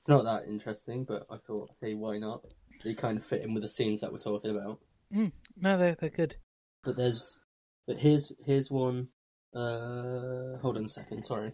it's 0.00 0.08
not 0.08 0.24
that 0.24 0.48
interesting, 0.48 1.04
but 1.04 1.26
I 1.30 1.36
thought, 1.36 1.70
hey, 1.80 1.94
why 1.94 2.18
not? 2.18 2.42
They 2.84 2.94
kind 2.94 3.18
of 3.18 3.24
fit 3.24 3.42
in 3.42 3.54
with 3.54 3.62
the 3.62 3.68
scenes 3.68 4.00
that 4.00 4.12
we're 4.12 4.18
talking 4.18 4.50
about. 4.50 4.78
no, 5.10 5.78
they're 5.78 5.96
they're 5.98 6.10
good. 6.10 6.36
But 6.84 6.96
there's, 6.96 7.40
but 7.86 7.98
here's 7.98 8.32
here's 8.44 8.70
one. 8.70 9.08
Uh, 9.54 10.58
hold 10.58 10.76
on 10.76 10.84
a 10.84 10.88
second. 10.88 11.24
Sorry, 11.24 11.52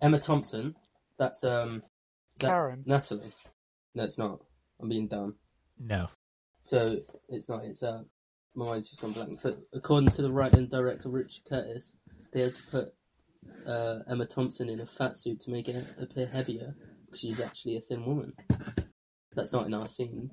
Emma 0.00 0.18
Thompson. 0.18 0.74
That's 1.18 1.42
um, 1.44 1.82
that 2.38 2.48
Karen. 2.48 2.82
Natalie. 2.86 3.30
No, 3.94 4.04
it's 4.04 4.18
not. 4.18 4.40
I'm 4.80 4.88
being 4.88 5.08
dumb. 5.08 5.36
No. 5.78 6.08
So 6.62 6.98
it's 7.28 7.48
not. 7.48 7.64
It's 7.64 7.82
uh, 7.82 8.02
my 8.54 8.66
mind's 8.66 8.90
just 8.90 9.02
on 9.04 9.12
blank. 9.12 9.40
But 9.42 9.58
according 9.72 10.10
to 10.10 10.22
the 10.22 10.30
writer 10.30 10.58
and 10.58 10.70
director 10.70 11.08
Richard 11.08 11.44
Curtis, 11.48 11.94
they 12.32 12.42
had 12.42 12.52
to 12.52 12.62
put 12.70 12.94
uh, 13.66 14.00
Emma 14.08 14.26
Thompson 14.26 14.68
in 14.68 14.80
a 14.80 14.86
fat 14.86 15.16
suit 15.16 15.40
to 15.40 15.50
make 15.50 15.68
it 15.68 15.76
appear 16.00 16.26
heavier 16.26 16.74
because 17.04 17.20
she's 17.20 17.40
actually 17.40 17.76
a 17.76 17.80
thin 17.80 18.04
woman. 18.04 18.32
That's 19.34 19.52
not 19.52 19.66
in 19.66 19.74
our 19.74 19.86
scene, 19.86 20.30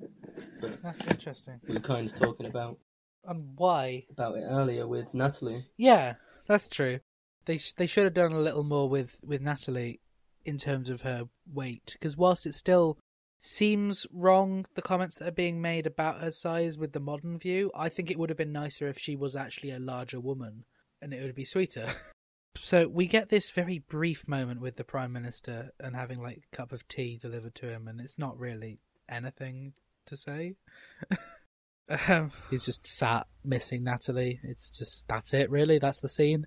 but 0.60 0.82
That's 0.82 1.06
interesting. 1.10 1.60
we 1.68 1.74
were 1.74 1.80
kind 1.80 2.06
of 2.08 2.14
talking 2.18 2.46
about 2.46 2.78
And 3.24 3.52
why? 3.56 4.04
about 4.10 4.36
it 4.36 4.44
earlier 4.48 4.86
with 4.86 5.12
Natalie. 5.14 5.66
Yeah, 5.76 6.14
that's 6.46 6.68
true. 6.68 7.00
They 7.46 7.58
sh- 7.58 7.72
they 7.72 7.86
should 7.86 8.04
have 8.04 8.14
done 8.14 8.32
a 8.32 8.40
little 8.40 8.64
more 8.64 8.88
with 8.88 9.20
with 9.22 9.42
Natalie 9.42 10.00
in 10.46 10.56
terms 10.58 10.88
of 10.88 11.02
her 11.02 11.24
weight 11.52 11.90
because 11.92 12.16
whilst 12.16 12.46
it 12.46 12.54
still 12.54 12.96
seems 13.38 14.06
wrong 14.10 14.64
the 14.74 14.80
comments 14.82 15.18
that 15.18 15.28
are 15.28 15.32
being 15.32 15.60
made 15.60 15.86
about 15.86 16.20
her 16.22 16.30
size 16.30 16.78
with 16.78 16.92
the 16.94 17.00
modern 17.00 17.38
view, 17.38 17.70
I 17.74 17.90
think 17.90 18.10
it 18.10 18.18
would 18.18 18.30
have 18.30 18.38
been 18.38 18.52
nicer 18.52 18.86
if 18.88 18.98
she 18.98 19.16
was 19.16 19.36
actually 19.36 19.70
a 19.72 19.78
larger 19.78 20.18
woman 20.20 20.64
and 21.02 21.12
it 21.12 21.22
would 21.22 21.34
be 21.34 21.44
sweeter. 21.44 21.88
so 22.58 22.88
we 22.88 23.06
get 23.06 23.28
this 23.28 23.50
very 23.50 23.78
brief 23.78 24.26
moment 24.28 24.60
with 24.60 24.76
the 24.76 24.84
prime 24.84 25.12
minister 25.12 25.72
and 25.80 25.94
having 25.96 26.22
like 26.22 26.42
a 26.52 26.56
cup 26.56 26.72
of 26.72 26.86
tea 26.88 27.18
delivered 27.20 27.54
to 27.56 27.68
him 27.68 27.88
and 27.88 28.00
it's 28.00 28.18
not 28.18 28.38
really 28.38 28.78
anything 29.08 29.72
to 30.06 30.16
say. 30.16 30.56
Um, 32.08 32.32
he's 32.50 32.64
just 32.64 32.86
sat 32.86 33.26
missing 33.44 33.84
Natalie. 33.84 34.40
It's 34.42 34.70
just 34.70 35.06
that's 35.06 35.34
it, 35.34 35.50
really. 35.50 35.78
That's 35.78 36.00
the 36.00 36.08
scene. 36.08 36.46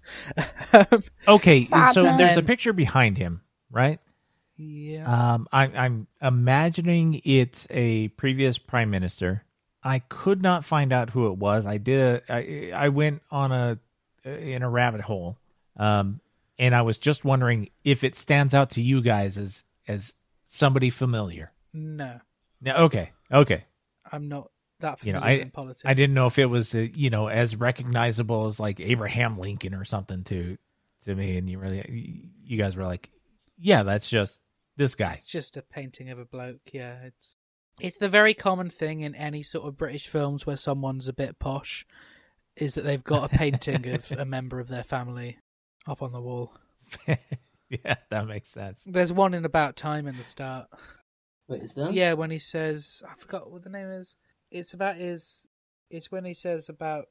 um, 0.74 1.04
Okay, 1.28 1.62
so 1.62 2.04
there's 2.18 2.38
a 2.38 2.42
picture 2.42 2.74
behind 2.74 3.18
him, 3.18 3.42
right? 3.70 4.00
yeah, 4.56 5.34
Um, 5.34 5.48
I, 5.52 5.66
I'm 5.66 6.08
imagining 6.22 7.22
it's 7.24 7.68
a 7.70 8.08
previous 8.10 8.58
prime 8.58 8.90
minister. 8.90 9.44
I 9.84 10.00
could 10.00 10.42
not 10.42 10.66
find 10.66 10.92
out 10.92 11.12
who 11.12 11.28
it 11.32 11.38
was. 11.38 11.68
I 11.68 11.78
did. 11.78 12.24
I 12.28 12.72
I 12.74 12.90
went 12.90 13.22
on 13.30 13.52
a 13.52 13.78
in 14.26 14.64
a 14.64 14.70
rabbit 14.70 15.02
hole, 15.02 15.38
um, 15.78 16.20
and 16.60 16.74
I 16.76 16.82
was 16.82 16.98
just 16.98 17.24
wondering 17.24 17.70
if 17.84 18.04
it 18.04 18.16
stands 18.16 18.54
out 18.56 18.72
to 18.72 18.82
you 18.82 19.02
guys 19.02 19.38
as 19.38 19.64
as 19.88 20.14
somebody 20.48 20.90
familiar. 20.90 21.52
no, 21.74 22.20
No, 22.62 22.76
okay, 22.86 23.12
okay. 23.32 23.64
I'm 24.12 24.28
not 24.30 24.50
that 24.80 25.04
You 25.04 25.14
know, 25.14 25.20
familiar 25.20 25.40
I- 25.40 25.44
in 25.44 25.52
politics. 25.52 25.84
I 25.86 25.94
didn't 25.94 26.14
know 26.16 26.28
if 26.28 26.38
it 26.40 26.46
was 26.46 26.74
uh, 26.76 26.80
you 26.94 27.10
know 27.10 27.28
as 27.28 27.56
recognizable 27.56 28.48
as 28.48 28.60
like 28.60 28.80
Abraham 28.80 29.38
Lincoln 29.40 29.74
or 29.74 29.86
something 29.86 30.24
to 30.26 30.58
to 31.06 31.16
me, 31.16 31.38
and 31.38 31.50
you 31.50 31.60
really 31.60 32.30
you 32.44 32.58
guys 32.58 32.76
were 32.76 32.86
like, 32.86 33.10
yeah, 33.58 33.84
that's 33.84 34.08
just 34.08 34.42
this 34.78 34.96
guy. 34.96 35.16
It's 35.22 35.32
just 35.32 35.58
a 35.58 35.62
painting 35.62 36.10
of 36.10 36.20
a 36.20 36.26
bloke. 36.26 36.62
Yeah, 36.74 36.96
it's 37.04 37.36
it's 37.80 37.98
the 37.98 38.10
very 38.10 38.34
common 38.34 38.70
thing 38.70 39.02
in 39.02 39.14
any 39.16 39.44
sort 39.44 39.68
of 39.68 39.78
British 39.78 40.08
films 40.08 40.46
where 40.48 40.58
someone's 40.58 41.08
a 41.08 41.14
bit 41.14 41.38
posh, 41.40 41.86
is 42.56 42.74
that 42.76 42.84
they've 42.84 43.04
got 43.04 43.32
a 43.32 43.38
painting 43.38 43.88
of 43.90 44.12
a 44.18 44.26
member 44.26 44.60
of 44.60 44.68
their 44.68 44.84
family 44.84 45.38
up 45.88 46.02
on 46.02 46.12
the 46.12 46.22
wall. 46.22 46.54
yeah, 47.08 47.96
that 48.10 48.28
makes 48.28 48.50
sense. 48.50 48.84
There's 48.86 49.14
one 49.14 49.34
in 49.34 49.46
About 49.46 49.76
Time 49.76 50.08
in 50.08 50.18
the 50.18 50.24
start. 50.24 50.68
Wait, 51.48 51.64
is 51.64 51.74
there? 51.74 51.92
Yeah, 51.92 52.14
when 52.14 52.32
he 52.32 52.40
says, 52.40 53.02
I 53.10 53.14
forgot 53.20 53.52
what 53.52 53.64
the 53.64 53.70
name 53.70 53.90
is. 53.90 54.16
It's 54.52 54.74
about 54.74 54.98
his. 54.98 55.48
It's 55.90 56.12
when 56.12 56.26
he 56.26 56.34
says 56.34 56.70
about 56.70 57.06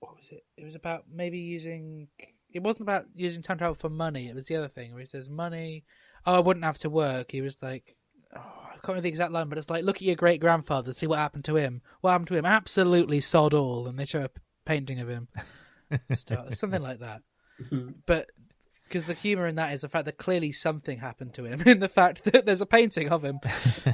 what 0.00 0.16
was 0.16 0.30
it? 0.30 0.44
It 0.56 0.64
was 0.64 0.74
about 0.74 1.04
maybe 1.12 1.38
using. 1.38 2.08
It 2.52 2.62
wasn't 2.62 2.82
about 2.82 3.06
using 3.14 3.42
time 3.42 3.58
travel 3.58 3.74
for 3.74 3.88
money. 3.88 4.28
It 4.28 4.34
was 4.34 4.46
the 4.46 4.56
other 4.56 4.68
thing 4.68 4.92
where 4.92 5.00
he 5.00 5.08
says 5.08 5.28
money. 5.28 5.84
Oh, 6.26 6.34
I 6.34 6.40
wouldn't 6.40 6.64
have 6.64 6.78
to 6.78 6.90
work. 6.90 7.32
He 7.32 7.40
was 7.40 7.56
like, 7.62 7.96
oh, 8.34 8.40
I 8.40 8.72
can't 8.74 8.88
remember 8.88 9.02
the 9.02 9.08
exact 9.08 9.32
line, 9.32 9.48
but 9.48 9.58
it's 9.58 9.68
like, 9.68 9.84
look 9.84 9.96
at 9.96 10.02
your 10.02 10.14
great 10.14 10.40
grandfather, 10.40 10.92
see 10.92 11.06
what 11.06 11.18
happened 11.18 11.44
to 11.46 11.56
him. 11.56 11.82
What 12.00 12.12
happened 12.12 12.28
to 12.28 12.36
him? 12.36 12.46
Absolutely 12.46 13.20
sod 13.20 13.54
all, 13.54 13.86
and 13.86 13.98
they 13.98 14.04
show 14.04 14.24
a 14.24 14.30
painting 14.64 15.00
of 15.00 15.08
him, 15.08 15.28
Start- 16.14 16.56
something 16.56 16.82
like 16.82 17.00
that. 17.00 17.22
But 18.06 18.30
because 18.88 19.04
the 19.06 19.14
humor 19.14 19.46
in 19.46 19.56
that 19.56 19.72
is 19.74 19.80
the 19.82 19.88
fact 19.88 20.04
that 20.06 20.18
clearly 20.18 20.52
something 20.52 20.98
happened 20.98 21.34
to 21.34 21.44
him, 21.44 21.62
in 21.66 21.80
the 21.80 21.88
fact 21.88 22.24
that 22.24 22.46
there's 22.46 22.60
a 22.60 22.66
painting 22.66 23.08
of 23.10 23.24
him. 23.24 23.40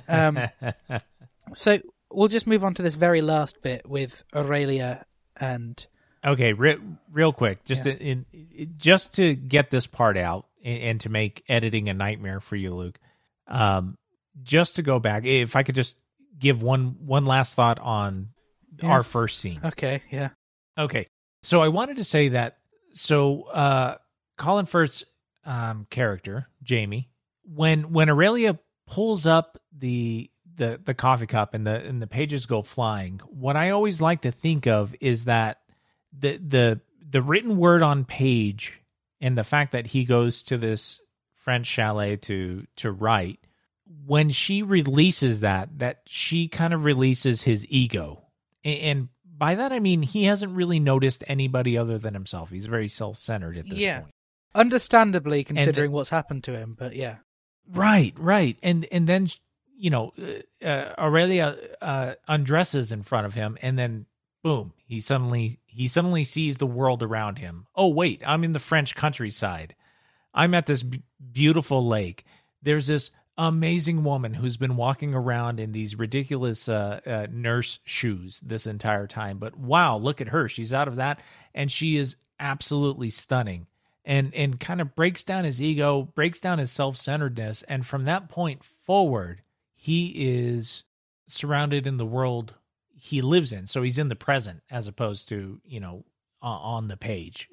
Um, 0.08 0.40
so 1.54 1.78
we'll 2.10 2.28
just 2.28 2.46
move 2.46 2.64
on 2.64 2.74
to 2.74 2.82
this 2.82 2.94
very 2.94 3.22
last 3.22 3.62
bit 3.62 3.88
with 3.88 4.24
Aurelia 4.34 5.04
and 5.36 5.84
Okay, 6.24 6.52
re- 6.52 6.76
real 7.12 7.32
quick, 7.32 7.64
just 7.64 7.86
Yeah. 7.86 7.92
in, 7.94 8.26
in 8.52 8.74
just 8.76 9.14
to 9.14 9.34
get 9.34 9.70
this 9.70 9.86
part 9.86 10.18
out 10.18 10.46
and, 10.62 10.82
and 10.82 11.00
to 11.00 11.08
make 11.08 11.42
editing 11.48 11.88
a 11.88 11.94
nightmare 11.94 12.40
for 12.40 12.56
you, 12.56 12.74
Luke. 12.74 12.98
Um, 13.46 13.96
just 14.42 14.76
to 14.76 14.82
go 14.82 14.98
back, 14.98 15.24
if 15.24 15.56
I 15.56 15.62
could 15.62 15.74
just 15.74 15.96
give 16.38 16.62
one 16.62 16.96
one 17.00 17.24
last 17.24 17.54
thought 17.54 17.78
on 17.78 18.28
Yeah. 18.82 18.90
our 18.90 19.02
first 19.02 19.38
scene. 19.38 19.60
okay, 19.64 20.02
yeah, 20.10 20.30
Okay, 20.78 21.06
so 21.42 21.60
I 21.62 21.68
wanted 21.68 21.96
to 21.96 22.04
say 22.04 22.28
that 22.30 22.58
so 22.92 23.42
uh, 23.44 23.96
Colin 24.36 24.66
Firth's 24.66 25.04
um, 25.44 25.86
character 25.90 26.48
Jamie, 26.62 27.10
when 27.44 27.92
when 27.92 28.10
Aurelia 28.10 28.58
pulls 28.86 29.26
up 29.26 29.58
the 29.76 30.30
the 30.56 30.80
the 30.84 30.94
coffee 30.94 31.26
cup 31.26 31.54
and 31.54 31.66
the 31.66 31.76
and 31.76 32.00
the 32.00 32.06
pages 32.06 32.46
go 32.46 32.62
flying, 32.62 33.20
what 33.28 33.56
I 33.56 33.70
always 33.70 34.00
like 34.00 34.22
to 34.22 34.32
think 34.32 34.66
of 34.66 34.94
is 35.00 35.24
that 35.24 35.58
the 36.18 36.36
the 36.36 36.80
the 37.10 37.22
written 37.22 37.56
word 37.56 37.82
on 37.82 38.04
page 38.04 38.80
and 39.20 39.36
the 39.36 39.44
fact 39.44 39.72
that 39.72 39.88
he 39.88 40.04
goes 40.04 40.42
to 40.44 40.58
this 40.58 41.00
French 41.36 41.66
chalet 41.66 42.16
to 42.16 42.66
to 42.76 42.90
write 42.90 43.40
when 44.06 44.30
she 44.30 44.62
releases 44.62 45.40
that 45.40 45.78
that 45.78 46.02
she 46.06 46.48
kind 46.48 46.72
of 46.72 46.84
releases 46.84 47.42
his 47.42 47.66
ego. 47.68 48.22
A- 48.64 48.80
and 48.80 49.08
by 49.40 49.56
that 49.56 49.72
I 49.72 49.80
mean 49.80 50.02
he 50.02 50.24
hasn't 50.26 50.52
really 50.52 50.78
noticed 50.78 51.24
anybody 51.26 51.76
other 51.76 51.98
than 51.98 52.14
himself. 52.14 52.50
He's 52.50 52.66
very 52.66 52.86
self-centered 52.88 53.56
at 53.56 53.68
this 53.68 53.78
Yeah. 53.80 54.00
point. 54.02 54.14
understandably 54.54 55.42
considering 55.44 55.90
what's 55.92 56.10
happened 56.10 56.44
to 56.44 56.52
him, 56.56 56.76
but 56.78 56.94
yeah, 56.94 57.16
Right, 57.72 58.12
right. 58.18 58.58
And 58.62 58.86
and 58.92 59.06
then 59.08 59.28
you 59.76 59.90
know, 59.90 60.12
uh, 60.62 60.66
uh, 60.66 60.94
Aurelia 60.98 61.56
uh, 61.80 62.14
undresses 62.28 62.92
in 62.92 63.02
front 63.02 63.26
of 63.26 63.34
him 63.34 63.56
and 63.62 63.78
then 63.78 64.06
boom, 64.42 64.72
he 64.86 65.00
suddenly 65.00 65.58
he 65.66 65.88
suddenly 65.88 66.24
sees 66.24 66.56
the 66.58 66.66
world 66.66 67.02
around 67.02 67.38
him. 67.38 67.66
Oh 67.74 67.88
wait, 67.88 68.22
I'm 68.26 68.44
in 68.44 68.52
the 68.52 68.58
French 68.58 68.94
countryside. 68.94 69.74
I'm 70.34 70.54
at 70.54 70.66
this 70.66 70.82
b- 70.82 71.02
beautiful 71.32 71.86
lake. 71.86 72.24
There's 72.62 72.86
this 72.88 73.10
amazing 73.40 74.04
woman 74.04 74.34
who's 74.34 74.58
been 74.58 74.76
walking 74.76 75.14
around 75.14 75.58
in 75.60 75.72
these 75.72 75.98
ridiculous 75.98 76.68
uh, 76.68 77.00
uh, 77.06 77.26
nurse 77.32 77.78
shoes 77.84 78.38
this 78.40 78.66
entire 78.66 79.06
time. 79.06 79.38
But 79.38 79.56
wow, 79.56 79.96
look 79.96 80.20
at 80.20 80.28
her. 80.28 80.46
She's 80.46 80.74
out 80.74 80.88
of 80.88 80.96
that 80.96 81.20
and 81.54 81.72
she 81.72 81.96
is 81.96 82.16
absolutely 82.38 83.08
stunning. 83.10 83.66
And 84.04 84.34
and 84.34 84.60
kind 84.60 84.80
of 84.80 84.94
breaks 84.94 85.22
down 85.22 85.44
his 85.44 85.60
ego, 85.60 86.02
breaks 86.14 86.38
down 86.38 86.58
his 86.58 86.70
self-centeredness 86.70 87.62
and 87.64 87.84
from 87.86 88.02
that 88.02 88.28
point 88.28 88.62
forward, 88.62 89.42
he 89.74 90.12
is 90.16 90.84
surrounded 91.26 91.86
in 91.86 91.96
the 91.96 92.06
world 92.06 92.54
he 92.94 93.22
lives 93.22 93.52
in. 93.52 93.66
So 93.66 93.82
he's 93.82 93.98
in 93.98 94.08
the 94.08 94.16
present 94.16 94.62
as 94.70 94.86
opposed 94.86 95.30
to, 95.30 95.60
you 95.64 95.80
know, 95.80 96.04
on 96.42 96.88
the 96.88 96.96
page 96.96 97.48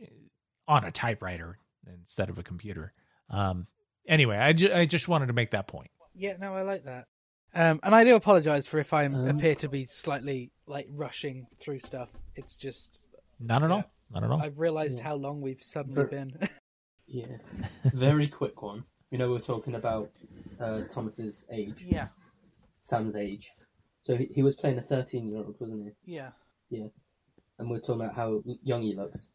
on 0.68 0.84
a 0.84 0.92
typewriter 0.92 1.58
instead 1.94 2.30
of 2.30 2.40
a 2.40 2.44
computer. 2.44 2.92
Um, 3.30 3.68
anyway, 4.08 4.38
I, 4.38 4.54
ju- 4.54 4.72
I 4.74 4.86
just 4.86 5.08
wanted 5.08 5.28
to 5.28 5.34
make 5.34 5.52
that 5.52 5.68
point. 5.68 5.90
yeah, 6.16 6.34
no, 6.40 6.54
I 6.56 6.62
like 6.64 6.84
that. 6.86 7.06
Um, 7.54 7.80
and 7.84 7.96
I 7.96 8.04
do 8.04 8.16
apologise 8.16 8.68
for 8.68 8.80
if 8.80 8.94
I 8.94 9.06
Um, 9.06 9.28
appear 9.28 9.56
to 9.56 9.70
be 9.70 9.86
slightly 9.88 10.52
like 10.68 10.88
rushing 10.92 11.48
through 11.60 11.80
stuff. 11.80 12.10
It's 12.36 12.56
just 12.56 13.04
Not 13.40 13.64
at 13.64 13.70
Yeah. 13.70 13.76
all. 13.76 13.84
Not 14.12 14.24
at 14.24 14.32
all. 14.32 14.42
I've 14.42 14.60
realised 14.60 14.98
Yeah. 15.00 15.04
how 15.06 15.16
long 15.16 15.42
we've 15.42 15.62
suddenly 15.64 15.96
Ver- 15.96 16.08
been. 16.08 16.32
Yeah. 17.10 17.38
Very 17.94 18.28
quick 18.28 18.62
one. 18.62 18.84
You 19.12 19.18
know, 19.18 19.30
we 19.30 19.38
are 19.38 19.40
talking 19.40 19.76
about 19.76 20.12
uh, 20.60 20.82
Thomas's 20.90 21.46
age, 21.50 21.86
yeah, 21.86 22.08
Sam's 22.84 23.16
age. 23.16 23.50
So 24.04 24.18
he, 24.18 24.26
he 24.36 24.44
was 24.44 24.56
playing 24.58 24.78
a 24.78 24.82
13 24.82 25.26
year 25.26 25.38
old, 25.38 25.56
wasn't 25.60 25.86
he? 26.04 26.16
yeah. 26.16 26.32
Yeah. 26.70 26.88
And 27.60 27.70
we're 27.70 27.80
talking 27.80 28.02
about 28.02 28.16
how 28.16 28.44
young 28.64 28.82
he 28.82 28.94
looks. 28.94 29.30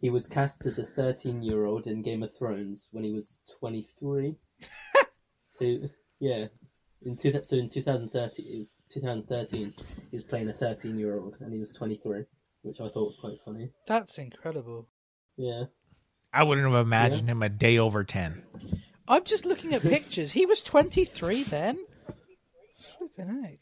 He 0.00 0.10
was 0.10 0.26
cast 0.26 0.64
as 0.66 0.78
a 0.78 0.84
13 0.84 1.42
year 1.42 1.64
old 1.64 1.86
in 1.86 2.02
Game 2.02 2.22
of 2.22 2.36
Thrones 2.36 2.88
when 2.92 3.04
he 3.04 3.12
was 3.12 3.38
23. 3.58 4.36
so, 5.48 5.78
yeah. 6.20 6.46
In 7.02 7.16
two, 7.16 7.32
so 7.44 7.56
in 7.56 7.68
2013, 7.68 8.46
it 8.46 8.58
was 8.58 8.74
2013, 8.90 9.74
he 10.10 10.16
was 10.16 10.24
playing 10.24 10.48
a 10.48 10.52
13 10.52 10.98
year 10.98 11.16
old 11.18 11.36
and 11.40 11.52
he 11.52 11.58
was 11.58 11.72
23, 11.72 12.24
which 12.62 12.80
I 12.80 12.88
thought 12.88 13.06
was 13.06 13.16
quite 13.20 13.38
funny. 13.44 13.70
That's 13.86 14.18
incredible. 14.18 14.88
Yeah. 15.36 15.64
I 16.32 16.42
wouldn't 16.42 16.66
have 16.70 16.84
imagined 16.84 17.28
him 17.28 17.42
a 17.42 17.48
day 17.48 17.78
over 17.78 18.04
10. 18.04 18.42
I'm 19.06 19.24
just 19.24 19.46
looking 19.46 19.72
at 19.74 19.82
pictures. 19.82 20.32
He 20.32 20.44
was 20.44 20.60
23 20.60 21.42
then. 21.44 21.84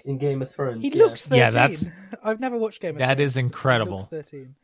In 0.05 0.19
Game 0.19 0.43
of 0.43 0.55
Thrones. 0.55 0.83
He 0.83 0.91
yeah. 0.91 1.05
looks 1.05 1.27
13. 1.27 1.39
Yeah, 1.39 1.51
that's- 1.51 1.87
I've 2.23 2.41
never 2.41 2.57
watched 2.59 2.81
Game 2.83 2.97
of 2.97 2.99
That 2.99 3.17
Thrones. 3.17 3.31
is 3.31 3.35
He 3.35 3.41
incredible. 3.41 3.93
looks 3.99 4.07
13. 4.07 4.55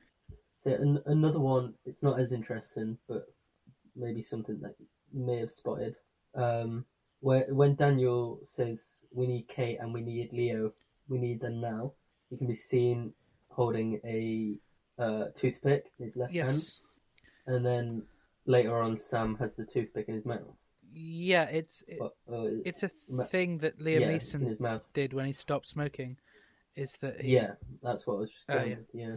Yeah, 0.64 0.74
an- 0.74 1.02
another 1.06 1.40
one. 1.40 1.74
It's 1.84 2.02
not 2.02 2.20
as 2.20 2.32
interesting, 2.32 2.98
but 3.08 3.26
maybe 3.96 4.22
something 4.22 4.60
that 4.60 4.74
you 4.78 4.86
may 5.24 5.38
have 5.38 5.50
spotted. 5.50 5.96
Um, 6.34 6.84
where 7.20 7.46
when 7.52 7.74
Daniel 7.74 8.40
says 8.44 8.82
we 9.12 9.26
need 9.26 9.48
Kate 9.48 9.78
and 9.80 9.92
we 9.92 10.00
need 10.00 10.32
Leo, 10.32 10.72
we 11.08 11.18
need 11.18 11.40
them 11.40 11.60
now. 11.60 11.92
You 12.30 12.38
can 12.38 12.46
be 12.46 12.56
seen 12.56 13.12
holding 13.50 14.00
a 14.04 14.56
uh, 15.02 15.26
toothpick 15.36 15.92
in 15.98 16.06
his 16.06 16.16
left 16.16 16.34
hand, 16.34 16.52
Yes. 16.52 16.80
and 17.46 17.64
then 17.66 18.02
later 18.46 18.80
on, 18.80 18.98
Sam 18.98 19.36
has 19.36 19.56
the 19.56 19.64
toothpick 19.64 20.08
in 20.08 20.14
his 20.14 20.24
mouth. 20.24 20.40
Yeah, 20.94 21.44
it's 21.44 21.82
it, 21.88 21.98
But 21.98 22.12
uh, 22.32 22.60
it's 22.64 22.82
a 22.82 22.90
Ma- 23.08 23.24
thing 23.24 23.58
that 23.58 23.78
Liam 23.78 24.00
yeah, 24.00 24.10
Neeson 24.12 24.80
did 24.94 25.12
when 25.12 25.26
he 25.26 25.32
stopped 25.32 25.66
smoking. 25.66 26.16
Is 26.74 26.96
that 26.98 27.20
he, 27.20 27.34
Yeah, 27.34 27.52
that's 27.82 28.06
what 28.06 28.14
I 28.14 28.20
was 28.20 28.30
just 28.30 28.44
Oh, 28.48 28.54
saying. 28.54 28.78
yeah. 28.94 29.16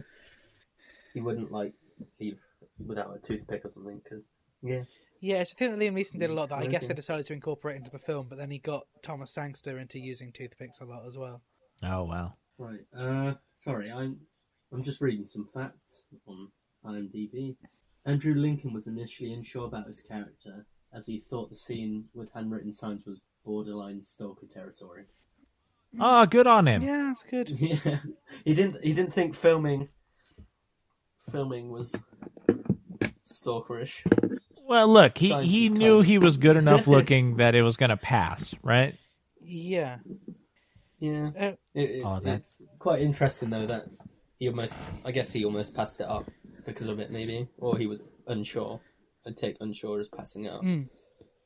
He 1.16 1.22
wouldn't 1.22 1.50
like 1.50 1.72
leave 2.20 2.38
without 2.86 3.16
a 3.16 3.26
toothpick 3.26 3.64
or 3.64 3.70
something 3.72 4.00
because 4.04 4.24
yeah. 4.62 4.82
Yeah, 5.20 5.36
it's 5.36 5.52
a 5.52 5.54
thing 5.54 5.70
that 5.70 5.80
Liam 5.80 5.94
Neeson 5.94 6.18
did 6.18 6.28
a 6.28 6.34
lot 6.34 6.50
that 6.50 6.58
I 6.58 6.66
guess 6.66 6.88
they 6.88 6.94
decided 6.94 7.24
to 7.26 7.32
incorporate 7.32 7.76
into 7.76 7.90
the 7.90 7.98
film, 7.98 8.26
but 8.28 8.36
then 8.36 8.50
he 8.50 8.58
got 8.58 8.86
Thomas 9.02 9.32
Sangster 9.32 9.78
into 9.78 9.98
using 9.98 10.30
toothpicks 10.30 10.80
a 10.80 10.84
lot 10.84 11.06
as 11.08 11.16
well. 11.16 11.40
Oh, 11.82 12.04
wow. 12.04 12.34
Right. 12.58 12.80
Uh, 12.94 13.34
sorry, 13.56 13.90
I'm 13.90 14.20
I'm 14.70 14.82
just 14.82 15.00
reading 15.00 15.24
some 15.24 15.46
facts 15.46 16.04
on 16.26 16.48
IMDb. 16.84 17.56
Andrew 18.04 18.34
Lincoln 18.34 18.74
was 18.74 18.86
initially 18.86 19.32
unsure 19.32 19.66
about 19.66 19.86
his 19.86 20.02
character, 20.02 20.66
as 20.92 21.06
he 21.06 21.18
thought 21.18 21.48
the 21.48 21.56
scene 21.56 22.04
with 22.14 22.32
handwritten 22.34 22.74
signs 22.74 23.06
was 23.06 23.22
borderline 23.42 24.02
stalker 24.02 24.46
territory. 24.46 25.04
Oh, 25.98 26.26
good 26.26 26.46
on 26.46 26.68
him. 26.68 26.82
Yeah, 26.82 27.06
that's 27.08 27.24
good. 27.24 27.50
Yeah, 27.58 28.00
he 28.44 28.52
didn't 28.52 28.84
he 28.84 28.92
didn't 28.92 29.14
think 29.14 29.34
filming 29.34 29.88
filming 31.30 31.70
was 31.70 31.94
stalkerish. 33.24 34.02
Well, 34.68 34.88
look, 34.92 35.18
he, 35.18 35.28
Science 35.28 35.52
he 35.52 35.68
knew 35.68 35.96
kind. 35.98 36.06
he 36.06 36.18
was 36.18 36.36
good 36.36 36.56
enough 36.56 36.86
looking 36.88 37.36
that 37.36 37.54
it 37.54 37.62
was 37.62 37.76
going 37.76 37.90
to 37.90 37.96
pass, 37.96 38.54
right? 38.62 38.94
Yeah. 39.40 39.98
Yeah, 40.98 41.30
Uh, 41.38 41.44
it, 41.74 41.90
it, 41.90 42.02
Oh, 42.04 42.20
it's 42.24 42.62
quite 42.78 43.02
interesting 43.02 43.50
though 43.50 43.66
that 43.66 43.84
he 44.38 44.48
almost 44.48 44.74
I 45.04 45.12
guess 45.12 45.30
he 45.32 45.44
almost 45.44 45.74
passed 45.74 46.00
it 46.00 46.06
up 46.08 46.24
because 46.64 46.88
of 46.88 46.98
it 47.00 47.10
maybe, 47.10 47.48
or 47.58 47.76
he 47.76 47.86
was 47.86 48.02
unsure. 48.26 48.80
I'd 49.26 49.36
take 49.36 49.56
unsure 49.60 50.00
as 50.00 50.08
passing 50.08 50.44
it 50.44 50.52
up. 50.52 50.62
mm. 50.62 50.88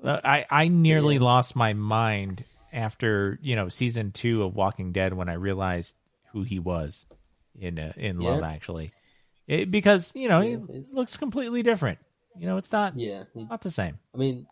I 0.05 0.47
I 0.51 0.69
nearly 0.69 1.17
Yeah. 1.17 1.23
lost 1.23 1.57
my 1.57 1.73
mind 1.73 2.45
after 2.73 3.39
you 3.43 3.57
know 3.57 3.69
season 3.69 4.13
two 4.13 4.45
of 4.45 4.55
Walking 4.55 4.93
Dead 4.93 5.13
when 5.15 5.29
I 5.29 5.35
realized 5.35 5.95
who 6.33 6.43
he 6.43 6.59
was 6.61 7.05
in 7.59 7.79
uh, 7.79 7.93
in 7.97 8.21
Love 8.21 8.45
Actually, 8.45 8.93
it, 9.51 9.71
because 9.71 10.13
you 10.15 10.29
know 10.29 10.41
Yeah, 10.41 10.59
he 10.73 10.83
looks 10.95 11.17
completely 11.17 11.63
different. 11.63 11.99
You 12.39 12.47
know, 12.47 12.57
it's 12.57 12.73
not 12.73 12.97
Yeah, 12.97 13.25
he, 13.35 13.45
not 13.45 13.61
the 13.63 13.71
same. 13.71 13.99
I 14.15 14.19
mean, 14.19 14.47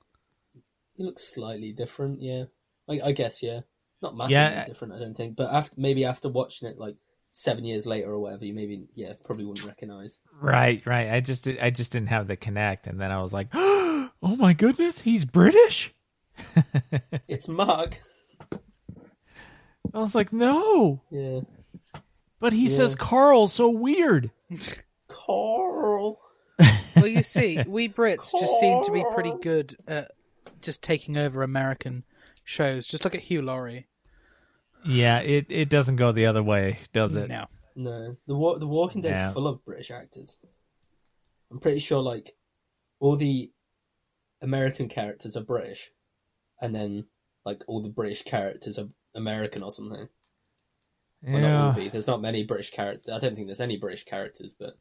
he 0.95 1.05
looks 1.05 1.23
slightly 1.35 1.73
different. 1.73 2.21
Yeah, 2.21 2.45
I, 2.89 3.01
I 3.05 3.13
guess. 3.13 3.43
Yeah, 3.43 3.61
not 4.03 4.17
massively 4.17 4.35
Yeah. 4.35 4.65
different. 4.65 4.95
I 4.95 4.99
don't 4.99 5.17
think, 5.17 5.37
but 5.37 5.53
after 5.53 5.75
maybe 5.81 6.05
after 6.05 6.29
watching 6.29 6.69
it 6.69 6.79
like 6.79 6.97
seven 7.33 7.65
years 7.65 7.87
later 7.87 8.11
or 8.11 8.19
whatever, 8.19 8.45
you 8.45 8.55
maybe 8.55 8.87
yeah 8.95 9.13
probably 9.25 9.45
wouldn't 9.45 9.67
recognize. 9.67 10.19
Right, 10.41 10.85
right. 10.87 11.11
I 11.11 11.21
just 11.21 11.47
I 11.49 11.71
just 11.71 11.93
didn't 11.93 12.09
have 12.09 12.27
the 12.27 12.37
connect, 12.37 12.87
and 12.89 13.01
then 13.01 13.11
I 13.13 13.23
was 13.23 13.33
like, 13.33 13.49
oh 13.55 14.11
my 14.23 14.53
goodness, 14.53 15.01
he's 15.01 15.25
British. 15.25 15.95
It's 17.29 17.47
Mark. 17.47 17.99
I 19.95 19.99
was 20.01 20.15
like, 20.15 20.33
no, 20.33 21.01
Yeah, 21.11 21.41
but 22.41 22.53
he 22.53 22.69
Yeah. 22.69 22.77
says 22.77 22.95
Carl 22.95 23.47
so 23.47 23.69
weird. 23.69 24.31
Carl. 25.27 26.21
Well, 26.97 27.07
you 27.07 27.23
see, 27.23 27.63
we 27.67 27.89
Brits 27.89 28.33
just 28.33 28.61
seem 28.61 28.83
to 28.85 28.93
be 28.93 29.05
pretty 29.15 29.33
good 29.41 29.77
at 29.87 30.11
just 30.63 30.83
taking 30.83 31.17
over 31.17 31.43
American 31.43 32.03
shows. 32.45 32.87
Just 32.87 33.05
look 33.05 33.15
at 33.15 33.21
Hugh 33.21 33.43
Laurie. 33.43 33.87
Yeah, 34.85 35.19
it, 35.21 35.47
it 35.49 35.69
doesn't 35.69 35.97
go 35.97 36.11
the 36.13 36.27
other 36.27 36.43
way, 36.43 36.79
does 36.93 37.15
it? 37.15 37.29
No. 37.29 37.47
No, 37.77 38.17
the 38.27 38.35
Wa- 38.35 38.59
the 38.59 38.67
Walking 38.67 39.03
Dead's 39.03 39.21
Yeah. 39.21 39.33
full 39.33 39.47
of 39.47 39.65
British 39.65 39.91
actors. 39.93 40.37
I'm 41.51 41.61
pretty 41.61 41.79
sure 41.79 42.01
like 42.03 42.35
all 42.99 43.17
the 43.17 43.53
American 44.43 44.89
characters 44.89 45.37
are 45.37 45.43
British, 45.45 45.91
and 46.61 46.75
then 46.75 47.05
like 47.45 47.63
all 47.69 47.81
the 47.81 47.89
British 47.89 48.23
characters 48.23 48.79
are 48.81 48.89
American 49.15 49.63
or 49.63 49.71
something. 49.71 50.09
Well, 51.23 51.41
not 51.41 51.77
Yeah. 51.79 51.85
the. 51.85 51.89
There's 51.91 52.09
not 52.09 52.21
many 52.21 52.43
British 52.45 52.71
characters. 52.71 53.13
I 53.15 53.19
don't 53.21 53.37
think 53.37 53.47
there's 53.47 53.61
any 53.61 53.77
British 53.77 54.05
characters, 54.05 54.53
but 54.53 54.77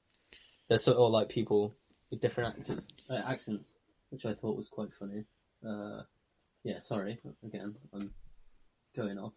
they're 0.67 0.77
sort 0.77 0.97
of 0.97 1.11
like 1.11 1.29
people 1.29 1.75
with 2.11 2.19
different 2.19 2.57
actors, 2.57 2.87
uh, 3.09 3.21
accents, 3.27 3.75
which 4.09 4.25
I 4.25 4.33
thought 4.33 4.57
was 4.57 4.69
quite 4.69 4.93
funny. 4.93 5.25
Uh, 5.67 6.03
yeah, 6.63 6.79
sorry 6.81 7.19
again, 7.45 7.75
I'm 7.93 8.11
going 8.95 9.17
off 9.17 9.33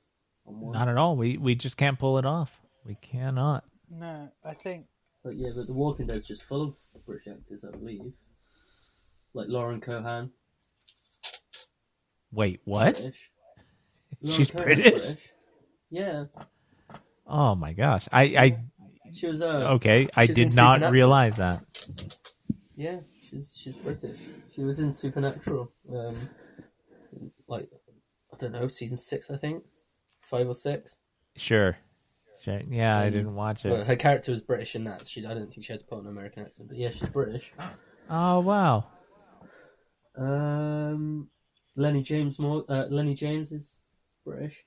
on 0.46 0.60
one. 0.60 0.72
Not 0.72 0.88
at 0.88 0.96
all. 0.96 1.16
We 1.16 1.36
we 1.36 1.54
just 1.54 1.76
can't 1.76 1.98
pull 1.98 2.18
it 2.18 2.26
off. 2.26 2.50
We 2.84 2.94
cannot. 2.96 3.64
No, 3.90 4.30
I 4.44 4.54
think 4.54 4.86
But 5.24 5.36
yeah, 5.36 5.50
but 5.54 5.66
The 5.66 5.72
Walking 5.72 6.06
Dead's 6.06 6.26
just 6.26 6.44
full 6.44 6.62
of 6.62 6.74
British 7.06 7.28
actors, 7.28 7.64
I 7.64 7.70
believe. 7.70 8.14
Like 9.34 9.48
Lauren 9.48 9.80
Cohan, 9.80 10.30
Wait, 12.32 12.60
what? 12.64 12.94
British. 12.94 13.30
She's 14.24 14.50
Cohan's 14.50 14.64
British? 14.80 15.16
Yeah, 15.90 16.24
Oh 17.26 17.54
my 17.54 17.72
gosh. 17.72 18.08
I 18.12 18.22
I 18.22 18.58
she 19.12 19.26
was. 19.26 19.42
Uh, 19.42 19.72
okay. 19.74 20.08
I 20.14 20.26
did 20.26 20.54
not 20.54 20.90
realize 20.90 21.36
that. 21.36 21.62
Yeah, 22.76 23.00
she's 23.28 23.52
she's 23.56 23.74
British. 23.74 24.20
She 24.54 24.62
was 24.62 24.78
in 24.78 24.92
Supernatural. 24.92 25.70
Um, 25.94 26.16
like 27.48 27.68
I 28.32 28.36
don't 28.36 28.52
know, 28.52 28.68
season 28.68 28.96
six, 28.98 29.30
I 29.30 29.36
think, 29.36 29.64
five 30.22 30.48
or 30.48 30.54
six. 30.54 30.98
Sure. 31.36 31.76
Sure. 32.42 32.60
Yeah, 32.68 32.98
I 32.98 33.06
Um, 33.08 33.12
didn't 33.12 33.34
watch 33.34 33.66
it. 33.66 33.86
her 33.86 33.96
character 33.96 34.30
was 34.32 34.40
British 34.40 34.74
in 34.74 34.84
that. 34.84 35.06
She, 35.06 35.26
I 35.26 35.34
don't 35.34 35.52
think 35.52 35.66
she 35.66 35.72
had 35.72 35.80
to 35.80 35.86
put 35.86 35.98
on 35.98 36.06
an 36.06 36.10
American 36.12 36.44
accent. 36.44 36.68
But 36.68 36.78
yeah, 36.78 36.88
she's 36.90 37.08
British. 37.10 37.52
Oh 38.08 38.40
wow. 38.40 38.86
Um, 40.16 41.28
Lenny 41.76 42.02
James 42.02 42.38
more. 42.38 42.64
Uh, 42.68 42.86
Lenny 42.86 43.14
James 43.14 43.52
is 43.52 43.80
British. 44.24 44.64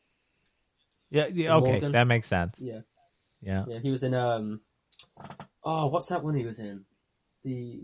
Yeah. 1.09 1.27
yeah 1.33 1.55
okay, 1.55 1.71
Morgan? 1.71 1.91
that 1.93 2.05
makes 2.07 2.27
sense. 2.27 2.59
Yeah. 2.61 2.81
Yeah. 3.43 3.65
Yeah, 3.67 3.79
he 3.79 3.91
was 3.91 4.03
in 4.03 4.13
um 4.13 4.61
oh, 5.63 5.87
what's 5.87 6.07
that 6.07 6.23
one 6.23 6.35
he 6.35 6.45
was 6.45 6.59
in? 6.59 6.85
The 7.43 7.81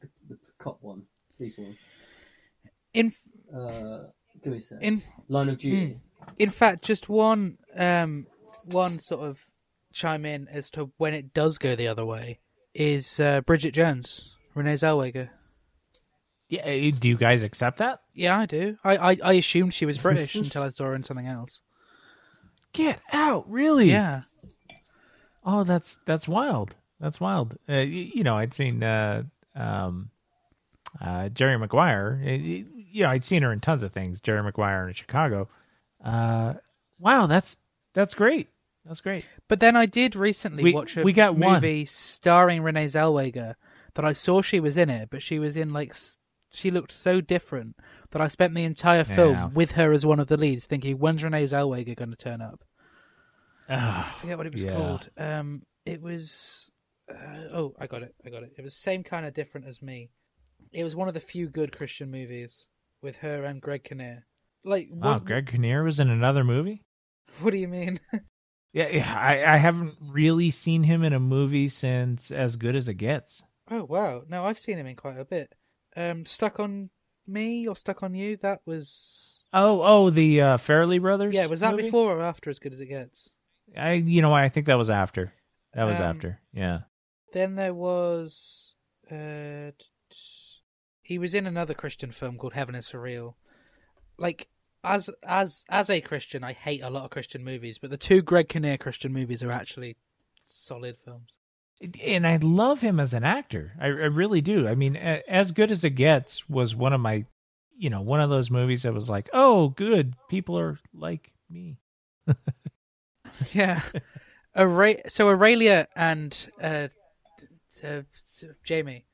the, 0.00 0.08
the 0.28 0.38
cop 0.58 0.78
one, 0.82 1.02
police 1.36 1.58
one. 1.58 1.76
in 2.94 3.12
Uh 3.54 4.04
give 4.42 4.52
me 4.52 4.58
a 4.58 4.62
sec. 4.62 4.78
in 4.82 5.02
Line 5.28 5.48
of 5.48 5.58
Duty. 5.58 6.00
in 6.38 6.50
fact 6.50 6.82
just 6.82 7.08
one 7.08 7.58
um 7.76 8.26
one 8.70 8.98
sort 8.98 9.20
of 9.28 9.38
chime 9.92 10.24
in 10.24 10.48
as 10.48 10.70
to 10.70 10.90
when 10.98 11.14
it 11.14 11.32
does 11.34 11.58
go 11.58 11.74
the 11.76 11.88
other 11.88 12.04
way 12.04 12.38
is 12.74 13.18
uh, 13.20 13.40
Bridget 13.40 13.72
Jones, 13.72 14.34
Renee 14.54 14.74
Zellweger. 14.74 15.30
Yeah. 16.50 16.60
eh, 16.64 16.90
Do 16.90 17.08
you 17.08 17.16
guys 17.16 17.42
accept 17.42 17.78
that? 17.78 18.00
Yeah, 18.12 18.38
I 18.38 18.44
do. 18.46 18.76
I, 18.84 18.96
I, 19.12 19.16
I 19.24 19.32
assumed 19.34 19.72
she 19.72 19.86
was 19.86 19.96
British 19.96 20.34
until 20.44 20.62
I 20.62 20.68
saw 20.68 20.84
her 20.84 20.94
in 20.94 21.02
something 21.02 21.26
else. 21.26 21.62
Get 22.74 23.00
out! 23.14 23.48
Really? 23.50 23.90
Yeah. 23.90 24.22
Oh, 25.46 25.62
that's 25.64 25.98
that's 26.06 26.26
wild. 26.28 26.74
That's 27.00 27.20
wild. 27.20 27.54
Uh, 27.68 27.74
y- 27.74 28.10
you 28.14 28.24
know, 28.24 28.36
I'd 28.36 28.52
seen 28.52 28.82
uh, 28.82 29.22
um, 29.54 30.10
uh, 31.00 31.28
Jerry 31.28 31.56
Maguire. 31.58 32.20
You 32.24 33.02
know, 33.04 33.10
I'd 33.10 33.24
seen 33.24 33.42
her 33.42 33.52
in 33.52 33.60
tons 33.60 33.82
of 33.82 33.92
things. 33.92 34.20
Jerry 34.20 34.42
Maguire 34.42 34.88
in 34.88 34.94
Chicago. 34.94 35.48
Uh, 36.04 36.54
wow, 36.98 37.26
that's 37.26 37.56
that's 37.94 38.14
great. 38.14 38.48
That's 38.84 39.00
great. 39.00 39.24
But 39.48 39.60
then 39.60 39.76
I 39.76 39.86
did 39.86 40.16
recently 40.16 40.62
We- 40.64 40.72
watch 40.74 40.96
a 40.96 41.02
we 41.02 41.12
got 41.12 41.36
one. 41.36 41.54
movie 41.54 41.84
starring 41.84 42.62
Renee 42.62 42.86
Zellweger 42.86 43.54
that 43.94 44.04
I 44.04 44.12
saw 44.12 44.42
she 44.42 44.60
was 44.60 44.76
in 44.76 44.90
it, 44.90 45.10
but 45.10 45.22
she 45.22 45.38
was 45.38 45.56
in 45.56 45.72
like 45.72 45.94
she 46.52 46.70
looked 46.70 46.92
so 46.92 47.20
different 47.20 47.76
that 48.10 48.22
I 48.22 48.28
spent 48.28 48.54
the 48.54 48.64
entire 48.64 49.04
film 49.04 49.32
Yeah. 49.34 49.48
with 49.48 49.72
her 49.72 49.92
as 49.92 50.06
one 50.06 50.20
of 50.20 50.28
the 50.28 50.36
leads, 50.36 50.66
thinking, 50.66 50.98
"When's 50.98 51.22
Renee 51.24 51.44
Zellweger 51.46 51.94
going 51.96 52.10
to 52.10 52.16
turn 52.16 52.40
up?" 52.40 52.64
I 53.68 53.74
Ah, 53.76 54.16
forget 54.18 54.38
what 54.38 54.46
it 54.46 54.52
was 54.52 54.62
Yeah. 54.62 54.72
called. 54.72 55.08
Um, 55.16 55.62
it 55.84 56.00
was 56.00 56.70
uh, 57.10 57.48
oh, 57.52 57.74
I 57.78 57.86
got 57.86 58.02
it, 58.02 58.14
I 58.24 58.30
got 58.30 58.42
it. 58.42 58.52
It 58.56 58.62
was 58.62 58.74
same 58.74 59.02
kind 59.02 59.26
of 59.26 59.34
different 59.34 59.66
as 59.66 59.82
me. 59.82 60.10
It 60.72 60.84
was 60.84 60.96
one 60.96 61.08
of 61.08 61.14
the 61.14 61.20
few 61.20 61.48
good 61.48 61.76
Christian 61.76 62.10
movies 62.10 62.66
with 63.02 63.16
her 63.18 63.44
and 63.44 63.60
Greg 63.60 63.84
Kinnear. 63.84 64.26
Like, 64.64 64.88
wow, 64.90 65.14
what, 65.14 65.24
Greg 65.24 65.46
Kinnear 65.46 65.84
was 65.84 66.00
in 66.00 66.10
another 66.10 66.44
movie. 66.44 66.82
what 67.40 67.52
do 67.52 67.58
you 67.58 67.68
mean? 67.68 68.00
Yeah, 68.72 68.88
yeah 68.88 69.18
I, 69.18 69.54
I 69.54 69.56
haven't 69.56 69.94
really 70.02 70.50
seen 70.50 70.82
him 70.82 71.02
in 71.02 71.14
a 71.14 71.20
movie 71.20 71.70
since 71.70 72.30
As 72.30 72.56
Good 72.56 72.76
as 72.76 72.88
It 72.88 72.94
Gets. 72.94 73.42
Oh 73.70 73.84
wow! 73.84 74.22
No, 74.28 74.44
I've 74.44 74.58
seen 74.58 74.76
him 74.76 74.86
in 74.86 74.96
quite 74.96 75.18
a 75.18 75.24
bit. 75.24 75.54
Um, 75.96 76.26
stuck 76.26 76.60
on 76.60 76.90
me 77.26 77.66
or 77.66 77.74
stuck 77.74 78.02
on 78.02 78.14
you? 78.14 78.36
That 78.36 78.60
was 78.66 79.44
Oh, 79.52 79.80
oh, 79.82 80.10
the 80.10 80.40
uh, 80.42 80.56
Farrelly 80.58 81.00
Brothers. 81.00 81.34
yeah. 81.34 81.46
Was 81.46 81.60
that 81.60 81.70
movie? 81.70 81.84
before 81.84 82.18
or 82.18 82.22
after? 82.22 82.50
As 82.50 82.58
good 82.58 82.74
as 82.74 82.80
it 82.80 82.86
gets. 82.86 83.30
I, 83.76 83.92
you 83.92 84.22
know, 84.22 84.30
what, 84.30 84.42
I 84.42 84.48
think 84.48 84.66
that 84.66 84.78
was 84.78 84.90
after. 84.90 85.32
That 85.74 85.84
was 85.84 85.98
Um, 86.00 86.06
after. 86.06 86.40
Yeah. 86.52 86.80
Then 87.32 87.54
there 87.56 87.74
was 87.74 88.74
uh, 89.10 89.72
he 91.02 91.18
was 91.18 91.34
in 91.34 91.46
another 91.46 91.74
Christian 91.74 92.12
film 92.12 92.36
called 92.38 92.54
Heaven 92.54 92.74
is 92.74 92.88
for 92.88 93.00
Real. 93.00 93.36
Like 94.18 94.48
as 94.82 95.10
as 95.22 95.64
as 95.68 95.90
a 95.90 96.00
Christian, 96.00 96.42
I 96.42 96.52
hate 96.52 96.82
a 96.82 96.90
lot 96.90 97.04
of 97.04 97.10
Christian 97.10 97.44
movies, 97.44 97.78
but 97.78 97.90
the 97.90 97.96
two 97.96 98.22
Greg 98.22 98.48
Kinnear 98.48 98.78
Christian 98.78 99.12
movies 99.12 99.42
are 99.42 99.52
actually 99.52 99.96
solid 100.44 100.96
films. 101.04 101.38
and 102.02 102.26
I 102.26 102.36
love 102.36 102.80
him 102.80 102.98
as 102.98 103.12
an 103.12 103.24
actor. 103.24 103.72
I, 103.80 103.86
I 103.86 103.88
really 103.88 104.40
do. 104.40 104.66
I 104.66 104.74
mean, 104.74 104.96
as 104.96 105.52
good 105.52 105.70
as 105.70 105.84
it 105.84 105.90
gets 105.90 106.48
was 106.48 106.74
one 106.74 106.92
of 106.92 107.00
my, 107.00 107.26
you 107.76 107.90
know, 107.90 108.00
one 108.00 108.20
of 108.20 108.30
those 108.30 108.50
movies 108.50 108.84
that 108.84 108.94
was 108.94 109.10
like, 109.10 109.28
oh, 109.32 109.68
good, 109.68 110.14
people 110.30 110.58
are 110.58 110.78
like 110.94 111.32
me. 111.50 111.78
Yeah. 113.52 113.82
Aura- 114.56 115.08
so 115.10 115.28
Aurelia 115.28 115.86
and 115.94 116.48
uh, 116.62 116.88
t- 117.38 117.46
t- 117.70 118.02
t- 118.40 118.46
Jamie. 118.64 119.04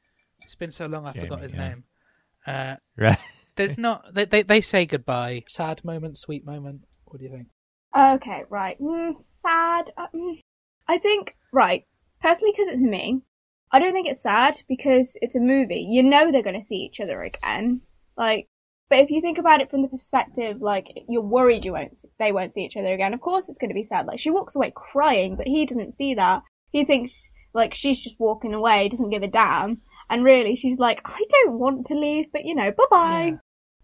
It's 0.45 0.55
been 0.55 0.71
so 0.71 0.87
long 0.87 1.07
I 1.07 1.13
Jamie, 1.13 1.27
forgot 1.27 1.43
his 1.43 1.55
yeah. 1.55 1.69
name. 1.69 1.85
Uh, 2.47 2.77
Right. 2.97 3.19
there's 3.57 3.79
not. 3.79 4.15
They, 4.15 4.25
they 4.25 4.43
they 4.43 4.61
say 4.61 4.87
goodbye. 4.87 5.43
Sad 5.49 5.85
moment, 5.85 6.19
sweet 6.19 6.45
moment. 6.47 6.83
What 7.07 7.19
do 7.19 7.25
you 7.25 7.31
think? 7.31 7.49
Okay, 7.97 8.45
right. 8.49 8.81
Mm, 8.81 9.15
sad. 9.23 9.91
Uh, 9.97 10.07
mm. 10.15 10.39
I 10.89 10.99
think, 10.99 11.37
right, 11.53 11.85
personally, 12.21 12.53
because 12.57 12.73
it's 12.73 12.83
me, 12.83 13.23
I 13.71 13.79
don't 13.79 13.93
think 13.93 14.09
it's 14.09 14.23
sad 14.23 14.63
because 14.69 15.17
it's 15.21 15.37
a 15.37 15.41
movie. 15.41 15.87
You 15.89 16.03
know 16.03 16.31
they're 16.31 16.43
going 16.43 16.61
to 16.61 16.67
see 16.67 16.77
each 16.77 17.01
other 17.01 17.23
again. 17.23 17.83
Like, 18.17 18.47
but 18.93 18.99
if 18.99 19.11
you 19.11 19.23
think 19.23 19.39
about 19.39 19.63
it 19.63 19.71
from 19.71 19.81
the 19.81 19.89
perspective, 19.89 20.61
like, 20.61 20.87
you're 21.09 21.23
worried 21.23 21.65
you 21.65 21.73
won't, 21.73 21.99
they 22.19 22.31
won't 22.31 22.53
see 22.53 22.61
each 22.61 22.77
other 22.77 22.93
again, 22.93 23.15
of 23.15 23.23
course 23.23 23.49
it's 23.49 23.57
going 23.57 23.71
to 23.71 23.75
be 23.75 23.85
sad. 23.85 24.05
Like, 24.05 24.19
she 24.19 24.29
walks 24.29 24.55
away 24.55 24.71
crying, 24.77 25.35
but 25.35 25.47
he 25.47 25.65
doesn't 25.65 25.95
see 25.95 26.13
that. 26.13 26.43
He 26.73 26.85
thinks, 26.85 27.31
like, 27.55 27.73
she's 27.73 28.03
just 28.03 28.21
walking 28.21 28.53
away, 28.53 28.91
doesn't 28.91 29.09
give 29.09 29.23
a 29.23 29.29
damn. 29.29 29.81
And 30.11 30.23
really, 30.23 30.57
she's 30.57 30.79
like, 30.79 31.01
I 31.07 31.23
don't 31.31 31.59
want 31.59 31.87
to 31.87 31.95
leave, 31.95 32.27
but 32.35 32.45
you 32.45 32.55
know, 32.55 32.71
bye 32.71 32.85
bye. 32.91 33.27
Yeah. 33.29 33.37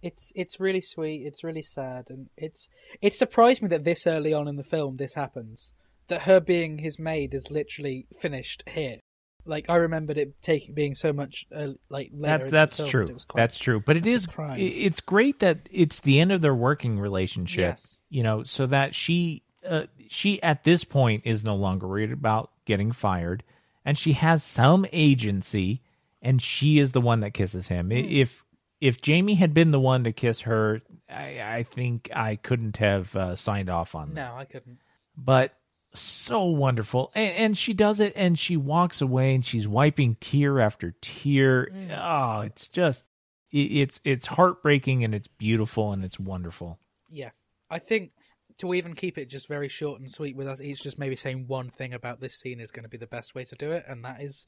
It's 0.02 0.30
it's 0.36 0.60
really 0.60 0.82
sweet. 0.82 1.22
It's 1.24 1.42
really 1.42 1.62
sad, 1.62 2.10
and 2.10 2.28
it's 2.36 2.68
it 3.00 3.14
surprised 3.14 3.62
me 3.62 3.68
that 3.68 3.84
this 3.84 4.06
early 4.06 4.34
on 4.34 4.46
in 4.46 4.56
the 4.56 4.62
film 4.62 4.98
this 4.98 5.14
happens. 5.14 5.72
That 6.08 6.22
her 6.22 6.38
being 6.38 6.80
his 6.80 6.98
maid 6.98 7.32
is 7.32 7.50
literally 7.50 8.06
finished 8.20 8.62
here. 8.68 8.98
Like 9.44 9.66
I 9.70 9.76
remembered 9.76 10.18
it 10.18 10.42
taking 10.42 10.74
being 10.74 10.94
so 10.94 11.12
much 11.12 11.46
uh, 11.54 11.68
like 11.88 12.10
later. 12.12 12.38
That, 12.44 12.50
that's 12.50 12.76
film, 12.76 12.88
true. 12.90 13.06
it 13.08 13.14
was 13.14 13.24
quite- 13.24 13.40
That's 13.40 13.58
true. 13.58 13.80
But 13.80 13.96
it 13.96 14.06
is 14.06 14.22
surprise. 14.24 14.58
it's 14.60 15.00
great 15.00 15.38
that 15.38 15.68
it's 15.70 16.00
the 16.00 16.20
end 16.20 16.32
of 16.32 16.40
their 16.42 16.54
working 16.54 16.98
relationship. 16.98 17.58
Yes. 17.60 18.02
You 18.10 18.22
know, 18.22 18.42
so 18.42 18.66
that 18.66 18.94
she, 18.94 19.42
uh, 19.66 19.84
she 20.08 20.42
at 20.42 20.64
this 20.64 20.84
point 20.84 21.22
is 21.24 21.44
no 21.44 21.56
longer 21.56 21.88
worried 21.88 22.12
about 22.12 22.50
getting 22.66 22.92
fired, 22.92 23.42
and 23.84 23.96
she 23.96 24.12
has 24.14 24.42
some 24.44 24.84
agency, 24.92 25.80
and 26.20 26.42
she 26.42 26.78
is 26.78 26.92
the 26.92 27.00
one 27.00 27.20
that 27.20 27.32
kisses 27.32 27.68
him. 27.68 27.90
I 27.92 28.02
Hmm. 28.02 28.08
If 28.10 28.44
if 28.80 29.00
Jamie 29.00 29.34
had 29.34 29.54
been 29.54 29.70
the 29.72 29.80
one 29.80 30.04
to 30.04 30.12
kiss 30.12 30.42
her, 30.42 30.82
I, 31.10 31.40
I 31.42 31.62
think 31.64 32.10
I 32.14 32.36
couldn't 32.36 32.76
have 32.76 33.16
uh, 33.16 33.34
signed 33.34 33.68
off 33.70 33.94
on 33.96 34.14
No, 34.14 34.26
this. 34.26 34.34
I 34.34 34.44
couldn't. 34.44 34.78
but 35.16 35.54
so 35.94 36.44
wonderful 36.44 37.10
and, 37.14 37.36
and 37.36 37.58
she 37.58 37.72
does 37.72 37.98
it 37.98 38.12
and 38.14 38.38
she 38.38 38.56
walks 38.56 39.00
away 39.00 39.34
and 39.34 39.44
she's 39.44 39.66
wiping 39.66 40.16
tear 40.20 40.60
after 40.60 40.94
tear 41.00 41.68
oh 41.92 42.42
it's 42.42 42.68
just 42.68 43.04
it, 43.50 43.58
it's 43.58 44.00
it's 44.04 44.26
heartbreaking 44.26 45.04
and 45.04 45.14
it's 45.14 45.28
beautiful 45.28 45.92
and 45.92 46.04
it's 46.04 46.18
wonderful 46.18 46.78
Yeah, 47.10 47.30
I 47.70 47.78
think 47.78 48.12
to 48.58 48.74
even 48.74 48.94
keep 48.94 49.18
it 49.18 49.26
just 49.30 49.48
very 49.48 49.68
short 49.68 50.00
and 50.00 50.10
sweet 50.10 50.36
with 50.36 50.48
us 50.48 50.60
each 50.60 50.82
just 50.82 50.98
maybe 50.98 51.16
saying 51.16 51.46
one 51.46 51.70
thing 51.70 51.94
about 51.94 52.20
this 52.20 52.34
scene 52.34 52.60
is 52.60 52.70
going 52.70 52.82
to 52.82 52.88
be 52.88 52.96
the 52.98 53.06
best 53.06 53.34
way 53.34 53.44
to 53.44 53.54
do 53.54 53.72
it, 53.72 53.84
and 53.88 54.04
that 54.04 54.20
is 54.20 54.46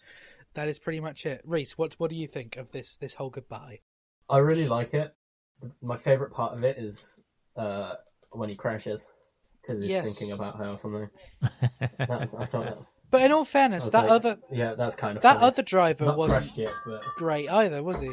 that 0.55 0.69
is 0.69 0.79
pretty 0.79 1.01
much 1.01 1.27
it. 1.27 1.43
Reece, 1.45 1.79
what 1.79 1.95
what 1.99 2.11
do 2.11 2.17
you 2.17 2.27
think 2.27 2.57
of 2.57 2.73
this 2.73 2.97
this 2.97 3.15
whole 3.15 3.31
goodbye? 3.31 3.81
I 4.29 4.39
really 4.39 4.69
like 4.69 4.95
it. 4.95 5.15
My 5.83 5.97
favorite 5.97 6.33
part 6.33 6.55
of 6.55 6.65
it 6.65 6.79
is 6.79 7.13
uh, 7.57 7.95
when 8.31 8.49
he 8.49 8.57
crashes 8.57 9.07
because 9.63 9.83
he's 9.83 9.91
Yes. 9.91 10.05
thinking 10.17 10.33
about 10.35 10.57
her 10.59 10.69
or 10.69 10.79
something. 10.79 11.09
That, 11.99 12.31
I 12.39 12.47
thought 12.47 12.65
that, 12.65 12.79
But 13.11 13.23
in 13.23 13.33
all 13.33 13.45
fairness, 13.45 13.89
that 13.89 14.03
like, 14.05 14.11
other 14.11 14.39
yeah, 14.53 14.75
that's 14.75 14.97
kind 14.97 15.17
of 15.17 15.23
that 15.23 15.35
funny. 15.35 15.47
other 15.47 15.63
driver 15.63 16.05
Not 16.07 16.19
wasn't 16.19 16.57
yet, 16.57 16.73
but 16.87 17.03
great 17.17 17.51
either, 17.51 17.83
was 17.83 18.01
he? 18.01 18.11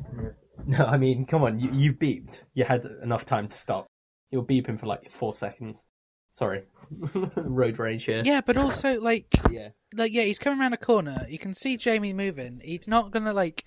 no, 0.66 0.84
I 0.84 0.96
mean, 0.96 1.24
come 1.26 1.42
on, 1.42 1.60
you, 1.60 1.70
you 1.72 1.92
beeped. 1.92 2.42
You 2.54 2.64
had 2.64 2.84
enough 3.02 3.26
time 3.26 3.48
to 3.48 3.56
stop. 3.56 3.86
You 4.30 4.40
were 4.40 4.46
beeping 4.46 4.78
for 4.78 4.86
like 4.86 5.10
four 5.10 5.34
seconds. 5.34 5.84
Sorry, 6.32 6.64
road 7.36 7.78
rage 7.78 8.04
here. 8.04 8.22
Yeah, 8.24 8.40
but 8.42 8.56
also 8.56 9.00
like 9.00 9.26
yeah. 9.50 9.70
like 9.92 10.12
yeah, 10.12 10.22
he's 10.22 10.38
coming 10.38 10.60
around 10.60 10.72
a 10.72 10.76
corner. 10.78 11.26
You 11.28 11.38
can 11.38 11.52
see 11.54 11.76
Jamie 11.76 12.12
moving. 12.12 12.60
He's 12.62 12.86
not 12.86 13.10
gonna 13.10 13.32
like. 13.32 13.64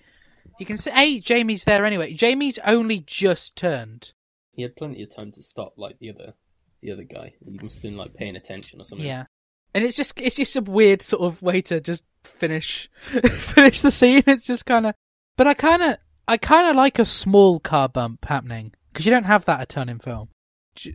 You 0.58 0.66
can 0.66 0.76
see 0.78 0.90
a 0.94 1.20
Jamie's 1.20 1.64
there 1.64 1.84
anyway. 1.84 2.14
Jamie's 2.14 2.58
only 2.64 3.00
just 3.06 3.56
turned. 3.56 4.12
He 4.52 4.62
had 4.62 4.76
plenty 4.76 5.02
of 5.02 5.14
time 5.14 5.30
to 5.32 5.42
stop, 5.42 5.74
like 5.76 5.98
the 5.98 6.10
other, 6.10 6.34
the 6.82 6.92
other 6.92 7.04
guy. 7.04 7.34
He 7.44 7.50
must 7.50 7.76
have 7.76 7.82
been 7.82 7.96
like 7.96 8.14
paying 8.14 8.36
attention 8.36 8.80
or 8.80 8.84
something. 8.84 9.06
Yeah, 9.06 9.24
and 9.74 9.84
it's 9.84 9.96
just 9.96 10.20
it's 10.20 10.36
just 10.36 10.56
a 10.56 10.60
weird 10.62 11.02
sort 11.02 11.22
of 11.22 11.40
way 11.42 11.60
to 11.62 11.80
just 11.80 12.04
finish 12.24 12.90
finish 13.36 13.80
the 13.80 13.90
scene. 13.90 14.22
It's 14.26 14.46
just 14.46 14.66
kind 14.66 14.86
of, 14.86 14.94
but 15.36 15.46
I 15.46 15.54
kind 15.54 15.82
of 15.82 15.96
I 16.28 16.36
kind 16.36 16.68
of 16.68 16.76
like 16.76 16.98
a 16.98 17.04
small 17.04 17.60
car 17.60 17.88
bump 17.88 18.24
happening 18.26 18.72
because 18.92 19.06
you 19.06 19.12
don't 19.12 19.24
have 19.26 19.44
that 19.46 19.60
a 19.62 19.66
ton 19.66 19.88
in 19.88 19.98
film. 19.98 20.28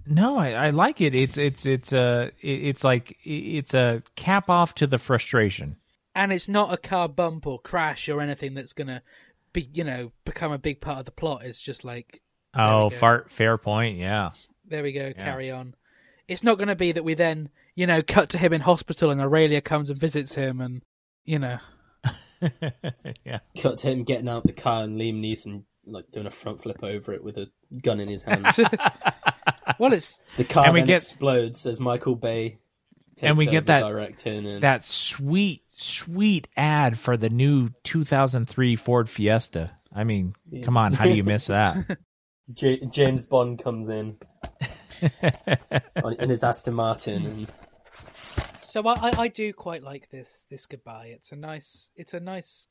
No, 0.08 0.38
I, 0.38 0.50
I 0.52 0.70
like 0.72 1.02
it. 1.02 1.14
It's 1.14 1.38
it's 1.38 1.66
it's 1.66 1.94
uh, 1.94 2.30
a 2.44 2.48
it's 2.48 2.84
like 2.84 3.16
it's 3.24 3.74
a 3.76 4.02
cap 4.16 4.50
off 4.50 4.74
to 4.76 4.88
the 4.88 4.98
frustration. 4.98 5.78
and 6.16 6.32
it's 6.34 6.50
not 6.50 6.74
a 6.74 6.78
car 6.78 7.08
bump 7.08 7.46
or 7.46 7.60
crash 7.60 8.10
or 8.10 8.20
anything 8.22 8.56
that's 8.56 8.74
gonna 8.74 9.04
be 9.54 9.70
you 9.74 9.84
know 9.84 10.12
become 10.26 10.52
a 10.52 10.58
big 10.58 10.82
part 10.82 11.00
of 11.00 11.06
the 11.06 11.12
plot. 11.12 11.44
It's 11.44 11.62
just 11.62 11.86
like 11.86 12.22
Oh, 12.56 12.86
we 12.86 12.90
go. 12.90 12.96
far, 12.98 13.26
fair 13.30 13.58
point. 13.60 13.98
Yeah. 14.00 14.32
There 14.68 14.84
we 14.84 14.92
go, 14.92 15.14
carry 15.14 15.52
on. 15.52 15.76
It's 16.28 16.44
not 16.44 16.58
gonna 16.58 16.76
be 16.76 16.92
that 16.92 17.04
we 17.04 17.14
then 17.14 17.50
you 17.76 17.88
know 17.88 18.02
cut 18.02 18.30
to 18.30 18.38
him 18.38 18.54
in 18.54 18.62
hospital 18.62 19.10
and 19.12 19.22
Aurelia 19.22 19.62
comes 19.62 19.90
and 19.90 20.00
visits 20.00 20.36
him 20.36 20.60
and 20.62 20.82
you 21.26 21.40
know 21.40 21.58
yeah. 23.26 23.40
Cut 23.62 23.78
to 23.80 23.88
him 23.88 24.04
getting 24.04 24.30
out 24.30 24.44
the 24.44 24.54
car 24.54 24.84
and 24.84 25.00
Liam 25.00 25.22
Neeson 25.22 25.64
like 25.86 26.12
doing 26.12 26.28
a 26.28 26.32
front 26.32 26.62
flip 26.62 26.84
over 26.84 27.14
it 27.14 27.24
with 27.24 27.38
a 27.38 27.50
gun 27.82 28.00
in 28.00 28.10
his 28.10 28.24
hand. 28.24 28.46
well 29.80 29.94
it's 29.94 30.20
the 30.38 30.44
car 30.44 30.66
And 30.66 30.74
we 30.74 30.82
then 30.82 30.88
get- 30.88 30.96
explodes 30.98 31.66
as 31.66 31.80
Michael 31.80 32.16
Bay. 32.16 32.60
Takes 33.16 33.24
And 33.30 33.38
we 33.38 33.46
get 33.46 33.58
over 33.58 33.66
that- 33.68 33.88
directing 33.88 34.46
and 34.46 34.62
That 34.62 34.86
sweet, 34.86 35.64
sweet 35.74 36.48
ad 36.56 37.00
for 37.00 37.18
the 37.18 37.30
new 37.30 37.70
2003 37.84 38.76
Ford 38.76 39.10
Fiesta. 39.10 39.72
I 39.96 40.04
mean, 40.04 40.36
come 40.64 40.78
on, 40.78 40.94
how 40.94 41.06
do 41.06 41.16
you 41.16 41.24
miss 41.24 41.46
that? 41.48 41.98
J- 42.54 42.86
James 42.86 43.26
Bond 43.26 43.60
comes 43.60 43.90
in 43.90 44.18
on, 46.04 46.14
in 46.14 46.30
his 46.30 46.44
Aston 46.44 46.76
Martin 46.76 47.26
and 47.26 47.54
so 48.64 48.86
I, 48.88 49.10
I 49.10 49.22
I 49.22 49.28
do 49.28 49.54
quite 49.54 49.82
like 49.82 50.10
this 50.10 50.46
this 50.50 50.66
goodbye. 50.66 51.08
It's 51.08 51.32
a 51.32 51.36
nice 51.36 51.90
it's 51.96 52.14
a 52.14 52.20
nice 52.20 52.68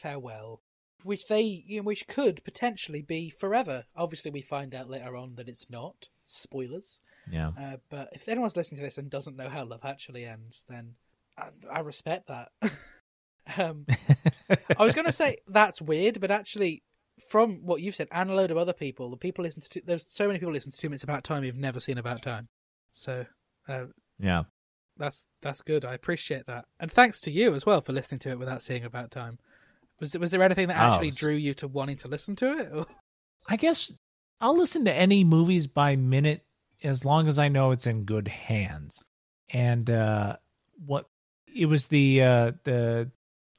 farewell. 0.00 0.62
Which 1.02 1.28
they, 1.28 1.40
you 1.40 1.78
know, 1.78 1.84
which 1.84 2.06
could 2.06 2.44
potentially 2.44 3.00
be 3.00 3.30
forever. 3.30 3.84
Obviously, 3.96 4.30
we 4.30 4.42
find 4.42 4.74
out 4.74 4.90
later 4.90 5.16
on 5.16 5.36
that 5.36 5.48
it's 5.48 5.66
not. 5.70 6.08
Spoilers. 6.26 7.00
yeah. 7.30 7.52
Uh, 7.58 7.76
but 7.88 8.10
if 8.12 8.28
anyone's 8.28 8.54
listening 8.54 8.78
to 8.80 8.84
this 8.84 8.98
and 8.98 9.08
doesn't 9.10 9.36
know 9.36 9.48
how 9.48 9.64
love 9.64 9.80
actually 9.84 10.26
ends, 10.26 10.66
then 10.68 10.94
I, 11.38 11.48
I 11.72 11.80
respect 11.80 12.28
that. 12.28 12.50
um, 13.56 13.86
I 14.78 14.84
was 14.84 14.94
going 14.94 15.06
to 15.06 15.12
say 15.12 15.38
that's 15.48 15.80
weird, 15.80 16.20
but 16.20 16.30
actually, 16.30 16.82
from 17.28 17.64
what 17.66 17.80
you've 17.80 17.96
said 17.96 18.08
and 18.12 18.30
a 18.30 18.34
load 18.34 18.50
of 18.50 18.56
other 18.56 18.72
people, 18.72 19.10
the 19.10 19.16
people 19.16 19.44
listen 19.44 19.62
to 19.62 19.82
there's 19.84 20.06
so 20.08 20.26
many 20.26 20.38
people 20.38 20.52
listen 20.52 20.72
to 20.72 20.78
Two 20.78 20.88
Minutes 20.88 21.04
About 21.04 21.24
Time 21.24 21.42
who've 21.42 21.56
never 21.56 21.80
seen 21.80 21.98
About 21.98 22.22
Time, 22.22 22.48
so 22.92 23.24
uh, 23.68 23.84
Yeah. 24.18 24.44
that's 24.96 25.26
that's 25.42 25.62
good. 25.62 25.84
I 25.84 25.94
appreciate 25.94 26.46
that, 26.46 26.64
and 26.78 26.90
thanks 26.90 27.20
to 27.22 27.30
you 27.30 27.54
as 27.54 27.64
well 27.66 27.80
for 27.80 27.92
listening 27.92 28.18
to 28.20 28.30
it 28.30 28.38
without 28.38 28.62
seeing 28.62 28.84
About 28.84 29.10
Time. 29.10 29.38
Was 30.00 30.16
was 30.18 30.30
there 30.30 30.42
anything 30.42 30.68
that 30.68 30.78
Oh, 30.78 30.92
actually 30.92 31.08
it's- 31.08 31.20
drew 31.20 31.34
you 31.34 31.54
to 31.54 31.68
wanting 31.68 31.96
to 31.98 32.08
listen 32.08 32.36
to 32.36 32.58
it? 32.58 32.70
Or... 32.72 32.86
I 33.48 33.56
guess 33.56 33.92
I'll 34.40 34.56
listen 34.56 34.84
to 34.86 34.92
any 34.92 35.24
movies 35.24 35.66
by 35.66 35.96
minute 35.96 36.44
as 36.82 37.04
long 37.04 37.28
as 37.28 37.38
I 37.38 37.48
know 37.48 37.70
it's 37.72 37.86
in 37.86 38.04
good 38.04 38.28
hands. 38.28 38.98
And 39.52 39.90
uh 39.90 40.36
what 40.86 41.06
it 41.54 41.66
was 41.66 41.88
the 41.88 42.22
uh 42.22 42.52
the 42.64 43.10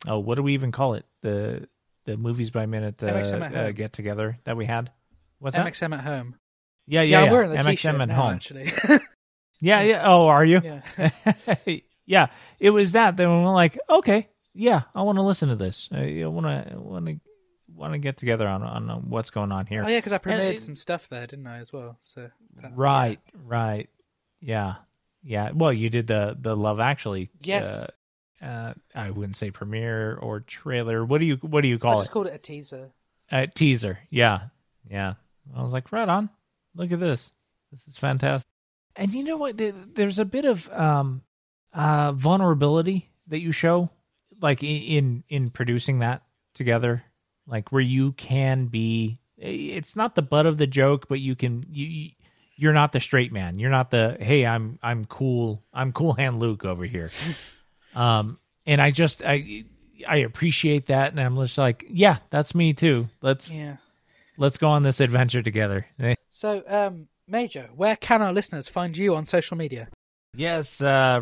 oh 0.07 0.17
what 0.19 0.35
do 0.35 0.43
we 0.43 0.53
even 0.55 0.71
call 0.71 0.95
it? 0.95 1.05
The 1.21 1.67
the 2.05 2.17
movies 2.17 2.51
by 2.51 2.65
minute 2.65 3.01
uh, 3.03 3.07
uh, 3.07 3.71
get 3.71 3.93
together 3.93 4.37
that 4.43 4.57
we 4.57 4.65
had. 4.65 4.91
What's 5.39 5.55
that? 5.55 5.65
MXM 5.65 5.93
at 5.93 6.03
home. 6.03 6.35
Yeah, 6.87 7.01
Yeah, 7.01 7.19
yeah, 7.19 7.25
yeah. 7.25 7.31
wearing 7.31 7.51
the 7.51 7.57
MXM 7.57 7.99
at 8.01 8.07
now, 8.09 8.15
home. 8.15 8.33
actually. 8.35 8.71
Yeah, 9.63 9.81
yeah. 9.81 10.01
Oh, 10.07 10.25
are 10.25 10.43
you? 10.43 10.59
yeah. 10.63 11.61
yeah, 12.07 12.27
it 12.59 12.71
was 12.71 12.93
that. 12.93 13.15
Then 13.15 13.29
we're 13.43 13.53
like, 13.53 13.77
okay, 13.87 14.27
yeah, 14.55 14.81
I 14.95 15.03
want 15.03 15.17
to 15.19 15.21
listen 15.21 15.49
to 15.49 15.55
this. 15.55 15.87
I 15.91 16.23
want 16.25 16.47
to 16.47 16.79
want 16.79 17.05
to 17.05 17.19
want 17.75 17.93
to 17.93 17.99
get 17.99 18.17
together 18.17 18.47
on 18.47 18.63
on 18.63 19.09
what's 19.09 19.29
going 19.29 19.51
on 19.51 19.67
here. 19.67 19.83
Oh 19.85 19.87
yeah, 19.87 19.99
because 19.99 20.13
I 20.13 20.17
premiered 20.17 20.55
it- 20.55 20.61
some 20.61 20.75
stuff 20.75 21.07
there, 21.09 21.27
didn't 21.27 21.45
I, 21.45 21.59
as 21.59 21.71
well? 21.71 21.99
So 22.01 22.29
that- 22.55 22.75
Right, 22.75 23.19
right. 23.45 23.87
Yeah. 24.39 24.75
Yeah. 25.23 25.51
Well, 25.53 25.71
you 25.71 25.91
did 25.91 26.07
the 26.07 26.35
the 26.39 26.55
Love 26.55 26.79
Actually. 26.79 27.29
Yes. 27.41 27.67
Uh, 27.67 27.87
uh, 28.41 28.73
I 28.95 29.11
wouldn't 29.11 29.35
say 29.37 29.51
premiere 29.51 30.15
or 30.17 30.39
trailer. 30.41 31.05
What 31.05 31.19
do 31.19 31.25
you 31.25 31.35
what 31.37 31.61
do 31.61 31.67
you 31.67 31.75
I 31.75 31.79
call 31.79 31.97
just 31.97 32.09
it? 32.09 32.13
called 32.13 32.27
it 32.27 32.35
a 32.35 32.37
teaser. 32.37 32.91
A 33.31 33.47
teaser. 33.47 33.99
Yeah. 34.09 34.43
Yeah. 34.89 35.13
I 35.55 35.61
was 35.63 35.71
like, 35.73 35.91
right 35.91 36.07
on. 36.09 36.29
Look 36.75 36.91
at 36.91 36.99
this. 36.99 37.31
This 37.71 37.87
is 37.87 37.97
fantastic. 37.97 38.47
And 38.95 39.13
you 39.13 39.23
know 39.23 39.37
what? 39.37 39.57
There's 39.57 40.19
a 40.19 40.25
bit 40.25 40.45
of 40.45 40.69
um 40.71 41.21
uh 41.73 42.11
vulnerability 42.13 43.09
that 43.27 43.39
you 43.39 43.51
show 43.51 43.89
like 44.41 44.61
in 44.63 45.23
in 45.29 45.49
producing 45.49 45.99
that 45.99 46.23
together 46.53 47.03
like 47.47 47.71
where 47.71 47.81
you 47.81 48.11
can 48.13 48.65
be 48.65 49.17
it's 49.37 49.95
not 49.95 50.15
the 50.15 50.21
butt 50.21 50.45
of 50.45 50.57
the 50.57 50.67
joke 50.67 51.07
but 51.07 51.19
you 51.21 51.35
can 51.35 51.63
you 51.69 51.85
you- 51.87 52.11
you're 52.57 52.73
not 52.73 52.91
the 52.91 52.99
straight 52.99 53.31
man 53.31 53.57
you're 53.57 53.71
not 53.71 53.89
the 53.89 54.17
hey 54.19 54.45
i'm 54.45 54.77
i'm 54.83 55.05
cool 55.05 55.63
i'm 55.73 55.91
cool 55.93 56.13
hand 56.13 56.39
luke 56.39 56.65
over 56.65 56.83
here 56.85 57.09
um 57.95 58.37
and 58.65 58.81
i 58.81 58.91
just 58.91 59.21
i 59.25 59.63
i 60.07 60.17
appreciate 60.17 60.87
that 60.87 61.11
and 61.11 61.19
i'm 61.19 61.35
just 61.37 61.57
like 61.57 61.85
yeah 61.89 62.17
that's 62.29 62.53
me 62.55 62.73
too 62.73 63.07
let's 63.21 63.49
Yeah. 63.49 63.77
let's 64.37 64.57
go 64.57 64.69
on 64.69 64.83
this 64.83 64.99
adventure 64.99 65.41
together. 65.41 65.85
So, 66.33 66.63
um, 66.65 67.07
Major, 67.27 67.69
where 67.75 67.95
can 67.97 68.21
our 68.21 68.31
listeners 68.31 68.67
find 68.69 68.95
you 68.95 69.15
on 69.15 69.25
social 69.25 69.57
media? 69.57 69.89
Yes, 70.33 70.81
uh, 70.81 71.19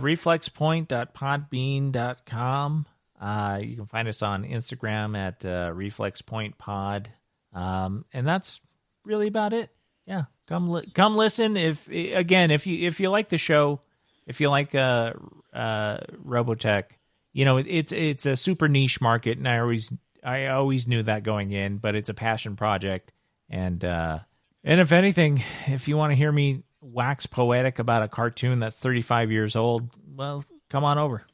reflexpoint.podbean.com. 1.50 2.86
Uh, 3.20 3.60
you 3.62 3.76
can 3.76 3.86
find 3.88 4.08
us 4.08 4.22
on 4.22 4.46
Instagram 4.46 5.18
at 5.18 5.44
uh, 5.44 5.72
reflexpointpod. 5.74 7.08
Um, 7.54 8.06
and 8.14 8.26
that's 8.28 8.62
really 9.04 9.28
about 9.28 9.54
it. 9.54 9.70
Yeah, 10.06 10.24
come 10.48 10.70
li- 10.70 10.90
come 10.94 11.16
listen. 11.16 11.58
If 11.58 11.88
again, 11.90 12.52
if 12.52 12.66
you 12.68 12.88
if 12.88 13.00
you 13.00 13.10
like 13.10 13.30
the 13.30 13.38
show, 13.38 13.82
if 14.26 14.40
you 14.40 14.50
like 14.50 14.74
uh, 14.76 15.14
uh, 15.54 15.98
Robotech, 16.26 16.86
you 17.34 17.46
know 17.46 17.58
it's 17.58 17.92
it's 17.92 18.26
a 18.26 18.36
super 18.36 18.68
niche 18.68 19.02
market, 19.02 19.38
and 19.38 19.48
I 19.48 19.60
always 19.60 19.92
I 20.24 20.48
always 20.48 20.88
knew 20.88 21.04
that 21.04 21.24
going 21.24 21.52
in, 21.52 21.78
but 21.78 21.96
it's 21.96 22.10
a 22.10 22.14
passion 22.14 22.56
project, 22.56 23.12
and 23.50 23.84
uh, 23.84 24.20
and 24.64 24.80
if 24.82 24.92
anything, 24.92 25.44
if 25.68 25.88
you 25.88 25.98
want 25.98 26.12
to 26.12 26.16
hear 26.16 26.32
me 26.32 26.64
wax 26.82 27.26
poetic 27.26 27.80
about 27.80 28.04
a 28.04 28.08
cartoon 28.08 28.60
that's 28.60 28.78
35 28.80 29.32
years 29.32 29.56
old, 29.56 29.90
well, 30.16 30.44
come 30.70 30.84
on 30.84 30.98
over. 30.98 31.26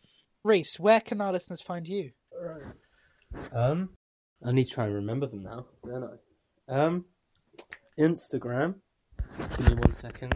Reece, 0.44 0.80
where 0.80 1.00
can 1.02 1.22
our 1.22 1.32
listeners 1.32 1.62
find 1.62 1.88
you? 1.88 2.12
Um, 3.52 3.90
I 4.46 4.52
need 4.52 4.66
to 4.66 4.70
try 4.74 4.86
and 4.86 4.94
remember 4.96 5.26
them 5.28 5.44
now, 5.44 5.66
don't 5.84 6.04
I? 6.70 6.72
Um, 6.74 7.06
Instagram. 8.00 8.76
Give 9.58 9.70
me 9.70 9.74
one 9.76 9.94
second. 9.94 10.34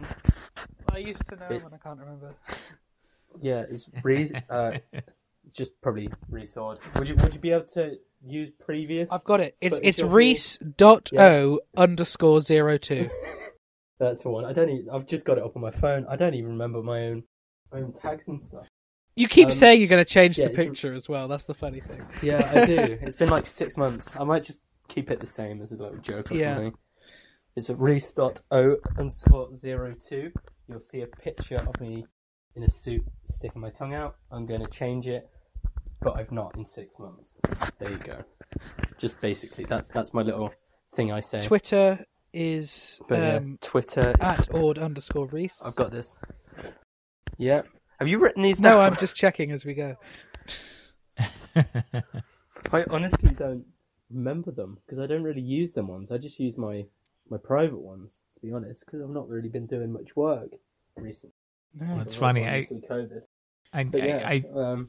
I 0.92 0.98
used 0.98 1.26
to 1.28 1.36
know 1.36 1.46
It's- 1.46 1.72
and 1.72 1.80
I 1.80 1.88
can't 1.88 2.00
remember. 2.00 2.34
Yeah, 3.40 3.64
it's 3.70 3.88
re- 4.02 4.30
uh, 4.48 4.72
just 5.52 5.80
probably 5.80 6.08
resawed. 6.30 6.78
Would 6.98 7.08
you 7.08 7.14
would 7.16 7.34
you 7.34 7.40
be 7.40 7.50
able 7.50 7.66
to 7.74 7.98
use 8.24 8.50
previous? 8.58 9.10
I've 9.12 9.24
got 9.24 9.40
it. 9.40 9.56
It's 9.60 9.78
it's? 9.82 10.02
Reece 10.02 10.58
dot 10.58 11.10
o 11.16 11.60
underscore 11.76 12.40
zero 12.40 12.78
two. 12.78 13.08
That's 13.98 14.22
the 14.22 14.30
one. 14.30 14.44
I 14.44 14.52
don't. 14.52 14.68
Even, 14.70 14.90
I've 14.90 15.06
just 15.06 15.24
got 15.26 15.38
it 15.38 15.44
up 15.44 15.56
on 15.56 15.62
my 15.62 15.70
phone. 15.70 16.06
I 16.08 16.16
don't 16.16 16.34
even 16.34 16.52
remember 16.52 16.82
my 16.82 17.06
own 17.08 17.24
my 17.72 17.80
own 17.80 17.92
tags 17.92 18.28
and 18.28 18.40
stuff. 18.40 18.66
You 19.16 19.28
keep 19.28 19.46
Um, 19.46 19.52
saying 19.52 19.80
you're 19.80 19.88
going 19.88 20.02
to 20.02 20.10
change 20.10 20.38
yeah, 20.38 20.48
the 20.48 20.54
picture 20.54 20.94
as 20.94 21.08
well. 21.08 21.28
That's 21.28 21.44
the 21.44 21.52
funny 21.54 21.80
thing. 21.80 22.02
Yeah, 22.22 22.48
I 22.54 22.64
do. 22.64 22.98
it's 23.02 23.16
been 23.16 23.28
like 23.28 23.44
six 23.44 23.76
months. 23.76 24.14
I 24.18 24.24
might 24.24 24.44
just 24.44 24.62
keep 24.88 25.10
it 25.10 25.20
the 25.20 25.26
same 25.26 25.60
as 25.60 25.72
a 25.72 25.76
little 25.76 25.98
joke 25.98 26.30
or 26.30 26.36
Yeah. 26.36 26.54
something. 26.54 26.74
It's 27.56 27.68
reece.o 27.68 28.76
underscore 28.96 29.54
zero 29.54 29.94
two. 30.08 30.32
You'll 30.68 30.80
see 30.80 31.02
a 31.02 31.06
picture 31.06 31.56
of 31.56 31.78
me 31.80 32.06
in 32.54 32.62
a 32.62 32.70
suit 32.70 33.04
sticking 33.24 33.60
my 33.60 33.70
tongue 33.70 33.94
out. 33.94 34.16
I'm 34.30 34.46
going 34.46 34.60
to 34.64 34.70
change 34.70 35.06
it, 35.08 35.28
but 36.00 36.16
I've 36.16 36.32
not 36.32 36.56
in 36.56 36.64
six 36.64 36.98
months. 36.98 37.34
There 37.78 37.90
you 37.90 37.98
go. 37.98 38.24
Just 38.98 39.20
basically, 39.20 39.64
that's 39.64 39.88
that's 39.88 40.12
my 40.12 40.22
little 40.22 40.52
thing 40.94 41.12
I 41.12 41.20
say. 41.20 41.40
Twitter 41.40 42.04
is 42.32 43.00
But 43.08 43.18
yeah, 43.18 43.34
um, 43.36 43.58
Twitter. 43.60 44.12
at 44.20 44.52
ord 44.54 44.78
underscore 44.78 45.26
Reece. 45.26 45.62
I've 45.64 45.74
got 45.76 45.90
this. 45.90 46.16
Yeah. 47.38 47.62
Have 47.98 48.08
you 48.08 48.18
written 48.18 48.42
these 48.42 48.60
No, 48.60 48.70
down? 48.78 48.80
I'm 48.92 48.96
just 48.96 49.16
checking 49.16 49.50
as 49.50 49.64
we 49.64 49.74
go. 49.74 49.96
I 51.56 52.84
honestly 52.90 53.30
don't 53.30 53.64
remember 54.10 54.50
them 54.50 54.78
because 54.86 54.98
I 54.98 55.06
don't 55.06 55.22
really 55.22 55.40
use 55.40 55.72
them 55.72 55.88
ones. 55.88 56.10
I 56.10 56.18
just 56.18 56.38
use 56.40 56.56
my 56.56 56.86
my 57.28 57.36
private 57.38 57.80
ones 57.80 58.18
to 58.34 58.40
be 58.46 58.52
honest 58.52 58.84
because 58.86 59.00
I've 59.02 59.10
not 59.10 59.28
really 59.28 59.48
been 59.48 59.66
doing 59.66 59.92
much 59.92 60.16
work 60.16 60.50
recently. 60.96 61.34
No. 61.74 61.98
That's 61.98 62.14
So, 62.14 62.20
funny, 62.20 62.46
I- 62.48 62.62
COVID. 62.90 63.20
I, 63.72 63.84
But 63.84 64.02
yeah, 64.02 64.22
I, 64.26 64.44
I 64.56 64.60
um, 64.72 64.88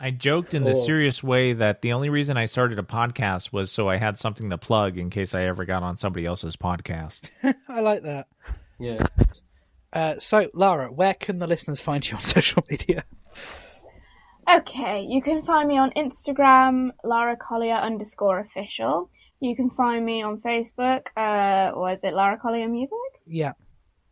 I 0.00 0.10
joked 0.10 0.52
in 0.52 0.64
the 0.64 0.72
Cool. 0.72 0.82
serious 0.84 1.22
way 1.22 1.52
that 1.54 1.80
the 1.82 1.92
only 1.92 2.08
reason 2.10 2.36
I 2.36 2.46
started 2.46 2.78
a 2.78 2.82
podcast 2.82 3.52
was 3.52 3.70
so 3.72 3.88
I 3.88 3.96
had 3.96 4.18
something 4.18 4.50
to 4.50 4.58
plug 4.58 4.98
in 4.98 5.08
case 5.10 5.34
I 5.34 5.44
ever 5.44 5.64
got 5.64 5.82
on 5.82 5.96
somebody 5.96 6.26
else's 6.26 6.56
podcast. 6.56 7.30
I 7.68 7.80
like 7.80 8.02
that. 8.02 8.26
yeah. 8.78 9.06
Uh, 9.92 10.16
so, 10.18 10.50
Lara, 10.52 10.92
where 10.92 11.14
can 11.14 11.38
the 11.38 11.46
listeners 11.46 11.80
find 11.80 12.06
you 12.06 12.16
on 12.16 12.20
social 12.36 12.62
media? 12.68 13.04
Okay, 14.48 15.02
you 15.08 15.20
can 15.22 15.42
find 15.44 15.66
me 15.68 15.76
on 15.78 15.90
Instagram, 15.92 16.90
Lara 17.02 17.36
Collier 17.36 17.74
underscore 17.74 18.38
official. 18.40 19.10
You 19.40 19.56
can 19.56 19.70
find 19.70 20.04
me 20.04 20.22
on 20.22 20.38
Facebook, 20.40 21.06
uh, 21.16 21.72
was 21.74 22.00
it 22.04 22.14
Lara 22.14 22.38
Collier 22.38 22.68
Music? 22.68 22.96
Yeah. 23.26 23.52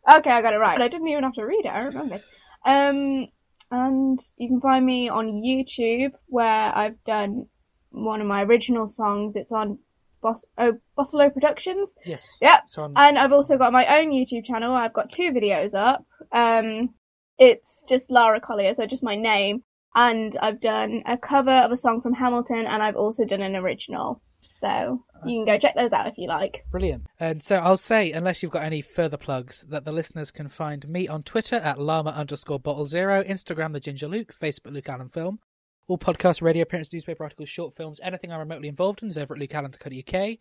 Okay, 0.07 0.29
I 0.29 0.41
got 0.41 0.53
it 0.53 0.57
right. 0.57 0.79
I 0.79 0.87
didn't 0.87 1.07
even 1.07 1.23
have 1.23 1.33
to 1.33 1.45
read 1.45 1.65
it, 1.65 1.69
I 1.69 1.79
remembered. 1.79 2.23
Um, 2.65 3.27
and 3.71 4.19
you 4.37 4.47
can 4.47 4.61
find 4.61 4.85
me 4.85 5.09
on 5.09 5.27
YouTube, 5.27 6.11
where 6.27 6.71
I've 6.75 7.03
done 7.03 7.47
one 7.89 8.21
of 8.21 8.27
my 8.27 8.43
original 8.43 8.87
songs. 8.87 9.35
It's 9.35 9.51
on 9.51 9.79
Bot- 10.21 10.43
oh, 10.57 10.73
Bottolo 10.97 11.31
Productions. 11.33 11.93
Yes. 12.05 12.25
Yep. 12.41 12.63
On. 12.77 12.93
And 12.95 13.17
I've 13.17 13.31
also 13.31 13.57
got 13.57 13.73
my 13.73 13.99
own 13.99 14.11
YouTube 14.11 14.45
channel. 14.45 14.73
I've 14.73 14.93
got 14.93 15.11
two 15.11 15.31
videos 15.31 15.73
up. 15.73 16.05
Um, 16.31 16.89
it's 17.37 17.83
just 17.87 18.11
Lara 18.11 18.39
Collier, 18.39 18.73
so 18.73 18.85
just 18.85 19.03
my 19.03 19.15
name. 19.15 19.63
And 19.95 20.37
I've 20.41 20.59
done 20.59 21.03
a 21.05 21.17
cover 21.17 21.51
of 21.51 21.71
a 21.71 21.77
song 21.77 22.01
from 22.01 22.13
Hamilton, 22.13 22.65
and 22.65 22.83
I've 22.83 22.95
also 22.97 23.25
done 23.25 23.41
an 23.41 23.55
original. 23.55 24.21
So 24.57 25.03
you 25.25 25.39
can 25.39 25.45
go 25.45 25.57
check 25.59 25.75
those 25.75 25.91
out 25.91 26.07
if 26.07 26.17
you 26.17 26.27
like. 26.27 26.63
Brilliant. 26.71 27.07
And 27.19 27.43
so 27.43 27.57
I'll 27.57 27.75
say, 27.77 28.11
unless 28.13 28.41
you've 28.41 28.53
got 28.53 28.63
any 28.63 28.81
further 28.81 29.17
plugs, 29.17 29.65
that 29.69 29.83
the 29.83 29.91
listeners 29.91 30.31
can 30.31 30.47
find 30.47 30.87
me 30.87 31.07
on 31.09 31.23
Twitter 31.23 31.57
at 31.57 31.77
llama 31.79 32.11
underscore 32.11 32.59
bottle 32.59 32.85
zero, 32.87 33.21
Instagram 33.23 33.73
the 33.73 33.79
Ginger 33.81 34.07
Luke, 34.07 34.33
Facebook 34.33 34.71
Luke 34.71 34.87
Allen 34.87 35.09
Film. 35.09 35.39
All 35.87 35.97
podcasts, 35.97 36.41
radio 36.41 36.63
appearances, 36.63 36.93
newspaper 36.93 37.23
articles, 37.23 37.49
short 37.49 37.75
films, 37.75 37.99
anything 38.01 38.31
I'm 38.31 38.39
remotely 38.39 38.69
involved 38.69 39.03
in 39.03 39.09
is 39.09 39.17
over 39.17 39.35
at 39.35 39.41
lukeallen.co.uk. 39.41 40.37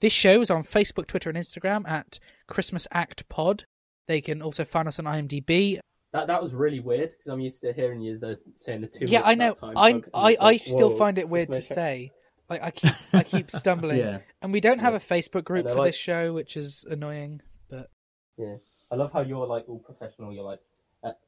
This 0.00 0.12
show 0.12 0.40
is 0.40 0.50
on 0.50 0.62
Facebook, 0.62 1.06
Twitter, 1.06 1.28
and 1.28 1.38
Instagram 1.38 1.88
at 1.88 2.18
Christmas 2.46 2.86
Act 2.90 3.28
Pod. 3.28 3.64
They 4.06 4.20
can 4.20 4.40
also 4.40 4.64
find 4.64 4.88
us 4.88 4.98
on 4.98 5.04
IMDb. 5.04 5.78
That 6.12 6.26
that 6.28 6.40
was 6.40 6.54
really 6.54 6.80
weird 6.80 7.10
because 7.10 7.26
I'm 7.26 7.40
used 7.40 7.60
to 7.60 7.72
hearing 7.74 8.00
you 8.00 8.18
the, 8.18 8.38
saying 8.56 8.80
the 8.80 8.86
two. 8.86 9.04
yeah, 9.04 9.20
I 9.24 9.34
know. 9.34 9.52
about 9.52 9.74
I 9.76 10.02
I, 10.14 10.30
it's 10.30 10.42
I 10.42 10.56
still 10.56 10.88
whoa, 10.90 10.96
find 10.96 11.18
it 11.18 11.28
weird 11.28 11.48
to 11.48 11.52
Christmas- 11.54 11.74
say. 11.74 12.12
Like 12.48 12.62
I 12.62 12.70
keep 12.70 12.94
I 13.12 13.22
keep 13.22 13.50
stumbling. 13.62 13.98
Yeah, 13.98 14.18
And 14.42 14.52
we 14.52 14.60
don't 14.60 14.78
have 14.80 14.94
a 14.94 14.98
Facebook 15.00 15.44
group 15.44 15.68
for 15.68 15.74
like- 15.74 15.88
this 15.88 15.96
show, 15.96 16.32
which 16.32 16.56
is 16.56 16.84
annoying. 16.88 17.42
But 17.68 17.90
yeah. 18.36 18.56
I 18.90 18.94
love 18.96 19.12
how 19.12 19.20
you're 19.20 19.46
like 19.46 19.64
all 19.68 19.80
professional. 19.80 20.32
You're 20.32 20.44
like 20.44 20.60
at 21.04 21.18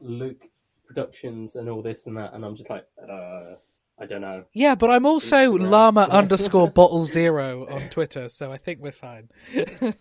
Luke 0.00 0.48
Productions 0.86 1.54
and 1.56 1.68
all 1.68 1.80
this 1.80 2.06
and 2.06 2.16
that, 2.16 2.34
and 2.34 2.44
I'm 2.44 2.56
just 2.56 2.68
like, 2.68 2.84
uh, 3.00 3.54
I 4.00 4.06
don't 4.06 4.20
know. 4.20 4.44
yeah, 4.52 4.74
but 4.74 4.90
I'm 4.90 5.06
also 5.06 5.52
Instagram. 5.54 5.70
llama 5.70 6.00
underscore 6.10 6.68
bottle 6.68 7.04
zero 7.04 7.66
on 7.68 7.88
Twitter, 7.90 8.28
so 8.28 8.50
I 8.50 8.56
think 8.58 8.80
we're 8.80 8.90
fine. 8.92 9.28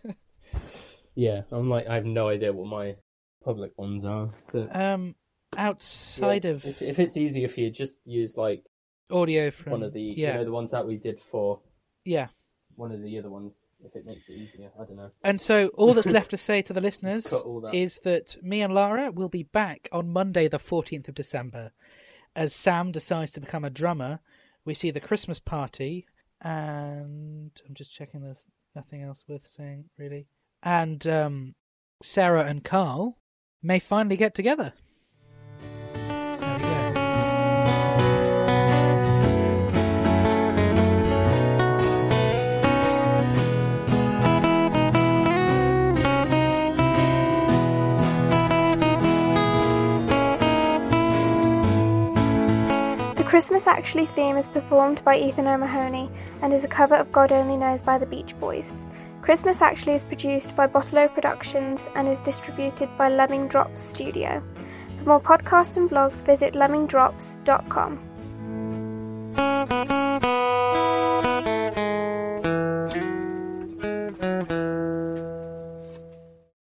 Yeah, 1.16 1.42
I'm 1.52 1.70
like, 1.70 1.88
I 1.88 1.96
have 1.96 2.06
no 2.06 2.30
idea 2.30 2.52
what 2.54 2.68
my 2.68 2.96
public 3.44 3.78
ones 3.78 4.04
are. 4.04 4.32
But 4.52 4.76
um, 4.76 5.16
outside 5.56 6.44
yeah, 6.46 6.52
of 6.52 6.66
if, 6.66 6.82
if 6.82 6.98
it's 6.98 7.18
easier 7.18 7.48
for 7.48 7.60
you, 7.60 7.70
just 7.70 8.00
use 8.04 8.36
like 8.36 8.64
audio 9.14 9.52
from 9.52 9.72
one 9.72 9.84
of 9.84 9.94
the 9.94 10.02
yeah 10.02 10.32
you 10.32 10.38
know 10.40 10.46
the 10.46 10.52
ones 10.52 10.72
that 10.72 10.86
we 10.86 10.98
did 10.98 11.20
for 11.32 11.60
yeah. 12.06 12.28
one 12.76 12.92
of 12.92 13.02
the 13.02 13.18
other 13.20 13.30
ones. 13.30 13.54
If 13.86 13.98
it 13.98 14.06
makes 14.06 14.30
it 14.30 14.34
easier, 14.34 14.72
I 14.80 14.86
don't 14.86 14.96
know. 14.96 15.12
And 15.26 15.42
so 15.42 15.68
all 15.76 15.94
that's 15.94 16.08
left 16.08 16.30
to 16.30 16.38
say 16.38 16.62
to 16.62 16.72
the 16.72 16.80
listeners 16.90 17.26
that. 17.26 17.72
is 17.74 18.00
that 18.06 18.42
me 18.42 18.62
and 18.62 18.74
Lara 18.74 19.12
will 19.12 19.28
be 19.28 19.44
back 19.44 19.90
on 19.92 20.14
Monday, 20.14 20.48
the 20.48 20.58
14th 20.58 21.10
of 21.10 21.16
December. 21.16 21.72
As 22.34 22.56
Sam 22.56 22.94
decides 22.94 23.34
to 23.34 23.42
become 23.42 23.66
a 23.66 23.70
drummer, 23.70 24.22
we 24.64 24.74
see 24.74 24.90
the 24.90 25.02
Christmas 25.02 25.40
party, 25.40 26.08
and 26.42 27.52
I'm 27.68 27.74
just 27.74 27.94
checking 27.94 28.22
there's 28.22 28.46
nothing 28.74 29.04
else 29.04 29.26
worth 29.28 29.48
saying, 29.48 29.90
really. 29.98 30.28
And 30.64 31.06
um, 31.06 31.56
Sarah 32.02 32.46
and 32.46 32.64
Carl 32.64 33.18
may 33.62 33.80
finally 33.80 34.16
get 34.16 34.34
together. 34.34 34.74
Christmas 53.34 53.66
Actually 53.66 54.06
theme 54.06 54.38
is 54.38 54.48
performed 54.48 55.04
by 55.04 55.18
Ethan 55.18 55.48
O'Mahony 55.48 56.08
and 56.44 56.54
is 56.54 56.64
a 56.64 56.68
cover 56.68 56.94
of 56.94 57.12
God 57.12 57.32
Only 57.32 57.58
Knows 57.58 57.82
by 57.82 57.98
the 57.98 58.06
Beach 58.06 58.40
Boys. 58.40 58.72
Christmas 59.24 59.60
Actually 59.60 59.96
is 59.96 60.04
produced 60.04 60.56
by 60.56 60.68
Bottolo 60.68 61.12
Productions 61.12 61.90
and 61.96 62.08
is 62.08 62.22
distributed 62.22 62.96
by 62.96 63.10
Lemming 63.10 63.48
Drops 63.48 63.82
Studio. 63.82 64.44
For 65.00 65.06
more 65.06 65.20
podcasts 65.20 65.78
and 65.78 65.90
blogs, 65.90 66.22
visit 66.22 66.54
lemmingdrops.com. 66.54 68.00